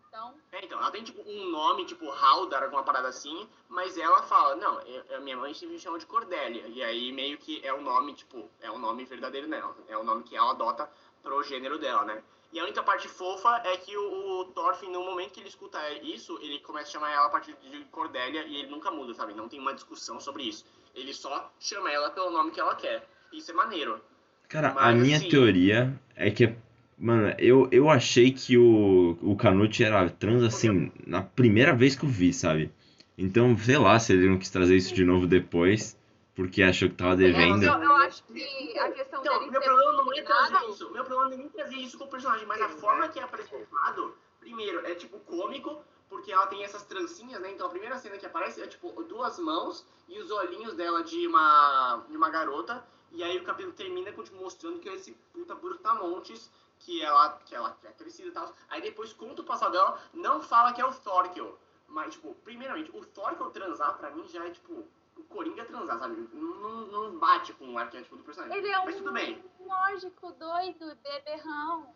Então, 0.08 0.34
É, 0.52 0.64
então, 0.64 0.78
ela 0.78 0.90
tem, 0.90 1.02
tipo, 1.04 1.20
um 1.28 1.50
nome, 1.50 1.84
tipo, 1.84 2.10
Haldar, 2.10 2.62
alguma 2.62 2.82
parada 2.82 3.08
assim, 3.08 3.46
mas 3.68 3.98
ela 3.98 4.22
fala, 4.22 4.56
não, 4.56 4.80
eu, 4.82 5.04
eu- 5.10 5.20
minha 5.20 5.36
mãe 5.36 5.52
me 5.62 5.78
chama 5.78 5.98
de 5.98 6.06
Cordélia. 6.06 6.66
E 6.68 6.82
aí, 6.82 7.12
meio 7.12 7.36
que 7.36 7.60
é 7.66 7.74
o 7.74 7.82
nome, 7.82 8.14
tipo, 8.14 8.48
é 8.62 8.70
o 8.70 8.78
nome 8.78 9.04
verdadeiro 9.04 9.46
dela. 9.48 9.76
É 9.86 9.98
o 9.98 10.02
nome 10.04 10.22
que 10.22 10.34
ela 10.34 10.52
adota 10.52 10.88
pro 11.22 11.42
gênero 11.42 11.78
dela, 11.78 12.04
né? 12.06 12.22
E 12.52 12.58
a 12.58 12.64
única 12.64 12.82
parte 12.82 13.06
fofa 13.08 13.60
é 13.64 13.76
que 13.76 13.94
o, 13.96 14.40
o 14.40 14.44
Thorfinn, 14.46 14.90
no 14.90 15.04
momento 15.04 15.32
que 15.32 15.40
ele 15.40 15.48
escuta 15.48 15.78
isso, 16.02 16.38
ele 16.40 16.58
começa 16.60 16.88
a 16.88 16.92
chamar 16.92 17.10
ela 17.12 17.26
a 17.26 17.30
partir 17.30 17.54
de 17.70 17.84
Cordélia 17.90 18.44
e 18.46 18.56
ele 18.56 18.68
nunca 18.68 18.90
muda, 18.90 19.12
sabe? 19.12 19.34
Não 19.34 19.48
tem 19.48 19.60
uma 19.60 19.74
discussão 19.74 20.18
sobre 20.18 20.44
isso. 20.44 20.64
Ele 20.94 21.12
só 21.12 21.52
chama 21.60 21.92
ela 21.92 22.10
pelo 22.10 22.30
nome 22.30 22.50
que 22.50 22.58
ela 22.58 22.74
quer. 22.74 23.06
Isso 23.32 23.50
é 23.50 23.54
maneiro. 23.54 24.00
Cara, 24.48 24.70
a 24.70 24.74
Mas, 24.74 24.96
minha 25.02 25.16
assim- 25.18 25.28
teoria 25.28 25.94
é 26.16 26.30
que. 26.30 26.54
Mano, 26.96 27.34
eu, 27.38 27.68
eu 27.70 27.88
achei 27.90 28.32
que 28.32 28.56
o, 28.56 29.16
o 29.22 29.36
Canute 29.36 29.84
era 29.84 30.08
trans 30.08 30.42
assim, 30.42 30.90
na 31.06 31.22
primeira 31.22 31.72
vez 31.76 31.94
que 31.94 32.04
eu 32.04 32.08
vi, 32.08 32.32
sabe? 32.32 32.72
Então, 33.16 33.56
sei 33.58 33.76
lá 33.76 33.98
se 34.00 34.12
ele 34.14 34.28
não 34.28 34.38
quis 34.38 34.48
trazer 34.50 34.74
isso 34.74 34.94
de 34.94 35.04
novo 35.04 35.26
depois, 35.26 35.97
porque 36.38 36.62
achou 36.62 36.88
que 36.88 36.94
tava 36.94 37.16
devendo. 37.16 37.64
eu, 37.64 37.82
eu 37.82 37.96
acho 37.96 38.22
que 38.22 38.78
a 38.78 38.92
questão 38.92 39.20
Então, 39.20 39.38
dele 39.40 39.50
meu 39.50 39.60
problema 39.60 39.92
não 39.92 40.12
é 40.12 40.22
trazer 40.22 40.52
nada- 40.52 40.66
isso. 40.68 40.90
Meu 40.92 41.04
problema 41.04 41.30
não 41.30 41.34
é 41.34 41.36
nem 41.42 41.48
trazer 41.48 41.74
isso 41.76 41.98
com 41.98 42.04
o 42.04 42.08
personagem, 42.08 42.46
mas 42.46 42.62
a 42.62 42.68
forma 42.68 43.08
que 43.08 43.18
é 43.18 43.22
apresentado, 43.24 44.14
primeiro, 44.38 44.86
é 44.86 44.94
tipo 44.94 45.18
cômico, 45.18 45.82
porque 46.08 46.30
ela 46.32 46.46
tem 46.46 46.62
essas 46.62 46.84
trancinhas, 46.84 47.40
né? 47.40 47.50
Então 47.50 47.66
a 47.66 47.70
primeira 47.70 47.98
cena 47.98 48.16
que 48.16 48.24
aparece 48.24 48.62
é 48.62 48.68
tipo 48.68 49.02
duas 49.02 49.36
mãos 49.40 49.84
e 50.08 50.20
os 50.20 50.30
olhinhos 50.30 50.74
dela 50.74 51.02
de 51.02 51.26
uma, 51.26 52.04
de 52.08 52.16
uma 52.16 52.30
garota. 52.30 52.86
E 53.10 53.24
aí 53.24 53.36
o 53.38 53.42
capítulo 53.42 53.74
termina 53.74 54.12
com, 54.12 54.22
tipo, 54.22 54.36
mostrando 54.36 54.78
que 54.78 54.88
é 54.88 54.94
esse 54.94 55.12
puta 55.32 55.56
brutamontes 55.56 56.50
que 56.78 57.02
ela, 57.02 57.30
que 57.44 57.52
ela 57.54 57.76
é 57.82 57.88
crescida 57.88 58.28
e 58.28 58.30
tal. 58.32 58.54
Aí 58.68 58.80
depois 58.80 59.12
conta 59.12 59.42
o 59.42 59.44
passado 59.44 59.72
dela, 59.72 59.98
não 60.14 60.40
fala 60.40 60.72
que 60.72 60.80
é 60.80 60.86
o 60.86 60.92
Thorkel. 60.94 61.58
Mas, 61.88 62.12
tipo, 62.14 62.34
primeiramente, 62.44 62.90
o 62.94 63.04
Thorkel 63.04 63.50
transar 63.50 63.96
pra 63.96 64.10
mim 64.12 64.24
já 64.28 64.46
é 64.46 64.50
tipo. 64.50 64.86
O 65.18 65.24
Coringa 65.24 65.64
transar, 65.64 65.98
sabe? 65.98 66.28
Não, 66.32 66.86
não, 66.86 67.18
bate 67.18 67.52
com 67.54 67.72
o 67.74 67.78
arquétipo 67.78 68.16
do 68.16 68.22
personagem. 68.24 68.56
Ele 68.58 68.68
é 68.70 68.78
um 68.80 68.84
Mas 68.86 68.96
tudo 68.96 69.12
bem. 69.12 69.44
lógico, 69.60 70.32
doido, 70.32 70.96
beberrão. 71.02 71.92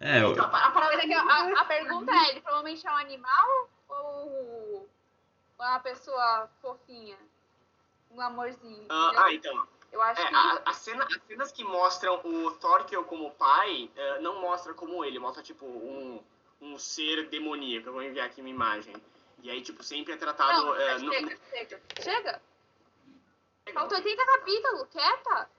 É, 0.00 0.22
eu- 0.22 0.32
Então, 0.32 0.44
a, 0.44 0.66
a 0.66 0.70
parada 0.70 0.94
é 0.96 1.06
que 1.06 1.12
a, 1.14 1.60
a 1.60 1.64
pergunta 1.64 2.12
é, 2.12 2.30
ele 2.30 2.40
provavelmente 2.40 2.86
é 2.86 2.90
um 2.90 2.96
animal 2.96 3.68
ou 3.88 4.88
uma 5.58 5.80
pessoa 5.80 6.48
fofinha? 6.60 7.16
Um 8.10 8.20
amorzinho. 8.20 8.86
Ah, 8.88 9.12
ah, 9.16 9.32
então. 9.32 9.66
Eu 9.92 10.02
acho 10.02 10.20
É, 10.20 10.28
que 10.28 10.34
a, 10.34 10.62
a 10.66 10.72
cena, 10.72 11.04
as 11.04 11.22
cenas 11.28 11.52
que 11.52 11.62
mostram 11.64 12.20
o 12.24 12.50
Thorkel 12.56 13.04
como 13.04 13.30
pai, 13.32 13.88
eh, 13.94 14.18
não 14.20 14.40
mostra 14.40 14.74
como 14.74 15.04
ele, 15.04 15.20
mostra 15.20 15.40
tipo 15.42 15.64
um, 15.64 16.20
um 16.60 16.76
ser 16.78 17.28
demoníaco. 17.28 17.88
Eu 17.88 17.92
vou 17.92 18.02
enviar 18.02 18.26
aqui 18.26 18.40
uma 18.40 18.50
imagem. 18.50 18.94
E 19.40 19.50
aí, 19.50 19.62
tipo, 19.62 19.82
sempre 19.84 20.12
é 20.12 20.16
tratado. 20.16 20.66
Não, 20.66 20.74
eh, 20.76 20.98
no- 20.98 21.12
chega, 21.12 21.80
chega. 22.02 22.42
Faltam 23.72 23.98
80 23.98 24.26
capítulos, 24.26 24.88
quieta. 24.88 25.50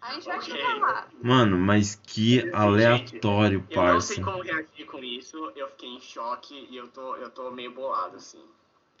A 0.00 0.12
gente 0.14 0.26
vai 0.26 0.40
chegar 0.42 0.76
lá. 0.78 1.08
Mano, 1.22 1.56
mas 1.58 1.96
que 1.96 2.48
aleatório, 2.52 3.66
Eu 3.70 3.82
não 3.82 4.00
sei 4.00 4.16
parça. 4.16 4.22
como 4.24 4.42
reagir 4.42 4.86
com 4.86 5.02
isso, 5.02 5.36
eu 5.56 5.68
fiquei 5.70 5.88
em 5.88 6.00
choque 6.00 6.54
e 6.70 6.76
eu 6.76 6.86
tô, 6.88 7.16
eu 7.16 7.30
tô 7.30 7.50
meio 7.50 7.72
bolado, 7.72 8.16
assim. 8.16 8.44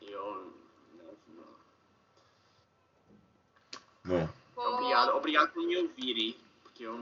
Eu. 0.02 0.52
não- 0.94 1.16
não- 1.34 1.56
Bom, 4.04 4.28
Vou, 4.54 4.72
Obrigado, 4.74 5.10
obrigado 5.16 5.52
por 5.52 5.62
me 5.64 5.76
ouvirem, 5.76 6.36
porque 6.62 6.84
eu. 6.84 6.96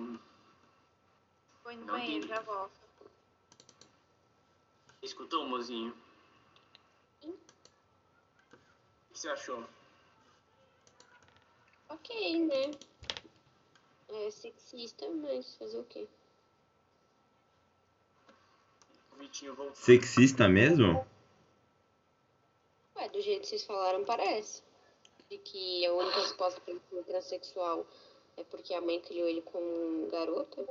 vou 1.62 1.72
ir 1.72 1.76
no 1.76 1.86
Não 1.86 1.94
banheiro, 1.94 2.16
entendi. 2.16 2.28
já 2.28 2.40
volto. 2.40 2.80
Escutou, 5.02 5.46
mozinho? 5.46 5.94
O 7.22 7.32
que 9.12 9.18
você 9.20 9.28
achou? 9.28 9.64
Ok, 11.88 12.38
né? 12.46 12.70
É 14.08 14.30
sexista, 14.30 15.08
mas 15.10 15.56
fazer 15.56 15.78
o 15.78 15.84
quê? 15.84 16.06
Sexista 19.72 20.48
mesmo? 20.48 21.06
Ué, 22.96 23.08
do 23.08 23.20
jeito 23.20 23.42
que 23.42 23.48
vocês 23.48 23.64
falaram, 23.64 24.04
parece. 24.04 24.62
De 25.30 25.38
que 25.38 25.84
a 25.86 25.92
única 25.92 26.20
resposta 26.20 26.60
pra 26.60 26.72
ele 26.72 26.82
ser 26.88 27.02
transexual 27.04 27.86
é 28.36 28.44
porque 28.44 28.74
a 28.74 28.80
mãe 28.80 29.00
criou 29.00 29.28
ele 29.28 29.42
como 29.42 30.06
garota. 30.08 30.64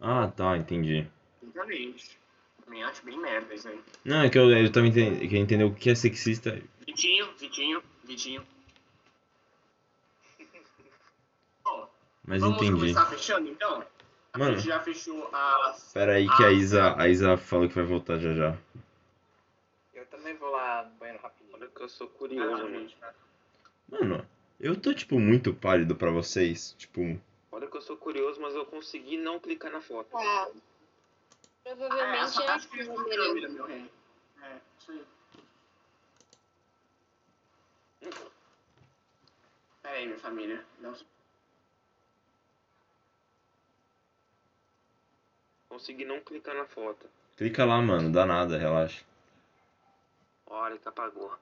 Ah, 0.00 0.28
tá, 0.28 0.56
entendi. 0.56 1.06
Exatamente. 1.42 2.18
Também 2.64 2.84
acho 2.84 3.04
bem 3.04 3.18
merda 3.18 3.54
isso 3.54 3.68
aí. 3.68 3.80
Não, 4.04 4.22
é 4.22 4.30
que 4.30 4.38
eu, 4.38 4.50
eu 4.50 4.70
também 4.72 4.90
entendi, 4.90 5.20
queria 5.20 5.40
entender 5.40 5.64
o 5.64 5.74
que 5.74 5.90
é 5.90 5.94
sexista. 5.94 6.60
Vitinho, 6.86 7.32
Vitinho, 7.36 7.82
Vitinho. 8.04 8.46
Bom, 11.64 11.88
Mas 12.30 12.40
vamos 12.42 12.58
entendi. 12.58 12.72
começar 12.80 13.06
fechando 13.06 13.48
então? 13.48 13.84
A 14.32 14.38
Mano. 14.38 14.56
gente 14.56 14.68
já 14.68 14.78
fechou 14.80 15.28
as. 15.34 15.92
Pera 15.92 16.12
aí 16.14 16.28
que 16.36 16.44
a 16.44 16.52
Isa, 16.52 16.94
a 16.96 17.08
Isa 17.08 17.36
falou 17.36 17.68
que 17.68 17.74
vai 17.74 17.84
voltar 17.84 18.18
já 18.20 18.32
já. 18.32 18.56
Eu 19.92 20.06
também 20.06 20.36
vou 20.36 20.50
lá 20.50 20.84
no 20.84 20.90
banheiro 20.92 21.20
rapidinho. 21.20 21.56
Olha 21.56 21.66
que 21.66 21.80
eu 21.82 21.88
sou 21.88 22.06
Ah, 22.06 22.18
curioso, 22.18 22.62
mano. 22.62 22.78
gente, 22.78 22.94
cara. 22.96 23.14
Mano, 23.88 24.24
eu 24.60 24.80
tô, 24.80 24.94
tipo, 24.94 25.18
muito 25.18 25.52
pálido 25.52 25.96
pra 25.96 26.12
vocês. 26.12 26.72
Tipo, 26.78 27.20
Olha 27.50 27.66
que 27.66 27.76
eu 27.76 27.82
sou 27.82 27.96
curioso, 27.96 28.40
mas 28.40 28.54
eu 28.54 28.64
consegui 28.64 29.16
não 29.18 29.40
clicar 29.40 29.72
na 29.72 29.80
foto. 29.80 30.08
Tá. 30.10 30.18
Ah, 30.20 30.50
Provavelmente 31.64 32.22
essa 32.22 32.42
é 32.42 32.46
parte 32.46 32.68
que 32.68 32.80
a 32.80 32.84
é 32.84 32.86
a 32.86 32.94
câmera. 32.94 33.22
câmera, 33.26 33.48
meu 33.48 33.66
rei. 33.66 33.90
É, 34.44 34.56
isso 34.78 34.92
aí. 34.92 35.04
Pera 39.82 39.96
aí, 39.96 40.06
minha 40.06 40.18
família. 40.18 40.64
Não... 40.78 40.94
Consegui 45.70 46.04
não 46.04 46.20
clicar 46.20 46.54
na 46.56 46.66
foto. 46.66 47.08
clica 47.36 47.64
lá, 47.64 47.80
mano, 47.80 48.10
dá 48.10 48.26
nada, 48.26 48.58
relaxa. 48.58 49.04
Olha 50.44 50.76
que 50.76 50.88
apagou. 50.88 51.38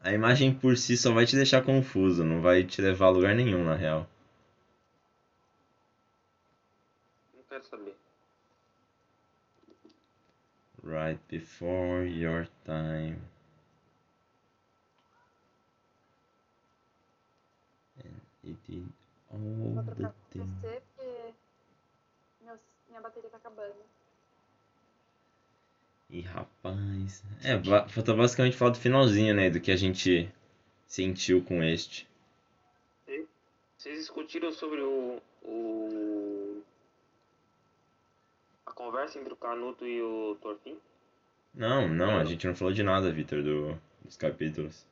A 0.00 0.12
imagem 0.12 0.54
por 0.54 0.76
si 0.76 0.96
só 0.96 1.12
vai 1.12 1.26
te 1.26 1.34
deixar 1.34 1.64
confuso, 1.64 2.22
não 2.22 2.40
vai 2.40 2.62
te 2.62 2.80
levar 2.80 3.06
a 3.06 3.10
lugar 3.10 3.34
nenhum, 3.34 3.64
na 3.64 3.74
real. 3.74 4.08
Não 7.34 7.42
quero 7.48 7.64
saber. 7.64 7.96
Right 10.84 11.20
before 11.28 12.06
your 12.06 12.46
time. 12.64 13.18
And 18.04 18.20
it 18.44 18.58
did 18.68 18.88
all 19.32 19.82
the 19.96 20.12
things. 20.30 20.93
Minha 22.94 23.02
bateria 23.02 23.28
tá 23.28 23.38
acabando. 23.38 23.74
Ih, 26.10 26.20
rapaz. 26.20 27.24
É, 27.42 27.58
falta 27.88 28.14
basicamente 28.14 28.56
falar 28.56 28.70
do 28.70 28.78
finalzinho, 28.78 29.34
né? 29.34 29.50
Do 29.50 29.60
que 29.60 29.72
a 29.72 29.76
gente 29.76 30.30
sentiu 30.86 31.42
com 31.42 31.62
este. 31.62 32.08
Vocês 33.76 33.98
discutiram 33.98 34.52
sobre 34.52 34.80
o, 34.80 35.20
o. 35.42 36.62
A 38.64 38.72
conversa 38.72 39.18
entre 39.18 39.32
o 39.32 39.36
Canuto 39.36 39.86
e 39.86 40.00
o 40.00 40.36
Torfin? 40.40 40.78
Não, 41.52 41.88
não, 41.88 42.18
a 42.18 42.24
gente 42.24 42.46
não 42.46 42.54
falou 42.54 42.72
de 42.72 42.82
nada, 42.82 43.12
Vitor, 43.12 43.42
do, 43.42 43.78
dos 44.04 44.16
capítulos. 44.16 44.86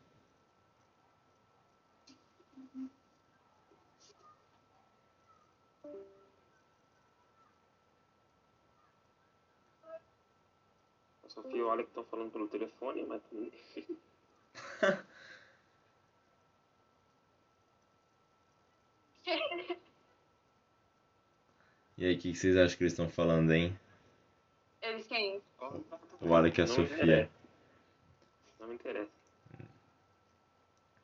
Sofia 11.32 11.56
e 11.56 11.62
o 11.62 11.70
Alec 11.70 11.88
estão 11.88 12.04
falando 12.04 12.30
pelo 12.30 12.46
telefone, 12.46 13.06
mas. 13.06 13.22
e 21.96 22.04
aí, 22.04 22.14
o 22.14 22.18
que, 22.18 22.32
que, 22.32 22.38
vocês 22.38 22.54
acham 22.54 22.76
que 22.76 22.82
eles 22.82 22.92
estão 22.92 23.08
falando, 23.08 23.50
hein? 23.50 23.74
Eles 24.82 25.06
quem? 25.06 25.40
O 26.20 26.34
Alec 26.34 26.60
e 26.60 26.62
a 26.62 26.66
não 26.66 26.74
Sofia. 26.74 27.30
Não 28.60 28.68
me 28.68 28.74
interessa. 28.74 29.10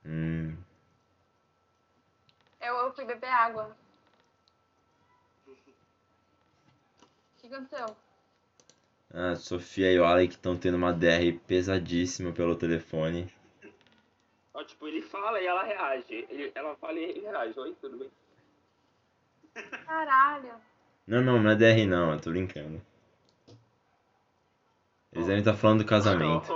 Hum. 0.05 0.59
Eu, 2.60 2.74
eu 2.74 2.92
fui 2.92 3.06
beber 3.06 3.30
água. 3.30 3.74
O 5.46 5.56
que 7.38 7.46
aconteceu? 7.46 7.96
A 9.12 9.36
Sofia 9.36 9.90
e 9.93 9.98
o 9.98 10.05
Alec 10.05 10.35
estão 10.35 10.56
tendo 10.56 10.76
uma 10.76 10.93
DR 10.93 11.32
pesadíssima 11.47 12.32
pelo 12.32 12.55
telefone. 12.56 13.32
Ó, 14.52 14.62
tipo, 14.64 14.86
ele 14.86 15.01
fala 15.02 15.40
e 15.40 15.47
ela 15.47 15.62
reage. 15.62 16.26
Ele- 16.28 16.52
ela 16.55 16.76
fala 16.76 16.98
e 16.98 17.05
ele 17.05 17.20
reage. 17.20 17.59
Oi, 17.59 17.74
tudo 17.80 17.97
bem? 17.98 18.10
Caralho. 19.86 20.52
Não, 21.06 21.22
não, 21.22 21.43
não 21.43 21.51
é 21.51 21.56
DR 21.56 21.86
não, 21.86 22.12
eu 22.12 22.20
tô 22.20 22.30
brincando. 22.30 22.82
Eles 25.12 25.26
devem 25.26 25.39
estar 25.39 25.55
falando 25.55 25.78
do 25.78 25.86
casamento 25.86 26.52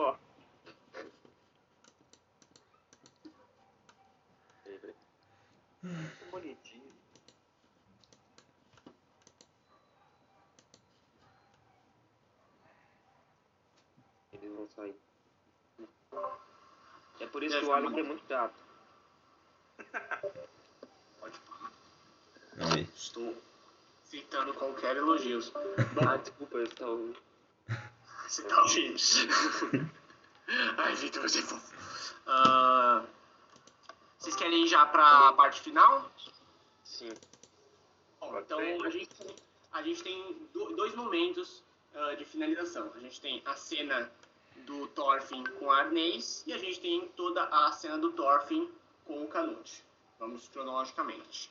bonitinho. 6.30 6.92
Eles 14.32 14.50
vão 14.54 14.68
sair. 14.68 14.94
É 17.20 17.21
por 17.32 17.42
isso 17.42 17.58
que 17.58 17.64
o 17.64 17.72
Alec 17.72 17.98
é 17.98 18.02
muito. 18.02 18.22
Não, 22.56 22.76
e- 22.76 22.82
Estou 22.94 23.36
citando 24.04 24.54
qualquer 24.54 24.96
elogios. 24.96 25.52
Ah, 26.06 26.16
desculpa, 26.16 26.56
eu 26.58 26.64
estava 26.64 26.90
ouvindo. 26.90 27.18
Você 28.28 28.42
tá 28.44 28.62
ouvindo? 28.62 28.96
Ai, 30.78 30.94
Vitor, 30.96 31.22
você 31.22 31.38
é 31.38 31.42
fofo. 31.42 31.74
Ah, 32.26 33.04
vocês 34.18 34.36
querem 34.36 34.64
ir 34.64 34.68
já 34.68 34.84
pra 34.86 35.32
parte 35.34 35.60
final? 35.60 36.10
Sim. 36.84 37.12
Bom, 38.20 38.38
então 38.38 38.58
a 38.84 38.90
gente, 38.90 39.08
tem- 39.14 39.36
a 39.72 39.82
gente 39.82 40.02
tem 40.02 40.48
do- 40.52 40.76
dois 40.76 40.94
momentos 40.94 41.62
ah, 41.94 42.14
de 42.14 42.24
finalização. 42.24 42.92
A 42.94 43.00
gente 43.00 43.20
tem 43.20 43.42
a 43.44 43.54
cena 43.54 44.10
do 44.64 44.86
Thorfinn 44.88 45.44
com 45.58 45.70
a 45.70 45.80
Arnês 45.80 46.44
e 46.46 46.52
a 46.52 46.58
gente 46.58 46.80
tem 46.80 47.08
toda 47.16 47.44
a 47.44 47.72
cena 47.72 47.98
do 47.98 48.12
Thorfinn 48.12 48.68
com 49.04 49.22
o 49.22 49.28
Canute. 49.28 49.82
Vamos 50.18 50.48
cronologicamente. 50.48 51.50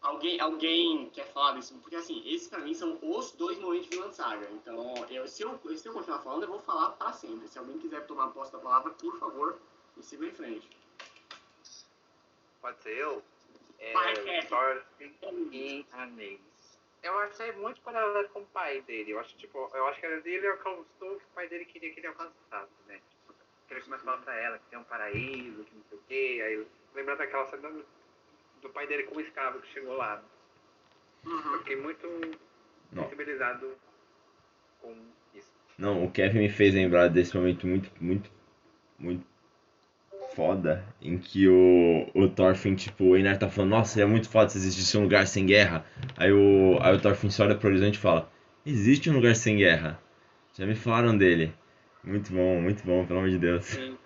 Alguém, 0.00 0.40
alguém 0.40 1.10
quer 1.10 1.26
falar 1.32 1.52
disso? 1.52 1.74
Porque 1.82 1.96
assim, 1.96 2.22
esses 2.26 2.48
pra 2.48 2.60
mim 2.60 2.72
são 2.72 2.98
os 3.02 3.32
dois 3.32 3.58
momentos 3.58 3.88
de 3.88 3.96
Vinland 3.96 4.16
Saga. 4.16 4.48
Então, 4.50 4.94
eu, 5.10 5.28
se, 5.28 5.42
eu, 5.42 5.60
se 5.76 5.86
eu 5.86 5.92
continuar 5.92 6.20
falando, 6.20 6.44
eu 6.44 6.48
vou 6.48 6.60
falar 6.60 6.92
para 6.92 7.12
sempre. 7.12 7.46
Se 7.48 7.58
alguém 7.58 7.78
quiser 7.78 8.06
tomar 8.06 8.28
posse 8.28 8.52
da 8.52 8.58
palavra, 8.58 8.92
por 8.92 9.18
favor, 9.18 9.58
me 9.96 10.02
siga 10.02 10.26
em 10.26 10.32
frente. 10.32 10.68
Pode 12.62 12.82
ser 12.82 12.96
eu? 12.96 13.22
É. 13.78 13.92
Thorfinn 14.46 15.50
e 15.52 15.86
Anês. 15.92 16.49
Eu 17.02 17.18
achei 17.20 17.52
muito 17.52 17.80
paralelo 17.80 18.28
com 18.28 18.40
o 18.40 18.46
pai 18.46 18.82
dele. 18.82 19.12
Eu 19.12 19.20
acho, 19.20 19.36
tipo, 19.36 19.70
eu 19.74 19.86
acho 19.86 20.00
que 20.00 20.06
ele 20.06 20.46
alcançou 20.46 20.84
o 21.14 21.18
que 21.18 21.24
o 21.24 21.34
pai 21.34 21.48
dele 21.48 21.64
queria 21.64 21.92
que 21.92 22.00
ele 22.00 22.08
alcançasse, 22.08 22.72
né? 22.86 23.00
Tipo, 23.10 23.34
que 23.66 23.74
ele 23.74 23.80
começa 23.80 24.02
a 24.02 24.04
falar 24.04 24.22
pra 24.22 24.36
ela 24.36 24.58
que 24.58 24.66
tem 24.66 24.78
um 24.78 24.84
paraíso, 24.84 25.64
que 25.64 25.74
não 25.74 25.84
sei 25.88 25.98
o 25.98 26.02
quê. 26.06 26.42
Aí 26.44 26.66
lembrando 26.94 27.18
daquela 27.18 27.46
cena 27.46 27.70
do, 27.70 27.86
do 28.60 28.68
pai 28.70 28.86
dele 28.86 29.04
como 29.04 29.20
escravo 29.20 29.60
que 29.60 29.72
chegou 29.72 29.96
lá. 29.96 30.22
Eu 31.24 31.58
fiquei 31.58 31.76
muito 31.76 32.06
Não. 32.92 33.04
sensibilizado 33.04 33.76
com 34.80 34.94
isso. 35.34 35.52
Não, 35.78 36.04
o 36.04 36.10
Kevin 36.10 36.38
me 36.38 36.48
fez 36.50 36.74
lembrar 36.74 37.08
desse 37.08 37.36
momento 37.36 37.66
muito, 37.66 37.90
muito, 38.02 38.30
muito 38.98 39.26
foda, 40.34 40.84
em 41.00 41.18
que 41.18 41.48
o, 41.48 42.10
o 42.14 42.28
Thorfinn, 42.28 42.74
tipo, 42.74 43.04
o 43.04 43.16
Einar 43.16 43.38
tá 43.38 43.48
falando, 43.48 43.70
nossa, 43.70 43.94
seria 43.94 44.08
muito 44.08 44.28
foda 44.28 44.48
se 44.48 44.58
existisse 44.58 44.96
um 44.96 45.02
lugar 45.02 45.26
sem 45.26 45.46
guerra. 45.46 45.84
Aí 46.16 46.32
o, 46.32 46.78
aí 46.80 46.94
o 46.94 47.00
Thorfinn 47.00 47.30
só 47.30 47.44
olha 47.44 47.54
pro 47.54 47.68
horizonte 47.68 47.94
e 47.96 47.98
fala, 47.98 48.30
existe 48.64 49.10
um 49.10 49.14
lugar 49.14 49.34
sem 49.34 49.56
guerra. 49.56 50.00
Já 50.54 50.66
me 50.66 50.74
falaram 50.74 51.16
dele. 51.16 51.52
Muito 52.02 52.32
bom, 52.32 52.60
muito 52.60 52.84
bom, 52.84 53.06
pelo 53.06 53.18
amor 53.18 53.30
de 53.30 53.38
Deus. 53.38 53.64
Sim. 53.64 53.96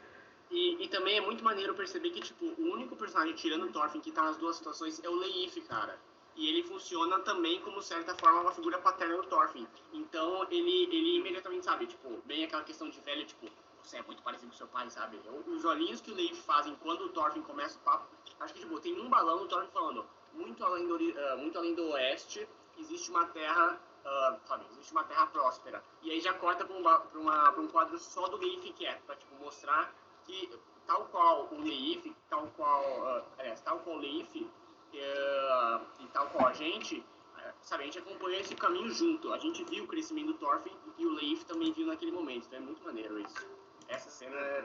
E, 0.50 0.84
e 0.84 0.88
também 0.88 1.18
é 1.18 1.20
muito 1.20 1.42
maneiro 1.44 1.74
perceber 1.74 2.10
que, 2.10 2.20
tipo, 2.20 2.44
o 2.44 2.72
único 2.72 2.96
personagem 2.96 3.34
tirando 3.34 3.64
o 3.64 3.72
Thorfinn 3.72 4.00
que 4.00 4.12
tá 4.12 4.22
nas 4.22 4.36
duas 4.36 4.56
situações 4.56 5.02
é 5.02 5.08
o 5.08 5.14
Leif, 5.14 5.60
cara. 5.62 5.98
E 6.36 6.48
ele 6.48 6.62
funciona 6.64 7.20
também 7.20 7.60
como, 7.60 7.80
certa 7.80 8.14
forma, 8.14 8.40
uma 8.40 8.52
figura 8.52 8.78
paterna 8.78 9.16
do 9.16 9.24
Thorfinn. 9.24 9.66
Então, 9.92 10.46
ele, 10.50 10.88
ele 10.90 11.18
imediatamente 11.18 11.64
sabe, 11.64 11.86
tipo, 11.86 12.08
bem 12.26 12.44
aquela 12.44 12.64
questão 12.64 12.88
de 12.88 13.00
velho, 13.00 13.24
tipo, 13.24 13.46
você 13.84 13.98
é 13.98 14.02
muito 14.02 14.22
parecido 14.22 14.50
com 14.50 14.56
seu 14.56 14.66
pai, 14.68 14.88
sabe? 14.90 15.20
Os 15.46 15.64
olhinhos 15.64 16.00
que 16.00 16.10
o 16.10 16.14
Leif 16.14 16.40
fazem 16.42 16.74
quando 16.76 17.02
o 17.02 17.08
Thorfinn 17.10 17.42
começa 17.42 17.78
o 17.78 17.82
papo, 17.82 18.06
acho 18.40 18.54
que, 18.54 18.60
tipo, 18.60 18.80
tem 18.80 18.98
um 18.98 19.08
balão 19.08 19.38
do 19.38 19.46
Thorfinn 19.48 19.70
falando, 19.70 20.06
muito 20.32 20.64
além 20.64 20.86
do, 20.86 20.96
ah, 20.96 21.36
muito 21.36 21.58
além 21.58 21.74
do 21.74 21.88
oeste, 21.90 22.48
existe 22.78 23.10
uma 23.10 23.26
terra, 23.26 23.78
ah, 24.04 24.38
sabe, 24.46 24.64
existe 24.72 24.90
uma 24.92 25.04
terra 25.04 25.26
próspera. 25.26 25.84
E 26.02 26.10
aí 26.10 26.20
já 26.20 26.32
corta 26.34 26.64
pra 26.64 26.74
um, 26.76 26.82
ba- 26.82 27.00
pra 27.00 27.20
uma, 27.20 27.52
pra 27.52 27.60
um 27.62 27.68
quadro 27.68 27.98
só 27.98 28.26
do 28.28 28.36
Leif 28.38 28.72
quieto, 28.72 29.02
pra, 29.04 29.16
tipo, 29.16 29.34
mostrar 29.36 29.92
que 30.24 30.50
tal 30.86 31.04
qual 31.06 31.48
o 31.52 31.60
Leif, 31.60 32.14
tal 32.28 32.46
qual, 32.56 33.06
ah, 33.06 33.24
aliás, 33.38 33.60
tal 33.60 33.78
qual 33.80 33.96
o 33.96 33.98
Leif 34.00 34.50
eh, 34.94 35.80
e 36.00 36.06
tal 36.08 36.28
qual 36.30 36.48
a 36.48 36.52
gente, 36.52 37.04
eh, 37.38 37.52
sabe, 37.60 37.82
a 37.82 37.86
gente 37.86 37.98
acompanhou 37.98 38.40
esse 38.40 38.54
caminho 38.54 38.90
junto. 38.90 39.32
A 39.32 39.38
gente 39.38 39.62
viu 39.64 39.84
o 39.84 39.86
crescimento 39.86 40.28
do 40.28 40.34
Thorfinn 40.34 40.76
e 40.98 41.06
o 41.06 41.10
Leif 41.12 41.44
também 41.44 41.72
viu 41.72 41.86
naquele 41.86 42.12
momento. 42.12 42.46
Então 42.46 42.58
é 42.58 42.62
muito 42.62 42.82
maneiro 42.84 43.18
isso. 43.20 43.63
Essa 43.88 44.10
cena 44.10 44.36
é 44.36 44.64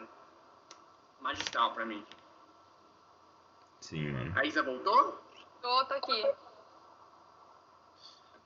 magistral 1.19 1.73
pra 1.73 1.85
mim. 1.85 2.05
Sim, 3.81 4.11
mano. 4.11 4.33
A 4.37 4.45
Isa 4.45 4.63
voltou? 4.63 5.17
Tô, 5.61 5.85
tô 5.85 5.93
aqui. 5.95 6.35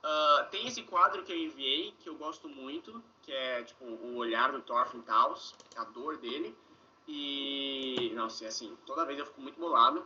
Ah, 0.03 0.47
tem 0.51 0.67
esse 0.67 0.83
quadro 0.83 1.23
que 1.23 1.31
eu 1.31 1.37
enviei, 1.37 1.93
que 1.93 2.09
eu 2.09 2.15
gosto 2.15 2.49
muito, 2.49 3.01
que 3.21 3.31
é 3.31 3.63
tipo 3.63 3.85
o 3.85 4.17
olhar 4.17 4.51
do 4.51 4.61
Thorfinn 4.61 5.01
Taos, 5.01 5.55
a 5.77 5.85
dor 5.85 6.17
dele. 6.17 6.57
E. 7.07 8.11
Nossa, 8.13 8.45
é 8.45 8.47
assim, 8.47 8.77
toda 8.85 9.05
vez 9.05 9.17
eu 9.17 9.25
fico 9.25 9.41
muito 9.41 9.59
bolado. 9.59 10.05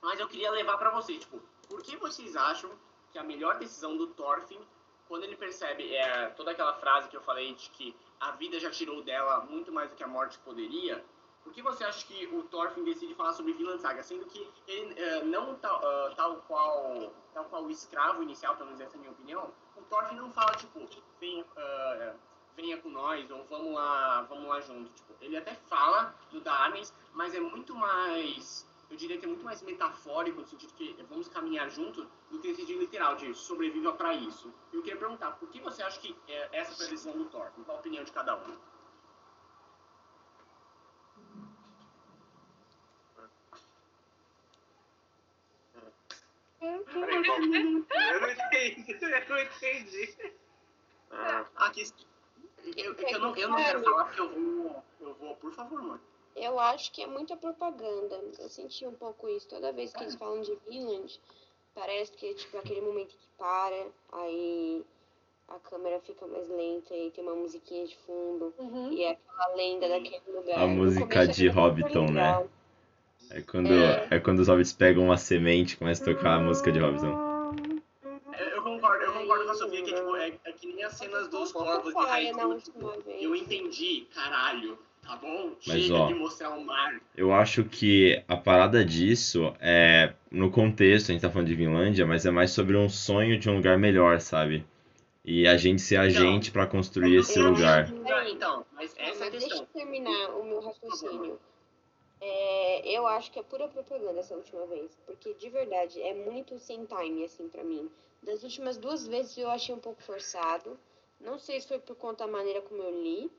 Mas 0.00 0.18
eu 0.18 0.28
queria 0.28 0.50
levar 0.50 0.78
pra 0.78 0.90
vocês, 0.90 1.20
tipo, 1.20 1.40
por 1.68 1.82
que 1.82 1.96
vocês 1.96 2.36
acham 2.36 2.70
que 3.10 3.18
a 3.18 3.22
melhor 3.22 3.58
decisão 3.58 3.96
do 3.96 4.06
Thorfinn, 4.08 4.60
quando 5.08 5.24
ele 5.24 5.36
percebe 5.36 5.94
é, 5.94 6.28
toda 6.30 6.52
aquela 6.52 6.74
frase 6.74 7.08
que 7.08 7.16
eu 7.16 7.22
falei 7.22 7.54
de 7.54 7.68
que 7.70 7.94
a 8.20 8.32
vida 8.32 8.58
já 8.58 8.70
tirou 8.70 9.02
dela 9.02 9.46
muito 9.48 9.72
mais 9.72 9.90
do 9.90 9.96
que 9.96 10.04
a 10.04 10.08
morte 10.08 10.38
poderia, 10.38 11.04
por 11.48 11.52
que 11.52 11.62
você 11.62 11.82
acha 11.84 12.06
que 12.06 12.26
o 12.26 12.42
Thorfinn 12.42 12.84
decide 12.84 13.14
falar 13.14 13.32
sobre 13.32 13.54
Vinland 13.54 13.80
Saga, 13.80 14.02
sendo 14.02 14.26
que 14.26 14.46
ele 14.66 15.00
eh, 15.00 15.24
não 15.24 15.54
tal, 15.54 15.80
ah, 15.82 16.12
tal 16.14 16.36
qual 16.46 17.10
tal 17.32 17.44
qual 17.46 17.64
o 17.64 17.70
escravo 17.70 18.22
inicial, 18.22 18.54
pelo 18.54 18.66
menos 18.66 18.80
essa 18.82 18.96
é 18.96 18.98
a 18.98 19.00
minha 19.00 19.12
opinião, 19.12 19.50
o 19.74 19.82
Thorfinn 19.82 20.16
não 20.16 20.30
fala 20.30 20.52
tipo, 20.56 20.86
venha, 21.18 21.46
ah, 21.56 22.14
venha 22.54 22.76
com 22.78 22.90
nós 22.90 23.30
ou 23.30 23.44
vamos 23.44 23.72
lá, 23.72 24.22
vamos 24.28 24.46
lá 24.46 24.60
junto, 24.60 24.92
tipo, 24.92 25.14
ele 25.22 25.36
até 25.38 25.54
fala 25.54 26.14
do 26.30 26.40
Darnes, 26.40 26.92
mas 27.14 27.34
é 27.34 27.40
muito 27.40 27.74
mais, 27.74 28.67
eu 28.90 28.96
diria 28.96 29.18
que 29.18 29.24
é 29.24 29.28
muito 29.28 29.44
mais 29.44 29.62
metafórico 29.62 30.40
no 30.40 30.46
sentido 30.46 30.72
que 30.74 30.96
vamos 31.08 31.28
caminhar 31.28 31.68
junto 31.70 32.06
do 32.30 32.38
que 32.40 32.48
no 32.48 32.56
sentido 32.56 32.80
literal 32.80 33.16
de 33.16 33.34
sobreviva 33.34 33.92
para 33.92 34.14
isso. 34.14 34.52
Eu 34.72 34.82
queria 34.82 34.98
perguntar, 34.98 35.32
por 35.32 35.48
que 35.50 35.60
você 35.60 35.82
acha 35.82 36.00
que 36.00 36.16
eh, 36.26 36.48
essa 36.52 36.76
decisão 36.78 37.16
do 37.16 37.26
Thorfinn? 37.26 37.64
Qual 37.64 37.76
a 37.76 37.80
opinião 37.80 38.02
de 38.02 38.12
cada 38.12 38.36
um? 38.36 38.56
Eu 46.60 48.20
não 48.20 48.30
entendi, 48.30 48.98
eu 49.00 49.28
não 49.28 49.38
entendi. 49.38 50.32
Ah, 51.10 51.46
Aqui, 51.56 51.92
eu, 52.76 52.94
é 52.94 53.14
eu, 53.14 53.18
não, 53.20 53.36
eu 53.36 53.48
não 53.48 53.56
quero 53.56 53.82
falar 53.82 54.04
porque 54.06 54.20
eu 54.20 54.28
vou, 54.28 54.84
eu 55.00 55.14
vou, 55.14 55.36
por 55.36 55.52
favor, 55.52 55.82
mano. 55.82 56.00
Eu 56.40 56.58
acho 56.58 56.90
que 56.92 57.02
é 57.02 57.06
muita 57.06 57.36
propaganda. 57.36 58.20
Eu 58.38 58.48
senti 58.48 58.86
um 58.86 58.92
pouco 58.92 59.28
isso. 59.28 59.48
Toda 59.48 59.72
vez 59.72 59.92
que 59.92 60.02
eles 60.02 60.14
falam 60.14 60.40
de 60.40 60.56
Vinland, 60.68 61.20
parece 61.74 62.12
que 62.12 62.26
é 62.30 62.34
tipo 62.34 62.56
aquele 62.58 62.80
momento 62.80 63.08
que 63.08 63.28
para, 63.36 63.86
aí 64.12 64.84
a 65.48 65.58
câmera 65.60 66.00
fica 66.00 66.26
mais 66.26 66.48
lenta 66.48 66.94
e 66.94 67.10
tem 67.10 67.24
uma 67.24 67.34
musiquinha 67.34 67.86
de 67.86 67.96
fundo. 67.98 68.52
Uhum. 68.58 68.92
E 68.92 69.04
é 69.04 69.10
aquela 69.12 69.54
lenda 69.56 69.88
daquele 69.88 70.20
lugar. 70.28 70.58
A 70.58 70.66
música 70.66 71.26
de 71.26 71.48
é 71.48 71.52
muito 71.52 71.60
Hobbiton, 71.60 72.10
né? 72.10 72.48
É 73.30 73.42
quando, 73.42 73.72
É. 73.72 74.08
é 74.10 74.20
quando 74.20 74.38
os 74.40 74.48
hobbits 74.48 74.72
pegam 74.72 75.04
uma 75.04 75.16
semente 75.18 75.74
e 75.74 75.76
começam 75.76 76.10
a 76.10 76.14
tocar 76.16 76.36
a 76.36 76.40
música 76.40 76.72
de 76.72 76.78
Hobbiton. 76.80 77.52
É, 78.32 78.56
Eu 78.56 78.62
concordo, 78.62 79.04
eu 79.04 79.12
concordo 79.12 79.44
com 79.44 79.50
a 79.50 79.54
Sofia 79.54 79.82
que 79.84 79.92
tipo, 79.94 80.16
é, 80.16 80.28
é 80.44 80.52
que 80.52 80.66
nem 80.72 80.84
as 80.84 80.94
cenas 80.94 81.28
dos 81.28 81.52
corvos 81.52 81.92
de 81.94 83.02
vez. 83.04 83.22
eu 83.22 83.34
entendi, 83.34 84.06
caralho, 84.14 84.78
Tá 85.08 85.16
bom? 85.16 85.52
Mas, 85.66 85.84
Chega 85.84 85.94
ó, 85.94 86.06
de 86.08 86.14
mostrar 86.14 86.50
o 86.50 86.62
mar. 86.62 87.00
Eu 87.16 87.32
acho 87.32 87.64
que 87.64 88.22
a 88.28 88.36
parada 88.36 88.84
disso 88.84 89.54
é, 89.58 90.12
no 90.30 90.50
contexto, 90.50 91.08
a 91.08 91.12
gente 91.12 91.22
tá 91.22 91.30
falando 91.30 91.48
de 91.48 91.54
Vinlândia, 91.54 92.04
mas 92.06 92.26
é 92.26 92.30
mais 92.30 92.50
sobre 92.50 92.76
um 92.76 92.90
sonho 92.90 93.38
de 93.38 93.48
um 93.48 93.56
lugar 93.56 93.78
melhor, 93.78 94.20
sabe? 94.20 94.66
E 95.24 95.48
a 95.48 95.56
gente 95.56 95.80
ser 95.80 95.96
a 95.96 96.06
Então, 96.08 96.20
gente 96.20 96.52
pra 96.52 96.66
construir 96.66 97.16
esse 97.16 97.38
Eu 97.38 97.50
lugar. 97.50 97.86
que- 97.86 98.30
Então, 98.32 98.66
mas 98.72 98.94
essa 98.98 99.24
é 99.24 99.28
a 99.28 99.30
mas 99.30 99.30
deixa 99.30 99.56
eu 99.56 99.66
terminar 99.66 100.30
o 100.36 100.44
meu 100.44 100.60
raciocínio. 100.60 101.40
É, 102.20 102.88
eu 102.90 103.06
acho 103.06 103.30
que 103.30 103.38
é 103.38 103.42
pura 103.42 103.66
propaganda 103.68 104.20
essa 104.20 104.34
última 104.34 104.66
vez. 104.66 104.90
Porque, 105.06 105.32
de 105.34 105.48
verdade, 105.48 106.02
é 106.02 106.12
muito 106.12 106.58
sem 106.58 106.84
time, 106.84 107.24
assim, 107.24 107.48
pra 107.48 107.64
mim. 107.64 107.88
Das 108.22 108.42
últimas 108.42 108.76
duas 108.76 109.06
vezes 109.06 109.38
eu 109.38 109.48
achei 109.50 109.74
um 109.74 109.78
pouco 109.78 110.02
forçado. 110.02 110.78
Não 111.20 111.38
sei 111.38 111.60
se 111.60 111.68
foi 111.68 111.78
por 111.78 111.96
conta 111.96 112.26
da 112.26 112.30
maneira 112.32 112.60
como 112.60 112.82
eu 112.82 113.02
li. 113.02 113.30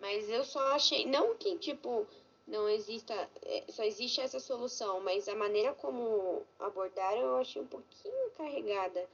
Mas 0.00 0.28
eu 0.28 0.44
só 0.44 0.60
achei. 0.72 1.06
Não 1.06 1.36
que, 1.36 1.56
tipo, 1.58 2.06
não 2.46 2.68
exista. 2.68 3.14
é, 3.42 3.64
Só 3.68 3.82
existe 3.84 4.20
essa 4.20 4.40
solução. 4.40 5.00
Mas 5.00 5.28
a 5.28 5.34
maneira 5.34 5.74
como 5.74 6.42
abordaram 6.58 7.20
eu 7.20 7.36
achei 7.36 7.62
um 7.62 7.66
pouquinho 7.66 8.30
carregada. 8.36 9.08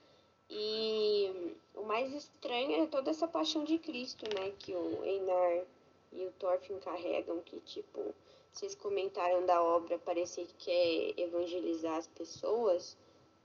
E 0.50 1.56
o 1.74 1.82
mais 1.82 2.12
estranho 2.12 2.82
é 2.82 2.86
toda 2.86 3.10
essa 3.10 3.26
paixão 3.26 3.64
de 3.64 3.78
Cristo, 3.78 4.26
né? 4.34 4.52
Que 4.58 4.74
o 4.74 5.04
Einar 5.04 5.64
e 6.12 6.26
o 6.26 6.32
Thorfinn 6.32 6.78
carregam, 6.78 7.40
que 7.40 7.58
tipo, 7.60 8.14
vocês 8.52 8.74
comentaram 8.74 9.46
da 9.46 9.62
obra 9.62 9.98
parecer 9.98 10.46
que 10.46 10.64
quer 10.66 11.20
evangelizar 11.20 11.96
as 11.96 12.06
pessoas, 12.06 12.96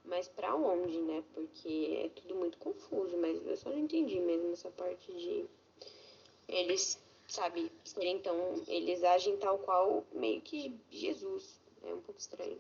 mas 0.04 0.28
pra 0.28 0.54
onde, 0.56 0.98
né? 1.00 1.24
Porque 1.34 2.04
é 2.06 2.10
tudo 2.10 2.36
muito 2.36 2.58
confuso, 2.58 3.16
mas 3.18 3.46
eu 3.46 3.56
só 3.56 3.70
não 3.70 3.80
entendi 3.80 4.20
mesmo 4.20 4.52
essa 4.52 4.70
parte 4.72 5.12
de 5.14 5.46
eles, 6.48 7.00
sabe, 7.28 7.72
serem. 7.84 8.22
Eles 8.68 9.04
agem 9.04 9.38
tal 9.38 9.60
qual 9.60 10.06
meio 10.14 10.42
que 10.42 10.80
Jesus. 10.90 11.60
É 11.84 11.94
um 11.94 12.02
pouco 12.02 12.20
estranho. 12.20 12.60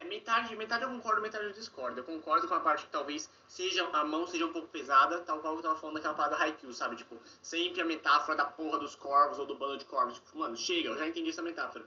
É 0.00 0.04
Metade, 0.04 0.56
metade 0.56 0.84
eu 0.84 0.90
concordo, 0.90 1.22
metade 1.22 1.44
eu 1.44 1.52
discordo. 1.52 2.00
Eu 2.00 2.04
concordo 2.04 2.48
com 2.48 2.54
a 2.54 2.60
parte 2.60 2.84
que 2.84 2.90
talvez 2.90 3.30
seja, 3.48 3.86
a 3.86 4.04
mão 4.04 4.26
seja 4.26 4.46
um 4.46 4.52
pouco 4.52 4.68
pesada, 4.68 5.20
tal 5.20 5.40
qual 5.40 5.56
eu 5.56 5.62
tava 5.62 5.76
falando 5.76 5.94
daquela 5.96 6.14
parada 6.14 6.36
Haikyuu, 6.36 6.72
sabe? 6.72 6.96
Tipo, 6.96 7.16
sempre 7.40 7.80
a 7.80 7.84
metáfora 7.84 8.36
da 8.36 8.44
porra 8.44 8.78
dos 8.78 8.94
corvos 8.94 9.38
ou 9.38 9.46
do 9.46 9.54
bando 9.54 9.78
de 9.78 9.84
corvos. 9.84 10.14
Tipo, 10.14 10.38
mano, 10.38 10.56
chega, 10.56 10.88
eu 10.88 10.98
já 10.98 11.06
entendi 11.06 11.30
essa 11.30 11.42
metáfora. 11.42 11.84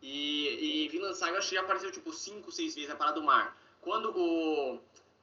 E, 0.00 0.84
e 0.84 0.88
Vinland 0.88 1.16
Saga 1.16 1.38
acho 1.38 1.50
que 1.50 1.58
apareceu 1.58 1.92
tipo 1.92 2.12
5, 2.12 2.50
6 2.50 2.74
vezes 2.74 2.90
a 2.90 2.96
parada 2.96 3.20
do 3.20 3.26
mar. 3.26 3.56
Quando 3.82 4.10
o, 4.16 4.80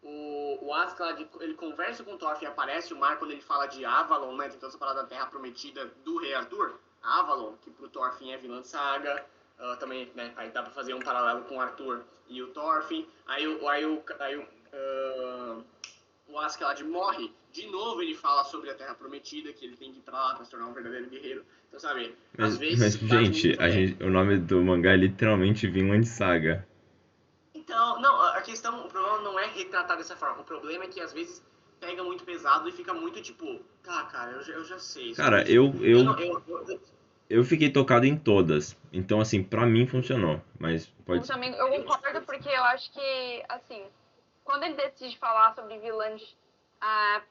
o, 0.07 0.67
o 0.67 0.73
Ascalad, 0.73 1.19
ele 1.41 1.53
conversa 1.53 2.03
com 2.03 2.13
o 2.13 2.17
Thorfinn 2.17 2.45
e 2.45 2.47
aparece 2.47 2.93
o 2.93 2.97
mar, 2.97 3.17
quando 3.19 3.31
ele 3.31 3.41
fala 3.41 3.65
de 3.67 3.83
Avalon, 3.83 4.35
né? 4.37 4.47
Essa 4.47 4.77
parada 4.77 5.01
da 5.01 5.07
Terra 5.07 5.25
Prometida 5.27 5.91
do 6.05 6.17
Rei 6.17 6.33
Arthur. 6.33 6.79
Avalon, 7.03 7.53
que 7.61 7.69
pro 7.69 7.87
Thorfinn 7.89 8.31
é 8.31 8.37
Vinland 8.37 8.67
Saga. 8.67 9.23
Ah, 9.59 9.75
também, 9.79 10.09
né, 10.13 10.31
aí 10.35 10.49
dá 10.51 10.61
pra 10.61 10.71
fazer 10.71 10.93
um 10.93 10.99
paralelo 10.99 11.43
com 11.45 11.57
o 11.57 11.59
Arthur 11.59 12.03
e 12.27 12.41
o 12.43 12.47
Thorfinn. 12.49 13.05
Aí, 13.25 13.47
o- 13.47 13.67
aí, 13.67 13.85
o- 13.85 14.03
aí, 14.19 14.35
o, 14.37 14.45
ah, 14.73 15.57
o 16.27 16.39
Askeladd 16.39 16.83
morre. 16.83 17.31
De 17.51 17.65
novo 17.67 18.01
ele 18.01 18.13
fala 18.13 18.43
sobre 18.43 18.69
a 18.69 18.75
Terra 18.75 18.93
Prometida, 18.93 19.51
que 19.51 19.65
ele 19.65 19.75
tem 19.75 19.91
que 19.91 19.97
ir 19.99 20.01
pra 20.03 20.13
lá 20.13 20.35
pra 20.35 20.45
se 20.45 20.51
tornar 20.51 20.67
um 20.67 20.73
verdadeiro 20.73 21.07
guerreiro. 21.09 21.43
Então, 21.67 21.79
sabe, 21.79 22.15
Mas, 22.37 22.53
às 22.53 22.57
vezes... 22.59 23.01
mas, 23.01 23.09
gente, 23.09 23.53
gente, 23.71 24.03
o 24.03 24.09
nome 24.09 24.37
do 24.37 24.61
mangá 24.61 24.91
é 24.91 24.95
literalmente 24.97 25.67
Vinland 25.67 26.05
Saga. 26.07 26.67
Então, 27.67 27.99
não, 27.99 28.21
a 28.21 28.41
questão, 28.41 28.85
o 28.85 28.87
problema 28.87 29.19
não 29.19 29.37
é 29.37 29.45
retratar 29.47 29.97
dessa 29.97 30.15
forma. 30.15 30.39
O 30.39 30.45
problema 30.45 30.85
é 30.85 30.87
que 30.87 31.01
às 31.01 31.11
vezes 31.11 31.43
pega 31.81 32.01
muito 32.01 32.23
pesado 32.23 32.69
e 32.69 32.71
fica 32.71 32.93
muito 32.93 33.21
tipo, 33.21 33.59
tá, 33.83 34.05
cara, 34.05 34.31
eu, 34.31 34.41
já- 34.41 34.53
eu 34.53 34.63
já 34.63 34.79
sei. 34.79 35.13
Cara, 35.13 35.39
sabe? 35.39 35.53
eu, 35.53 35.65
eu, 35.83 36.01
não- 36.05 36.17
eu- 36.17 36.41
eu- 36.47 36.81
eu 37.29 37.43
fiquei 37.43 37.69
tocado 37.69 38.05
em 38.05 38.17
todas. 38.17 38.73
Então, 38.93 39.19
assim, 39.19 39.43
pra 39.43 39.65
mim 39.65 39.85
funcionou. 39.85 40.41
Mas 40.57 40.87
Eu 40.87 41.03
pode 41.05 41.27
também 41.27 41.51
eu 41.53 41.83
concordo 41.83 42.21
porque 42.21 42.47
eu 42.47 42.63
acho 42.63 42.89
que, 42.89 43.43
assim, 43.49 43.85
quando 44.45 44.63
ele 44.63 44.75
decide 44.75 45.17
falar 45.17 45.53
sobre 45.53 45.77
Vilãs 45.79 46.37
ah, 46.79 47.21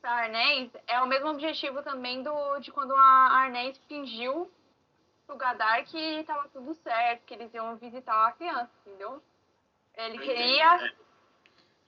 pra 0.00 0.10
Arnés, 0.10 0.70
é 0.86 0.98
o 1.02 1.06
mesmo 1.06 1.28
objetivo 1.28 1.82
também 1.82 2.22
do, 2.22 2.58
de 2.60 2.72
quando 2.72 2.94
a 2.96 3.28
Arnés 3.30 3.78
fingiu 3.88 4.50
pro 5.26 5.36
Gadar 5.36 5.84
que 5.84 6.24
tava 6.24 6.48
tudo 6.48 6.74
certo, 6.76 7.24
que 7.26 7.34
eles 7.34 7.52
iam 7.52 7.76
visitar 7.76 8.28
a 8.28 8.32
criança, 8.32 8.70
entendeu? 8.86 9.22
Ele 9.96 10.18
queria 10.18 10.92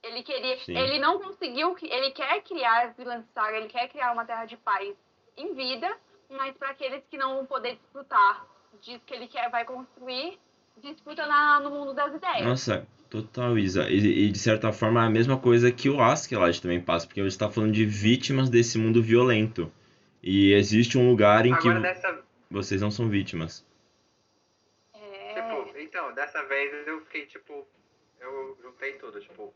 ele 0.06 0.22
queria, 0.22 0.56
Sim. 0.58 0.76
ele 0.76 0.98
não 0.98 1.18
conseguiu, 1.18 1.76
ele 1.82 2.10
quer 2.12 2.40
criar 2.42 2.94
Vilã 2.96 3.24
Saga, 3.34 3.56
ele 3.56 3.68
quer 3.68 3.88
criar 3.88 4.12
uma 4.12 4.24
terra 4.24 4.44
de 4.44 4.56
paz 4.56 4.94
em 5.36 5.52
vida, 5.54 5.92
mas 6.30 6.56
para 6.56 6.70
aqueles 6.70 7.02
que 7.10 7.18
não 7.18 7.36
vão 7.36 7.46
poder 7.46 7.76
desfrutar 7.76 8.46
disso 8.80 9.02
que 9.04 9.14
ele 9.14 9.26
quer, 9.26 9.50
vai 9.50 9.64
construir, 9.64 10.38
disputa 10.76 11.26
na, 11.26 11.60
no 11.60 11.70
mundo 11.70 11.92
das 11.92 12.14
ideias. 12.14 12.46
Nossa, 12.46 12.86
total, 13.10 13.58
Isa. 13.58 13.88
E, 13.90 14.26
e, 14.26 14.30
de 14.30 14.38
certa 14.38 14.72
forma 14.72 15.02
é 15.02 15.06
a 15.06 15.10
mesma 15.10 15.38
coisa 15.38 15.72
que 15.72 15.88
o 15.88 16.00
Askeladd 16.00 16.60
também 16.60 16.80
passa, 16.80 17.06
porque 17.06 17.22
você 17.22 17.28
está 17.28 17.50
falando 17.50 17.72
de 17.72 17.84
vítimas 17.84 18.48
desse 18.48 18.78
mundo 18.78 19.02
violento. 19.02 19.72
E 20.22 20.52
existe 20.52 20.98
um 20.98 21.08
lugar 21.08 21.46
em 21.46 21.56
que 21.56 21.68
Agora 21.68 21.80
dessa, 21.80 22.22
vocês 22.50 22.80
não 22.80 22.90
são 22.90 23.08
vítimas. 23.08 23.64
É, 24.94 25.34
tipo, 25.34 25.78
então, 25.78 26.12
dessa 26.14 26.42
vez 26.44 26.86
eu 26.86 27.00
fiquei 27.02 27.26
tipo, 27.26 27.66
eu 28.20 28.56
juntei 28.62 28.98
tudo, 28.98 29.20
tipo, 29.20 29.52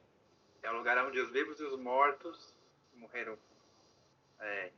é 0.62 0.70
o 0.70 0.77
lugar 0.77 0.99
onde 1.07 1.20
os 1.20 1.31
vivos 1.31 1.61
e 1.61 1.65
os 1.65 1.78
mortos 1.78 2.55
morreram, 2.95 3.39
é, 4.39 4.70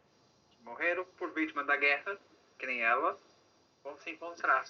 morreram 0.61 1.05
por 1.17 1.33
vítima 1.33 1.65
da 1.65 1.77
guerra, 1.77 2.19
que 2.59 2.67
nem 2.67 2.83
ela, 2.83 3.17
vão 3.83 3.97
se 3.99 4.11
encontrar. 4.11 4.65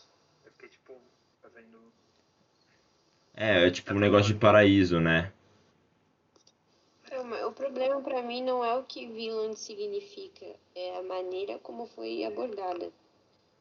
Eu 0.44 0.50
fiquei 0.52 0.68
tipo, 0.68 1.00
fazendo 1.42 1.92
É, 3.34 3.66
é 3.66 3.70
tipo 3.70 3.92
um 3.92 3.98
negócio 3.98 4.32
de 4.32 4.40
paraíso, 4.40 5.00
né? 5.00 5.32
Mas 7.24 7.44
o 7.44 7.52
problema 7.52 8.00
pra 8.00 8.22
mim 8.22 8.42
não 8.42 8.64
é 8.64 8.74
o 8.74 8.84
que 8.84 9.06
Vinland 9.06 9.58
significa, 9.58 10.46
é 10.74 10.96
a 10.96 11.02
maneira 11.02 11.58
como 11.58 11.86
foi 11.86 12.24
abordada. 12.24 12.90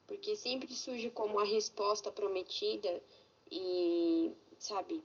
Porque 0.08 0.36
sempre 0.36 0.74
surge 0.74 1.10
como 1.10 1.40
a 1.40 1.44
resposta 1.44 2.12
prometida 2.12 3.02
e, 3.52 4.32
sabe, 4.58 5.04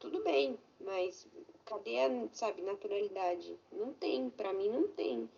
tudo 0.00 0.24
bem, 0.24 0.58
mas 0.84 1.28
cadê 1.64 1.98
a, 2.00 2.28
sabe, 2.32 2.62
naturalidade? 2.62 3.54
Não 3.70 3.92
tem, 3.92 4.30
pra 4.30 4.52
mim 4.52 4.68
não 4.68 4.88
tem. 4.88 5.28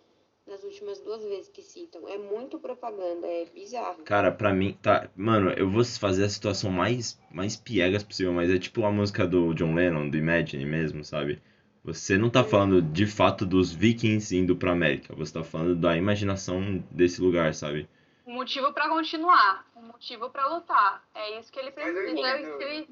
Nas 0.47 0.65
últimas 0.65 0.99
duas 1.01 1.23
vezes 1.23 1.49
que 1.49 1.63
citam. 1.63 2.09
É 2.09 2.19
muito 2.19 2.59
propaganda, 2.59 3.27
é 3.29 3.45
bizarro. 3.45 4.03
Cara, 4.03 4.33
pra 4.33 4.53
mim, 4.53 4.77
tá. 4.83 5.09
Mano, 5.15 5.51
eu 5.51 5.71
vou 5.71 5.85
fazer 5.85 6.25
a 6.25 6.29
situação 6.29 6.71
mais, 6.71 7.21
mais 7.31 7.57
piegas 7.57 8.03
possível, 8.03 8.33
mas 8.33 8.51
é 8.51 8.59
tipo 8.59 8.85
a 8.85 8.91
música 8.91 9.25
do 9.27 9.55
John 9.55 9.75
Lennon, 9.75 10.09
do 10.09 10.17
Imagine 10.17 10.65
mesmo, 10.65 11.05
sabe? 11.05 11.41
Você 11.85 12.19
não 12.19 12.29
tá 12.31 12.43
falando 12.43 12.83
de 12.83 13.07
fato 13.07 13.47
dos 13.47 13.73
vikings 13.73 14.37
indo 14.37 14.57
pra 14.57 14.73
América, 14.73 15.15
você 15.15 15.33
tá 15.33 15.45
falando 15.45 15.77
da 15.77 15.97
imaginação 15.97 16.83
desse 16.91 17.21
lugar, 17.21 17.55
sabe? 17.55 17.89
Um 18.27 18.35
motivo 18.35 18.73
para 18.73 18.89
continuar, 18.89 19.67
um 19.77 19.83
motivo 19.83 20.31
para 20.31 20.47
lutar. 20.47 21.07
É 21.15 21.39
isso 21.39 21.51
que 21.53 21.59
ele 21.59 21.73
Mas 21.75 21.87
eu 21.89 21.93
precisa. 21.95 22.29
É 22.29 22.57
que 22.57 22.65
ele... 22.65 22.89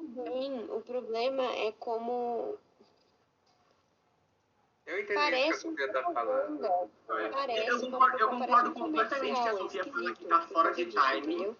Bem, 0.00 0.64
o 0.70 0.80
problema 0.82 1.42
é 1.44 1.72
como 1.72 2.58
Eu 4.84 4.98
entendi 5.00 5.14
parece 5.14 5.50
isso 5.66 5.74
que 5.74 5.82
a 5.82 5.86
Sofia 5.86 5.92
tá 6.02 6.12
falando. 6.12 6.90
Foi. 7.06 7.28
Parece 7.30 7.68
Eu 7.68 7.80
concordo- 7.80 8.18
eu 8.18 8.28
concordo 8.28 8.72
completamente 8.72 9.40
que 9.42 9.48
a 9.48 9.56
Sofia 9.56 9.80
é 9.80 9.84
fala 9.84 10.14
que 10.14 10.24
tá 10.26 10.38
por 10.40 10.48
fora 10.48 10.74
de 10.74 10.86
timing. 10.86 11.56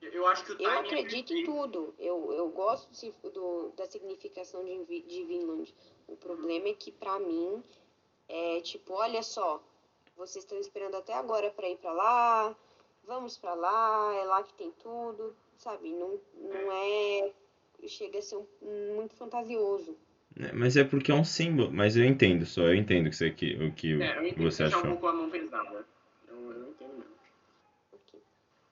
Eu 0.00 0.26
acho 0.26 0.44
que 0.44 0.52
o 0.52 0.54
Eu 0.54 0.58
timing 0.58 0.76
é 0.76 0.80
acredito 0.80 1.32
em 1.34 1.44
tudo. 1.44 1.94
Eu, 1.98 2.32
eu 2.32 2.48
gosto 2.48 2.90
de- 2.92 3.30
do, 3.30 3.70
da 3.76 3.86
significação 3.86 4.64
de, 4.64 5.02
de 5.02 5.24
Vinland. 5.24 5.72
O 6.08 6.16
problema 6.16 6.68
é 6.68 6.74
que, 6.74 6.90
pra 6.90 7.18
mim, 7.18 7.62
é 8.28 8.60
tipo, 8.62 8.94
olha 8.94 9.22
só, 9.22 9.62
vocês 10.18 10.44
estão 10.44 10.58
esperando 10.58 10.96
até 10.96 11.14
agora 11.14 11.50
pra 11.50 11.68
ir 11.68 11.76
pra 11.78 11.92
lá, 11.92 12.54
vamos 13.04 13.38
pra 13.38 13.54
lá, 13.54 14.12
é 14.14 14.24
lá 14.24 14.42
que 14.42 14.52
tem 14.54 14.70
tudo, 14.82 15.34
sabe? 15.56 15.90
Não, 15.90 16.20
não 16.34 16.72
é. 16.72 17.32
Chega 17.86 18.18
a 18.18 18.22
ser 18.22 18.36
um- 18.36 18.46
muito 18.96 19.14
fantasioso. 19.14 19.96
É, 20.38 20.52
Mas 20.52 20.76
é 20.76 20.82
porque 20.84 21.10
é 21.12 21.14
um 21.14 21.24
símbolo. 21.24 21.70
Mas 21.70 21.96
eu 21.96 22.04
entendo 22.04 22.44
só, 22.44 22.62
eu 22.62 22.74
entendo 22.74 23.08
que 23.08 23.16
você, 23.16 23.30
que, 23.30 23.54
o 23.54 23.72
que 23.72 23.92
É, 24.02 24.18
eu 24.18 24.26
entendo 24.26 24.50
você 24.50 24.64
deixar 24.64 24.78
um 24.78 24.80
achou. 24.80 24.90
pouco 24.92 25.06
a 25.06 25.12
mão 25.12 25.30
pesada. 25.30 25.86
Eu, 26.26 26.52
eu 26.52 26.68
entendo 26.70 26.94
mesmo. 26.98 27.18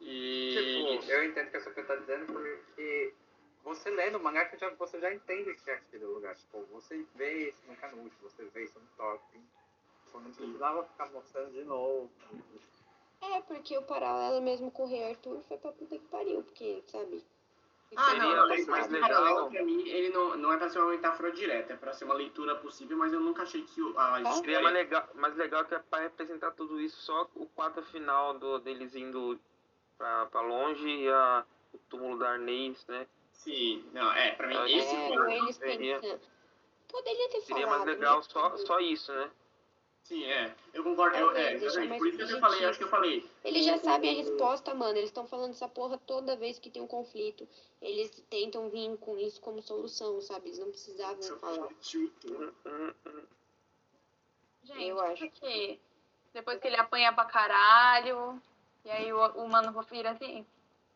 E... 0.00 0.54
Tipo, 0.98 1.10
eu 1.12 1.24
entendo 1.24 1.46
o 1.46 1.50
que 1.50 1.56
a 1.56 1.60
Sofia 1.60 1.84
tá 1.84 1.96
dizendo 1.96 2.26
porque 2.26 3.12
você 3.64 3.90
lendo 3.90 4.18
o 4.18 4.22
mangá 4.22 4.44
que 4.44 4.56
já, 4.58 4.70
você 4.70 5.00
já 5.00 5.12
entende 5.12 5.54
que 5.54 5.70
é 5.70 5.74
aquele 5.74 6.04
lugar. 6.04 6.34
Tipo, 6.36 6.64
você 6.72 7.04
vê 7.14 7.54
no 7.68 7.76
Canute, 7.76 8.14
você 8.22 8.44
vê 8.54 8.64
isso 8.64 8.78
no 8.78 8.86
Top. 8.96 9.22
Tipo, 10.16 10.20
não 10.20 10.30
precisava 10.32 10.84
ficar 10.84 11.10
mostrando 11.12 11.52
de 11.52 11.64
novo. 11.64 12.10
É, 13.20 13.40
porque 13.42 13.76
o 13.76 13.82
paralelo 13.82 14.40
mesmo 14.42 14.70
com 14.70 14.84
o 14.84 14.86
Rei 14.86 15.10
Arthur 15.10 15.40
foi 15.42 15.56
pra 15.58 15.72
puta 15.72 15.98
que 15.98 16.06
pariu, 16.08 16.42
porque, 16.42 16.82
sabe? 16.86 17.24
Ah, 17.96 18.10
seria 18.10 18.22
não, 18.36 18.48
mas, 18.48 18.66
mais 18.66 18.88
mas 18.90 18.98
o 18.98 19.00
paralelo 19.00 19.34
legal. 19.36 19.50
pra 19.50 19.62
mim, 19.64 19.88
ele 19.88 20.08
não, 20.10 20.36
não 20.36 20.52
é 20.52 20.56
pra 20.58 20.68
ser 20.68 20.80
uma 20.80 20.90
metáfora 20.90 21.30
direta, 21.32 21.72
é 21.72 21.76
pra 21.76 21.92
ser 21.92 22.04
uma 22.04 22.14
leitura 22.14 22.56
possível, 22.56 22.96
mas 22.96 23.12
eu 23.12 23.20
nunca 23.20 23.42
achei 23.42 23.62
que 23.62 23.80
o- 23.80 23.96
a 23.98 24.14
Seria 24.16 24.30
história... 24.32 24.60
mais 24.62 24.74
legal, 24.74 25.08
mais 25.14 25.36
legal 25.36 25.64
que 25.64 25.74
é 25.74 25.78
pra 25.78 26.00
representar 26.00 26.50
tudo 26.52 26.80
isso 26.80 27.00
só 27.02 27.28
o 27.36 27.46
quadro 27.46 27.84
final 27.84 28.34
do, 28.38 28.58
deles 28.58 28.94
indo 28.96 29.38
pra, 29.96 30.26
pra 30.26 30.40
longe 30.40 30.86
e 30.88 31.08
a, 31.08 31.44
o 31.72 31.78
túmulo 31.88 32.18
da 32.18 32.30
Arnês, 32.30 32.84
né? 32.88 33.06
Sim, 33.32 33.88
não, 33.92 34.12
é, 34.12 34.32
pra 34.32 34.48
mim, 34.48 34.56
É, 34.56 34.70
esse 34.78 34.94
É, 34.96 35.14
foi... 35.14 35.34
eles 35.36 35.56
seria- 35.56 36.00
pensando. 36.00 36.20
Poderia 36.88 37.28
ter 37.30 37.40
Seria 37.40 37.66
falado. 37.66 37.84
mais 37.86 37.96
legal 37.98 38.16
né? 38.18 38.22
só, 38.28 38.56
só 38.58 38.78
isso, 38.80 39.12
né? 39.12 39.30
Sim, 40.06 40.24
é, 40.24 40.54
eu 40.72 40.84
concordo, 40.84 41.16
eu, 41.16 41.32
é, 41.32 41.58
deixar 41.58 41.82
exatamente, 41.82 41.88
mais 41.88 41.98
por 41.98 42.06
isso 42.06 42.16
que 42.16 42.32
eu 42.32 42.40
falei, 42.40 42.64
acho 42.64 42.78
que 42.78 42.84
eu 42.84 42.88
falei, 42.88 43.30
Eles 43.42 43.64
já 43.64 43.76
sabem 43.78 44.10
a 44.10 44.14
resposta, 44.14 44.72
mano. 44.72 44.96
Eles 44.96 45.10
estão 45.10 45.26
falando 45.26 45.50
essa 45.50 45.68
porra 45.68 45.98
toda 45.98 46.36
vez 46.36 46.60
que 46.60 46.70
tem 46.70 46.80
um 46.80 46.86
conflito. 46.86 47.48
Eles 47.82 48.10
tentam 48.30 48.70
vir 48.70 48.96
com 48.98 49.18
isso 49.18 49.40
como 49.40 49.60
solução, 49.60 50.20
sabe? 50.20 50.46
Eles 50.46 50.60
não 50.60 50.70
precisavam 50.70 51.20
falar. 51.40 51.68
Hum, 52.24 52.52
hum, 52.66 52.94
hum. 53.04 53.22
Gente, 54.62 54.84
Eu 54.84 55.00
acho. 55.00 55.28
porque 55.28 55.80
depois 56.32 56.60
que 56.60 56.68
ele 56.68 56.76
apanha 56.76 57.12
pra 57.12 57.24
caralho, 57.24 58.40
e 58.84 58.90
aí 58.90 59.12
o, 59.12 59.18
o 59.18 59.48
mano 59.48 59.72
vira 59.90 60.12
assim, 60.12 60.46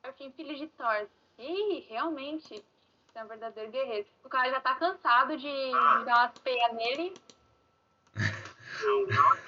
Thorfinn, 0.03 0.31
filho 0.33 0.55
de 0.55 0.69
Thor. 0.69 1.09
Ih, 1.37 1.81
realmente, 1.89 2.65
você 3.09 3.19
é 3.19 3.25
um 3.25 3.29
verdadeiro 3.29 3.73
guerreiro. 3.73 4.07
O 4.25 4.29
cara 4.29 4.51
já 4.51 4.61
tá 4.61 4.77
cansado 4.77 5.37
de, 5.37 5.43
de 5.43 6.05
dar 6.05 6.27
umas 6.27 6.39
peias 6.39 6.73
nele. 6.75 7.13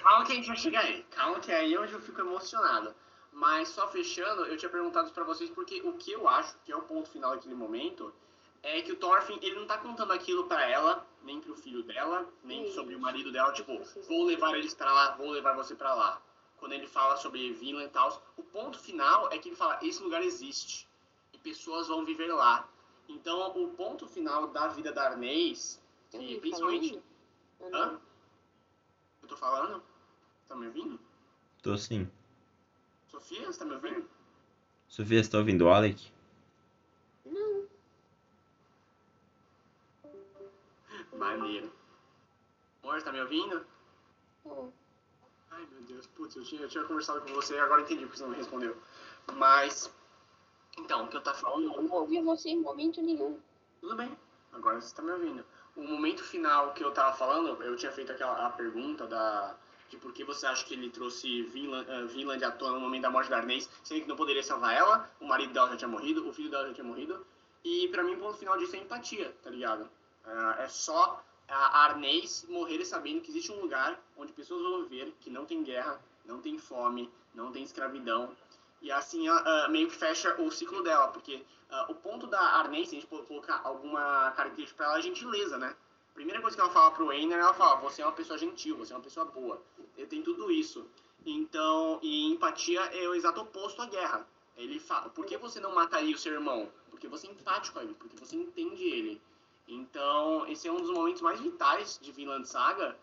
Calma 0.02 0.24
que 0.24 0.32
a 0.32 0.34
gente 0.34 0.48
vai 0.48 0.56
chegar 0.56 0.80
aí. 0.84 1.02
Calma 1.10 1.40
que 1.40 1.52
aí 1.52 1.74
é 1.74 1.80
onde 1.80 1.92
eu 1.92 2.00
fico 2.00 2.20
emocionado. 2.20 2.94
Mas 3.32 3.68
só 3.68 3.88
fechando, 3.88 4.44
eu 4.44 4.56
tinha 4.56 4.70
perguntado 4.70 5.10
pra 5.10 5.24
vocês 5.24 5.50
porque 5.50 5.80
o 5.82 5.94
que 5.94 6.12
eu 6.12 6.28
acho 6.28 6.54
que 6.64 6.72
é 6.72 6.76
o 6.76 6.82
ponto 6.82 7.08
final 7.08 7.30
daquele 7.30 7.54
momento 7.54 8.12
é 8.62 8.82
que 8.82 8.92
o 8.92 8.96
Thorfinn, 8.96 9.38
ele 9.40 9.56
não 9.56 9.66
tá 9.66 9.78
contando 9.78 10.12
aquilo 10.12 10.44
pra 10.44 10.68
ela, 10.68 11.06
nem 11.22 11.40
pro 11.40 11.56
filho 11.56 11.82
dela, 11.82 12.28
nem 12.44 12.70
sobre 12.72 12.94
o 12.94 13.00
marido 13.00 13.32
dela, 13.32 13.52
tipo, 13.52 13.80
vou 14.06 14.24
levar 14.24 14.56
eles 14.56 14.74
pra 14.74 14.92
lá, 14.92 15.16
vou 15.16 15.30
levar 15.30 15.54
você 15.54 15.74
pra 15.74 15.94
lá. 15.94 16.20
Quando 16.58 16.72
ele 16.74 16.86
fala 16.86 17.16
sobre 17.16 17.52
Vinland 17.54 17.86
e 17.86 17.90
tal, 17.90 18.22
o 18.36 18.42
ponto 18.42 18.78
final 18.78 19.28
é 19.32 19.38
que 19.38 19.48
ele 19.48 19.56
fala, 19.56 19.78
esse 19.82 20.00
lugar 20.00 20.22
existe 20.22 20.86
e 21.32 21.38
pessoas 21.38 21.88
vão 21.88 22.04
viver 22.04 22.32
lá. 22.32 22.68
Então, 23.08 23.50
o 23.56 23.68
ponto 23.70 24.06
final 24.06 24.46
da 24.48 24.68
vida 24.68 24.92
da 24.92 25.08
Arnês, 25.08 25.82
que 26.10 26.38
principalmente... 26.38 27.02
Hã? 27.60 27.98
Eu 29.32 29.36
tô 29.38 29.46
falando? 29.46 29.82
Tá 30.46 30.54
me 30.54 30.66
ouvindo? 30.66 31.00
Tô 31.62 31.74
sim. 31.78 32.06
Sofia, 33.08 33.46
você 33.46 33.58
tá 33.60 33.64
me 33.64 33.72
ouvindo? 33.72 34.06
Sofia, 34.88 35.24
você 35.24 35.30
tá 35.30 35.38
ouvindo 35.38 35.62
o 35.62 35.70
Alec? 35.70 36.12
Não. 37.24 37.66
Maneiro. 41.14 41.72
Amor, 42.82 42.98
você 42.98 43.04
tá 43.06 43.10
me 43.12 43.22
ouvindo? 43.22 43.64
Pô, 44.44 44.68
Ai, 45.50 45.66
meu 45.72 45.82
Deus, 45.84 46.06
putz, 46.08 46.36
eu 46.36 46.44
tinha, 46.44 46.60
eu 46.60 46.68
tinha 46.68 46.84
conversado 46.84 47.22
com 47.22 47.32
você 47.32 47.54
e 47.54 47.58
agora 47.58 47.80
entendi 47.80 48.04
porque 48.04 48.18
você 48.18 48.24
não 48.24 48.30
me 48.32 48.36
respondeu. 48.36 48.76
Mas, 49.34 49.90
então, 50.76 51.06
o 51.06 51.08
que 51.08 51.16
eu 51.16 51.22
tava 51.22 51.38
Eu 51.38 51.40
falando... 51.40 51.82
não 51.82 51.90
ouvi 51.90 52.20
você 52.20 52.50
em 52.50 52.60
momento 52.60 53.00
nenhum. 53.00 53.40
Tudo 53.80 53.96
bem, 53.96 54.14
agora 54.52 54.78
você 54.78 54.94
tá 54.94 55.00
me 55.00 55.12
ouvindo. 55.12 55.42
O 55.76 55.82
momento 55.82 56.22
final 56.22 56.72
que 56.74 56.84
eu 56.84 56.90
tava 56.90 57.16
falando, 57.16 57.62
eu 57.62 57.76
tinha 57.76 57.92
feito 57.92 58.12
aquela 58.12 58.46
a 58.46 58.50
pergunta 58.50 59.06
da 59.06 59.56
de 59.92 59.98
por 59.98 60.10
que 60.12 60.24
você 60.24 60.46
acha 60.46 60.64
que 60.64 60.72
ele 60.72 60.88
trouxe 60.88 61.42
Vinland, 61.42 61.86
uh, 61.90 62.08
Vinland 62.08 62.42
à 62.42 62.50
tona 62.50 62.72
no 62.72 62.80
momento 62.80 63.02
da 63.02 63.10
morte 63.10 63.28
da 63.28 63.36
Arnês, 63.36 63.68
sendo 63.84 64.00
que 64.00 64.08
não 64.08 64.16
poderia 64.16 64.42
salvar 64.42 64.74
ela, 64.74 65.10
o 65.20 65.26
marido 65.26 65.52
dela 65.52 65.68
já 65.68 65.76
tinha 65.76 65.88
morrido, 65.88 66.26
o 66.26 66.32
filho 66.32 66.50
dela 66.50 66.66
já 66.68 66.72
tinha 66.72 66.84
morrido. 66.84 67.26
E 67.62 67.88
pra 67.88 68.02
mim 68.02 68.14
o 68.14 68.18
ponto 68.18 68.38
final 68.38 68.56
disso 68.56 68.74
é 68.74 68.78
empatia, 68.78 69.36
tá 69.42 69.50
ligado? 69.50 69.88
Ah, 70.24 70.56
é 70.60 70.68
só 70.68 71.22
a 71.46 71.84
Arnês 71.84 72.46
morrer 72.48 72.82
sabendo 72.86 73.20
que 73.20 73.30
existe 73.30 73.52
um 73.52 73.60
lugar 73.60 74.00
onde 74.16 74.32
pessoas 74.32 74.62
vão 74.62 74.82
viver, 74.84 75.12
que 75.20 75.28
não 75.28 75.44
tem 75.44 75.62
guerra, 75.62 76.00
não 76.24 76.40
tem 76.40 76.58
fome, 76.58 77.10
não 77.34 77.52
tem 77.52 77.62
escravidão. 77.62 78.34
E 78.82 78.90
assim 78.90 79.28
ah, 79.28 79.68
meio 79.70 79.88
que 79.88 79.94
fecha 79.94 80.34
o 80.42 80.50
ciclo 80.50 80.82
dela, 80.82 81.08
porque 81.08 81.42
ah, 81.70 81.86
o 81.88 81.94
ponto 81.94 82.26
da 82.26 82.40
Arnês, 82.40 82.88
se 82.88 82.96
a 82.96 83.00
gente 83.00 83.08
colocar 83.08 83.60
alguma 83.64 84.32
característica 84.32 84.76
pra 84.76 84.86
ela, 84.86 84.98
é 84.98 85.02
gentileza, 85.02 85.56
né? 85.56 85.74
Primeira 86.12 86.42
coisa 86.42 86.54
que 86.54 86.60
ela 86.60 86.70
fala 86.70 86.90
pro 86.90 87.10
Einer, 87.10 87.38
ela 87.38 87.54
fala, 87.54 87.76
você 87.76 88.02
é 88.02 88.04
uma 88.04 88.12
pessoa 88.12 88.38
gentil, 88.38 88.76
você 88.76 88.92
é 88.92 88.96
uma 88.96 89.02
pessoa 89.02 89.24
boa. 89.24 89.62
Ele 89.96 90.06
tem 90.06 90.22
tudo 90.22 90.50
isso. 90.50 90.86
Então, 91.24 91.98
e 92.02 92.30
empatia 92.30 92.80
é 92.80 93.08
o 93.08 93.14
exato 93.14 93.40
oposto 93.40 93.80
à 93.80 93.86
guerra. 93.86 94.26
Ele 94.56 94.78
fala, 94.78 95.08
por 95.08 95.24
que 95.24 95.38
você 95.38 95.58
não 95.60 95.74
mataria 95.74 96.14
o 96.14 96.18
seu 96.18 96.34
irmão? 96.34 96.68
Porque 96.90 97.08
você 97.08 97.26
é 97.26 97.30
empático 97.30 97.78
a 97.78 97.84
ele, 97.84 97.94
porque 97.94 98.16
você 98.16 98.36
entende 98.36 98.84
ele. 98.84 99.22
Então, 99.66 100.46
esse 100.48 100.68
é 100.68 100.72
um 100.72 100.80
dos 100.80 100.90
momentos 100.90 101.22
mais 101.22 101.40
vitais 101.40 101.98
de 102.02 102.12
Vinland 102.12 102.46
Saga, 102.46 102.98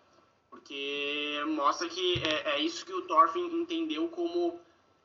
porque 0.50 1.44
mostra 1.48 1.88
que 1.90 2.22
é, 2.24 2.52
é 2.52 2.60
isso 2.60 2.86
que 2.86 2.94
o 2.94 3.04
Thorfinn 3.04 3.62
entendeu 3.62 4.08
como 4.10 4.60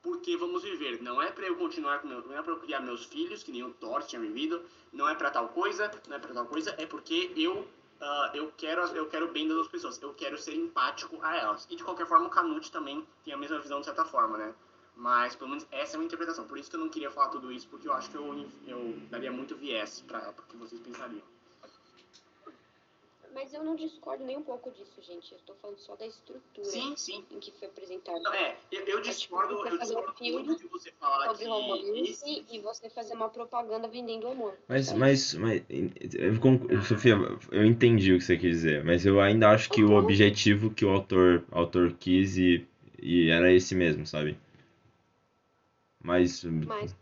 por 0.04 0.20
que 0.20 0.36
vamos 0.36 0.62
viver. 0.62 1.02
Não 1.02 1.20
é 1.20 1.32
para 1.32 1.46
eu 1.46 1.56
continuar 1.56 2.00
com 2.00 2.06
meu, 2.06 2.20
não 2.20 2.36
é 2.36 2.42
para 2.42 2.52
eu 2.52 2.58
criar 2.58 2.80
meus 2.80 3.06
filhos, 3.06 3.42
que 3.42 3.62
o 3.62 3.72
Thor 3.72 4.02
tinha 4.02 4.20
vivido, 4.20 4.62
não 4.92 5.08
é 5.08 5.14
para 5.14 5.30
tal 5.30 5.48
coisa, 5.48 5.90
não 6.06 6.16
é 6.16 6.18
para 6.18 6.34
tal 6.34 6.44
coisa, 6.44 6.74
é 6.76 6.84
porque 6.84 7.32
eu 7.34 7.66
ah, 8.00 8.30
eu 8.34 8.52
quero 8.54 8.82
eu 8.88 9.06
quero 9.06 9.26
o 9.26 9.32
bem 9.32 9.48
das 9.48 9.56
outras 9.56 9.72
pessoas, 9.72 10.02
eu 10.02 10.12
quero 10.12 10.36
ser 10.36 10.54
empático 10.54 11.18
a 11.22 11.34
elas. 11.36 11.66
E 11.70 11.76
de 11.76 11.82
qualquer 11.82 12.06
forma 12.06 12.26
o 12.26 12.30
Canute 12.30 12.70
também 12.70 13.04
tem 13.24 13.32
a 13.32 13.36
mesma 13.38 13.58
visão 13.58 13.80
de 13.80 13.86
certa 13.86 14.04
forma, 14.04 14.36
né? 14.36 14.54
Mas 14.94 15.34
pelo 15.34 15.50
menos 15.50 15.66
essa 15.72 15.96
é 15.96 15.98
uma 15.98 16.04
interpretação. 16.04 16.46
Por 16.46 16.58
isso 16.58 16.68
que 16.68 16.76
eu 16.76 16.80
não 16.80 16.90
queria 16.90 17.10
falar 17.10 17.30
tudo 17.30 17.50
isso, 17.50 17.66
porque 17.68 17.88
eu 17.88 17.94
acho 17.94 18.10
que 18.10 18.16
eu, 18.16 18.46
eu 18.66 18.98
daria 19.10 19.32
muito 19.32 19.56
viés 19.56 20.04
para 20.06 20.30
o 20.30 20.42
que 20.42 20.56
vocês 20.56 20.80
pensariam. 20.82 21.33
Mas 23.34 23.52
eu 23.52 23.64
não 23.64 23.74
discordo 23.74 24.24
nem 24.24 24.36
um 24.36 24.42
pouco 24.42 24.70
disso, 24.70 25.02
gente. 25.02 25.32
Eu 25.32 25.38
tô 25.40 25.54
falando 25.56 25.78
só 25.78 25.96
da 25.96 26.06
estrutura 26.06 26.64
Sim, 26.66 26.94
sim. 26.96 27.24
em 27.32 27.40
que 27.40 27.50
foi 27.50 27.66
apresentado. 27.66 28.22
Não, 28.22 28.32
é, 28.32 28.56
eu, 28.70 28.84
eu 28.86 29.00
discordo, 29.00 29.56
você 29.56 29.70
eu 29.70 29.78
fazer 29.78 29.94
um 29.94 29.96
discordo 29.96 30.18
filme 30.18 30.42
muito 30.44 30.62
de 30.62 30.68
você 30.68 30.92
falar 30.92 31.24
sobre 31.26 31.38
que 31.44 31.50
romance 31.50 32.44
e 32.52 32.58
você 32.60 32.88
fazer 32.90 33.14
uma 33.14 33.28
propaganda 33.28 33.88
vendendo 33.88 34.28
amor. 34.28 34.56
Mas, 34.68 34.86
Sabe? 34.86 35.00
mas, 35.00 35.34
mas 35.34 35.62
eu 36.14 36.38
conc- 36.38 36.70
Sofia, 36.86 37.16
eu 37.50 37.64
entendi 37.66 38.12
o 38.12 38.18
que 38.18 38.24
você 38.24 38.36
quis 38.36 38.50
dizer, 38.50 38.84
mas 38.84 39.04
eu 39.04 39.20
ainda 39.20 39.50
acho 39.50 39.68
que 39.68 39.82
o 39.82 39.88
Uhum. 39.90 39.96
objetivo 39.96 40.70
que 40.70 40.84
o 40.84 40.90
autor, 40.90 41.44
autor 41.50 41.92
quis 41.98 42.38
e, 42.38 42.64
e 43.02 43.30
era 43.30 43.52
esse 43.52 43.74
mesmo, 43.74 44.06
sabe? 44.06 44.38
Mas, 46.00 46.44
Mas 46.44 46.94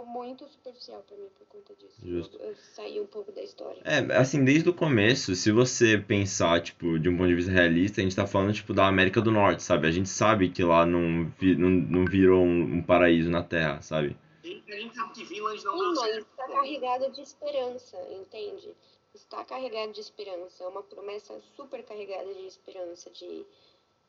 ficou 0.00 0.06
muito 0.06 0.48
superficial 0.48 1.02
pra 1.06 1.16
mim 1.16 1.28
por 1.38 1.46
conta 1.46 1.74
disso. 1.74 1.96
Justo. 2.02 2.38
Eu, 2.38 2.50
eu 2.50 2.56
saí 2.74 3.00
um 3.00 3.06
pouco 3.06 3.32
da 3.32 3.42
história. 3.42 3.80
é, 3.84 3.98
assim, 4.16 4.44
desde 4.44 4.68
o 4.68 4.74
começo, 4.74 5.34
se 5.34 5.52
você 5.52 5.98
pensar, 5.98 6.60
tipo, 6.62 6.98
de 6.98 7.08
um 7.08 7.16
ponto 7.16 7.28
de 7.28 7.34
vista 7.34 7.50
realista, 7.50 8.00
a 8.00 8.04
gente 8.04 8.16
tá 8.16 8.26
falando, 8.26 8.54
tipo, 8.54 8.72
da 8.72 8.86
América 8.86 9.20
do 9.20 9.30
Norte, 9.30 9.62
sabe? 9.62 9.86
A 9.86 9.90
gente 9.90 10.08
sabe 10.08 10.50
que 10.50 10.62
lá 10.64 10.86
não, 10.86 11.30
vi- 11.38 11.56
não, 11.56 11.68
não 11.68 12.04
virou 12.06 12.44
um, 12.44 12.78
um 12.78 12.82
paraíso 12.82 13.30
na 13.30 13.42
Terra, 13.42 13.80
sabe? 13.82 14.16
a 14.42 14.72
gente 14.72 14.94
sabe 14.94 15.12
que 15.12 15.24
Vinland 15.24 15.64
não 15.64 15.94
Sim, 15.94 16.00
mas 16.00 16.16
está 16.16 16.46
carregado 16.46 17.10
de 17.12 17.20
esperança, 17.20 17.96
entende? 18.10 18.74
Está 19.14 19.44
carregado 19.44 19.92
de 19.92 20.00
esperança. 20.00 20.64
É 20.64 20.66
uma 20.68 20.82
promessa 20.82 21.38
super 21.56 21.82
carregada 21.82 22.32
de 22.32 22.46
esperança, 22.46 23.10
de, 23.10 23.44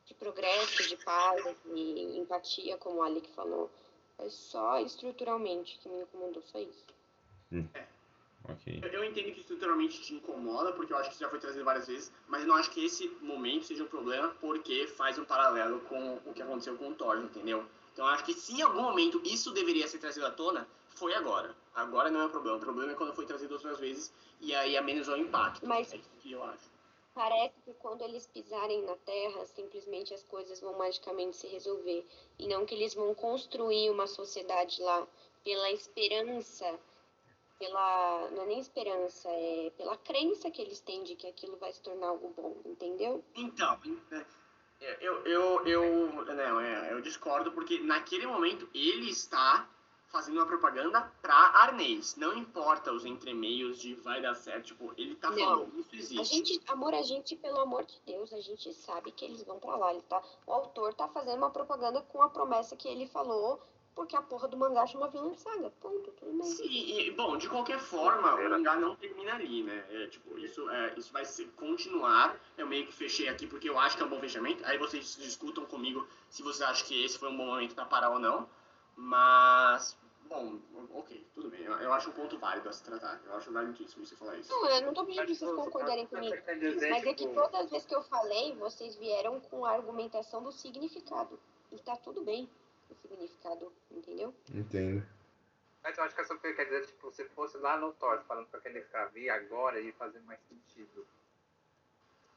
de 0.05 0.13
progresso, 0.13 0.87
de 0.87 0.95
paz, 0.97 1.43
de 1.65 2.17
empatia, 2.17 2.77
como 2.77 2.97
o 2.99 3.03
Alec 3.03 3.27
falou. 3.31 3.69
É 4.21 4.29
só 4.29 4.79
estruturalmente 4.79 5.79
que 5.79 5.89
me 5.89 6.01
incomodou, 6.03 6.41
só 6.43 6.59
isso. 6.59 6.85
Ok. 8.49 8.79
Eu- 8.83 8.89
Eu 8.89 9.03
entendo 9.03 9.33
que 9.33 9.39
estruturalmente 9.41 10.01
te 10.01 10.13
incomoda, 10.13 10.71
porque 10.73 10.93
eu 10.93 10.97
acho 10.97 11.09
que 11.09 11.15
isso 11.15 11.23
já 11.23 11.29
foi 11.29 11.39
trazido 11.39 11.63
várias 11.65 11.87
vezes, 11.87 12.11
mas 12.27 12.41
eu 12.41 12.47
não 12.47 12.55
acho 12.55 12.71
que 12.71 12.83
esse 12.83 13.07
momento 13.21 13.65
seja 13.65 13.83
um 13.83 13.87
problema, 13.87 14.29
porque 14.39 14.87
faz 14.87 15.17
um 15.19 15.25
paralelo 15.25 15.79
com 15.81 16.15
o 16.25 16.33
que 16.33 16.41
aconteceu 16.41 16.75
com 16.77 16.89
o 16.89 16.93
Thor, 16.95 17.17
entendeu? 17.19 17.65
Então 17.93 18.05
eu 18.05 18.11
acho 18.11 18.23
que 18.25 18.33
se 18.33 18.53
em 18.53 18.61
algum 18.61 18.81
momento 18.81 19.21
isso 19.25 19.51
deveria 19.51 19.87
ser 19.87 19.99
trazido 19.99 20.25
à 20.25 20.31
tona, 20.31 20.67
foi 20.89 21.13
agora. 21.13 21.55
Agora 21.75 22.09
não 22.09 22.21
é 22.21 22.25
o 22.25 22.29
problema. 22.29 22.57
O 22.57 22.59
problema 22.59 22.91
é 22.91 22.95
quando 22.95 23.13
foi 23.13 23.25
trazido 23.25 23.53
outras 23.53 23.79
vezes 23.79 24.11
e 24.39 24.53
aí 24.55 24.75
amenizou 24.77 25.15
o 25.15 25.17
impacto. 25.17 25.65
Mas- 25.67 25.93
É 25.93 25.97
isso 25.97 26.09
que 26.21 26.31
eu 26.31 26.43
acho. 26.43 26.69
Parece 27.13 27.59
que 27.65 27.73
quando 27.73 28.03
eles 28.03 28.25
pisarem 28.27 28.83
na 28.83 28.95
Terra, 28.95 29.45
simplesmente 29.45 30.13
as 30.13 30.23
coisas 30.23 30.61
vão 30.61 30.77
magicamente 30.77 31.35
se 31.35 31.47
resolver. 31.47 32.05
E 32.39 32.47
não 32.47 32.65
que 32.65 32.73
eles 32.73 32.93
vão 32.93 33.13
construir 33.13 33.89
uma 33.89 34.07
sociedade 34.07 34.81
lá 34.81 35.05
pela 35.43 35.71
esperança, 35.71 36.79
pela. 37.59 38.29
Não 38.31 38.43
é 38.43 38.45
nem 38.47 38.59
esperança, 38.59 39.29
é 39.29 39.71
pela 39.77 39.97
crença 39.97 40.49
que 40.49 40.61
eles 40.61 40.79
têm 40.79 41.03
de 41.03 41.15
que 41.15 41.27
aquilo 41.27 41.57
vai 41.57 41.73
se 41.73 41.81
tornar 41.81 42.07
algo 42.07 42.29
bom, 42.29 42.55
entendeu? 42.65 43.23
Então, 43.35 43.77
né, 44.09 44.25
eu, 44.99 45.25
eu, 45.25 45.67
eu, 45.67 46.25
não, 46.25 46.59
é, 46.59 46.93
eu 46.93 47.01
discordo 47.01 47.51
porque 47.51 47.79
naquele 47.79 48.25
momento 48.25 48.69
ele 48.73 49.09
está 49.09 49.69
fazendo 50.11 50.37
uma 50.37 50.45
propaganda 50.45 51.11
pra 51.21 51.33
Arnês. 51.33 52.15
Não 52.15 52.37
importa 52.37 52.91
os 52.91 53.05
entremeios 53.05 53.79
de 53.79 53.93
vai 53.95 54.21
dar 54.21 54.35
certo, 54.35 54.67
tipo, 54.67 54.93
ele 54.97 55.15
tá 55.15 55.29
Não. 55.29 55.37
falando, 55.37 55.85
isso 55.93 56.17
A 56.17 56.21
existe. 56.21 56.35
gente, 56.53 56.61
amor, 56.71 56.93
a 56.93 57.01
gente, 57.01 57.35
pelo 57.35 57.59
amor 57.61 57.85
de 57.85 57.99
Deus, 58.05 58.33
a 58.33 58.41
gente 58.41 58.73
sabe 58.73 59.11
que 59.11 59.25
eles 59.25 59.43
vão 59.43 59.59
pra 59.59 59.75
lá. 59.75 59.93
Ele 59.93 60.03
tá, 60.03 60.21
o 60.45 60.53
autor 60.53 60.93
tá 60.93 61.07
fazendo 61.07 61.37
uma 61.37 61.49
propaganda 61.49 62.01
com 62.01 62.21
a 62.21 62.29
promessa 62.29 62.75
que 62.75 62.87
ele 62.87 63.07
falou 63.07 63.61
porque 63.93 64.15
a 64.15 64.21
porra 64.21 64.47
do 64.47 64.55
mangá 64.55 64.85
chama 64.87 65.09
Vinland 65.09 65.37
Saga. 65.37 65.69
Ponto, 65.81 66.11
tudo 66.11 66.31
bem. 66.31 66.43
Sim, 66.43 66.65
e, 66.69 67.11
bom, 67.11 67.35
de 67.37 67.49
qualquer 67.49 67.79
forma, 67.79 68.35
o 68.35 68.49
mangá 68.49 68.75
não 68.77 68.95
termina 68.95 69.33
ali, 69.35 69.63
né? 69.63 69.85
É, 69.89 70.07
tipo, 70.07 70.37
isso, 70.39 70.69
é, 70.69 70.93
isso 70.97 71.11
vai 71.11 71.25
ser, 71.25 71.47
continuar. 71.57 72.39
Eu 72.57 72.67
meio 72.67 72.85
que 72.85 72.93
fechei 72.93 73.27
aqui 73.27 73.45
porque 73.47 73.69
eu 73.69 73.77
acho 73.77 73.97
que 73.97 74.03
é 74.03 74.05
um 74.05 74.09
bom 74.09 74.19
fechamento. 74.19 74.63
Aí 74.65 74.77
vocês 74.77 75.17
discutam 75.19 75.65
comigo 75.65 76.07
se 76.29 76.41
vocês 76.41 76.61
acham 76.61 76.87
que 76.87 77.03
esse 77.03 77.19
foi 77.19 77.29
um 77.29 77.37
bom 77.37 77.45
momento 77.45 77.75
pra 77.75 77.85
parar 77.85 78.11
ou 78.11 78.19
não. 78.19 78.47
Mas, 78.95 79.97
bom, 80.25 80.59
ok, 80.93 81.25
tudo 81.33 81.49
bem. 81.49 81.61
Eu, 81.63 81.73
eu 81.73 81.93
acho 81.93 82.09
um 82.09 82.13
ponto 82.13 82.37
válido 82.37 82.69
a 82.69 82.73
se 82.73 82.83
tratar. 82.83 83.19
Eu 83.25 83.35
acho 83.35 83.51
validíssimo 83.51 84.05
você 84.05 84.15
falar 84.15 84.37
isso. 84.37 84.49
Não, 84.51 84.69
eu 84.69 84.81
não 84.81 84.93
tô 84.93 85.05
pedindo 85.05 85.25
que 85.25 85.35
vocês 85.35 85.51
concordarem 85.51 86.05
comigo. 86.07 86.35
Mas 86.89 87.05
é 87.05 87.13
que 87.13 87.27
todas 87.29 87.61
as 87.61 87.69
vezes 87.69 87.87
que 87.87 87.95
eu 87.95 88.03
falei, 88.03 88.53
vocês 88.55 88.95
vieram 88.95 89.39
com 89.41 89.65
a 89.65 89.71
argumentação 89.71 90.43
do 90.43 90.51
significado. 90.51 91.39
E 91.71 91.79
tá 91.79 91.95
tudo 91.95 92.21
bem 92.23 92.49
o 92.89 92.95
significado, 92.95 93.71
entendeu? 93.89 94.33
Entendo. 94.53 95.05
Mas 95.83 95.97
eu 95.97 96.03
acho 96.03 96.13
que 96.13 96.21
essa 96.21 96.35
coisa 96.35 96.55
quer 96.55 96.65
dizer, 96.65 96.85
tipo, 96.85 97.11
se 97.11 97.25
fosse 97.29 97.57
lá 97.57 97.75
no 97.77 97.91
Thor 97.93 98.21
falando 98.27 98.47
pra 98.47 98.59
aquele 98.59 98.79
escravi 98.79 99.29
agora 99.29 99.79
ia 99.79 99.93
fazer 99.93 100.19
mais 100.21 100.39
sentido. 100.47 101.07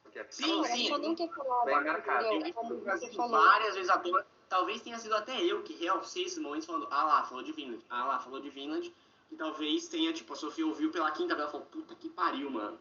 Porque 0.01 0.17
é 0.17 0.25
Sim, 0.31 0.47
Não, 0.47 0.63
sim. 0.63 0.87
era 0.87 0.89
só 0.89 0.97
nem 0.97 1.15
ter 1.15 1.29
falado, 1.29 1.65
Bem 1.65 1.83
marcado. 1.83 2.27
você 2.29 3.11
falou. 3.11 3.39
várias 3.39 3.75
vezes 3.75 3.89
à 3.89 3.99
toa. 3.99 4.25
Talvez 4.49 4.81
tenha 4.81 4.99
sido 4.99 5.15
até 5.15 5.43
eu 5.43 5.63
que 5.63 5.73
realcei 5.73 6.23
esses 6.23 6.37
momentos 6.37 6.65
falando, 6.65 6.87
ah 6.91 7.03
lá, 7.03 7.23
falou 7.23 7.43
de 7.43 7.51
Vinland, 7.51 7.83
ah 7.89 8.05
lá, 8.05 8.19
falou 8.19 8.39
de 8.39 8.49
Vinland. 8.49 8.93
E 9.31 9.35
talvez 9.35 9.87
tenha, 9.87 10.13
tipo, 10.13 10.33
a 10.33 10.35
Sofia 10.35 10.65
ouviu 10.65 10.91
pela 10.91 11.11
quinta 11.11 11.35
vez 11.35 11.47
e 11.47 11.51
falou, 11.51 11.65
puta 11.67 11.95
que 11.95 12.09
pariu, 12.09 12.49
mano. 12.49 12.79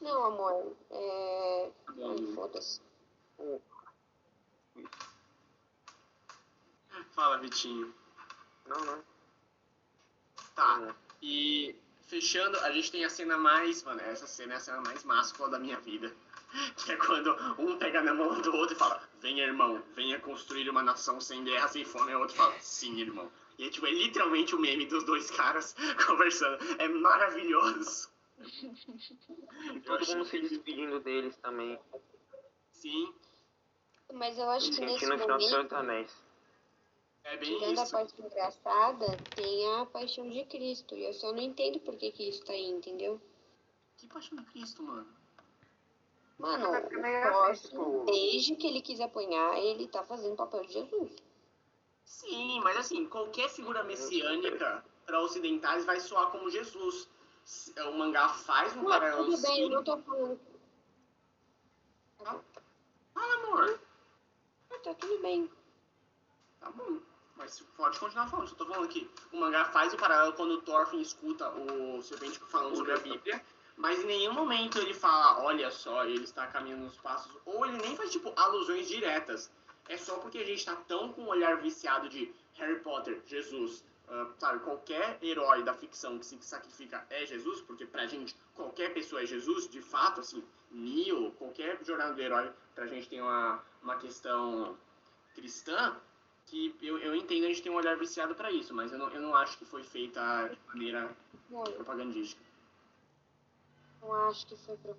Não, 0.00 0.24
amor. 0.24 0.76
É. 0.90 1.70
Ai, 1.88 2.34
foda-se. 2.34 2.80
Fala, 7.12 7.38
Vitinho. 7.38 7.92
Não, 8.66 8.84
não. 8.84 9.02
Tá. 10.54 10.94
E 11.20 11.74
fechando, 12.02 12.58
a 12.60 12.70
gente 12.72 12.92
tem 12.92 13.04
a 13.04 13.10
cena 13.10 13.36
mais, 13.36 13.82
mano, 13.82 14.00
essa 14.02 14.26
cena 14.26 14.54
é 14.54 14.56
a 14.56 14.60
cena 14.60 14.80
mais 14.80 15.02
máscula 15.04 15.48
da 15.48 15.58
minha 15.58 15.78
vida. 15.80 16.14
Que 16.76 16.92
é 16.92 16.96
quando 16.96 17.30
um 17.58 17.78
pega 17.78 18.02
na 18.02 18.14
mão 18.14 18.40
do 18.40 18.54
outro 18.54 18.74
e 18.74 18.78
fala, 18.78 19.02
venha 19.20 19.44
irmão, 19.44 19.82
venha 19.94 20.18
construir 20.18 20.68
uma 20.68 20.82
nação 20.82 21.20
sem 21.20 21.44
guerra, 21.44 21.68
sem 21.68 21.84
fome, 21.84 22.12
e 22.12 22.14
o 22.14 22.20
outro 22.20 22.36
fala, 22.36 22.58
sim 22.60 22.98
irmão. 22.98 23.30
E 23.58 23.66
é, 23.66 23.70
tipo, 23.70 23.86
é 23.86 23.90
literalmente 23.90 24.54
o 24.54 24.58
meme 24.58 24.86
dos 24.86 25.04
dois 25.04 25.30
caras 25.30 25.74
conversando. 26.06 26.58
É 26.80 26.88
maravilhoso. 26.88 28.08
Todo 29.84 30.06
mundo 30.06 30.24
se 30.24 30.40
despedindo 30.40 31.00
deles 31.00 31.36
também. 31.36 31.78
Sim, 32.70 33.12
Mas 34.12 34.38
eu 34.38 34.48
acho 34.50 34.70
que 34.70 34.80
nesse 34.80 35.06
momento, 35.06 35.66
é 37.24 37.36
bem 37.36 37.58
tirando 37.58 37.78
a 37.78 37.82
isso. 37.82 37.92
parte 37.92 38.22
engraçada, 38.22 39.06
tem 39.34 39.74
a 39.74 39.86
paixão 39.86 40.30
de 40.30 40.44
Cristo. 40.44 40.94
E 40.94 41.04
eu 41.04 41.12
só 41.12 41.32
não 41.32 41.42
entendo 41.42 41.78
por 41.80 41.96
que, 41.96 42.10
que 42.10 42.28
isso 42.28 42.44
tá 42.44 42.52
aí, 42.52 42.70
entendeu? 42.70 43.20
Que 43.98 44.06
paixão 44.06 44.38
de 44.38 44.44
Cristo, 44.44 44.82
mano. 44.82 45.17
Mano, 46.38 46.66
é 46.74 47.30
o 47.32 47.42
assim, 47.44 47.68
tipo- 47.68 48.04
desde 48.06 48.54
que 48.56 48.66
ele 48.68 48.80
quis 48.80 49.00
apanhar, 49.00 49.58
ele 49.58 49.88
tá 49.88 50.04
fazendo 50.04 50.34
o 50.34 50.36
papel 50.36 50.64
de 50.64 50.72
Jesus. 50.72 51.12
Sim, 52.04 52.60
mas 52.62 52.76
assim, 52.76 53.06
qualquer 53.08 53.48
figura 53.50 53.82
messiânica 53.84 54.84
para 55.04 55.20
ocidentais 55.20 55.84
vai 55.84 55.98
soar 56.00 56.30
como 56.30 56.48
Jesus. 56.50 57.08
Se- 57.44 57.72
O 57.82 57.92
mangá 57.98 58.28
faz 58.28 58.76
um 58.76 58.84
paralelo 58.84 59.24
tudo 59.24 59.42
bem, 59.42 59.60
eu 59.62 59.68
sim. 59.68 59.74
não 59.74 59.82
tô 59.84 59.98
falando. 59.98 60.40
Fala, 62.18 63.34
amor. 63.44 63.80
Ah, 64.70 64.78
tá 64.78 64.94
tudo 64.94 65.18
bem. 65.20 65.50
Tá 66.60 66.70
bom. 66.70 66.98
Mas 67.36 67.60
pode 67.76 67.98
continuar 67.98 68.28
falando. 68.28 68.48
Só 68.48 68.54
tô 68.56 68.66
falando 68.66 68.88
que 68.88 69.08
o 69.32 69.36
mangá 69.38 69.64
faz 69.66 69.94
o 69.94 69.96
paralelo 69.96 70.34
quando 70.34 70.52
o 70.52 70.62
Thorfinn 70.62 71.00
escuta 71.00 71.48
o 71.50 72.02
Serpente 72.02 72.38
falando 72.40 72.76
sobre 72.76 72.92
a 72.92 72.98
Bíblia. 72.98 73.44
Mas 73.78 74.02
em 74.02 74.06
nenhum 74.06 74.32
momento 74.32 74.76
ele 74.78 74.92
fala, 74.92 75.44
olha 75.44 75.70
só, 75.70 76.04
ele 76.04 76.24
está 76.24 76.48
caminhando 76.48 76.82
nos 76.82 76.98
passos. 76.98 77.32
Ou 77.46 77.64
ele 77.64 77.78
nem 77.78 77.96
faz, 77.96 78.10
tipo, 78.10 78.32
alusões 78.34 78.88
diretas. 78.88 79.50
É 79.88 79.96
só 79.96 80.18
porque 80.18 80.38
a 80.38 80.44
gente 80.44 80.64
tá 80.64 80.74
tão 80.88 81.12
com 81.12 81.22
o 81.22 81.28
olhar 81.28 81.56
viciado 81.62 82.08
de 82.08 82.30
Harry 82.54 82.80
Potter, 82.80 83.22
Jesus, 83.24 83.84
ah, 84.08 84.26
sabe, 84.38 84.64
qualquer 84.64 85.18
herói 85.22 85.62
da 85.62 85.72
ficção 85.72 86.18
que 86.18 86.26
se 86.26 86.36
sacrifica 86.40 87.06
é 87.08 87.24
Jesus, 87.24 87.60
porque 87.62 87.86
pra 87.86 88.06
gente 88.06 88.34
qualquer 88.54 88.92
pessoa 88.92 89.22
é 89.22 89.26
Jesus, 89.26 89.68
de 89.68 89.80
fato, 89.80 90.20
assim, 90.20 90.42
Neo, 90.70 91.30
qualquer 91.32 91.78
jornada 91.84 92.14
do 92.14 92.20
herói, 92.20 92.50
pra 92.74 92.86
gente 92.86 93.08
tem 93.08 93.20
uma, 93.22 93.62
uma 93.82 93.96
questão 93.96 94.76
cristã, 95.34 95.96
que 96.46 96.74
eu, 96.82 96.98
eu 96.98 97.14
entendo 97.14 97.44
a 97.44 97.48
gente 97.48 97.62
tem 97.62 97.70
um 97.70 97.76
olhar 97.76 97.96
viciado 97.96 98.34
pra 98.34 98.50
isso, 98.50 98.74
mas 98.74 98.90
eu 98.92 98.98
não, 98.98 99.08
eu 99.10 99.20
não 99.20 99.36
acho 99.36 99.56
que 99.56 99.64
foi 99.64 99.82
feita 99.82 100.48
de 100.48 100.58
maneira 100.68 101.14
propagandística. 101.76 102.47
Não 104.02 104.28
acho 104.28 104.46
que 104.46 104.56
foi 104.56 104.76
pro. 104.76 104.94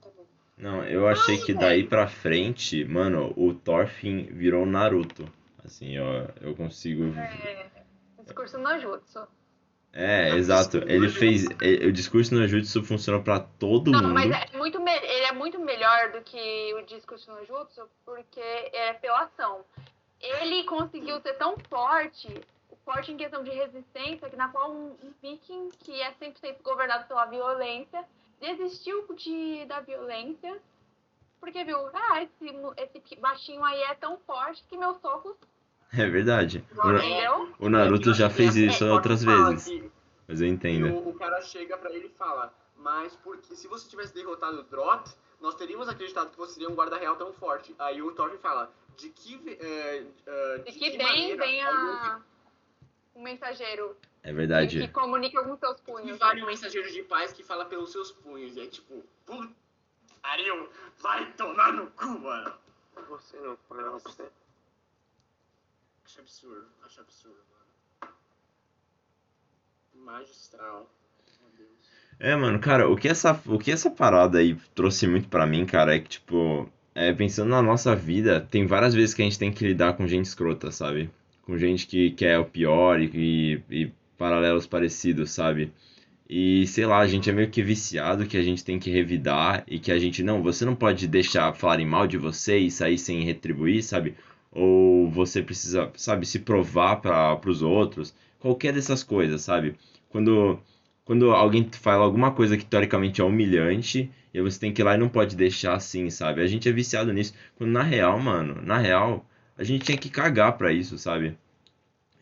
Tá 0.00 0.08
bom. 0.16 0.24
Não, 0.56 0.84
eu 0.84 1.08
achei 1.08 1.38
que 1.38 1.54
daí 1.54 1.84
pra 1.84 2.06
frente, 2.06 2.84
mano, 2.84 3.32
o 3.36 3.54
Thorfinn 3.54 4.26
virou 4.30 4.66
Naruto. 4.66 5.26
Assim, 5.64 5.98
ó, 5.98 6.26
eu 6.40 6.54
consigo. 6.54 7.04
É, 7.16 7.70
discurso 8.24 8.58
no 8.58 8.78
jutsu. 8.78 9.26
É, 9.92 10.30
exato. 10.36 10.78
Ele 10.86 11.08
fez. 11.08 11.46
O 11.46 11.92
discurso 11.92 12.34
no 12.34 12.46
Jutsu 12.46 12.82
funcionou 12.84 13.22
pra 13.22 13.40
todo 13.40 13.90
Não, 13.90 14.02
mundo. 14.02 14.14
mas 14.14 14.30
é 14.30 14.56
muito 14.56 14.78
ele 14.78 15.24
é 15.24 15.32
muito 15.32 15.58
melhor 15.58 16.12
do 16.12 16.20
que 16.22 16.74
o 16.74 16.82
discurso 16.82 17.30
no 17.32 17.44
jutsu, 17.44 17.88
porque 18.04 18.40
é 18.40 18.92
pela 18.94 19.22
ação. 19.22 19.64
Ele 20.20 20.64
conseguiu 20.64 21.20
ser 21.20 21.34
tão 21.34 21.56
forte, 21.68 22.28
forte 22.84 23.10
em 23.10 23.16
questão 23.16 23.42
de 23.42 23.50
resistência, 23.50 24.30
que 24.30 24.36
na 24.36 24.48
qual 24.48 24.70
um, 24.70 24.90
um 25.02 25.12
viking 25.20 25.70
que 25.80 26.00
é 26.00 26.12
100% 26.12 26.62
governado 26.62 27.08
pela 27.08 27.24
violência, 27.26 28.04
desistiu 28.40 29.06
de, 29.14 29.64
da 29.66 29.80
violência, 29.80 30.58
porque 31.40 31.62
viu, 31.64 31.78
ah, 31.94 32.22
esse, 32.22 32.98
esse 33.04 33.16
baixinho 33.16 33.62
aí 33.64 33.80
é 33.82 33.94
tão 33.94 34.18
forte 34.26 34.64
que 34.68 34.76
meus 34.76 34.98
socos, 35.00 35.36
É 35.92 36.06
verdade. 36.08 36.64
O, 37.58 37.66
o 37.66 37.68
Naruto 37.68 38.14
já 38.14 38.30
fez 38.30 38.54
isso 38.56 38.84
É, 38.84 38.92
outras 38.92 39.24
vezes. 39.24 39.64
que- 39.64 39.90
Mas 40.28 40.40
eu 40.40 40.46
entendo. 40.46 40.86
E 40.86 40.90
o, 40.90 41.08
o 41.08 41.14
cara 41.14 41.40
chega 41.42 41.76
pra 41.76 41.90
ele 41.92 42.06
e 42.06 42.16
fala, 42.16 42.54
mas 42.76 43.16
porque 43.16 43.54
se 43.56 43.66
você 43.66 43.88
tivesse 43.88 44.14
derrotado 44.14 44.60
o 44.60 44.62
Drot, 44.62 45.10
nós 45.40 45.54
teríamos 45.56 45.88
acreditado 45.88 46.30
que 46.30 46.36
você 46.38 46.54
seria 46.54 46.68
um 46.70 46.74
guarda 46.76 46.96
real 46.96 47.16
tão 47.16 47.32
forte. 47.32 47.74
Aí 47.78 48.00
o 48.00 48.12
Thorfinn 48.12 48.38
fala, 48.38 48.70
de 48.96 49.08
que, 49.08 49.36
ve- 49.38 49.58
eh, 49.60 50.04
eh, 50.26 50.58
De 50.58 50.72
que 50.72 50.96
bem 50.96 51.06
maneira 51.06 51.44
vem 51.44 51.62
algum 51.64 51.92
a, 51.92 52.20
um 53.16 53.22
mensageiro 53.22 53.96
É 54.22 54.28
que 54.28 54.34
verdade. 54.34 54.88
comunica 54.88 55.42
com 55.42 55.56
seus 55.56 55.80
que 55.80 55.90
punhos. 55.90 56.18
vale 56.18 56.42
um 56.42 56.46
mensageiro 56.46 56.90
de 56.92 57.02
paz 57.02 57.32
que 57.32 57.42
fala 57.42 57.64
pelos 57.64 57.90
seus 57.90 58.12
punhos. 58.12 58.56
E 58.56 58.60
é 58.60 58.66
tipo, 58.66 59.02
putariu, 59.24 60.68
vai 60.98 61.32
tomar 61.32 61.72
no 61.72 61.86
cu, 61.92 62.18
mano. 62.18 62.52
Você 63.08 63.38
não 63.38 63.56
pra 63.68 63.90
você. 63.90 64.28
Acho 66.04 66.20
absurdo, 66.20 66.66
acho 66.84 67.00
absurdo, 67.00 67.38
mano. 67.50 68.12
Magistral. 69.94 70.90
Meu 71.40 71.50
Deus. 71.56 71.70
É, 72.18 72.36
mano, 72.36 72.58
cara, 72.60 72.88
o 72.88 72.96
que 72.96 73.08
essa, 73.08 73.40
o 73.46 73.58
que 73.58 73.70
essa 73.70 73.90
parada 73.90 74.38
aí 74.38 74.54
trouxe 74.74 75.06
muito 75.06 75.28
pra 75.28 75.46
mim, 75.46 75.64
cara, 75.64 75.96
é 75.96 76.00
que, 76.00 76.08
tipo, 76.08 76.70
é, 76.94 77.12
pensando 77.12 77.50
na 77.50 77.62
nossa 77.62 77.96
vida, 77.96 78.40
tem 78.40 78.66
várias 78.66 78.94
vezes 78.94 79.14
que 79.14 79.22
a 79.22 79.24
gente 79.24 79.38
tem 79.38 79.52
que 79.52 79.66
lidar 79.66 79.94
com 79.96 80.06
gente 80.06 80.26
escrota, 80.26 80.70
sabe? 80.70 81.10
Com 81.42 81.56
gente 81.56 81.86
que 81.86 82.10
quer 82.10 82.38
o 82.38 82.44
pior 82.44 83.00
e, 83.00 83.10
e, 83.70 83.84
e 83.84 83.92
paralelos 84.20 84.66
parecidos, 84.66 85.30
sabe? 85.30 85.72
E, 86.28 86.66
sei 86.66 86.84
lá, 86.84 86.98
a 86.98 87.06
gente 87.06 87.30
é 87.30 87.32
meio 87.32 87.50
que 87.50 87.62
viciado 87.62 88.26
que 88.26 88.36
a 88.36 88.42
gente 88.42 88.62
tem 88.62 88.78
que 88.78 88.90
revidar 88.90 89.64
e 89.66 89.78
que 89.78 89.90
a 89.90 89.98
gente, 89.98 90.22
não, 90.22 90.42
você 90.42 90.64
não 90.66 90.76
pode 90.76 91.08
deixar 91.08 91.54
falarem 91.54 91.86
mal 91.86 92.06
de 92.06 92.18
você 92.18 92.58
e 92.58 92.70
sair 92.70 92.98
sem 92.98 93.22
retribuir, 93.24 93.82
sabe? 93.82 94.14
Ou 94.52 95.08
você 95.10 95.42
precisa, 95.42 95.90
sabe, 95.96 96.26
se 96.26 96.40
provar 96.40 96.96
para 96.96 97.50
os 97.50 97.62
outros, 97.62 98.14
qualquer 98.38 98.74
dessas 98.74 99.02
coisas, 99.02 99.40
sabe? 99.42 99.74
Quando 100.10 100.60
quando 101.04 101.32
alguém 101.32 101.68
fala 101.72 102.04
alguma 102.04 102.30
coisa 102.32 102.56
que 102.56 102.64
teoricamente 102.64 103.20
é 103.20 103.24
humilhante, 103.24 104.10
e 104.32 104.40
você 104.40 104.60
tem 104.60 104.72
que 104.72 104.80
ir 104.82 104.84
lá 104.84 104.94
e 104.94 104.98
não 104.98 105.08
pode 105.08 105.34
deixar 105.34 105.74
assim, 105.74 106.08
sabe? 106.10 106.40
A 106.42 106.46
gente 106.46 106.68
é 106.68 106.72
viciado 106.72 107.12
nisso. 107.12 107.34
Quando 107.56 107.70
na 107.72 107.82
real, 107.82 108.18
mano, 108.20 108.62
na 108.62 108.78
real, 108.78 109.26
a 109.58 109.64
gente 109.64 109.84
tinha 109.84 109.98
que 109.98 110.08
cagar 110.08 110.56
pra 110.56 110.72
isso, 110.72 110.96
sabe? 110.98 111.36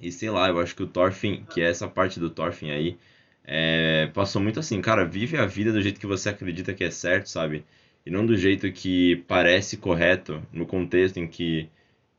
E 0.01 0.11
sei 0.13 0.31
lá, 0.31 0.49
eu 0.49 0.59
acho 0.61 0.75
que 0.77 0.83
o 0.83 0.87
Thorfinn, 0.87 1.45
que 1.47 1.61
é 1.61 1.69
essa 1.69 1.89
parte 1.89 2.21
do 2.21 2.31
Thorfinn 2.31 2.71
aí, 2.71 2.99
é, 3.45 4.09
passou 4.15 4.41
muito 4.43 4.61
assim, 4.61 4.81
cara, 4.81 5.05
vive 5.05 5.37
a 5.39 5.47
vida 5.47 5.73
do 5.73 5.81
jeito 5.83 6.01
que 6.01 6.07
você 6.07 6.29
acredita 6.29 6.75
que 6.75 6.85
é 6.85 6.91
certo, 6.91 7.29
sabe? 7.29 7.65
E 8.07 8.11
não 8.11 8.25
do 8.27 8.37
jeito 8.37 8.71
que 8.73 9.17
parece 9.29 9.77
correto 9.77 10.43
no 10.53 10.67
contexto 10.67 11.19
em 11.19 11.27
que, 11.29 11.69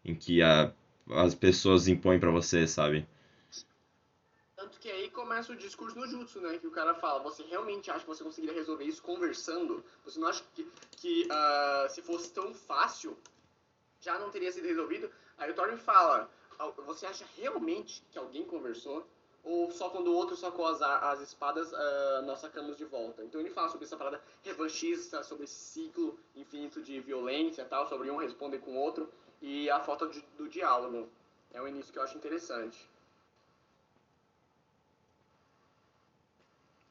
em 0.06 0.15
que 0.15 0.41
a, 0.43 0.72
as 1.11 1.35
pessoas 1.35 1.88
impõem 1.88 2.19
pra 2.19 2.31
você, 2.31 2.68
sabe? 2.68 3.06
Tanto 4.56 4.77
que 4.80 4.91
aí 4.91 5.10
começa 5.10 5.53
o 5.53 5.56
discurso 5.56 5.97
no 5.97 6.06
jutsu, 6.07 6.41
né? 6.41 6.57
Que 6.57 6.68
o 6.68 6.72
cara 6.72 6.93
fala, 6.93 7.23
você 7.23 7.43
realmente 7.43 7.89
acha 7.89 8.01
que 8.01 8.07
você 8.07 8.23
conseguiria 8.23 8.56
resolver 8.56 8.84
isso 8.84 9.01
conversando? 9.01 9.84
Você 10.03 10.19
não 10.19 10.27
acha 10.27 10.43
que, 10.53 10.69
que 10.97 11.27
ah, 11.31 11.88
se 11.89 12.01
fosse 12.01 12.31
tão 12.34 12.53
fácil, 12.53 13.18
já 14.01 14.19
não 14.19 14.31
teria 14.31 14.51
sido 14.51 14.68
resolvido? 14.68 15.11
Aí 15.38 15.51
o 15.51 15.56
Thorne 15.56 15.77
fala, 15.77 16.30
al- 16.30 16.30
você 16.86 17.06
acha 17.06 17.26
realmente 17.38 18.03
que 18.11 18.18
alguém 18.19 18.44
conversou? 18.45 19.07
Ou 19.44 19.72
só 19.72 19.90
quando 19.90 20.07
o 20.10 20.14
outro 20.15 20.36
sacou 20.36 20.68
as, 20.68 20.81
as 20.81 21.22
espadas, 21.22 21.73
ah, 21.73 22.22
nós 22.26 22.40
sacamos 22.40 22.77
de 22.77 22.84
volta? 22.86 23.23
Então 23.23 23.40
ele 23.40 23.49
fala 23.49 23.69
sobre 23.69 23.86
essa 23.86 23.95
parada 23.98 24.22
revanchista, 24.44 25.23
sobre 25.23 25.45
esse 25.45 25.56
ciclo 25.56 26.19
infinito 26.36 26.81
de 26.81 26.99
violência 26.99 27.64
tal, 27.65 27.88
sobre 27.88 28.11
um 28.11 28.18
responder 28.18 28.60
com 28.60 28.72
o 28.72 28.77
outro, 28.80 29.10
e 29.41 29.69
a 29.69 29.80
falta 29.80 30.07
de- 30.07 30.26
do 30.38 30.48
diálogo. 30.49 31.07
É 31.53 31.61
um 31.61 31.68
início 31.68 31.91
que 31.94 31.99
eu 31.99 32.03
acho 32.03 32.18
interessante. 32.18 32.77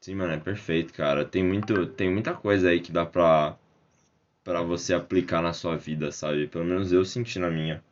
Sim, 0.01 0.15
mano, 0.15 0.33
é 0.33 0.37
perfeito, 0.39 0.93
cara. 0.93 1.23
Tem 1.23 1.41
muito, 1.41 1.85
tem 1.93 2.11
muita 2.11 2.33
coisa 2.35 2.67
aí 2.69 2.81
que 2.81 2.91
dá 2.91 3.05
pra, 3.05 3.57
pra 4.43 4.61
você 4.63 4.93
aplicar 4.93 5.41
na 5.41 5.53
sua 5.53 5.77
vida, 5.77 6.11
sabe? 6.11 6.47
Pelo 6.47 6.65
menos 6.65 6.91
eu 6.93 7.05
senti 7.05 7.39
na 7.39 7.49
minha. 7.49 7.83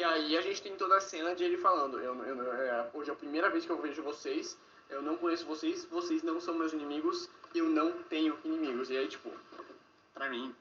E 0.00 0.04
aí 0.04 0.38
a 0.38 0.40
gente 0.40 0.62
tem 0.62 0.74
toda 0.76 0.96
a 0.96 1.00
cena 1.00 1.34
de 1.34 1.44
ele 1.44 1.58
falando, 1.58 2.00
eu, 2.00 2.14
eu, 2.24 2.52
é, 2.54 2.90
hoje 2.94 3.10
é 3.10 3.12
a 3.12 3.16
primeira 3.16 3.50
vez 3.50 3.66
que 3.66 3.70
eu 3.70 3.76
vejo 3.82 4.02
vocês, 4.02 4.58
eu 4.88 5.02
não 5.02 5.18
conheço 5.18 5.44
vocês, 5.44 5.84
vocês 5.84 6.22
não 6.22 6.40
são 6.40 6.54
meus 6.54 6.72
inimigos, 6.72 7.28
eu 7.54 7.66
não 7.66 8.02
tenho 8.04 8.38
inimigos. 8.42 8.88
E 8.88 8.96
aí, 8.96 9.06
tipo, 9.06 9.30
pra 10.14 10.30
mim, 10.30 10.54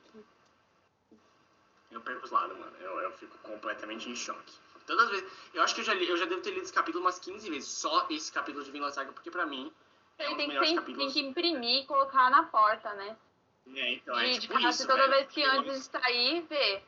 eu 1.89 2.01
perco 2.01 2.25
os 2.25 2.31
lados, 2.31 2.57
mano. 2.57 2.75
Eu, 2.81 2.99
eu 2.99 3.11
fico 3.13 3.37
completamente 3.37 4.09
em 4.09 4.15
choque. 4.15 4.51
Todas 4.85 5.05
as 5.05 5.11
vezes, 5.11 5.31
eu 5.53 5.63
acho 5.63 5.73
que 5.73 5.79
eu 5.79 5.85
já, 5.85 5.93
li, 5.93 6.09
eu 6.09 6.17
já 6.17 6.25
devo 6.25 6.41
ter 6.41 6.49
lido 6.49 6.63
esse 6.63 6.73
capítulo 6.73 7.05
umas 7.05 7.17
15 7.17 7.49
vezes, 7.49 7.69
só 7.69 8.07
esse 8.09 8.29
capítulo 8.33 8.65
de 8.65 8.71
Vinland 8.71 8.93
Saga, 8.93 9.13
porque 9.13 9.31
pra 9.31 9.45
mim 9.45 9.71
é 10.17 10.25
um 10.25 10.31
dos 10.31 10.37
tem 10.37 10.47
melhores 10.49 10.67
tem, 10.69 10.77
capítulos. 10.77 11.13
tem 11.13 11.23
que 11.23 11.29
imprimir 11.29 11.83
e 11.83 11.85
colocar 11.85 12.29
na 12.29 12.43
porta, 12.43 12.93
né? 12.95 13.15
É, 13.73 13.93
então, 13.93 14.19
é 14.19 14.33
e 14.33 14.39
tipo 14.39 14.57
de 14.57 14.67
isso, 14.67 14.85
toda 14.85 15.07
velho. 15.07 15.11
vez 15.13 15.27
que 15.31 15.41
Tipo 15.43 15.55
antes 15.55 15.75
de 15.77 15.83
sair, 15.85 16.41
ver. 16.41 16.83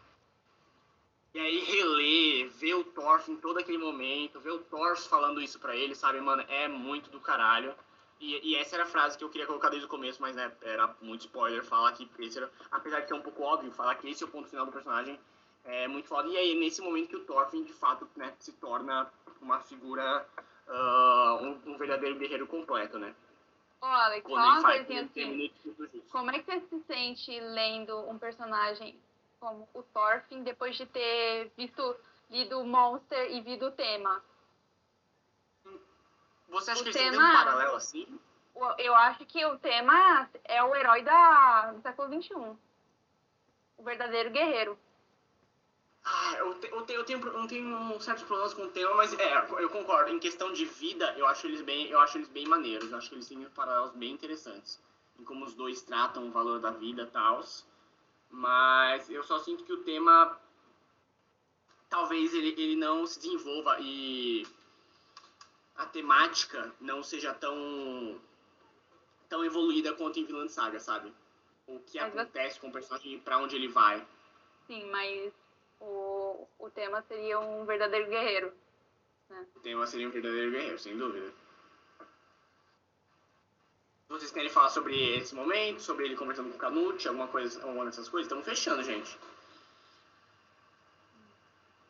E 1.34 1.40
aí 1.40 1.60
reler, 1.60 2.50
ver 2.50 2.74
o 2.74 2.84
Thorfinn 2.84 3.34
em 3.34 3.38
todo 3.38 3.58
aquele 3.58 3.78
momento, 3.78 4.40
ver 4.40 4.52
o 4.52 4.60
Thors 4.60 5.08
falando 5.08 5.42
isso 5.42 5.60
pra 5.60 5.76
ele, 5.76 5.96
sabe, 5.96 6.20
mano, 6.20 6.44
é 6.50 6.68
muito 6.68 7.10
do 7.10 7.22
caralho. 7.22 7.74
E, 8.20 8.52
e 8.52 8.56
essa 8.56 8.76
era 8.76 8.84
a 8.84 8.88
frase 8.88 9.18
que 9.18 9.24
eu 9.24 9.30
queria 9.30 9.48
colocar 9.48 9.70
desde 9.70 9.86
o 9.86 9.90
começo, 9.90 10.22
mas 10.22 10.36
né, 10.36 10.52
era 10.62 10.94
muito 11.02 11.22
spoiler 11.22 11.64
falar 11.64 11.94
que 11.94 12.10
esse 12.20 12.38
era, 12.38 12.52
apesar 12.70 13.00
de 13.00 13.08
ser 13.08 13.14
um 13.14 13.22
pouco 13.22 13.42
óbvio, 13.44 13.72
falar 13.72 13.96
que 13.96 14.10
esse 14.10 14.24
é 14.24 14.28
o 14.28 14.30
ponto 14.30 14.50
final 14.50 14.66
do 14.66 14.72
personagem 14.72 15.18
é 15.64 15.88
muito 15.88 16.08
foda. 16.08 16.28
E 16.28 16.38
aí 16.38 16.54
nesse 16.60 16.82
momento 16.82 17.10
que 17.10 17.16
o 17.16 17.26
Thorfinn 17.26 17.64
de 17.64 17.74
fato 17.74 18.08
né, 18.16 18.34
se 18.40 18.52
torna 18.54 19.12
uma 19.42 19.60
figura, 19.62 20.28
ah, 20.68 21.40
um, 21.42 21.72
um 21.72 21.78
verdadeiro 21.78 22.18
guerreiro 22.20 22.46
completo, 22.46 23.00
né? 23.00 23.16
Ô, 23.82 23.86
Alex, 23.86 24.24
Quando 24.28 24.44
uma 24.44 24.62
coisinha 24.62 25.02
o 25.02 25.06
assim. 25.06 25.52
Como 26.12 26.30
é 26.30 26.40
que 26.40 26.46
você 26.46 26.60
se 26.60 26.80
sente 26.82 27.40
lendo 27.40 27.98
um 28.08 28.20
personagem 28.20 29.00
como 29.42 29.68
o 29.74 29.82
Thorfinn 29.82 30.44
depois 30.44 30.78
de 30.78 30.86
ter 30.86 31.52
visto, 31.58 31.96
lido 32.30 32.60
o 32.60 32.66
Monster 32.66 33.32
e 33.32 33.42
visto 33.42 33.66
o 33.66 33.72
tema? 33.72 34.24
Você 36.48 36.72
acha 36.72 36.82
o 36.82 36.84
que 36.84 36.90
eles 36.90 36.96
têm 37.02 37.10
um 37.10 37.14
tema- 37.14 37.34
paralelo 37.34 37.76
assim? 37.76 38.20
Eu 38.78 38.94
acho 38.94 39.26
que 39.26 39.44
o 39.46 39.58
tema 39.58 40.30
é 40.44 40.62
o 40.64 40.76
herói 40.76 41.02
da, 41.02 41.72
do 41.72 41.82
século 41.82 42.22
XXI. 42.22 42.36
O 43.78 43.84
verdadeiro 43.84 44.30
guerreiro. 44.30 44.78
Ah, 46.04 46.34
eu, 46.38 46.54
te- 46.60 46.68
eu 46.70 46.84
tenho, 46.86 47.00
eu, 47.00 47.06
tenho, 47.06 47.28
eu 47.28 47.48
tenho 47.48 48.02
certos 48.02 48.24
problemas 48.24 48.54
com 48.54 48.64
o 48.64 48.70
tema, 48.70 48.94
mas 48.96 49.14
é, 49.18 49.38
eu 49.60 49.70
concordo. 49.70 50.12
Em 50.12 50.20
questão 50.20 50.52
de 50.54 50.66
vida, 50.66 51.14
eu 51.18 51.26
acho 51.28 51.48
eles 51.48 51.62
bem, 51.62 51.88
eu 51.88 52.00
acho 52.00 52.18
eles 52.18 52.28
bem 52.28 52.48
maneiros. 52.48 52.92
Eu 52.92 52.98
acho 52.98 53.10
que 53.10 53.16
eles 53.16 53.28
têm 53.28 53.44
paralelos 53.50 53.92
bem 53.94 54.12
interessantes. 54.12 54.80
Em 55.18 55.24
como 55.24 55.46
os 55.46 55.56
dois 55.56 55.82
tratam 55.82 56.28
o 56.28 56.32
valor 56.32 56.60
da 56.60 56.72
vida 56.72 57.04
e 57.04 57.08
tal. 57.08 57.42
Mas 58.32 59.10
eu 59.10 59.24
só 59.24 59.40
sinto 59.40 59.64
que 59.64 59.74
o 59.74 59.84
tema 59.84 60.40
talvez 61.90 62.34
ele, 62.34 62.50
ele 62.58 62.76
não 62.76 63.06
se 63.06 63.20
desenvolva 63.20 63.78
e 63.82 64.48
a 65.76 65.86
temática 65.86 66.74
não 66.80 67.04
seja 67.04 67.34
tão 67.34 68.20
tão 69.28 69.44
evoluída 69.46 69.94
quanto 69.94 70.20
em 70.20 70.26
Vinland 70.26 70.52
Saga, 70.52 70.80
sabe? 70.80 71.14
O 71.68 71.80
que 71.80 72.00
Mas 72.00 72.12
você- 72.14 72.20
acontece 72.20 72.60
com 72.60 72.68
o 72.68 72.72
personagem 72.72 73.14
e 73.14 73.20
pra 73.20 73.38
onde 73.38 73.56
ele 73.56 73.68
vai. 73.68 74.06
Sim, 74.68 74.90
mas 74.92 75.32
o, 75.80 76.48
o 76.60 76.70
tema 76.70 77.02
seria 77.04 77.40
um 77.40 77.66
verdadeiro 77.66 78.10
guerreiro. 78.10 78.54
O 79.56 79.60
tema 79.62 79.88
seria 79.88 80.08
um 80.08 80.12
verdadeiro 80.12 80.52
guerreiro, 80.52 80.78
sem 80.80 80.98
dúvida. 80.98 81.34
Vocês 84.12 84.30
querem 84.30 84.50
falar 84.50 84.70
sobre 84.70 85.16
esse 85.16 85.34
momento, 85.34 85.82
sobre 85.82 86.04
ele 86.04 86.18
conversando 86.18 86.50
com 86.50 86.58
o 86.58 86.60
Canute, 86.60 87.08
alguma 87.08 87.30
coisa, 87.30 87.64
alguma 87.64 87.86
dessas 87.86 88.10
coisas? 88.10 88.26
Estamos 88.26 88.44
fechando, 88.46 88.84
gente. 88.84 89.18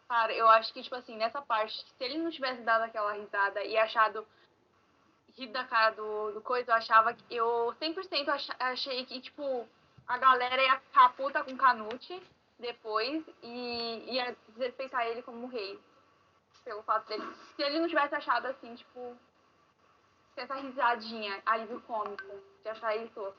Cara, 0.07 0.31
eu 0.31 0.47
acho 0.47 0.71
que, 0.71 0.83
tipo 0.83 0.93
assim, 0.95 1.17
nessa 1.17 1.41
parte, 1.41 1.83
se 1.83 2.03
ele 2.03 2.19
não 2.19 2.29
tivesse 2.29 2.61
dado 2.61 2.83
aquela 2.83 3.13
risada 3.13 3.63
e 3.63 3.75
achado. 3.75 4.27
rido 5.35 5.51
da 5.51 5.63
cara 5.63 5.95
do, 5.95 6.33
do 6.33 6.41
coisa, 6.41 6.71
eu 6.71 6.75
achava 6.75 7.11
que. 7.11 7.23
Eu 7.31 7.73
100% 7.81 8.29
ach, 8.29 8.49
achei 8.59 9.03
que, 9.03 9.19
tipo, 9.19 9.67
a 10.07 10.17
galera 10.19 10.61
ia 10.61 10.79
ficar 10.79 11.09
puta 11.13 11.43
com 11.43 11.53
o 11.53 11.57
Canute 11.57 12.21
depois 12.59 13.23
e 13.41 14.13
ia 14.13 14.37
respeitar 14.59 15.07
ele 15.07 15.23
como 15.23 15.47
rei. 15.47 15.79
Pelo 16.63 16.83
fato 16.83 17.07
dele. 17.07 17.27
Se 17.55 17.63
ele 17.63 17.79
não 17.79 17.87
tivesse 17.87 18.13
achado 18.13 18.45
assim, 18.45 18.75
tipo. 18.75 19.17
Essa 20.37 20.55
risadinha, 20.55 21.41
alívio 21.45 21.81
cômico, 21.81 22.23
de 22.63 22.69
achar 22.69 22.95
ele 22.95 23.09
tosco. 23.09 23.35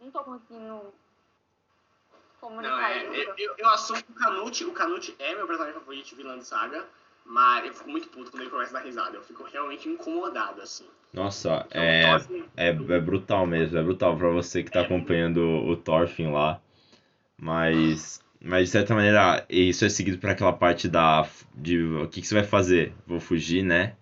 Não 0.00 0.10
tô 0.10 0.22
conseguindo 0.22 0.92
comunicar 2.40 2.70
Não, 2.70 2.80
é, 2.80 3.04
isso. 3.04 3.30
eu, 3.30 3.34
eu, 3.36 3.54
eu 3.58 3.68
assumo 3.70 4.02
que 4.02 4.12
o 4.12 4.14
Canute, 4.14 4.64
o 4.64 4.72
Canute 4.72 5.16
é 5.18 5.34
meu 5.34 5.46
personagem 5.46 5.78
favorito 5.80 6.06
de 6.08 6.14
Vinland 6.14 6.44
Saga, 6.44 6.84
mas 7.24 7.66
eu 7.66 7.74
fico 7.74 7.90
muito 7.90 8.08
puto 8.08 8.30
quando 8.30 8.42
ele 8.42 8.50
começa 8.50 8.70
a 8.76 8.80
dar 8.80 8.86
risada. 8.86 9.16
Eu 9.16 9.22
fico 9.22 9.42
realmente 9.44 9.88
incomodado, 9.88 10.60
assim. 10.62 10.86
Nossa, 11.12 11.64
Então, 11.66 11.82
é, 11.82 12.18
Thorfinn- 12.18 12.44
é, 12.56 12.68
é 12.68 13.00
brutal 13.00 13.46
mesmo, 13.46 13.78
é 13.78 13.82
brutal 13.82 14.16
pra 14.16 14.28
você 14.28 14.62
que 14.62 14.70
tá 14.70 14.82
acompanhando 14.82 15.40
o 15.40 15.76
Thorfinn 15.76 16.32
lá. 16.32 16.60
Mas, 17.36 18.20
mas 18.40 18.66
de 18.66 18.72
certa 18.72 18.94
maneira, 18.94 19.44
isso 19.48 19.84
é 19.84 19.88
seguido 19.88 20.18
por 20.18 20.30
aquela 20.30 20.52
parte 20.52 20.88
da 20.88 21.26
de 21.54 21.80
o 21.82 22.08
que, 22.08 22.20
que 22.20 22.26
você 22.26 22.34
vai 22.34 22.44
fazer? 22.44 22.92
Vou 23.06 23.18
fugir, 23.20 23.62
né? 23.62 23.96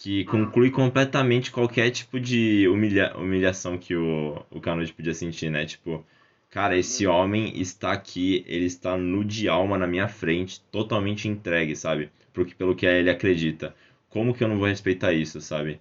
Que 0.00 0.24
conclui 0.26 0.70
completamente 0.70 1.50
qualquer 1.50 1.90
tipo 1.90 2.20
de 2.20 2.68
humilha, 2.68 3.12
humilhação 3.16 3.76
que 3.76 3.96
o, 3.96 4.40
o 4.48 4.60
Canute 4.60 4.92
podia 4.92 5.12
sentir, 5.12 5.50
né? 5.50 5.66
Tipo, 5.66 6.06
cara, 6.48 6.76
esse 6.76 7.04
homem 7.04 7.60
está 7.60 7.90
aqui, 7.90 8.44
ele 8.46 8.66
está 8.66 8.96
nu 8.96 9.24
de 9.24 9.48
alma 9.48 9.76
na 9.76 9.88
minha 9.88 10.06
frente, 10.06 10.60
totalmente 10.70 11.26
entregue, 11.26 11.74
sabe? 11.74 12.12
Pro 12.32 12.46
que, 12.46 12.54
pelo 12.54 12.76
que 12.76 12.86
ele 12.86 13.10
acredita. 13.10 13.74
Como 14.08 14.32
que 14.32 14.44
eu 14.44 14.48
não 14.48 14.56
vou 14.56 14.68
respeitar 14.68 15.12
isso, 15.12 15.40
sabe? 15.40 15.80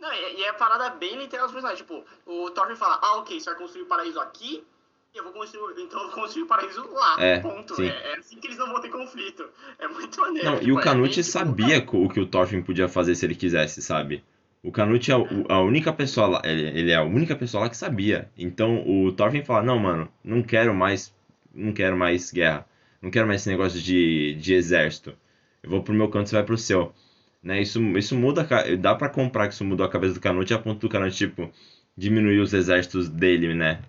Não, 0.00 0.10
e, 0.14 0.44
é 0.44 0.52
parada 0.54 0.88
bem 0.96 1.14
literal 1.18 1.44
dos 1.44 1.52
personagens. 1.52 1.86
Tipo, 1.86 2.06
o 2.24 2.50
Thorfinn 2.52 2.76
fala, 2.76 2.98
ah, 3.02 3.18
ok, 3.18 3.38
você 3.38 3.50
vai 3.50 3.58
construir 3.58 3.82
o 3.82 3.86
paraíso 3.86 4.18
aqui, 4.18 4.64
eu 5.16 5.24
vou 5.24 5.32
construir, 5.32 5.82
então 5.82 6.00
eu 6.00 6.06
vou 6.06 6.14
construir 6.14 6.42
o 6.42 6.46
paraíso 6.46 6.88
lá, 6.92 7.16
É, 7.18 7.38
ponto. 7.40 7.74
sim. 7.74 7.86
É, 7.86 8.12
é 8.12 8.18
assim 8.18 8.38
que 8.38 8.46
eles 8.46 8.58
não 8.58 8.66
vão 8.72 8.80
ter 8.80 8.90
conflito. 8.90 9.48
É 9.78 9.88
muito 9.88 10.20
maneiro. 10.20 10.48
Não, 10.48 10.56
e 10.56 10.60
tipo, 10.60 10.74
o 10.74 10.80
é 10.80 10.82
Canute 10.82 11.14
tipo, 11.14 11.26
sabia 11.26 11.78
o 11.78 12.08
que 12.08 12.20
o 12.20 12.26
Thorfinn 12.26 12.62
podia 12.62 12.88
fazer 12.88 13.14
se 13.14 13.24
ele 13.26 13.34
quisesse, 13.34 13.82
sabe? 13.82 14.22
O 14.62 14.72
Canute 14.72 15.12
é 15.12 15.14
a 15.14 15.60
única 15.60 15.92
pessoa 15.92 16.26
lá, 16.26 16.42
ele, 16.44 16.90
é 16.90 16.96
a 16.96 17.02
única 17.04 17.36
pessoa 17.36 17.64
lá 17.64 17.70
que 17.70 17.76
sabia. 17.76 18.30
Então 18.36 18.82
o 18.88 19.12
Thorfinn 19.12 19.44
fala, 19.44 19.62
não, 19.62 19.78
mano, 19.78 20.08
não 20.24 20.42
quero 20.42 20.74
mais, 20.74 21.14
não 21.54 21.72
quero 21.72 21.96
mais 21.96 22.32
guerra. 22.32 22.66
Não 23.00 23.10
quero 23.10 23.26
mais 23.26 23.42
esse 23.42 23.48
negócio 23.50 23.80
de, 23.80 24.34
de 24.34 24.54
exército. 24.54 25.14
Eu 25.62 25.70
vou 25.70 25.82
pro 25.82 25.94
meu 25.94 26.08
canto, 26.08 26.28
você 26.28 26.34
vai 26.34 26.44
pro 26.44 26.58
seu. 26.58 26.92
Né? 27.42 27.60
Isso, 27.62 27.80
isso 27.96 28.16
muda, 28.16 28.44
dá 28.78 28.94
pra 28.96 29.08
comprar 29.08 29.46
que 29.46 29.54
isso 29.54 29.64
mudou 29.64 29.86
a 29.86 29.88
cabeça 29.88 30.14
do 30.14 30.20
Canute 30.20 30.52
a 30.52 30.58
ponto 30.58 30.80
do 30.80 30.88
Canute, 30.88 31.16
tipo, 31.16 31.48
diminuir 31.96 32.40
os 32.40 32.52
exércitos 32.52 33.08
dele, 33.08 33.54
né? 33.54 33.80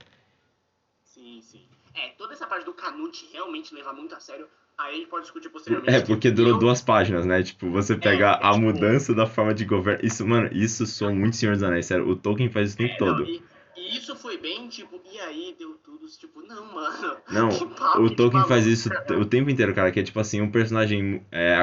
Sim, 1.03 1.41
sim. 1.41 1.61
É, 1.95 2.09
toda 2.09 2.33
essa 2.33 2.45
parte 2.45 2.65
do 2.65 2.73
Canute 2.91 3.27
realmente 3.33 3.73
levar 3.75 3.93
muito 3.93 4.13
a 4.15 4.19
sério, 4.19 4.47
aí 4.77 4.93
a 4.93 4.97
gente 4.97 5.07
pode 5.07 5.23
discutir 5.23 5.49
posteriormente. 5.49 5.95
É, 5.95 6.01
porque 6.01 6.31
durou 6.31 6.53
Eu- 6.53 6.59
duas 6.59 6.81
páginas, 6.81 7.25
né? 7.25 7.43
Tipo, 7.43 7.69
você 7.69 7.95
pega 7.95 8.25
é, 8.31 8.33
a 8.41 8.51
tipo- 8.51 8.59
mudança 8.59 9.13
da 9.13 9.25
forma 9.25 9.53
de 9.53 9.65
governo. 9.65 10.05
Isso, 10.05 10.25
mano, 10.25 10.49
isso 10.53 10.85
soa 10.85 11.11
muito 11.11 11.35
Senhor 11.35 11.53
dos 11.53 11.63
Anéis, 11.63 11.85
sério. 11.85 12.07
O 12.07 12.15
Tolkien 12.15 12.49
faz 12.49 12.69
isso 12.69 12.75
o 12.75 12.77
tempo 12.79 12.93
É, 12.93 12.99
não, 13.05 13.17
todo. 13.17 13.27
e, 13.29 13.43
e 13.75 13.97
isso 13.97 14.15
foi 14.15 14.37
bem, 14.37 14.67
tipo, 14.69 15.01
e 15.11 15.19
aí 15.19 15.55
deu 15.57 15.75
tudo, 15.83 16.05
tipo, 16.07 16.41
não, 16.41 16.73
mano. 16.73 17.17
Não, 17.29 17.49
papo 17.75 18.01
o 18.01 18.09
Tolkien 18.15 18.45
faz 18.45 18.65
isso 18.65 18.89
o 19.19 19.25
tempo 19.25 19.49
inteiro, 19.49 19.73
cara, 19.73 19.91
que 19.91 19.99
é 19.99 20.03
tipo 20.03 20.19
assim, 20.19 20.41
um 20.41 20.49
personagem 20.51 21.25
é 21.31 21.55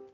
Thank 0.00 0.12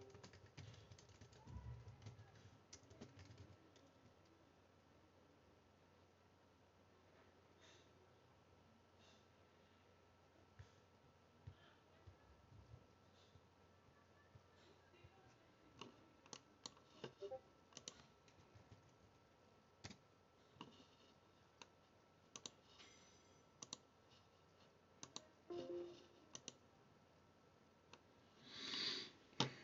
mm 25.61 25.71
you. 25.71 26.06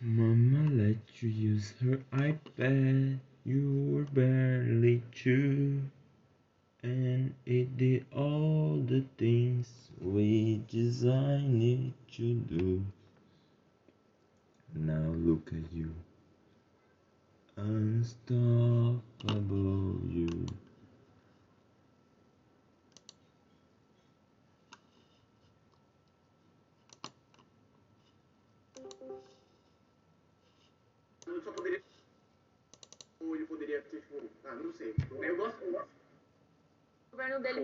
Mama 0.05 0.69
let 0.69 1.23
you 1.23 1.29
use 1.29 1.75
her 1.81 2.03
iPad. 2.13 3.21
You 3.45 3.87
were 3.89 4.05
barely 4.07 5.01
two. 5.15 5.83
And 6.83 7.35
it 7.47 7.77
did 7.77 8.05
all 8.13 8.83
the 8.85 9.05
things 9.17 9.69
we 10.01 10.61
designed 10.69 11.63
it 11.63 11.93
to 12.17 12.35
do. 12.35 12.85
Now 14.75 15.15
look 15.15 15.53
at 15.53 15.73
you. 15.73 15.95
Unstoppable 17.57 19.01
you. 20.11 20.47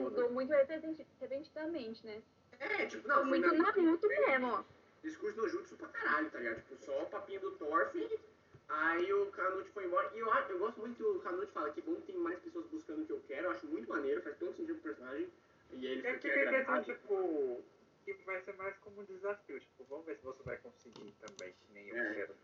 Mudou 0.02 0.30
muito 0.30 0.50
repenti- 0.52 1.06
repentinamente, 1.20 2.06
né? 2.06 2.22
É, 2.60 2.86
tipo, 2.86 3.06
não, 3.06 3.16
foi 3.16 3.24
muito 3.26 3.46
na- 3.46 3.52
Naruto 3.72 4.08
mesmo. 4.08 4.66
discurso 5.02 5.36
do 5.36 5.48
Jutsu 5.48 5.76
pra 5.76 5.88
caralho, 5.88 6.30
tá 6.30 6.38
ligado? 6.38 6.56
Tipo, 6.56 6.76
só 6.84 7.02
o 7.02 7.06
papinho 7.10 7.40
do 7.40 7.52
Thorf, 7.52 8.20
aí 8.68 9.12
o 9.12 9.26
Canute 9.30 9.70
foi 9.70 9.84
embora. 9.86 10.10
E 10.14 10.18
eu, 10.18 10.26
eu 10.28 10.58
gosto 10.58 10.80
muito 10.80 10.96
que 10.96 11.02
o 11.04 11.20
Canute 11.20 11.52
fala 11.52 11.70
que 11.72 11.80
bom 11.82 11.94
que 11.96 12.12
tem 12.12 12.16
mais 12.16 12.38
pessoas 12.40 12.66
buscando 12.66 13.02
o 13.02 13.06
que 13.06 13.12
eu 13.12 13.20
quero, 13.26 13.46
eu 13.46 13.50
acho 13.52 13.66
muito 13.66 13.88
maneiro, 13.88 14.22
faz 14.22 14.36
todo 14.38 14.54
sentido 14.56 14.74
pro 14.80 14.90
personagem. 14.92 15.32
E 15.70 15.86
ele 15.86 16.06
É 16.06 16.14
fica 16.14 16.18
que 16.18 16.34
tem 16.34 16.48
questão, 16.48 16.82
tipo, 16.82 17.64
que 18.04 18.12
vai 18.24 18.40
ser 18.42 18.56
mais 18.56 18.76
como 18.78 19.00
um 19.02 19.04
desafio. 19.04 19.60
Tipo, 19.60 19.84
vamos 19.84 20.06
ver 20.06 20.16
se 20.16 20.24
você 20.24 20.42
vai 20.42 20.56
conseguir 20.58 21.14
também, 21.20 21.52
que 21.52 21.72
nem 21.74 21.88
eu 21.88 21.96
É. 21.96 22.14
quero. 22.14 22.34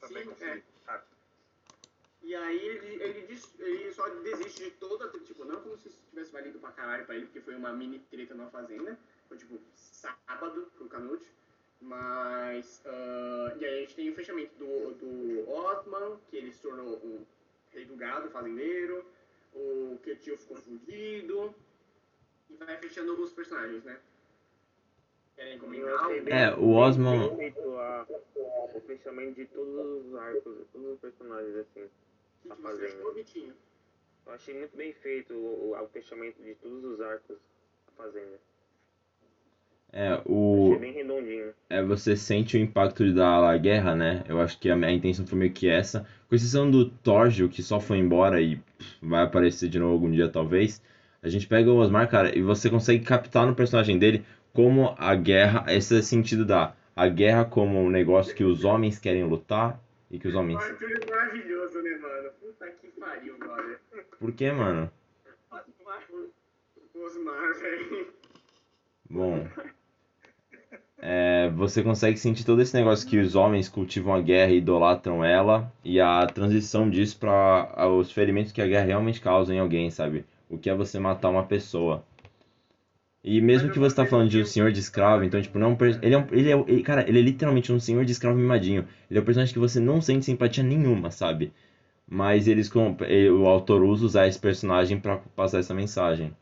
Também 0.00 0.22
Sim, 0.22 0.28
conseguir, 0.30 0.64
sabe? 0.86 1.04
E 2.22 2.34
aí 2.34 2.58
ele, 2.66 3.02
ele, 3.02 3.26
diz- 3.26 3.54
ele 3.60 3.92
só 3.92 4.08
desiste 4.08 4.64
de 4.64 4.70
toda, 4.72 5.08
tipo, 5.20 5.44
não 5.44 5.60
como 5.62 5.76
se 5.78 5.88
tivesse 6.10 6.32
valido 6.32 6.58
pra 6.58 6.72
caralho 6.72 7.06
pra 7.06 7.14
ele, 7.14 7.26
porque 7.26 7.40
foi 7.40 7.54
uma 7.54 7.72
mini 7.72 8.00
treta 8.10 8.34
na 8.34 8.46
fazenda. 8.48 8.98
Foi 9.28 9.36
tipo 9.38 9.58
sábado 9.74 10.70
pro 10.76 10.88
Canute. 10.88 11.26
Mas. 11.80 12.82
ah, 12.84 13.56
e 13.60 13.64
aí 13.64 13.76
a 13.76 13.80
gente 13.82 13.94
tem 13.94 14.10
o 14.10 14.14
fechamento 14.14 14.52
do, 14.58 14.94
do 14.94 15.50
Osman, 15.50 16.18
que 16.28 16.36
ele 16.36 16.52
se 16.52 16.60
tornou 16.60 16.96
um 17.04 17.24
rei 17.72 17.84
do 17.84 17.94
gado, 17.96 18.28
fazendeiro. 18.30 19.04
O 19.54 19.98
Ketil 20.02 20.36
ficou 20.36 20.56
fudido. 20.56 21.54
E 22.50 22.54
vai 22.56 22.76
fechando 22.78 23.12
os 23.22 23.32
personagens, 23.32 23.84
né? 23.84 23.98
Querem 25.36 25.58
comentar? 25.58 26.10
É, 26.32 26.54
o 26.56 26.70
Osman- 26.72 27.30
o 28.74 28.80
fechamento 28.80 29.34
de 29.34 29.46
todos 29.46 30.06
os 30.06 30.14
arcos, 30.16 30.66
todos 30.72 30.92
os 30.94 30.98
personagens, 30.98 31.56
assim. 31.56 31.88
Que, 32.42 32.50
a 32.50 32.56
que 32.56 32.62
você 32.62 32.68
fazenda. 32.68 32.98
achou, 32.98 33.14
Vitinho? 33.14 33.54
Eu 34.26 34.32
achei 34.32 34.54
muito 34.54 34.76
bem 34.76 34.92
feito 34.92 35.32
o, 35.32 35.72
o, 35.72 35.82
o 35.82 35.88
fechamento 35.88 36.42
de 36.42 36.54
todos 36.56 36.84
os 36.84 37.00
arcos 37.00 37.38
da 37.86 38.04
Fazenda. 38.04 38.38
É, 39.90 40.20
o. 40.26 40.66
Achei 40.66 40.78
bem 40.78 40.92
redondinho. 40.92 41.54
É, 41.70 41.82
você 41.82 42.14
sente 42.14 42.56
o 42.56 42.60
impacto 42.60 43.10
da 43.14 43.56
guerra, 43.56 43.94
né? 43.94 44.22
Eu 44.28 44.38
acho 44.38 44.58
que 44.58 44.68
a 44.68 44.76
minha 44.76 44.92
intenção 44.92 45.26
foi 45.26 45.38
meio 45.38 45.52
que 45.52 45.66
essa. 45.66 46.06
Com 46.28 46.34
exceção 46.34 46.70
do 46.70 46.90
Torgil, 46.90 47.48
que 47.48 47.62
só 47.62 47.80
foi 47.80 47.96
embora 47.96 48.40
e 48.40 48.56
pff, 48.56 48.98
vai 49.00 49.24
aparecer 49.24 49.68
de 49.68 49.78
novo 49.78 49.94
algum 49.94 50.10
dia, 50.10 50.28
talvez. 50.28 50.82
A 51.22 51.28
gente 51.28 51.46
pega 51.46 51.70
o 51.70 51.78
Osmar, 51.78 52.08
cara, 52.08 52.36
e 52.36 52.42
você 52.42 52.68
consegue 52.68 53.02
captar 53.04 53.46
no 53.46 53.54
personagem 53.54 53.98
dele 53.98 54.24
como 54.52 54.94
a 54.98 55.14
guerra, 55.14 55.64
esse 55.68 56.02
sentido 56.02 56.44
da 56.44 56.74
a 56.94 57.08
guerra 57.08 57.44
como 57.44 57.78
um 57.80 57.88
negócio 57.88 58.34
que 58.34 58.44
os 58.44 58.64
homens 58.64 58.98
querem 58.98 59.24
lutar 59.24 59.80
e 60.10 60.18
que 60.18 60.28
os 60.28 60.34
homens. 60.34 60.58
O 60.58 60.62
Arthur 60.62 60.90
é 60.90 61.10
maravilhoso, 61.10 61.82
né, 61.82 61.96
mano? 61.96 62.30
Puta 62.40 62.66
que 62.70 62.88
pariu, 62.88 63.38
brother. 63.38 63.80
Por 64.18 64.32
quê, 64.32 64.52
mano? 64.52 64.90
Osmar, 66.94 67.54
velho. 67.54 68.08
Bom, 69.08 69.48
é, 70.98 71.48
você 71.50 71.82
consegue 71.82 72.18
sentir 72.18 72.44
todo 72.44 72.60
esse 72.60 72.74
negócio 72.76 73.08
que 73.08 73.18
os 73.18 73.34
homens 73.36 73.68
cultivam 73.68 74.14
a 74.14 74.20
guerra 74.20 74.50
e 74.50 74.58
idolatram 74.58 75.24
ela, 75.24 75.72
e 75.84 76.00
a 76.00 76.26
transição 76.26 76.90
disso 76.90 77.18
para 77.18 77.88
os 77.88 78.10
ferimentos 78.10 78.52
que 78.52 78.60
a 78.60 78.66
guerra 78.66 78.86
realmente 78.86 79.20
causa 79.20 79.54
em 79.54 79.60
alguém, 79.60 79.90
sabe? 79.90 80.24
O 80.50 80.58
que 80.58 80.68
é 80.68 80.74
você 80.74 80.98
matar 80.98 81.30
uma 81.30 81.46
pessoa. 81.46 82.04
E 83.30 83.40
mesmo 83.42 83.70
que 83.70 83.78
você 83.78 83.94
tá 83.94 84.06
falando 84.06 84.30
de 84.30 84.40
um 84.40 84.44
senhor 84.46 84.72
de 84.72 84.80
escravo, 84.80 85.22
então, 85.22 85.40
tipo, 85.42 85.58
não 85.58 85.68
é 85.68 85.70
um 85.74 85.76
ele 86.02 86.14
é, 86.14 86.18
um, 86.18 86.26
ele 86.32 86.50
é 86.50 86.64
ele- 86.66 86.82
cara, 86.82 87.04
ele 87.08 87.18
é 87.18 87.22
literalmente 87.22 87.70
um 87.70 87.78
senhor 87.78 88.04
de 88.04 88.12
escravo 88.12 88.38
mimadinho. 88.38 88.86
Ele 89.10 89.18
é 89.18 89.22
um 89.22 89.24
personagem 89.24 89.52
que 89.52 89.58
você 89.58 89.78
não 89.78 90.00
sente 90.00 90.24
simpatia 90.24 90.64
nenhuma, 90.64 91.10
sabe? 91.10 91.52
Mas 92.08 92.48
eles 92.48 92.70
eh, 93.08 93.30
o 93.30 93.46
autor 93.46 93.82
usa 93.84 94.06
usar 94.06 94.28
esse 94.28 94.38
personagem 94.38 94.98
pra 94.98 95.18
passar 95.36 95.58
essa 95.58 95.74
mensagem. 95.74 96.32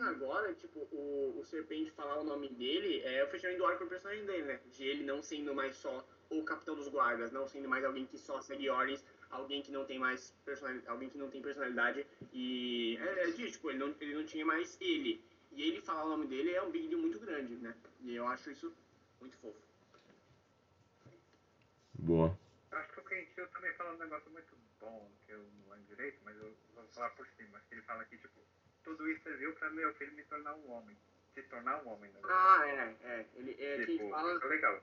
Agora, 0.00 0.54
tipo, 0.54 0.80
o, 0.92 1.38
o 1.38 1.44
Serpente 1.44 1.90
falar 1.90 2.18
o 2.18 2.24
nome 2.24 2.48
dele 2.48 3.02
é 3.04 3.22
o 3.22 3.28
fechamento 3.28 3.58
do 3.58 3.66
arco 3.66 3.78
pro 3.78 3.88
personagem 3.88 4.24
dele, 4.24 4.44
né? 4.44 4.60
De 4.72 4.84
ele 4.84 5.04
não 5.04 5.22
sendo 5.22 5.54
mais 5.54 5.76
só 5.76 6.06
o 6.30 6.42
capitão 6.42 6.74
dos 6.74 6.88
guardas, 6.88 7.32
não 7.32 7.46
sendo 7.46 7.68
mais 7.68 7.84
alguém 7.84 8.06
que 8.06 8.16
só 8.16 8.40
segue 8.40 8.70
ordens, 8.70 9.04
alguém 9.30 9.62
que 9.62 9.70
não 9.70 9.84
tem 9.84 9.98
mais 9.98 10.34
personalidade, 10.44 10.88
alguém 10.88 11.10
que 11.10 11.18
não 11.18 11.28
tem 11.28 11.42
personalidade 11.42 12.06
e 12.32 12.98
é, 12.98 13.24
é 13.24 13.30
disso, 13.32 13.52
tipo, 13.52 13.70
ele 13.70 13.78
não, 13.78 13.94
ele 14.00 14.14
não 14.14 14.24
tinha 14.24 14.46
mais 14.46 14.76
ele. 14.80 15.22
E 15.52 15.62
ele 15.62 15.80
falar 15.82 16.04
o 16.04 16.10
nome 16.10 16.26
dele 16.28 16.52
é 16.52 16.62
um 16.62 16.70
big 16.70 16.88
deal 16.88 17.00
muito 17.00 17.18
grande, 17.18 17.56
né? 17.56 17.74
E 18.00 18.14
eu 18.14 18.26
acho 18.26 18.50
isso 18.50 18.72
muito 19.20 19.36
fofo. 19.38 19.60
Boa. 21.94 22.38
Eu 22.70 22.78
acho 22.78 22.92
que 22.92 23.00
o 23.00 23.04
Kenshio 23.04 23.48
também 23.48 23.74
fala 23.74 23.94
um 23.94 23.98
negócio 23.98 24.30
muito 24.30 24.56
bom, 24.78 25.10
que 25.26 25.32
eu 25.32 25.38
não 25.38 25.70
lembro 25.70 25.86
direito, 25.88 26.18
mas 26.24 26.36
eu 26.36 26.56
vou 26.74 26.84
falar 26.88 27.10
por 27.10 27.26
cima. 27.36 27.60
Que 27.68 27.74
ele 27.74 27.82
fala 27.82 28.04
que, 28.04 28.16
tipo, 28.16 28.40
tudo 28.84 29.08
isso 29.08 29.22
serviu 29.22 29.52
pra 29.54 29.70
meu 29.70 29.92
filho 29.94 30.12
me 30.12 30.22
tornar 30.24 30.54
um 30.54 30.70
homem. 30.70 30.96
Se 31.34 31.42
tornar 31.44 31.82
um 31.82 31.88
homem, 31.88 32.10
né? 32.10 32.20
Ah, 32.24 32.66
é, 32.66 32.96
é. 33.02 33.26
Ele, 33.34 33.56
é 33.58 33.78
tipo, 33.78 33.98
quem 33.98 34.10
fala. 34.10 34.40
é 34.42 34.46
legal. 34.46 34.82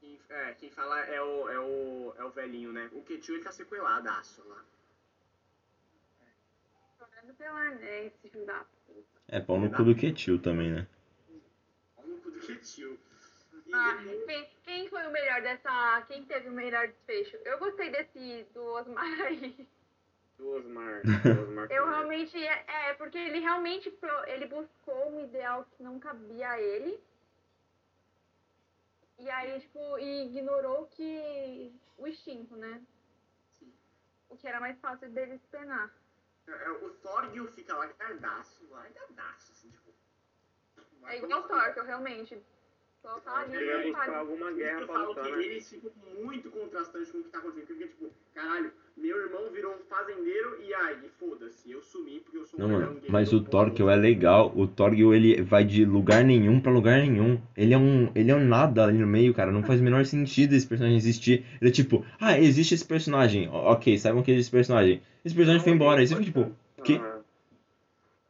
Quem, 0.00 0.20
é, 0.28 0.54
quem 0.54 0.70
fala 0.70 1.00
é 1.00 1.20
o, 1.20 1.48
é 1.48 1.58
o, 1.58 2.14
é 2.18 2.24
o 2.24 2.30
velhinho, 2.30 2.72
né? 2.72 2.88
O 2.92 3.02
Ketil 3.02 3.36
ele 3.36 3.44
tá 3.44 3.50
sequeladaço 3.52 4.46
lá. 4.46 4.64
Chorando 6.98 7.34
pela 7.34 7.70
né, 7.70 8.06
esse 8.06 8.28
filho 8.28 8.46
da 8.46 8.64
puta. 8.86 9.20
É 9.28 9.40
pau 9.40 9.58
no 9.58 9.70
cu 9.70 9.82
do 9.82 9.96
Ketil 9.96 10.40
também, 10.40 10.70
né? 10.70 10.86
Olha 11.96 12.14
o 12.14 12.20
cu 12.20 12.30
do 12.30 12.40
Ketil. 12.40 12.98
Ah, 13.72 13.98
quem, 14.26 14.50
quem 14.62 14.88
foi 14.88 15.04
o 15.06 15.10
melhor 15.10 15.42
dessa. 15.42 16.02
Quem 16.06 16.24
teve 16.24 16.48
o 16.48 16.52
melhor 16.52 16.86
desfecho? 16.86 17.36
Eu 17.44 17.58
gostei 17.58 17.90
desse 17.90 18.46
do 18.54 18.62
Osmar 18.62 19.20
aí. 19.22 19.66
Osmar. 20.38 21.02
do 21.22 21.42
Osmar 21.42 21.70
Eu 21.70 21.86
realmente. 21.86 22.36
É, 22.36 22.90
é, 22.90 22.94
porque 22.94 23.18
ele 23.18 23.40
realmente 23.40 23.92
ele 24.26 24.46
buscou 24.46 25.10
um 25.10 25.24
ideal 25.24 25.66
que 25.76 25.82
não 25.82 25.98
cabia 25.98 26.50
a 26.50 26.60
ele. 26.60 27.00
E 29.18 29.30
aí, 29.30 29.60
tipo, 29.60 29.98
e 29.98 30.26
ignorou 30.26 30.86
que. 30.86 31.72
o 31.96 32.06
instinto, 32.06 32.56
né? 32.56 32.82
Sim. 33.58 33.72
o 34.28 34.36
que 34.36 34.46
era 34.48 34.60
mais 34.60 34.78
fácil 34.80 35.08
deles 35.10 35.40
penar. 35.50 35.94
É, 36.46 36.70
O 36.70 36.90
Thorgil 36.90 37.46
fica 37.52 37.74
largadaço, 37.74 38.66
largadaço, 38.70 39.52
assim, 39.52 39.70
tipo. 39.70 39.94
É 41.06 41.18
igual 41.18 41.40
o 41.40 41.48
Thorkel, 41.48 41.84
realmente. 41.84 42.42
Só 43.00 43.20
tá 43.20 43.40
ali 43.40 43.56
Ele 43.56 43.92
vai 43.92 44.06
buscar 44.06 44.18
alguma 44.18 44.52
guerra 44.52 44.80
eu 44.80 44.86
pra 44.86 45.02
lutar, 45.02 45.24
né? 45.24 45.44
eles 45.44 45.68
ficam 45.68 45.90
muito 46.22 46.50
contrastantes 46.50 47.12
com 47.12 47.18
o 47.18 47.24
que 47.24 47.30
tá 47.30 47.38
acontecendo. 47.38 47.66
Porque, 47.66 47.88
tipo, 47.88 48.14
caralho, 48.34 48.72
meu 48.96 49.18
irmão 49.20 49.50
virou 49.52 49.72
um 49.72 49.84
fazendeiro 49.88 50.56
e 50.62 50.72
aí, 50.72 50.98
foda-se, 51.18 51.70
eu 51.70 51.82
sumi 51.82 52.20
porque 52.20 52.38
eu 52.38 52.44
sou 52.46 52.60
um 52.60 52.62
Não, 52.62 52.78
mano, 52.78 53.00
mas 53.08 53.32
o 53.32 53.40
Torquil 53.40 53.90
é 53.90 53.96
legal. 53.96 54.52
O 54.54 54.66
Torquil 54.66 55.12
ele 55.14 55.42
vai 55.42 55.64
de 55.64 55.84
lugar 55.84 56.24
nenhum 56.24 56.60
pra 56.60 56.70
lugar 56.72 56.98
nenhum. 56.98 57.40
Ele 57.56 57.74
é 57.74 57.78
um, 57.78 58.10
ele 58.14 58.30
é 58.30 58.34
um 58.34 58.44
nada 58.44 58.84
ali 58.84 58.98
no 58.98 59.06
meio, 59.06 59.34
cara. 59.34 59.50
Não 59.50 59.62
faz 59.62 59.80
o 59.80 59.84
menor 59.84 60.04
sentido 60.04 60.54
esse 60.54 60.66
personagem 60.66 60.96
existir. 60.96 61.44
Ele 61.60 61.70
é 61.70 61.72
tipo, 61.72 62.04
ah, 62.20 62.38
existe 62.38 62.74
esse 62.74 62.84
personagem. 62.84 63.48
Ok, 63.48 63.98
saibam 63.98 64.22
que 64.22 64.30
existe 64.30 64.46
esse 64.46 64.50
personagem. 64.50 65.02
Esse 65.24 65.34
personagem 65.34 65.64
foi 65.64 65.72
embora. 65.72 66.00
Aí 66.00 66.06
você 66.06 66.14
fica 66.14 66.26
tipo, 66.26 66.56
que? 66.84 66.94
Ah, 66.94 67.18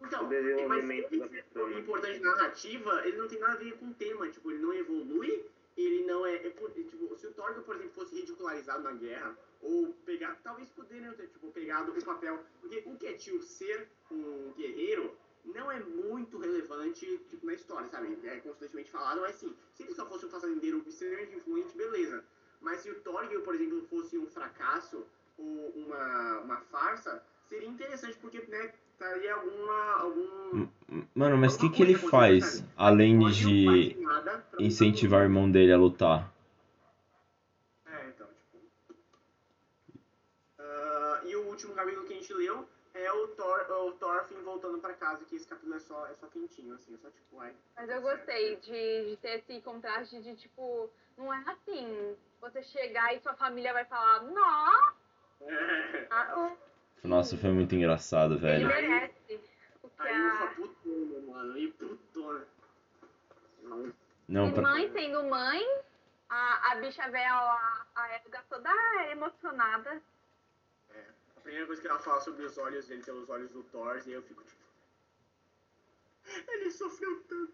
Então, 0.06 0.28
mas 0.68 0.90
ele 0.90 1.74
é 1.74 1.78
importante 1.78 2.20
na 2.20 2.36
narrativa, 2.36 3.02
ele 3.04 3.16
não 3.16 3.28
tem 3.28 3.38
nada 3.38 3.52
a 3.52 3.56
ver 3.56 3.72
com 3.72 3.86
o 3.86 3.94
tema. 3.94 4.28
Tipo, 4.28 4.50
ele 4.50 4.62
não 4.62 4.72
evolui, 4.72 5.44
ele 5.76 6.04
não 6.04 6.24
é. 6.24 6.34
é 6.36 6.46
é, 6.46 6.50
tipo, 6.50 7.16
se 7.16 7.26
o 7.26 7.32
Thorgil, 7.32 7.62
por 7.62 7.76
exemplo, 7.76 7.92
fosse 7.92 8.14
ridicularizado 8.14 8.82
na 8.82 8.92
guerra, 8.92 9.36
ou 9.60 9.92
pegar. 10.04 10.38
Talvez 10.42 10.68
poderiam 10.70 11.14
ter, 11.14 11.28
tipo, 11.28 11.50
pegado 11.50 11.92
o 11.92 12.04
papel. 12.04 12.44
Porque 12.60 12.82
o 12.86 12.96
que 12.96 13.06
é 13.06 13.14
tio 13.14 13.42
ser 13.42 13.88
um 14.10 14.52
guerreiro 14.52 15.16
não 15.44 15.70
é 15.70 15.78
muito 15.80 16.38
relevante, 16.38 17.18
tipo, 17.28 17.44
na 17.46 17.54
história, 17.54 17.88
sabe? 17.88 18.18
É 18.24 18.40
constantemente 18.40 18.90
falado, 18.90 19.20
mas 19.20 19.36
sim, 19.36 19.54
se 19.74 19.82
ele 19.82 19.94
só 19.94 20.06
fosse 20.06 20.26
um 20.26 20.30
fazendeiro 20.30 20.82
extremamente 20.86 21.36
influente, 21.36 21.76
beleza. 21.76 22.24
Mas 22.60 22.80
se 22.80 22.90
o 22.90 23.00
Thorgil, 23.00 23.42
por 23.42 23.54
exemplo, 23.54 23.86
fosse 23.88 24.16
um 24.16 24.26
fracasso 24.26 25.04
ou 25.36 25.68
uma, 25.70 26.38
uma 26.40 26.60
farsa, 26.62 27.22
seria 27.48 27.68
interessante 27.68 28.16
porque, 28.18 28.40
né, 28.46 28.72
estaria 28.94 29.34
alguma. 29.34 29.92
algum. 30.00 30.68
Mano, 31.14 31.36
mas 31.36 31.56
o 31.56 31.58
que 31.58 31.70
que 31.70 31.82
ele 31.82 31.94
faz 31.96 32.44
sabe? 32.44 32.68
além 32.76 33.18
Thorgil 33.18 33.48
de 33.48 33.96
nada 34.00 34.46
incentivar 34.58 35.20
o 35.20 35.24
irmão 35.24 35.50
dele 35.50 35.72
a 35.72 35.76
lutar? 35.76 36.32
É, 37.86 38.08
então, 38.08 38.26
tipo. 38.26 38.58
Ah, 40.58 41.20
e 41.24 41.36
o 41.36 41.46
último 41.48 41.74
capítulo 41.74 42.06
que 42.06 42.12
a 42.12 42.16
gente 42.16 42.32
leu 42.32 42.66
é 42.94 43.12
o, 43.12 43.28
Thor, 43.28 43.66
o 43.70 43.92
Thorfinn 43.92 44.42
voltando 44.44 44.78
pra 44.78 44.94
casa, 44.94 45.24
que 45.24 45.34
esse 45.34 45.46
capítulo 45.46 45.74
é 45.74 45.80
só, 45.80 46.06
é 46.06 46.14
só 46.14 46.28
quentinho, 46.28 46.74
assim, 46.74 46.94
é 46.94 46.98
só 46.98 47.10
tipo, 47.10 47.40
ai. 47.40 47.52
Mas 47.76 47.90
eu 47.90 48.00
gostei 48.00 48.56
de, 48.56 49.10
de 49.10 49.16
ter 49.20 49.38
esse 49.40 49.60
contraste 49.62 50.22
de, 50.22 50.36
tipo, 50.36 50.88
não 51.16 51.34
é 51.34 51.44
assim, 51.48 52.16
você 52.40 52.62
chegar 52.62 53.12
e 53.12 53.18
sua 53.18 53.34
família 53.34 53.72
vai 53.72 53.84
falar, 53.84 54.22
nossa, 54.22 54.94
É. 55.46 56.06
ah, 56.10 56.52
Nossa, 57.04 57.36
foi 57.36 57.50
muito 57.50 57.74
engraçado, 57.74 58.34
ele 58.34 58.40
velho. 58.40 58.66
merece. 58.66 59.40
O 59.82 59.88
que 59.90 60.02
a... 60.08 60.54
e. 61.58 61.74
Não, 64.28 64.50
pra... 64.52 64.62
mãe 64.62 64.90
sendo 64.92 65.22
mãe, 65.24 65.62
a, 66.28 66.72
a 66.72 66.76
bicha 66.76 67.08
velha 67.10 67.34
lá, 67.34 67.86
a 67.94 68.16
Edga 68.16 68.42
toda 68.48 68.70
emocionada. 69.10 70.00
A 71.36 71.40
primeira 71.40 71.66
coisa 71.66 71.82
que 71.82 71.88
ela 71.88 71.98
fala 71.98 72.20
sobre 72.22 72.44
os 72.46 72.56
olhos 72.56 72.86
dele, 72.86 73.02
tem 73.02 73.12
os 73.14 73.28
olhos 73.28 73.50
do 73.50 73.62
Thor, 73.64 74.00
e 74.06 74.12
eu 74.12 74.22
fico 74.22 74.42
tipo. 74.44 74.64
Ele 76.48 76.70
sofreu 76.70 77.22
tanto. 77.28 77.52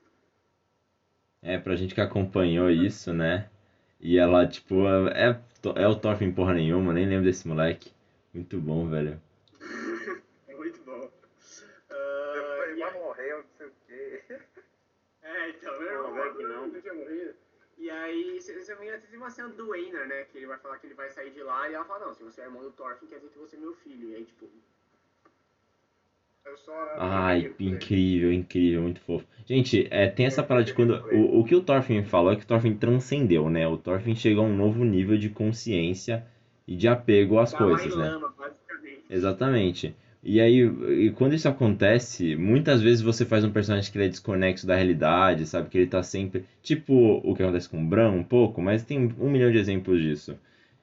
É, 1.43 1.59
pra 1.59 1.75
gente 1.75 1.95
que 1.95 2.01
acompanhou 2.01 2.71
isso, 2.71 3.13
né? 3.13 3.51
E 3.99 4.17
ela, 4.17 4.47
tipo, 4.47 4.87
é, 5.09 5.41
é 5.77 5.89
o 5.89 5.97
Thorfinn 5.99 6.33
porra 6.33 6.55
nenhuma, 6.55 6.93
nem 6.93 7.07
lembro 7.09 7.25
desse 7.25 7.49
moleque. 7.49 7.93
Muito 8.33 8.61
bom, 8.61 8.89
velho. 8.89 9.21
É 10.47 10.55
muito 10.55 10.81
bom. 10.85 11.11
Ah, 11.91 12.33
Depois 12.35 12.77
e 12.77 12.81
vai 12.81 12.91
aí- 12.91 12.99
morrer, 13.01 13.33
eu 13.33 13.39
não 13.39 13.45
sei 13.59 13.67
o 13.67 13.73
quê. 13.87 14.23
É, 15.23 15.49
então, 15.51 15.61
meu 15.61 15.61
irmão, 15.61 15.69
Não, 15.81 16.15
velho 16.15 16.35
que 16.37 16.43
não. 16.43 16.67
não 16.69 16.81
tinha 16.81 16.95
morrido. 16.95 17.35
E 17.79 17.91
aí, 17.91 18.41
se 18.41 18.53
se 18.63 18.71
eu 18.71 18.77
não 18.77 18.83
me 18.83 18.89
engano, 18.89 19.03
teve 19.03 19.17
uma 19.17 19.31
cena 19.31 19.49
do 19.49 19.75
Einar, 19.75 20.07
né? 20.07 20.25
Que 20.25 20.39
ele 20.39 20.47
vai 20.47 20.59
falar 20.59 20.79
que 20.79 20.87
ele 20.87 20.95
vai 20.95 21.09
sair 21.09 21.31
de 21.31 21.43
lá 21.43 21.69
e 21.69 21.75
ela 21.75 21.85
fala, 21.85 22.07
não, 22.07 22.15
se 22.15 22.23
você 22.23 22.43
é 22.43 22.45
irmão 22.45 22.63
do 22.63 22.71
Thorfinn, 22.73 23.09
quer 23.09 23.17
dizer 23.17 23.31
que 23.31 23.39
você 23.39 23.57
é 23.57 23.59
meu 23.59 23.75
filho. 23.75 24.11
E 24.11 24.17
aí, 24.17 24.25
tipo... 24.25 24.49
Eu 26.45 26.57
só. 26.57 26.73
Ai, 26.99 27.55
incrível, 27.59 28.33
incrível, 28.33 28.83
muito 28.83 29.01
fofo. 29.01 29.27
Gente, 29.47 29.87
é, 29.91 30.09
tem 30.09 30.27
essa 30.27 30.43
parada 30.43 30.65
de 30.65 30.73
quando. 30.73 30.95
O, 31.13 31.41
o 31.41 31.45
que 31.45 31.55
o 31.55 31.63
Thorfinn 31.63 32.03
falou 32.05 32.33
é 32.33 32.37
que 32.37 32.45
o 32.45 32.47
Thorfinn 32.47 32.77
transcendeu, 32.77 33.51
né? 33.51 33.69
O 33.69 33.77
Thorfinn 33.77 34.15
chegou 34.15 34.45
a 34.45 34.49
um 34.49 34.57
novo 34.57 34.83
nível 34.85 35.19
de 35.19 35.29
consciência 35.29 36.27
e 36.67 36.75
de 36.75 36.89
apego 36.89 37.39
às 37.39 37.53
coisas, 37.53 37.95
né? 37.95 38.11
Lama, 38.11 38.35
basicamente. 38.39 39.05
Exatamente. 39.11 39.97
E 40.23 40.41
aí, 40.41 40.61
e 41.07 41.11
quando 41.13 41.35
isso 41.35 41.49
acontece, 41.49 42.37
muitas 42.37 42.81
vezes 42.83 43.01
você 43.03 43.25
faz 43.25 43.43
um 43.45 43.51
personagem 43.51 43.91
que 43.91 43.97
ele 43.99 44.05
é 44.07 44.09
desconexo 44.09 44.67
da 44.67 44.75
realidade, 44.77 45.47
sabe? 45.47 45.69
Que 45.71 45.79
ele 45.79 45.87
tá 45.87 46.03
sempre. 46.03 46.45
Tipo 46.63 47.21
o 47.25 47.35
que 47.35 47.43
acontece 47.43 47.69
com 47.69 47.83
o 47.83 47.87
Bran, 47.87 48.11
um 48.11 48.23
pouco, 48.23 48.61
mas 48.63 48.83
tem 48.83 49.11
um 49.19 49.31
milhão 49.31 49.51
de 49.51 49.59
exemplos 49.59 50.01
disso. 50.01 50.37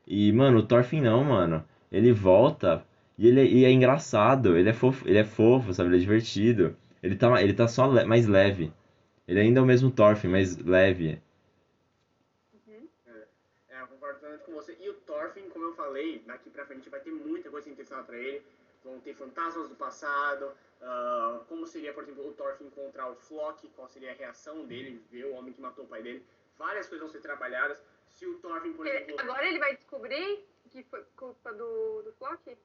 E, 0.08 0.32
mano, 0.32 0.60
o 0.60 0.64
Thorfinn 0.64 1.02
não, 1.02 1.24
mano. 1.24 1.64
Ele 1.92 2.12
volta 2.12 2.84
e 3.18 3.28
ele, 3.28 3.42
e 3.48 3.64
é 3.66 3.72
engraçado, 3.72 4.58
ele 4.58 4.70
é 4.70 4.74
fofo, 4.74 5.08
ele 5.08 5.18
é 5.20 5.24
fofo, 5.24 5.74
sabe? 5.74 5.90
Ele 5.90 5.98
é 5.98 6.00
divertido. 6.00 6.76
Ele 7.04 7.16
tá, 7.16 7.42
ele 7.42 7.54
tá 7.54 7.68
só 7.68 7.86
le- 7.86 8.04
mais 8.06 8.26
leve. 8.28 8.72
Ele 9.28 9.40
ainda 9.40 9.60
é 9.60 9.64
o 9.64 9.66
mesmo 9.66 9.92
Thorfinn, 9.92 10.30
mas 10.32 10.58
leve. 10.58 11.20
É, 13.70 13.82
eu 13.82 13.88
concordo 13.88 14.20
com 14.46 14.54
você. 14.54 14.76
E 14.80 14.90
o 14.90 14.94
Thorfinn, 14.94 15.50
como 15.50 15.66
eu 15.66 15.74
falei, 15.74 16.22
daqui 16.26 16.50
pra 16.50 16.66
frente 16.66 16.90
vai 16.90 17.00
ter 17.00 17.12
muita 17.12 17.50
coisa 17.50 17.70
interessante 17.70 18.06
pra 18.06 18.18
ele. 18.18 18.42
Vão 18.88 19.00
ter 19.02 19.14
fantasmas 19.14 19.68
do 19.68 19.76
passado. 19.76 20.52
ah, 20.82 21.42
como 21.50 21.68
seria, 21.68 21.94
por 21.94 22.04
exemplo, 22.04 22.28
o 22.28 22.34
Thorfinn 22.34 22.68
encontrar 22.68 23.10
o 23.10 23.16
Flock, 23.16 23.68
qual 23.76 23.88
seria 23.88 24.12
a 24.12 24.16
reação 24.16 24.66
dele, 24.66 25.04
ver 25.12 25.26
o 25.26 25.34
homem 25.34 25.54
que 25.54 25.60
matou 25.60 25.84
o 25.86 25.88
pai 25.88 26.02
dele. 26.02 26.26
Várias 26.58 26.88
coisas 26.88 27.06
vão 27.06 27.12
ser 27.12 27.22
trabalhadas. 27.22 27.82
Se 28.08 28.26
o 28.26 28.40
Thorfinn, 28.40 28.74
por 28.74 28.88
exemplo. 28.88 29.20
agora 29.20 29.46
ele 29.46 29.60
vai 29.60 29.76
descobrir 29.76 30.46
que 30.70 30.84
foi 30.84 31.04
culpa 31.16 31.54
do, 31.54 32.02
do 32.04 32.14
Flock? 32.14 32.58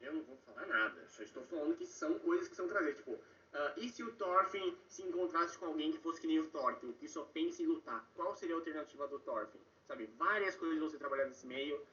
Eu 0.00 0.14
não 0.14 0.22
vou 0.22 0.36
falar 0.38 0.66
nada, 0.66 1.06
só 1.08 1.22
estou 1.22 1.42
falando 1.44 1.76
que 1.76 1.86
são 1.86 2.18
coisas 2.20 2.48
que 2.48 2.56
são 2.56 2.68
trazidas. 2.68 2.96
Tipo, 2.96 3.18
ah, 3.52 3.72
e 3.76 3.88
se 3.88 4.02
o 4.02 4.12
Thorfinn 4.12 4.76
se 4.88 5.02
encontrasse 5.02 5.58
com 5.58 5.66
alguém 5.66 5.92
que 5.92 5.98
fosse 5.98 6.20
que 6.20 6.26
nem 6.26 6.38
o 6.38 6.48
Thorfinn, 6.48 6.92
que 6.92 7.08
só 7.08 7.24
pensa 7.24 7.62
em 7.62 7.66
lutar? 7.66 8.08
Qual 8.14 8.34
seria 8.34 8.54
a 8.54 8.58
alternativa 8.58 9.08
do 9.08 9.18
Thorfinn? 9.18 9.60
Sabe, 9.86 10.06
várias 10.16 10.54
coisas 10.56 10.78
vão 10.78 10.88
ser 10.88 10.98
trabalhadas 10.98 11.32
nesse 11.32 11.46
meio. 11.46 11.84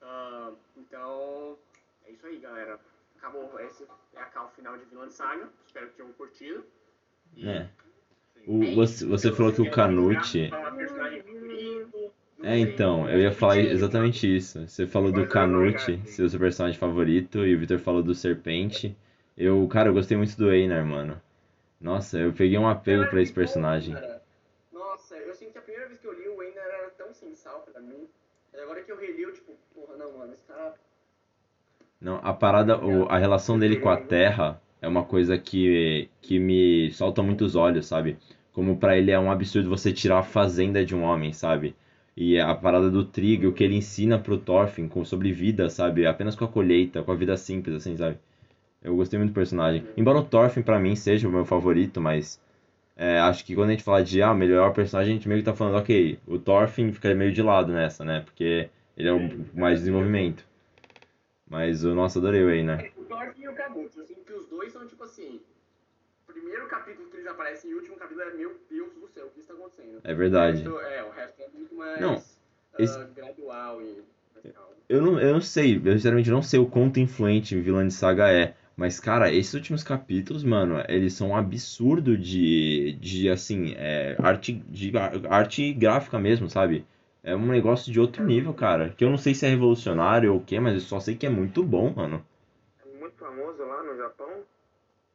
Ah, 0.00 0.52
então, 0.76 1.58
é 2.06 2.12
isso 2.12 2.26
aí, 2.26 2.38
galera. 2.38 2.78
Acabou, 3.18 3.58
esse 3.60 3.84
é 4.14 4.20
a 4.20 4.26
cal 4.26 4.50
final 4.54 4.76
de 4.78 4.84
Vilã 4.84 5.08
Saga. 5.08 5.48
Espero 5.66 5.88
que 5.88 5.96
tenham 5.96 6.12
curtido. 6.12 6.64
E 7.34 7.48
É. 7.48 7.68
O, 8.46 8.74
você, 8.76 9.04
você 9.04 9.32
falou 9.32 9.52
que 9.52 9.60
o 9.60 9.70
Canute. 9.70 10.50
É 12.42 12.52
É, 12.54 12.58
então, 12.58 13.08
eu 13.10 13.18
ia 13.18 13.32
falar 13.32 13.58
exatamente 13.58 14.24
isso. 14.36 14.68
Você 14.68 14.86
falou 14.86 15.10
do 15.10 15.26
Canute, 15.26 16.00
seu 16.06 16.28
personagem 16.38 16.78
favorito, 16.78 17.44
e 17.44 17.54
o 17.54 17.58
Victor 17.58 17.78
falou 17.80 18.02
do 18.02 18.14
Serpente. 18.14 18.96
Eu, 19.36 19.66
cara, 19.66 19.88
eu 19.88 19.94
gostei 19.94 20.16
muito 20.16 20.36
do 20.36 20.52
Einar, 20.52 20.86
mano. 20.86 21.20
Nossa, 21.80 22.18
eu 22.18 22.32
peguei 22.32 22.56
um 22.56 22.68
apego 22.68 23.08
pra 23.10 23.20
esse 23.20 23.32
personagem. 23.32 23.96
Nossa, 24.72 25.16
eu 25.16 25.34
sinto 25.34 25.52
que 25.52 25.58
a 25.58 25.62
primeira 25.62 25.88
vez 25.88 25.98
que 25.98 26.06
eu 26.06 26.12
li 26.12 26.28
o 26.28 26.42
Einar 26.42 26.64
era 26.64 26.90
tão 26.90 27.12
sem 27.12 27.34
sal 27.34 27.60
pra 27.62 27.80
mim. 27.80 28.08
Agora 28.54 28.82
que 28.82 28.92
eu 28.92 28.96
reli, 28.96 29.22
eu 29.22 29.32
tipo, 29.32 29.52
porra, 29.74 29.96
não, 29.96 30.16
mano, 30.16 30.32
esse 30.32 30.44
cara. 30.44 30.74
Não, 32.00 32.20
a 32.22 32.32
parada, 32.32 32.78
o- 32.84 33.06
a 33.10 33.18
relação 33.18 33.58
dele 33.58 33.76
com 33.76 33.88
a 33.90 33.96
Terra 33.96 34.60
é 34.80 34.88
uma 34.88 35.02
coisa 35.04 35.36
que, 35.38 36.08
que 36.22 36.38
me 36.38 36.90
salta 36.92 37.22
muito 37.22 37.44
os 37.44 37.54
olhos, 37.56 37.86
sabe? 37.86 38.16
Como 38.52 38.76
pra 38.78 38.96
ele 38.96 39.10
é 39.10 39.18
um 39.18 39.30
absurdo 39.30 39.68
você 39.68 39.92
tirar 39.92 40.18
a 40.18 40.22
fazenda 40.22 40.84
de 40.84 40.94
um 40.94 41.02
homem, 41.02 41.32
sabe? 41.32 41.74
E 42.16 42.38
a 42.40 42.54
parada 42.54 42.90
do 42.90 43.04
trigo, 43.04 43.48
o 43.48 43.52
que 43.52 43.62
ele 43.64 43.76
ensina 43.76 44.18
pro 44.18 44.38
Thorfinn 44.38 44.88
com, 44.88 45.04
sobre 45.04 45.32
vida, 45.32 45.68
sabe? 45.68 46.06
Apenas 46.06 46.34
com 46.34 46.44
a 46.44 46.48
colheita, 46.48 47.02
com 47.02 47.12
a 47.12 47.14
vida 47.14 47.36
simples, 47.36 47.74
assim, 47.76 47.94
sabe? 47.96 48.16
Eu 48.82 48.96
gostei 48.96 49.18
muito 49.18 49.32
do 49.32 49.34
personagem. 49.34 49.84
Embora 49.96 50.18
o 50.18 50.24
Thorfinn 50.24 50.62
pra 50.62 50.78
mim 50.80 50.96
seja 50.96 51.28
o 51.28 51.32
meu 51.32 51.44
favorito, 51.44 52.00
mas 52.00 52.40
é, 52.96 53.18
acho 53.20 53.44
que 53.44 53.54
quando 53.54 53.70
a 53.70 53.72
gente 53.72 53.84
fala 53.84 54.02
de 54.04 54.22
ah, 54.22 54.34
melhor 54.34 54.72
personagem, 54.74 55.12
a 55.12 55.16
gente 55.16 55.28
meio 55.28 55.40
que 55.40 55.46
tá 55.46 55.54
falando, 55.54 55.76
ok, 55.78 56.18
o 56.26 56.38
Thorfinn 56.38 56.92
fica 56.92 57.14
meio 57.14 57.32
de 57.32 57.42
lado 57.42 57.72
nessa, 57.72 58.04
né? 58.04 58.20
Porque 58.20 58.68
ele 58.96 59.08
é 59.08 59.12
o 59.12 59.20
mais 59.54 59.80
desenvolvimento. 59.80 60.44
Mas 61.48 61.84
eu, 61.84 61.94
nossa, 61.94 62.18
adorei 62.18 62.42
o 62.42 62.50
Einar. 62.50 62.84
O 62.96 63.04
Thorfinn 63.04 63.42
e 63.42 63.48
o 63.48 63.54
Canute, 63.54 63.96
eu 63.98 64.04
sinto 64.04 64.24
que 64.24 64.32
os 64.32 64.46
dois 64.48 64.72
são 64.72 64.86
tipo 64.86 65.02
assim. 65.04 65.40
Primeiro 66.26 66.66
capítulo 66.68 67.08
que 67.08 67.16
eles 67.16 67.26
aparecem 67.26 67.70
e 67.70 67.74
o 67.74 67.78
último 67.78 67.96
capítulo 67.96 68.22
é 68.22 68.34
meu 68.34 68.56
Deus 68.68 68.92
do 68.94 69.08
céu, 69.08 69.26
o 69.26 69.30
que 69.30 69.40
está 69.40 69.54
acontecendo? 69.54 70.00
É 70.02 70.12
verdade. 70.14 70.66
O 70.68 70.72
resto- 70.76 70.86
é, 70.92 71.02
o 71.04 71.10
resto 71.10 71.42
é 71.42 71.48
muito 71.56 71.74
mais 71.76 72.00
Não, 72.00 72.14
ah, 72.14 72.82
esse- 72.82 73.04
gradual 73.14 73.80
e. 73.82 74.02
Eu 74.88 75.02
não, 75.02 75.18
eu 75.18 75.32
não 75.34 75.40
sei, 75.40 75.76
eu 75.84 75.92
sinceramente 75.94 76.30
não 76.30 76.42
sei 76.42 76.60
o 76.60 76.66
quanto 76.66 77.00
influente 77.00 77.58
Vilã 77.60 77.86
de 77.86 77.92
Saga 77.92 78.30
é. 78.30 78.54
Mas, 78.76 79.00
cara, 79.00 79.32
esses 79.32 79.54
últimos 79.54 79.82
capítulos, 79.82 80.44
mano, 80.44 80.82
eles 80.88 81.14
são 81.14 81.30
um 81.30 81.36
absurdo 81.36 82.16
de, 82.16 82.92
de 83.00 83.28
assim, 83.30 83.72
é, 83.76 84.14
arte, 84.20 84.52
de 84.68 84.96
ar- 84.96 85.26
arte 85.28 85.72
gráfica 85.72 86.18
mesmo, 86.18 86.48
sabe? 86.48 86.84
É 87.26 87.34
um 87.34 87.48
negócio 87.48 87.92
de 87.92 87.98
outro 87.98 88.22
nível, 88.22 88.54
cara. 88.54 88.90
Que 88.90 89.04
eu 89.04 89.10
não 89.10 89.18
sei 89.18 89.34
se 89.34 89.44
é 89.44 89.48
revolucionário 89.48 90.32
ou 90.32 90.38
o 90.38 90.44
quê, 90.44 90.60
mas 90.60 90.74
eu 90.74 90.80
só 90.80 91.00
sei 91.00 91.16
que 91.16 91.26
é 91.26 91.28
muito 91.28 91.60
bom, 91.64 91.92
mano. 91.92 92.24
É 92.84 92.98
muito 92.98 93.16
famoso 93.16 93.64
lá 93.64 93.82
no 93.82 93.96
Japão. 93.96 94.44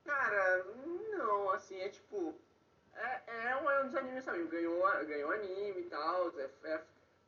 Cara, 0.04 0.66
não, 1.18 1.52
assim, 1.52 1.80
é 1.80 1.88
tipo. 1.88 2.36
É, 2.94 3.52
é 3.52 3.56
um, 3.56 3.72
é 3.72 3.84
dos 3.86 3.96
animes 3.96 4.26
também. 4.26 4.46
Ganhou, 4.48 4.84
ganhou 5.08 5.32
anime 5.32 5.80
e 5.80 5.84
tal. 5.90 6.38
É, 6.38 6.50
é 6.66 6.82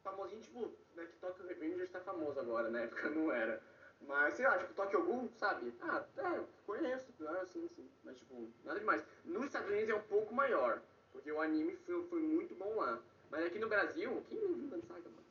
famosinho, 0.04 0.42
tipo, 0.42 0.70
né, 0.96 1.06
que 1.06 1.18
Tokyo 1.22 1.48
Revengers 1.48 1.90
tá 1.90 2.02
famoso 2.02 2.42
agora, 2.42 2.70
na 2.70 2.82
época 2.82 3.10
não 3.10 3.32
era. 3.32 3.62
Mas, 4.06 4.34
sei 4.34 4.46
lá, 4.46 4.58
tipo, 4.58 4.74
Tokyo 4.74 5.02
Ghoul, 5.06 5.32
sabe? 5.38 5.74
Ah, 5.80 6.04
é, 6.18 6.42
conheço, 6.66 7.14
ah, 7.26 7.46
sim, 7.46 7.66
sim. 7.70 7.90
Mas, 8.04 8.18
tipo, 8.18 8.50
nada 8.66 8.80
demais. 8.80 9.02
Nos 9.24 9.46
Estados 9.46 9.70
Unidos 9.70 9.90
é 9.92 9.96
um 9.96 10.02
pouco 10.02 10.36
maior, 10.36 10.82
porque 11.14 11.32
o 11.32 11.40
anime 11.40 11.78
foi, 11.78 12.04
foi 12.10 12.20
muito 12.20 12.54
bom 12.56 12.76
lá. 12.76 13.00
Mas 13.34 13.46
aqui 13.48 13.58
no 13.58 13.68
Brasil, 13.68 14.24
quem 14.30 14.40
não 14.40 14.54
viu 14.54 14.70
Saga, 14.88 15.10
mano? 15.10 15.24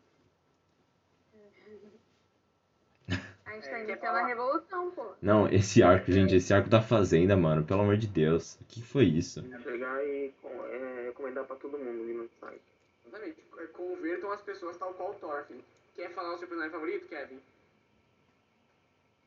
A 3.46 3.52
gente 3.52 3.66
É, 3.66 3.70
tá 3.70 3.76
quer 3.76 3.82
iniciando 3.84 4.06
a 4.06 4.20
falar? 4.20 4.26
revolução, 4.26 4.90
pô. 4.90 5.14
Não, 5.22 5.48
esse 5.48 5.82
arco, 5.84 6.10
gente, 6.10 6.34
esse 6.34 6.52
arco 6.52 6.68
da 6.68 6.82
fazenda, 6.82 7.36
mano, 7.36 7.64
pelo 7.64 7.82
amor 7.82 7.96
de 7.96 8.08
Deus. 8.08 8.56
O 8.60 8.64
que 8.64 8.82
foi 8.82 9.04
isso? 9.04 9.40
Chegar 9.62 10.04
e 10.04 10.32
com- 10.42 10.66
é, 10.66 11.04
recomendar 11.06 11.44
pra 11.44 11.54
todo 11.56 11.78
mundo 11.78 12.04
vir 12.04 12.14
no 12.14 12.28
site. 12.40 12.60
Exatamente. 13.06 13.36
É, 13.58 13.66
Convertam 13.68 14.32
as 14.32 14.42
pessoas 14.42 14.76
tal 14.76 14.92
qual 14.94 15.10
o 15.10 15.14
Thorfinn. 15.14 15.60
Quer 15.94 16.10
falar 16.10 16.34
o 16.34 16.38
seu 16.38 16.48
personagem 16.48 16.72
favorito, 16.72 17.06
Kevin? 17.06 17.38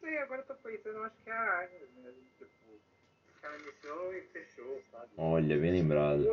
sei, 0.02 0.18
agora 0.20 0.42
eu 0.42 0.46
tô 0.46 0.54
pensando, 0.56 0.98
eu 0.98 1.04
acho 1.04 1.16
que 1.24 1.30
é 1.30 1.34
a 1.34 1.60
Agnes 1.62 1.90
mesmo. 2.04 2.22
Tipo, 2.38 2.80
ela 3.42 3.58
iniciou 3.58 4.14
e 4.14 4.22
fechou, 4.34 4.82
sabe? 4.92 5.10
Olha, 5.18 5.58
bem 5.58 5.72
lembrado. 5.72 6.26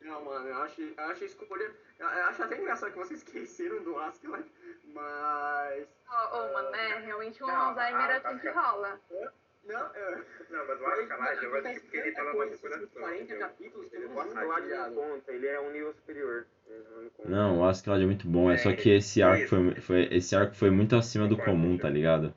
Não, 0.00 0.24
mano, 0.24 0.48
eu 0.48 0.56
acho, 0.62 0.80
eu 0.80 0.94
acho 1.04 1.24
a 1.24 1.26
escolha. 1.26 1.64
Eu, 1.98 2.06
eu 2.08 2.24
acho 2.24 2.42
até 2.42 2.58
engraçado 2.58 2.92
que 2.92 2.98
vocês 2.98 3.20
esqueceram 3.24 3.82
do 3.82 3.98
Askeladd, 3.98 4.46
mas. 4.84 5.88
Ô, 6.08 6.36
ô, 6.36 6.52
mano, 6.52 6.74
é 6.74 6.98
realmente 7.00 7.42
um 7.42 7.46
Não, 7.46 7.56
Alzheimer 7.56 8.10
a- 8.10 8.16
assim 8.16 8.38
que 8.38 8.48
rola. 8.48 9.00
Não, 9.64 9.94
é. 9.94 10.24
Não, 10.50 10.66
mas 10.66 10.80
o 10.80 10.86
Askeladd, 10.86 11.44
eu 11.44 11.56
acho 11.56 11.80
que 11.80 11.96
ele 11.96 12.12
tava 12.12 12.32
mais 12.34 12.60
coisa, 12.60 12.78
coração. 12.78 12.88
40 13.02 13.22
entendeu? 13.22 13.38
capítulos, 13.40 13.92
Ele 13.92 14.06
não 14.08 14.94
conta, 14.94 15.32
ele 15.32 15.46
é 15.46 15.60
um 15.60 15.70
nível 15.72 15.92
superior. 15.92 16.46
Não 17.24 17.58
o 17.58 17.64
Askeladd 17.64 18.02
é 18.02 18.06
muito 18.06 18.26
bom, 18.26 18.50
é 18.50 18.56
só 18.56 18.72
que 18.72 18.88
esse 18.90 19.22
arco 19.22 19.48
foi, 19.48 19.74
foi, 19.80 20.08
esse 20.10 20.34
arco 20.34 20.54
foi 20.54 20.70
muito 20.70 20.96
acima 20.96 21.26
do 21.28 21.36
comum, 21.36 21.76
tá 21.76 21.90
ligado? 21.90 22.34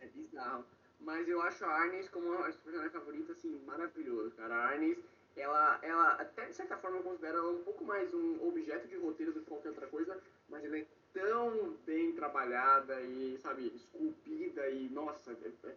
É 0.00 0.06
bizarro. 0.06 0.64
Mas 1.00 1.28
eu 1.28 1.40
acho 1.42 1.64
a 1.64 1.68
Arnes 1.68 2.08
como 2.08 2.32
a 2.32 2.44
personagem 2.44 2.90
favorita, 2.90 3.32
assim, 3.32 3.60
maravilhoso, 3.64 4.34
cara. 4.34 4.54
A 4.54 4.68
Arnes, 4.70 4.98
ela, 5.36 5.78
ela, 5.82 6.12
até 6.14 6.46
de 6.46 6.54
certa 6.54 6.76
forma 6.76 6.98
eu 6.98 7.02
considero 7.02 7.38
ela 7.38 7.50
um 7.50 7.62
pouco 7.64 7.84
mais 7.84 8.12
um 8.14 8.46
objeto 8.46 8.86
de 8.88 8.96
roteiro 8.96 9.32
do 9.32 9.40
que 9.40 9.46
qualquer 9.46 9.70
outra 9.70 9.86
coisa, 9.88 10.20
mas 10.48 10.64
ela 10.64 10.78
é 10.78 10.86
tão 11.12 11.72
bem 11.86 12.12
trabalhada 12.12 13.00
e, 13.00 13.38
sabe, 13.38 13.66
esculpida 13.74 14.68
e, 14.68 14.88
nossa, 14.90 15.32
é- 15.32 15.68
é- 15.68 15.74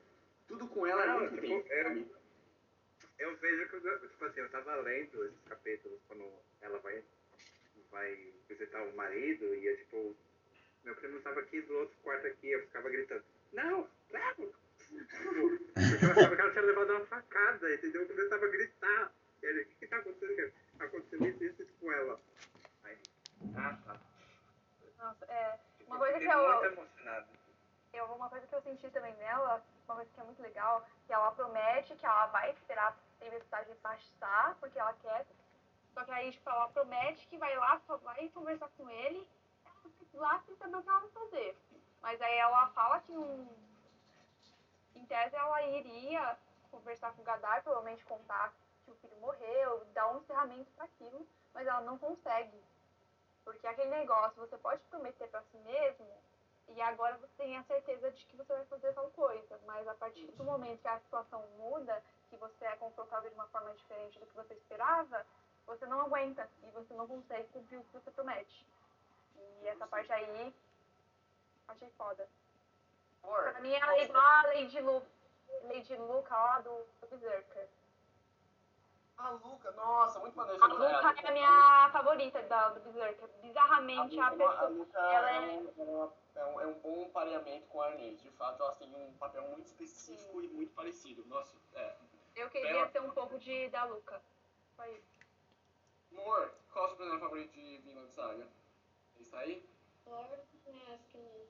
tudo 0.47 0.67
com 0.67 0.85
ela 0.85 1.03
é 1.03 1.07
Não, 1.07 1.19
muito 1.19 1.29
tipo, 1.35 1.41
bem, 1.41 1.65
é- 1.69 1.83
sabe? 1.83 2.07
Eu 3.19 3.35
vejo 3.37 3.69
que, 3.69 3.75
eu- 3.87 4.09
tipo 4.09 4.25
assim, 4.25 4.39
eu 4.41 4.49
tava 4.49 4.75
lendo 4.77 5.25
esses 5.25 5.41
capítulos 5.43 5.99
quando 6.07 6.31
ela 6.61 6.77
vai, 6.79 7.03
vai 7.91 8.33
visitar 8.47 8.83
o 8.83 8.95
marido 8.95 9.55
e 9.55 9.65
eu, 9.65 9.77
tipo, 9.77 10.15
meu 10.83 10.95
primo 10.95 11.19
tava 11.21 11.39
aqui 11.39 11.61
do 11.61 11.73
outro 11.77 11.95
quarto 12.03 12.27
aqui, 12.27 12.51
eu 12.51 12.61
ficava 12.61 12.89
gritando, 12.89 13.23
não, 13.53 13.89
não! 14.11 14.35
Tipo, 14.87 15.49
porque 15.89 16.05
eu 16.05 16.11
achava 16.11 16.35
que 16.35 16.41
ela 16.41 16.51
tinha 16.51 16.63
levado 16.63 16.89
uma 16.91 17.05
facada, 17.07 17.73
entendeu? 17.73 18.01
Eu 18.03 18.07
começava 18.07 18.45
a 18.45 18.49
gritar. 18.49 19.11
O 19.37 19.65
que 19.65 19.75
que 19.79 19.87
tá 19.87 19.97
acontecendo? 19.97 20.53
Acontecendo 20.79 21.25
isso, 21.27 21.61
isso 21.61 21.73
com 21.79 21.91
ela. 21.91 22.19
Aí, 22.83 22.97
ah, 23.55 23.77
tá. 23.85 23.99
Nossa, 24.97 25.25
é. 25.25 25.59
Uma 25.85 25.97
coisa 25.99 26.19
que 26.19 26.25
eu- 26.25 26.59
muito 26.59 26.65
emocionado. 26.65 27.27
Eu, 27.93 28.05
uma 28.05 28.29
coisa 28.29 28.45
que 28.47 28.53
eu 28.55 28.61
senti 28.61 28.89
também 28.91 29.13
nela, 29.15 29.63
uma 29.85 29.95
coisa 29.95 30.11
que 30.11 30.19
é 30.19 30.23
muito 30.23 30.41
legal, 30.41 30.85
que 31.05 31.13
ela 31.13 31.31
promete 31.31 31.95
que 31.95 32.05
ela 32.05 32.25
vai 32.27 32.51
esperar 32.51 32.89
a 32.91 32.95
tempestade 33.23 33.73
passar, 33.75 34.55
porque 34.59 34.77
ela 34.77 34.93
quer. 34.95 35.25
Só 35.93 36.03
que 36.03 36.11
aí, 36.11 36.31
tipo, 36.31 36.49
ela 36.49 36.67
promete 36.69 37.25
que 37.27 37.37
vai 37.37 37.55
lá, 37.57 37.79
só 37.87 37.97
vai 37.97 38.27
conversar 38.29 38.69
com 38.77 38.89
ele, 38.89 39.27
lá 40.13 40.39
sem 40.45 40.55
saber 40.57 40.75
o 40.75 40.83
que 40.83 40.89
ela 40.89 40.99
vai 40.99 41.09
fazer. 41.09 41.57
Mas 42.01 42.21
aí 42.21 42.37
ela 42.37 42.67
fala 42.71 42.99
que 43.01 43.11
um. 43.11 43.47
Em 44.95 45.05
tese 45.05 45.35
ela 45.35 45.61
iria 45.63 46.37
conversar 46.69 47.13
com 47.13 47.21
o 47.21 47.25
Gadar, 47.25 47.63
provavelmente 47.63 48.03
contar 48.05 48.53
que 48.87 48.91
o 48.91 48.95
filho 48.95 49.17
morreu, 49.17 49.85
dar 49.93 50.07
um 50.11 50.19
encerramento 50.19 50.71
para 50.71 50.85
aquilo, 50.85 51.27
mas 51.53 51.67
ela 51.67 51.81
não 51.81 51.97
consegue. 51.97 52.63
Porque 53.43 53.67
aquele 53.67 53.89
negócio, 53.89 54.39
você 54.39 54.57
pode 54.57 54.81
prometer 54.85 55.27
para 55.27 55.41
si 55.43 55.57
mesmo 55.57 56.07
e 56.69 56.81
agora 56.81 57.17
você 57.17 57.33
tem 57.37 57.57
a 57.57 57.63
certeza 57.63 58.11
de 58.11 58.25
que 58.25 58.35
você 58.35 58.53
vai 58.53 58.65
fazer 58.65 58.93
tal 58.93 59.09
coisa, 59.11 59.59
mas 59.65 59.87
a 59.87 59.95
partir 59.95 60.25
do 60.25 60.43
momento 60.43 60.81
que 60.81 60.87
a 60.87 60.99
situação 60.99 61.45
muda, 61.57 62.03
que 62.29 62.37
você 62.37 62.65
é 62.65 62.75
confrontado 62.75 63.29
de 63.29 63.35
uma 63.35 63.47
forma 63.47 63.73
diferente 63.73 64.19
do 64.19 64.25
que 64.25 64.35
você 64.35 64.53
esperava, 64.53 65.25
você 65.65 65.85
não 65.85 66.01
aguenta 66.01 66.49
e 66.63 66.71
você 66.71 66.93
não 66.93 67.07
consegue 67.07 67.47
cumprir 67.49 67.79
o 67.79 67.83
que 67.83 67.93
você 67.93 68.11
promete. 68.11 68.65
E 69.61 69.67
essa 69.67 69.87
parte 69.87 70.11
aí, 70.11 70.53
achei 71.67 71.89
foda. 71.91 72.27
Pra 73.21 73.59
mim 73.59 73.73
ela 73.73 73.93
é 73.95 74.03
igual 74.03 74.23
a 74.23 74.43
Lady 74.43 74.79
Lu, 74.79 75.03
Lady 75.63 75.95
Luca 75.95 76.35
lá 76.35 76.59
do 76.59 76.85
Berserker. 77.09 77.67
A 79.17 79.29
Luca, 79.31 79.71
nossa, 79.71 80.19
muito 80.19 80.35
maneiro. 80.37 80.63
A 80.63 80.67
Luca 80.67 81.15
é 81.23 81.27
a 81.27 81.31
minha 81.31 81.89
favorita 81.91 82.41
da, 82.43 82.69
do 82.69 82.79
Berserker. 82.81 83.27
Bizarramente 83.41 84.19
a 84.19 84.27
a 84.27 84.31
pessoa. 84.31 84.67
Luca 84.69 84.99
ela 84.99 85.31
é, 85.31 85.35
é- 85.35 85.49
um, 85.49 86.03
é 86.03 86.39
é 86.39 86.45
um- 86.45 86.59
é 86.61 86.67
um 86.67 86.79
bom 86.79 87.09
pareamento 87.09 87.65
com 87.67 87.81
a 87.81 87.87
Arnês. 87.87 88.21
De 88.21 88.29
fato, 88.31 88.61
elas 88.61 88.77
têm 88.77 88.93
um 88.95 89.13
papel 89.17 89.41
muito 89.49 89.65
específico 89.65 90.39
e 90.41 90.47
muito 90.47 90.71
parecido. 90.73 91.25
Nossa, 91.25 91.57
é. 91.73 91.95
Eu 92.35 92.47
queria 92.51 92.87
ter 92.89 93.01
um 93.01 93.09
pouco 93.09 93.39
de 93.39 93.67
da 93.69 93.85
Luca. 93.85 94.21
Foi 94.75 94.91
isso. 94.91 95.17
Amor, 96.11 96.53
qual 96.71 96.83
é 96.83 96.87
o 96.87 96.89
seu 96.89 96.97
personagem 96.97 97.19
favorito 97.19 97.51
de 97.53 97.77
Vinland 97.79 98.11
Saga? 98.11 98.47
Isso 99.19 99.35
aí? 99.35 99.67
Lord 100.05 100.33
Askeladd. 100.35 101.47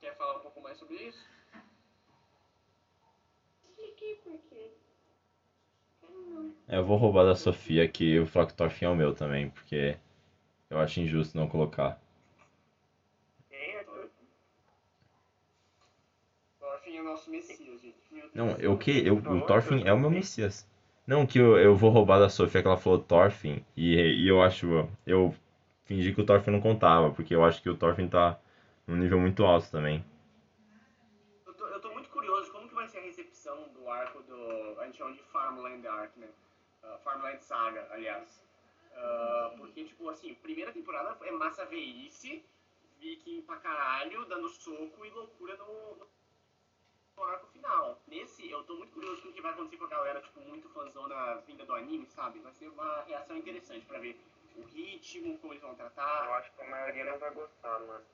Quer 0.00 0.16
falar 0.16 0.36
um 0.36 0.40
pouco 0.40 0.60
mais 0.60 0.78
sobre 0.78 0.94
isso? 0.96 1.28
Expliquei 3.64 4.16
por 4.16 4.38
quê. 4.48 4.72
Não. 6.28 6.52
Eu 6.68 6.84
vou 6.84 6.96
roubar 6.96 7.24
da 7.24 7.34
Sofia 7.34 7.88
que 7.88 8.18
o 8.18 8.26
Flock 8.26 8.54
Thorfinn 8.54 8.86
é 8.86 8.90
o 8.90 8.96
meu 8.96 9.14
também, 9.14 9.50
porque 9.50 9.96
eu 10.70 10.78
acho 10.78 11.00
injusto 11.00 11.36
não 11.36 11.48
colocar. 11.48 12.00
É 13.50 13.84
é 16.96 17.00
o 17.00 17.04
nosso 17.04 17.30
Messias, 17.30 17.80
gente. 17.80 17.96
Meu 18.10 18.22
Deus. 18.22 18.34
Não, 18.34 18.56
eu 18.58 18.76
que 18.76 19.06
eu, 19.06 19.16
o 19.16 19.40
Thorfinn 19.46 19.82
é 19.84 19.92
o 19.92 19.98
meu 19.98 20.10
Messias. 20.10 20.66
Não, 21.06 21.26
que 21.26 21.38
eu, 21.38 21.58
eu 21.58 21.76
vou 21.76 21.90
roubar 21.90 22.18
da 22.18 22.28
Sofia 22.28 22.62
que 22.62 22.66
ela 22.66 22.76
falou 22.76 22.98
Thorfinn 22.98 23.62
e, 23.76 23.94
e 23.96 24.28
eu 24.28 24.42
acho 24.42 24.88
eu 25.06 25.34
fingi 25.84 26.12
que 26.12 26.20
o 26.20 26.26
Thorfinn 26.26 26.52
não 26.52 26.60
contava, 26.60 27.10
porque 27.10 27.34
eu 27.34 27.44
acho 27.44 27.62
que 27.62 27.70
o 27.70 27.76
Thorfinn 27.76 28.08
tá 28.08 28.38
num 28.86 28.96
nível 28.96 29.20
muito 29.20 29.44
alto 29.44 29.70
também. 29.70 30.04
Eu 31.46 31.52
tô, 31.54 31.66
eu 31.66 31.80
tô 31.80 31.92
muito 31.92 32.08
curioso 32.08 32.50
como 32.50 32.68
que 32.68 32.74
vai 32.74 32.88
ser 32.88 32.98
a 32.98 33.02
recepção 33.02 33.68
do 33.72 33.88
arco 33.88 34.22
do. 34.22 34.80
A 34.80 34.86
gente 34.86 34.98
chama 34.98 35.12
de 35.12 35.22
Arc, 36.06 36.16
né? 36.16 36.28
Ah, 36.82 36.98
Farmland 37.02 37.42
Saga, 37.42 37.86
aliás. 37.90 38.42
Ah, 38.94 39.54
porque, 39.56 39.84
tipo, 39.84 40.08
assim, 40.08 40.34
primeira 40.34 40.72
temporada 40.72 41.18
é 41.26 41.30
massa 41.32 41.64
veice, 41.66 42.44
viking 42.98 43.42
pra 43.42 43.56
caralho, 43.56 44.24
dando 44.26 44.48
soco 44.48 45.04
e 45.04 45.10
loucura 45.10 45.56
no, 45.56 45.96
no, 45.96 47.24
arco 47.24 47.46
final. 47.48 48.00
Nesse, 48.06 48.48
eu 48.48 48.62
tô 48.64 48.76
muito 48.76 48.92
curioso 48.92 49.22
com 49.22 49.28
o 49.28 49.32
que 49.32 49.40
vai 49.40 49.52
acontecer 49.52 49.76
com 49.76 49.84
a 49.84 49.88
galera, 49.88 50.20
tipo, 50.20 50.40
muito 50.40 50.68
fãzona 50.68 51.36
vinda 51.46 51.64
do 51.64 51.74
anime, 51.74 52.06
sabe? 52.06 52.38
Vai 52.38 52.52
ser 52.52 52.68
uma 52.68 53.02
reação 53.02 53.36
interessante 53.36 53.84
pra 53.84 53.98
ver 53.98 54.18
o 54.54 54.62
ritmo, 54.62 55.38
como 55.38 55.52
eles 55.52 55.62
vão 55.62 55.72
Eu 55.72 55.76
tratar. 55.76 56.30
acho 56.38 56.52
que 56.52 56.62
a 56.62 56.70
maioria 56.70 57.04
não 57.04 57.18
vai 57.18 57.30
gostar, 57.32 57.80
mano. 57.80 58.04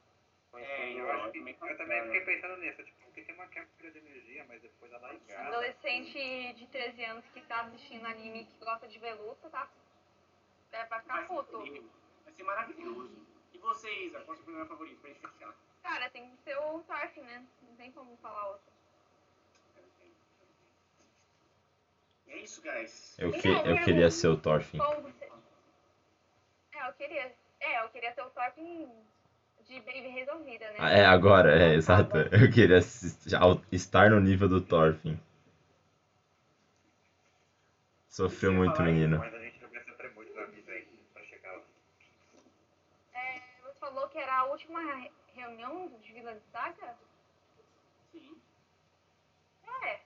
É, 0.54 0.92
eu 0.92 0.98
Eu, 0.98 1.10
acho 1.12 1.22
acho 1.22 1.32
que, 1.32 1.38
também 1.38 1.56
eu 1.70 1.76
também 1.76 2.02
fiquei 2.04 2.20
pensando 2.20 2.56
nisso, 2.58 2.84
tipo, 2.84 3.02
porque 3.04 3.22
tem 3.22 3.34
uma 3.34 3.46
quebra 3.46 3.90
de 3.90 3.98
energia, 3.98 4.44
mas 4.48 4.60
depois 4.60 4.92
ela 4.92 5.14
engata. 5.14 5.48
Adolescente 5.48 6.52
de 6.54 6.66
13 6.66 7.04
anos 7.04 7.24
que 7.32 7.40
tá 7.42 7.62
assistindo 7.62 8.06
anime 8.06 8.44
que 8.44 8.64
gosta 8.64 8.86
de 8.86 8.98
ver 8.98 9.14
luta, 9.14 9.48
tá? 9.48 9.68
É 10.72 10.84
pra 10.84 11.00
ficar 11.00 11.14
Vai 11.14 11.22
ser 11.26 11.34
puto. 11.34 11.66
incrível. 11.66 11.90
Vai 12.24 12.34
ser 12.34 12.42
maravilhoso. 12.42 13.26
E 13.52 13.58
você, 13.58 13.90
Isa, 14.06 14.20
qual 14.20 14.30
é 14.30 14.32
o 14.32 14.36
seu 14.36 14.44
primeiro 14.44 14.68
favorito 14.68 15.00
pra 15.00 15.10
gente 15.10 15.20
fechar? 15.20 15.54
Cara, 15.82 16.10
tem 16.10 16.30
que 16.30 16.42
ser 16.42 16.56
o 16.58 16.80
Thorfinn, 16.80 17.22
né? 17.24 17.46
Não 17.62 17.76
tem 17.76 17.92
como 17.92 18.16
falar 18.18 18.50
outro. 18.50 18.72
É 22.28 22.36
isso, 22.36 22.62
guys. 22.62 23.18
Eu, 23.18 23.30
que, 23.32 23.48
eu 23.48 23.84
queria 23.84 24.10
ser 24.10 24.28
o 24.28 24.36
Thorfinn. 24.40 24.80
É, 26.72 26.88
eu 26.88 26.92
queria. 26.94 27.34
É, 27.60 27.82
eu 27.84 27.88
queria 27.90 28.12
ser 28.14 28.22
o 28.22 28.30
Thorfinn 28.30 28.88
de 29.72 29.80
Baby 29.80 30.08
resolvida, 30.08 30.70
né? 30.72 31.00
É, 31.00 31.06
agora, 31.06 31.50
é, 31.50 31.74
exato. 31.74 32.16
Eu 32.30 32.50
queria 32.50 32.78
estar 33.70 34.10
no 34.10 34.20
nível 34.20 34.48
do 34.48 34.60
Thorfinn. 34.60 35.18
Sofreu 38.08 38.52
muito, 38.52 38.82
menino. 38.82 39.18
Mas 39.18 39.34
a 39.34 39.38
gente 39.38 39.62
não 39.62 39.70
vai 39.70 39.82
sofrer 39.82 40.14
muito 40.14 40.34
na 40.34 40.44
vida 40.44 40.70
aí 40.70 40.86
pra 41.14 41.22
chegar 41.24 41.52
lá. 41.52 41.62
reunião 45.34 45.88
de 46.02 46.12
vilã 46.12 46.34
de 46.34 46.44
saga? 46.52 46.94
Sim. 48.12 48.36
É. 49.84 50.00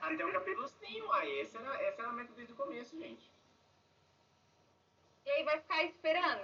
Até 0.00 0.24
o 0.24 0.32
capítulo 0.32 0.66
100, 0.66 1.02
uai. 1.02 1.40
Essa 1.40 1.58
era, 1.58 1.82
essa 1.82 2.00
era 2.00 2.10
a 2.10 2.14
meta 2.14 2.32
desde 2.32 2.54
o 2.54 2.56
começo, 2.56 2.98
gente. 2.98 3.30
E 5.26 5.30
aí 5.30 5.44
vai 5.44 5.60
ficar 5.60 5.84
esperando. 5.84 6.38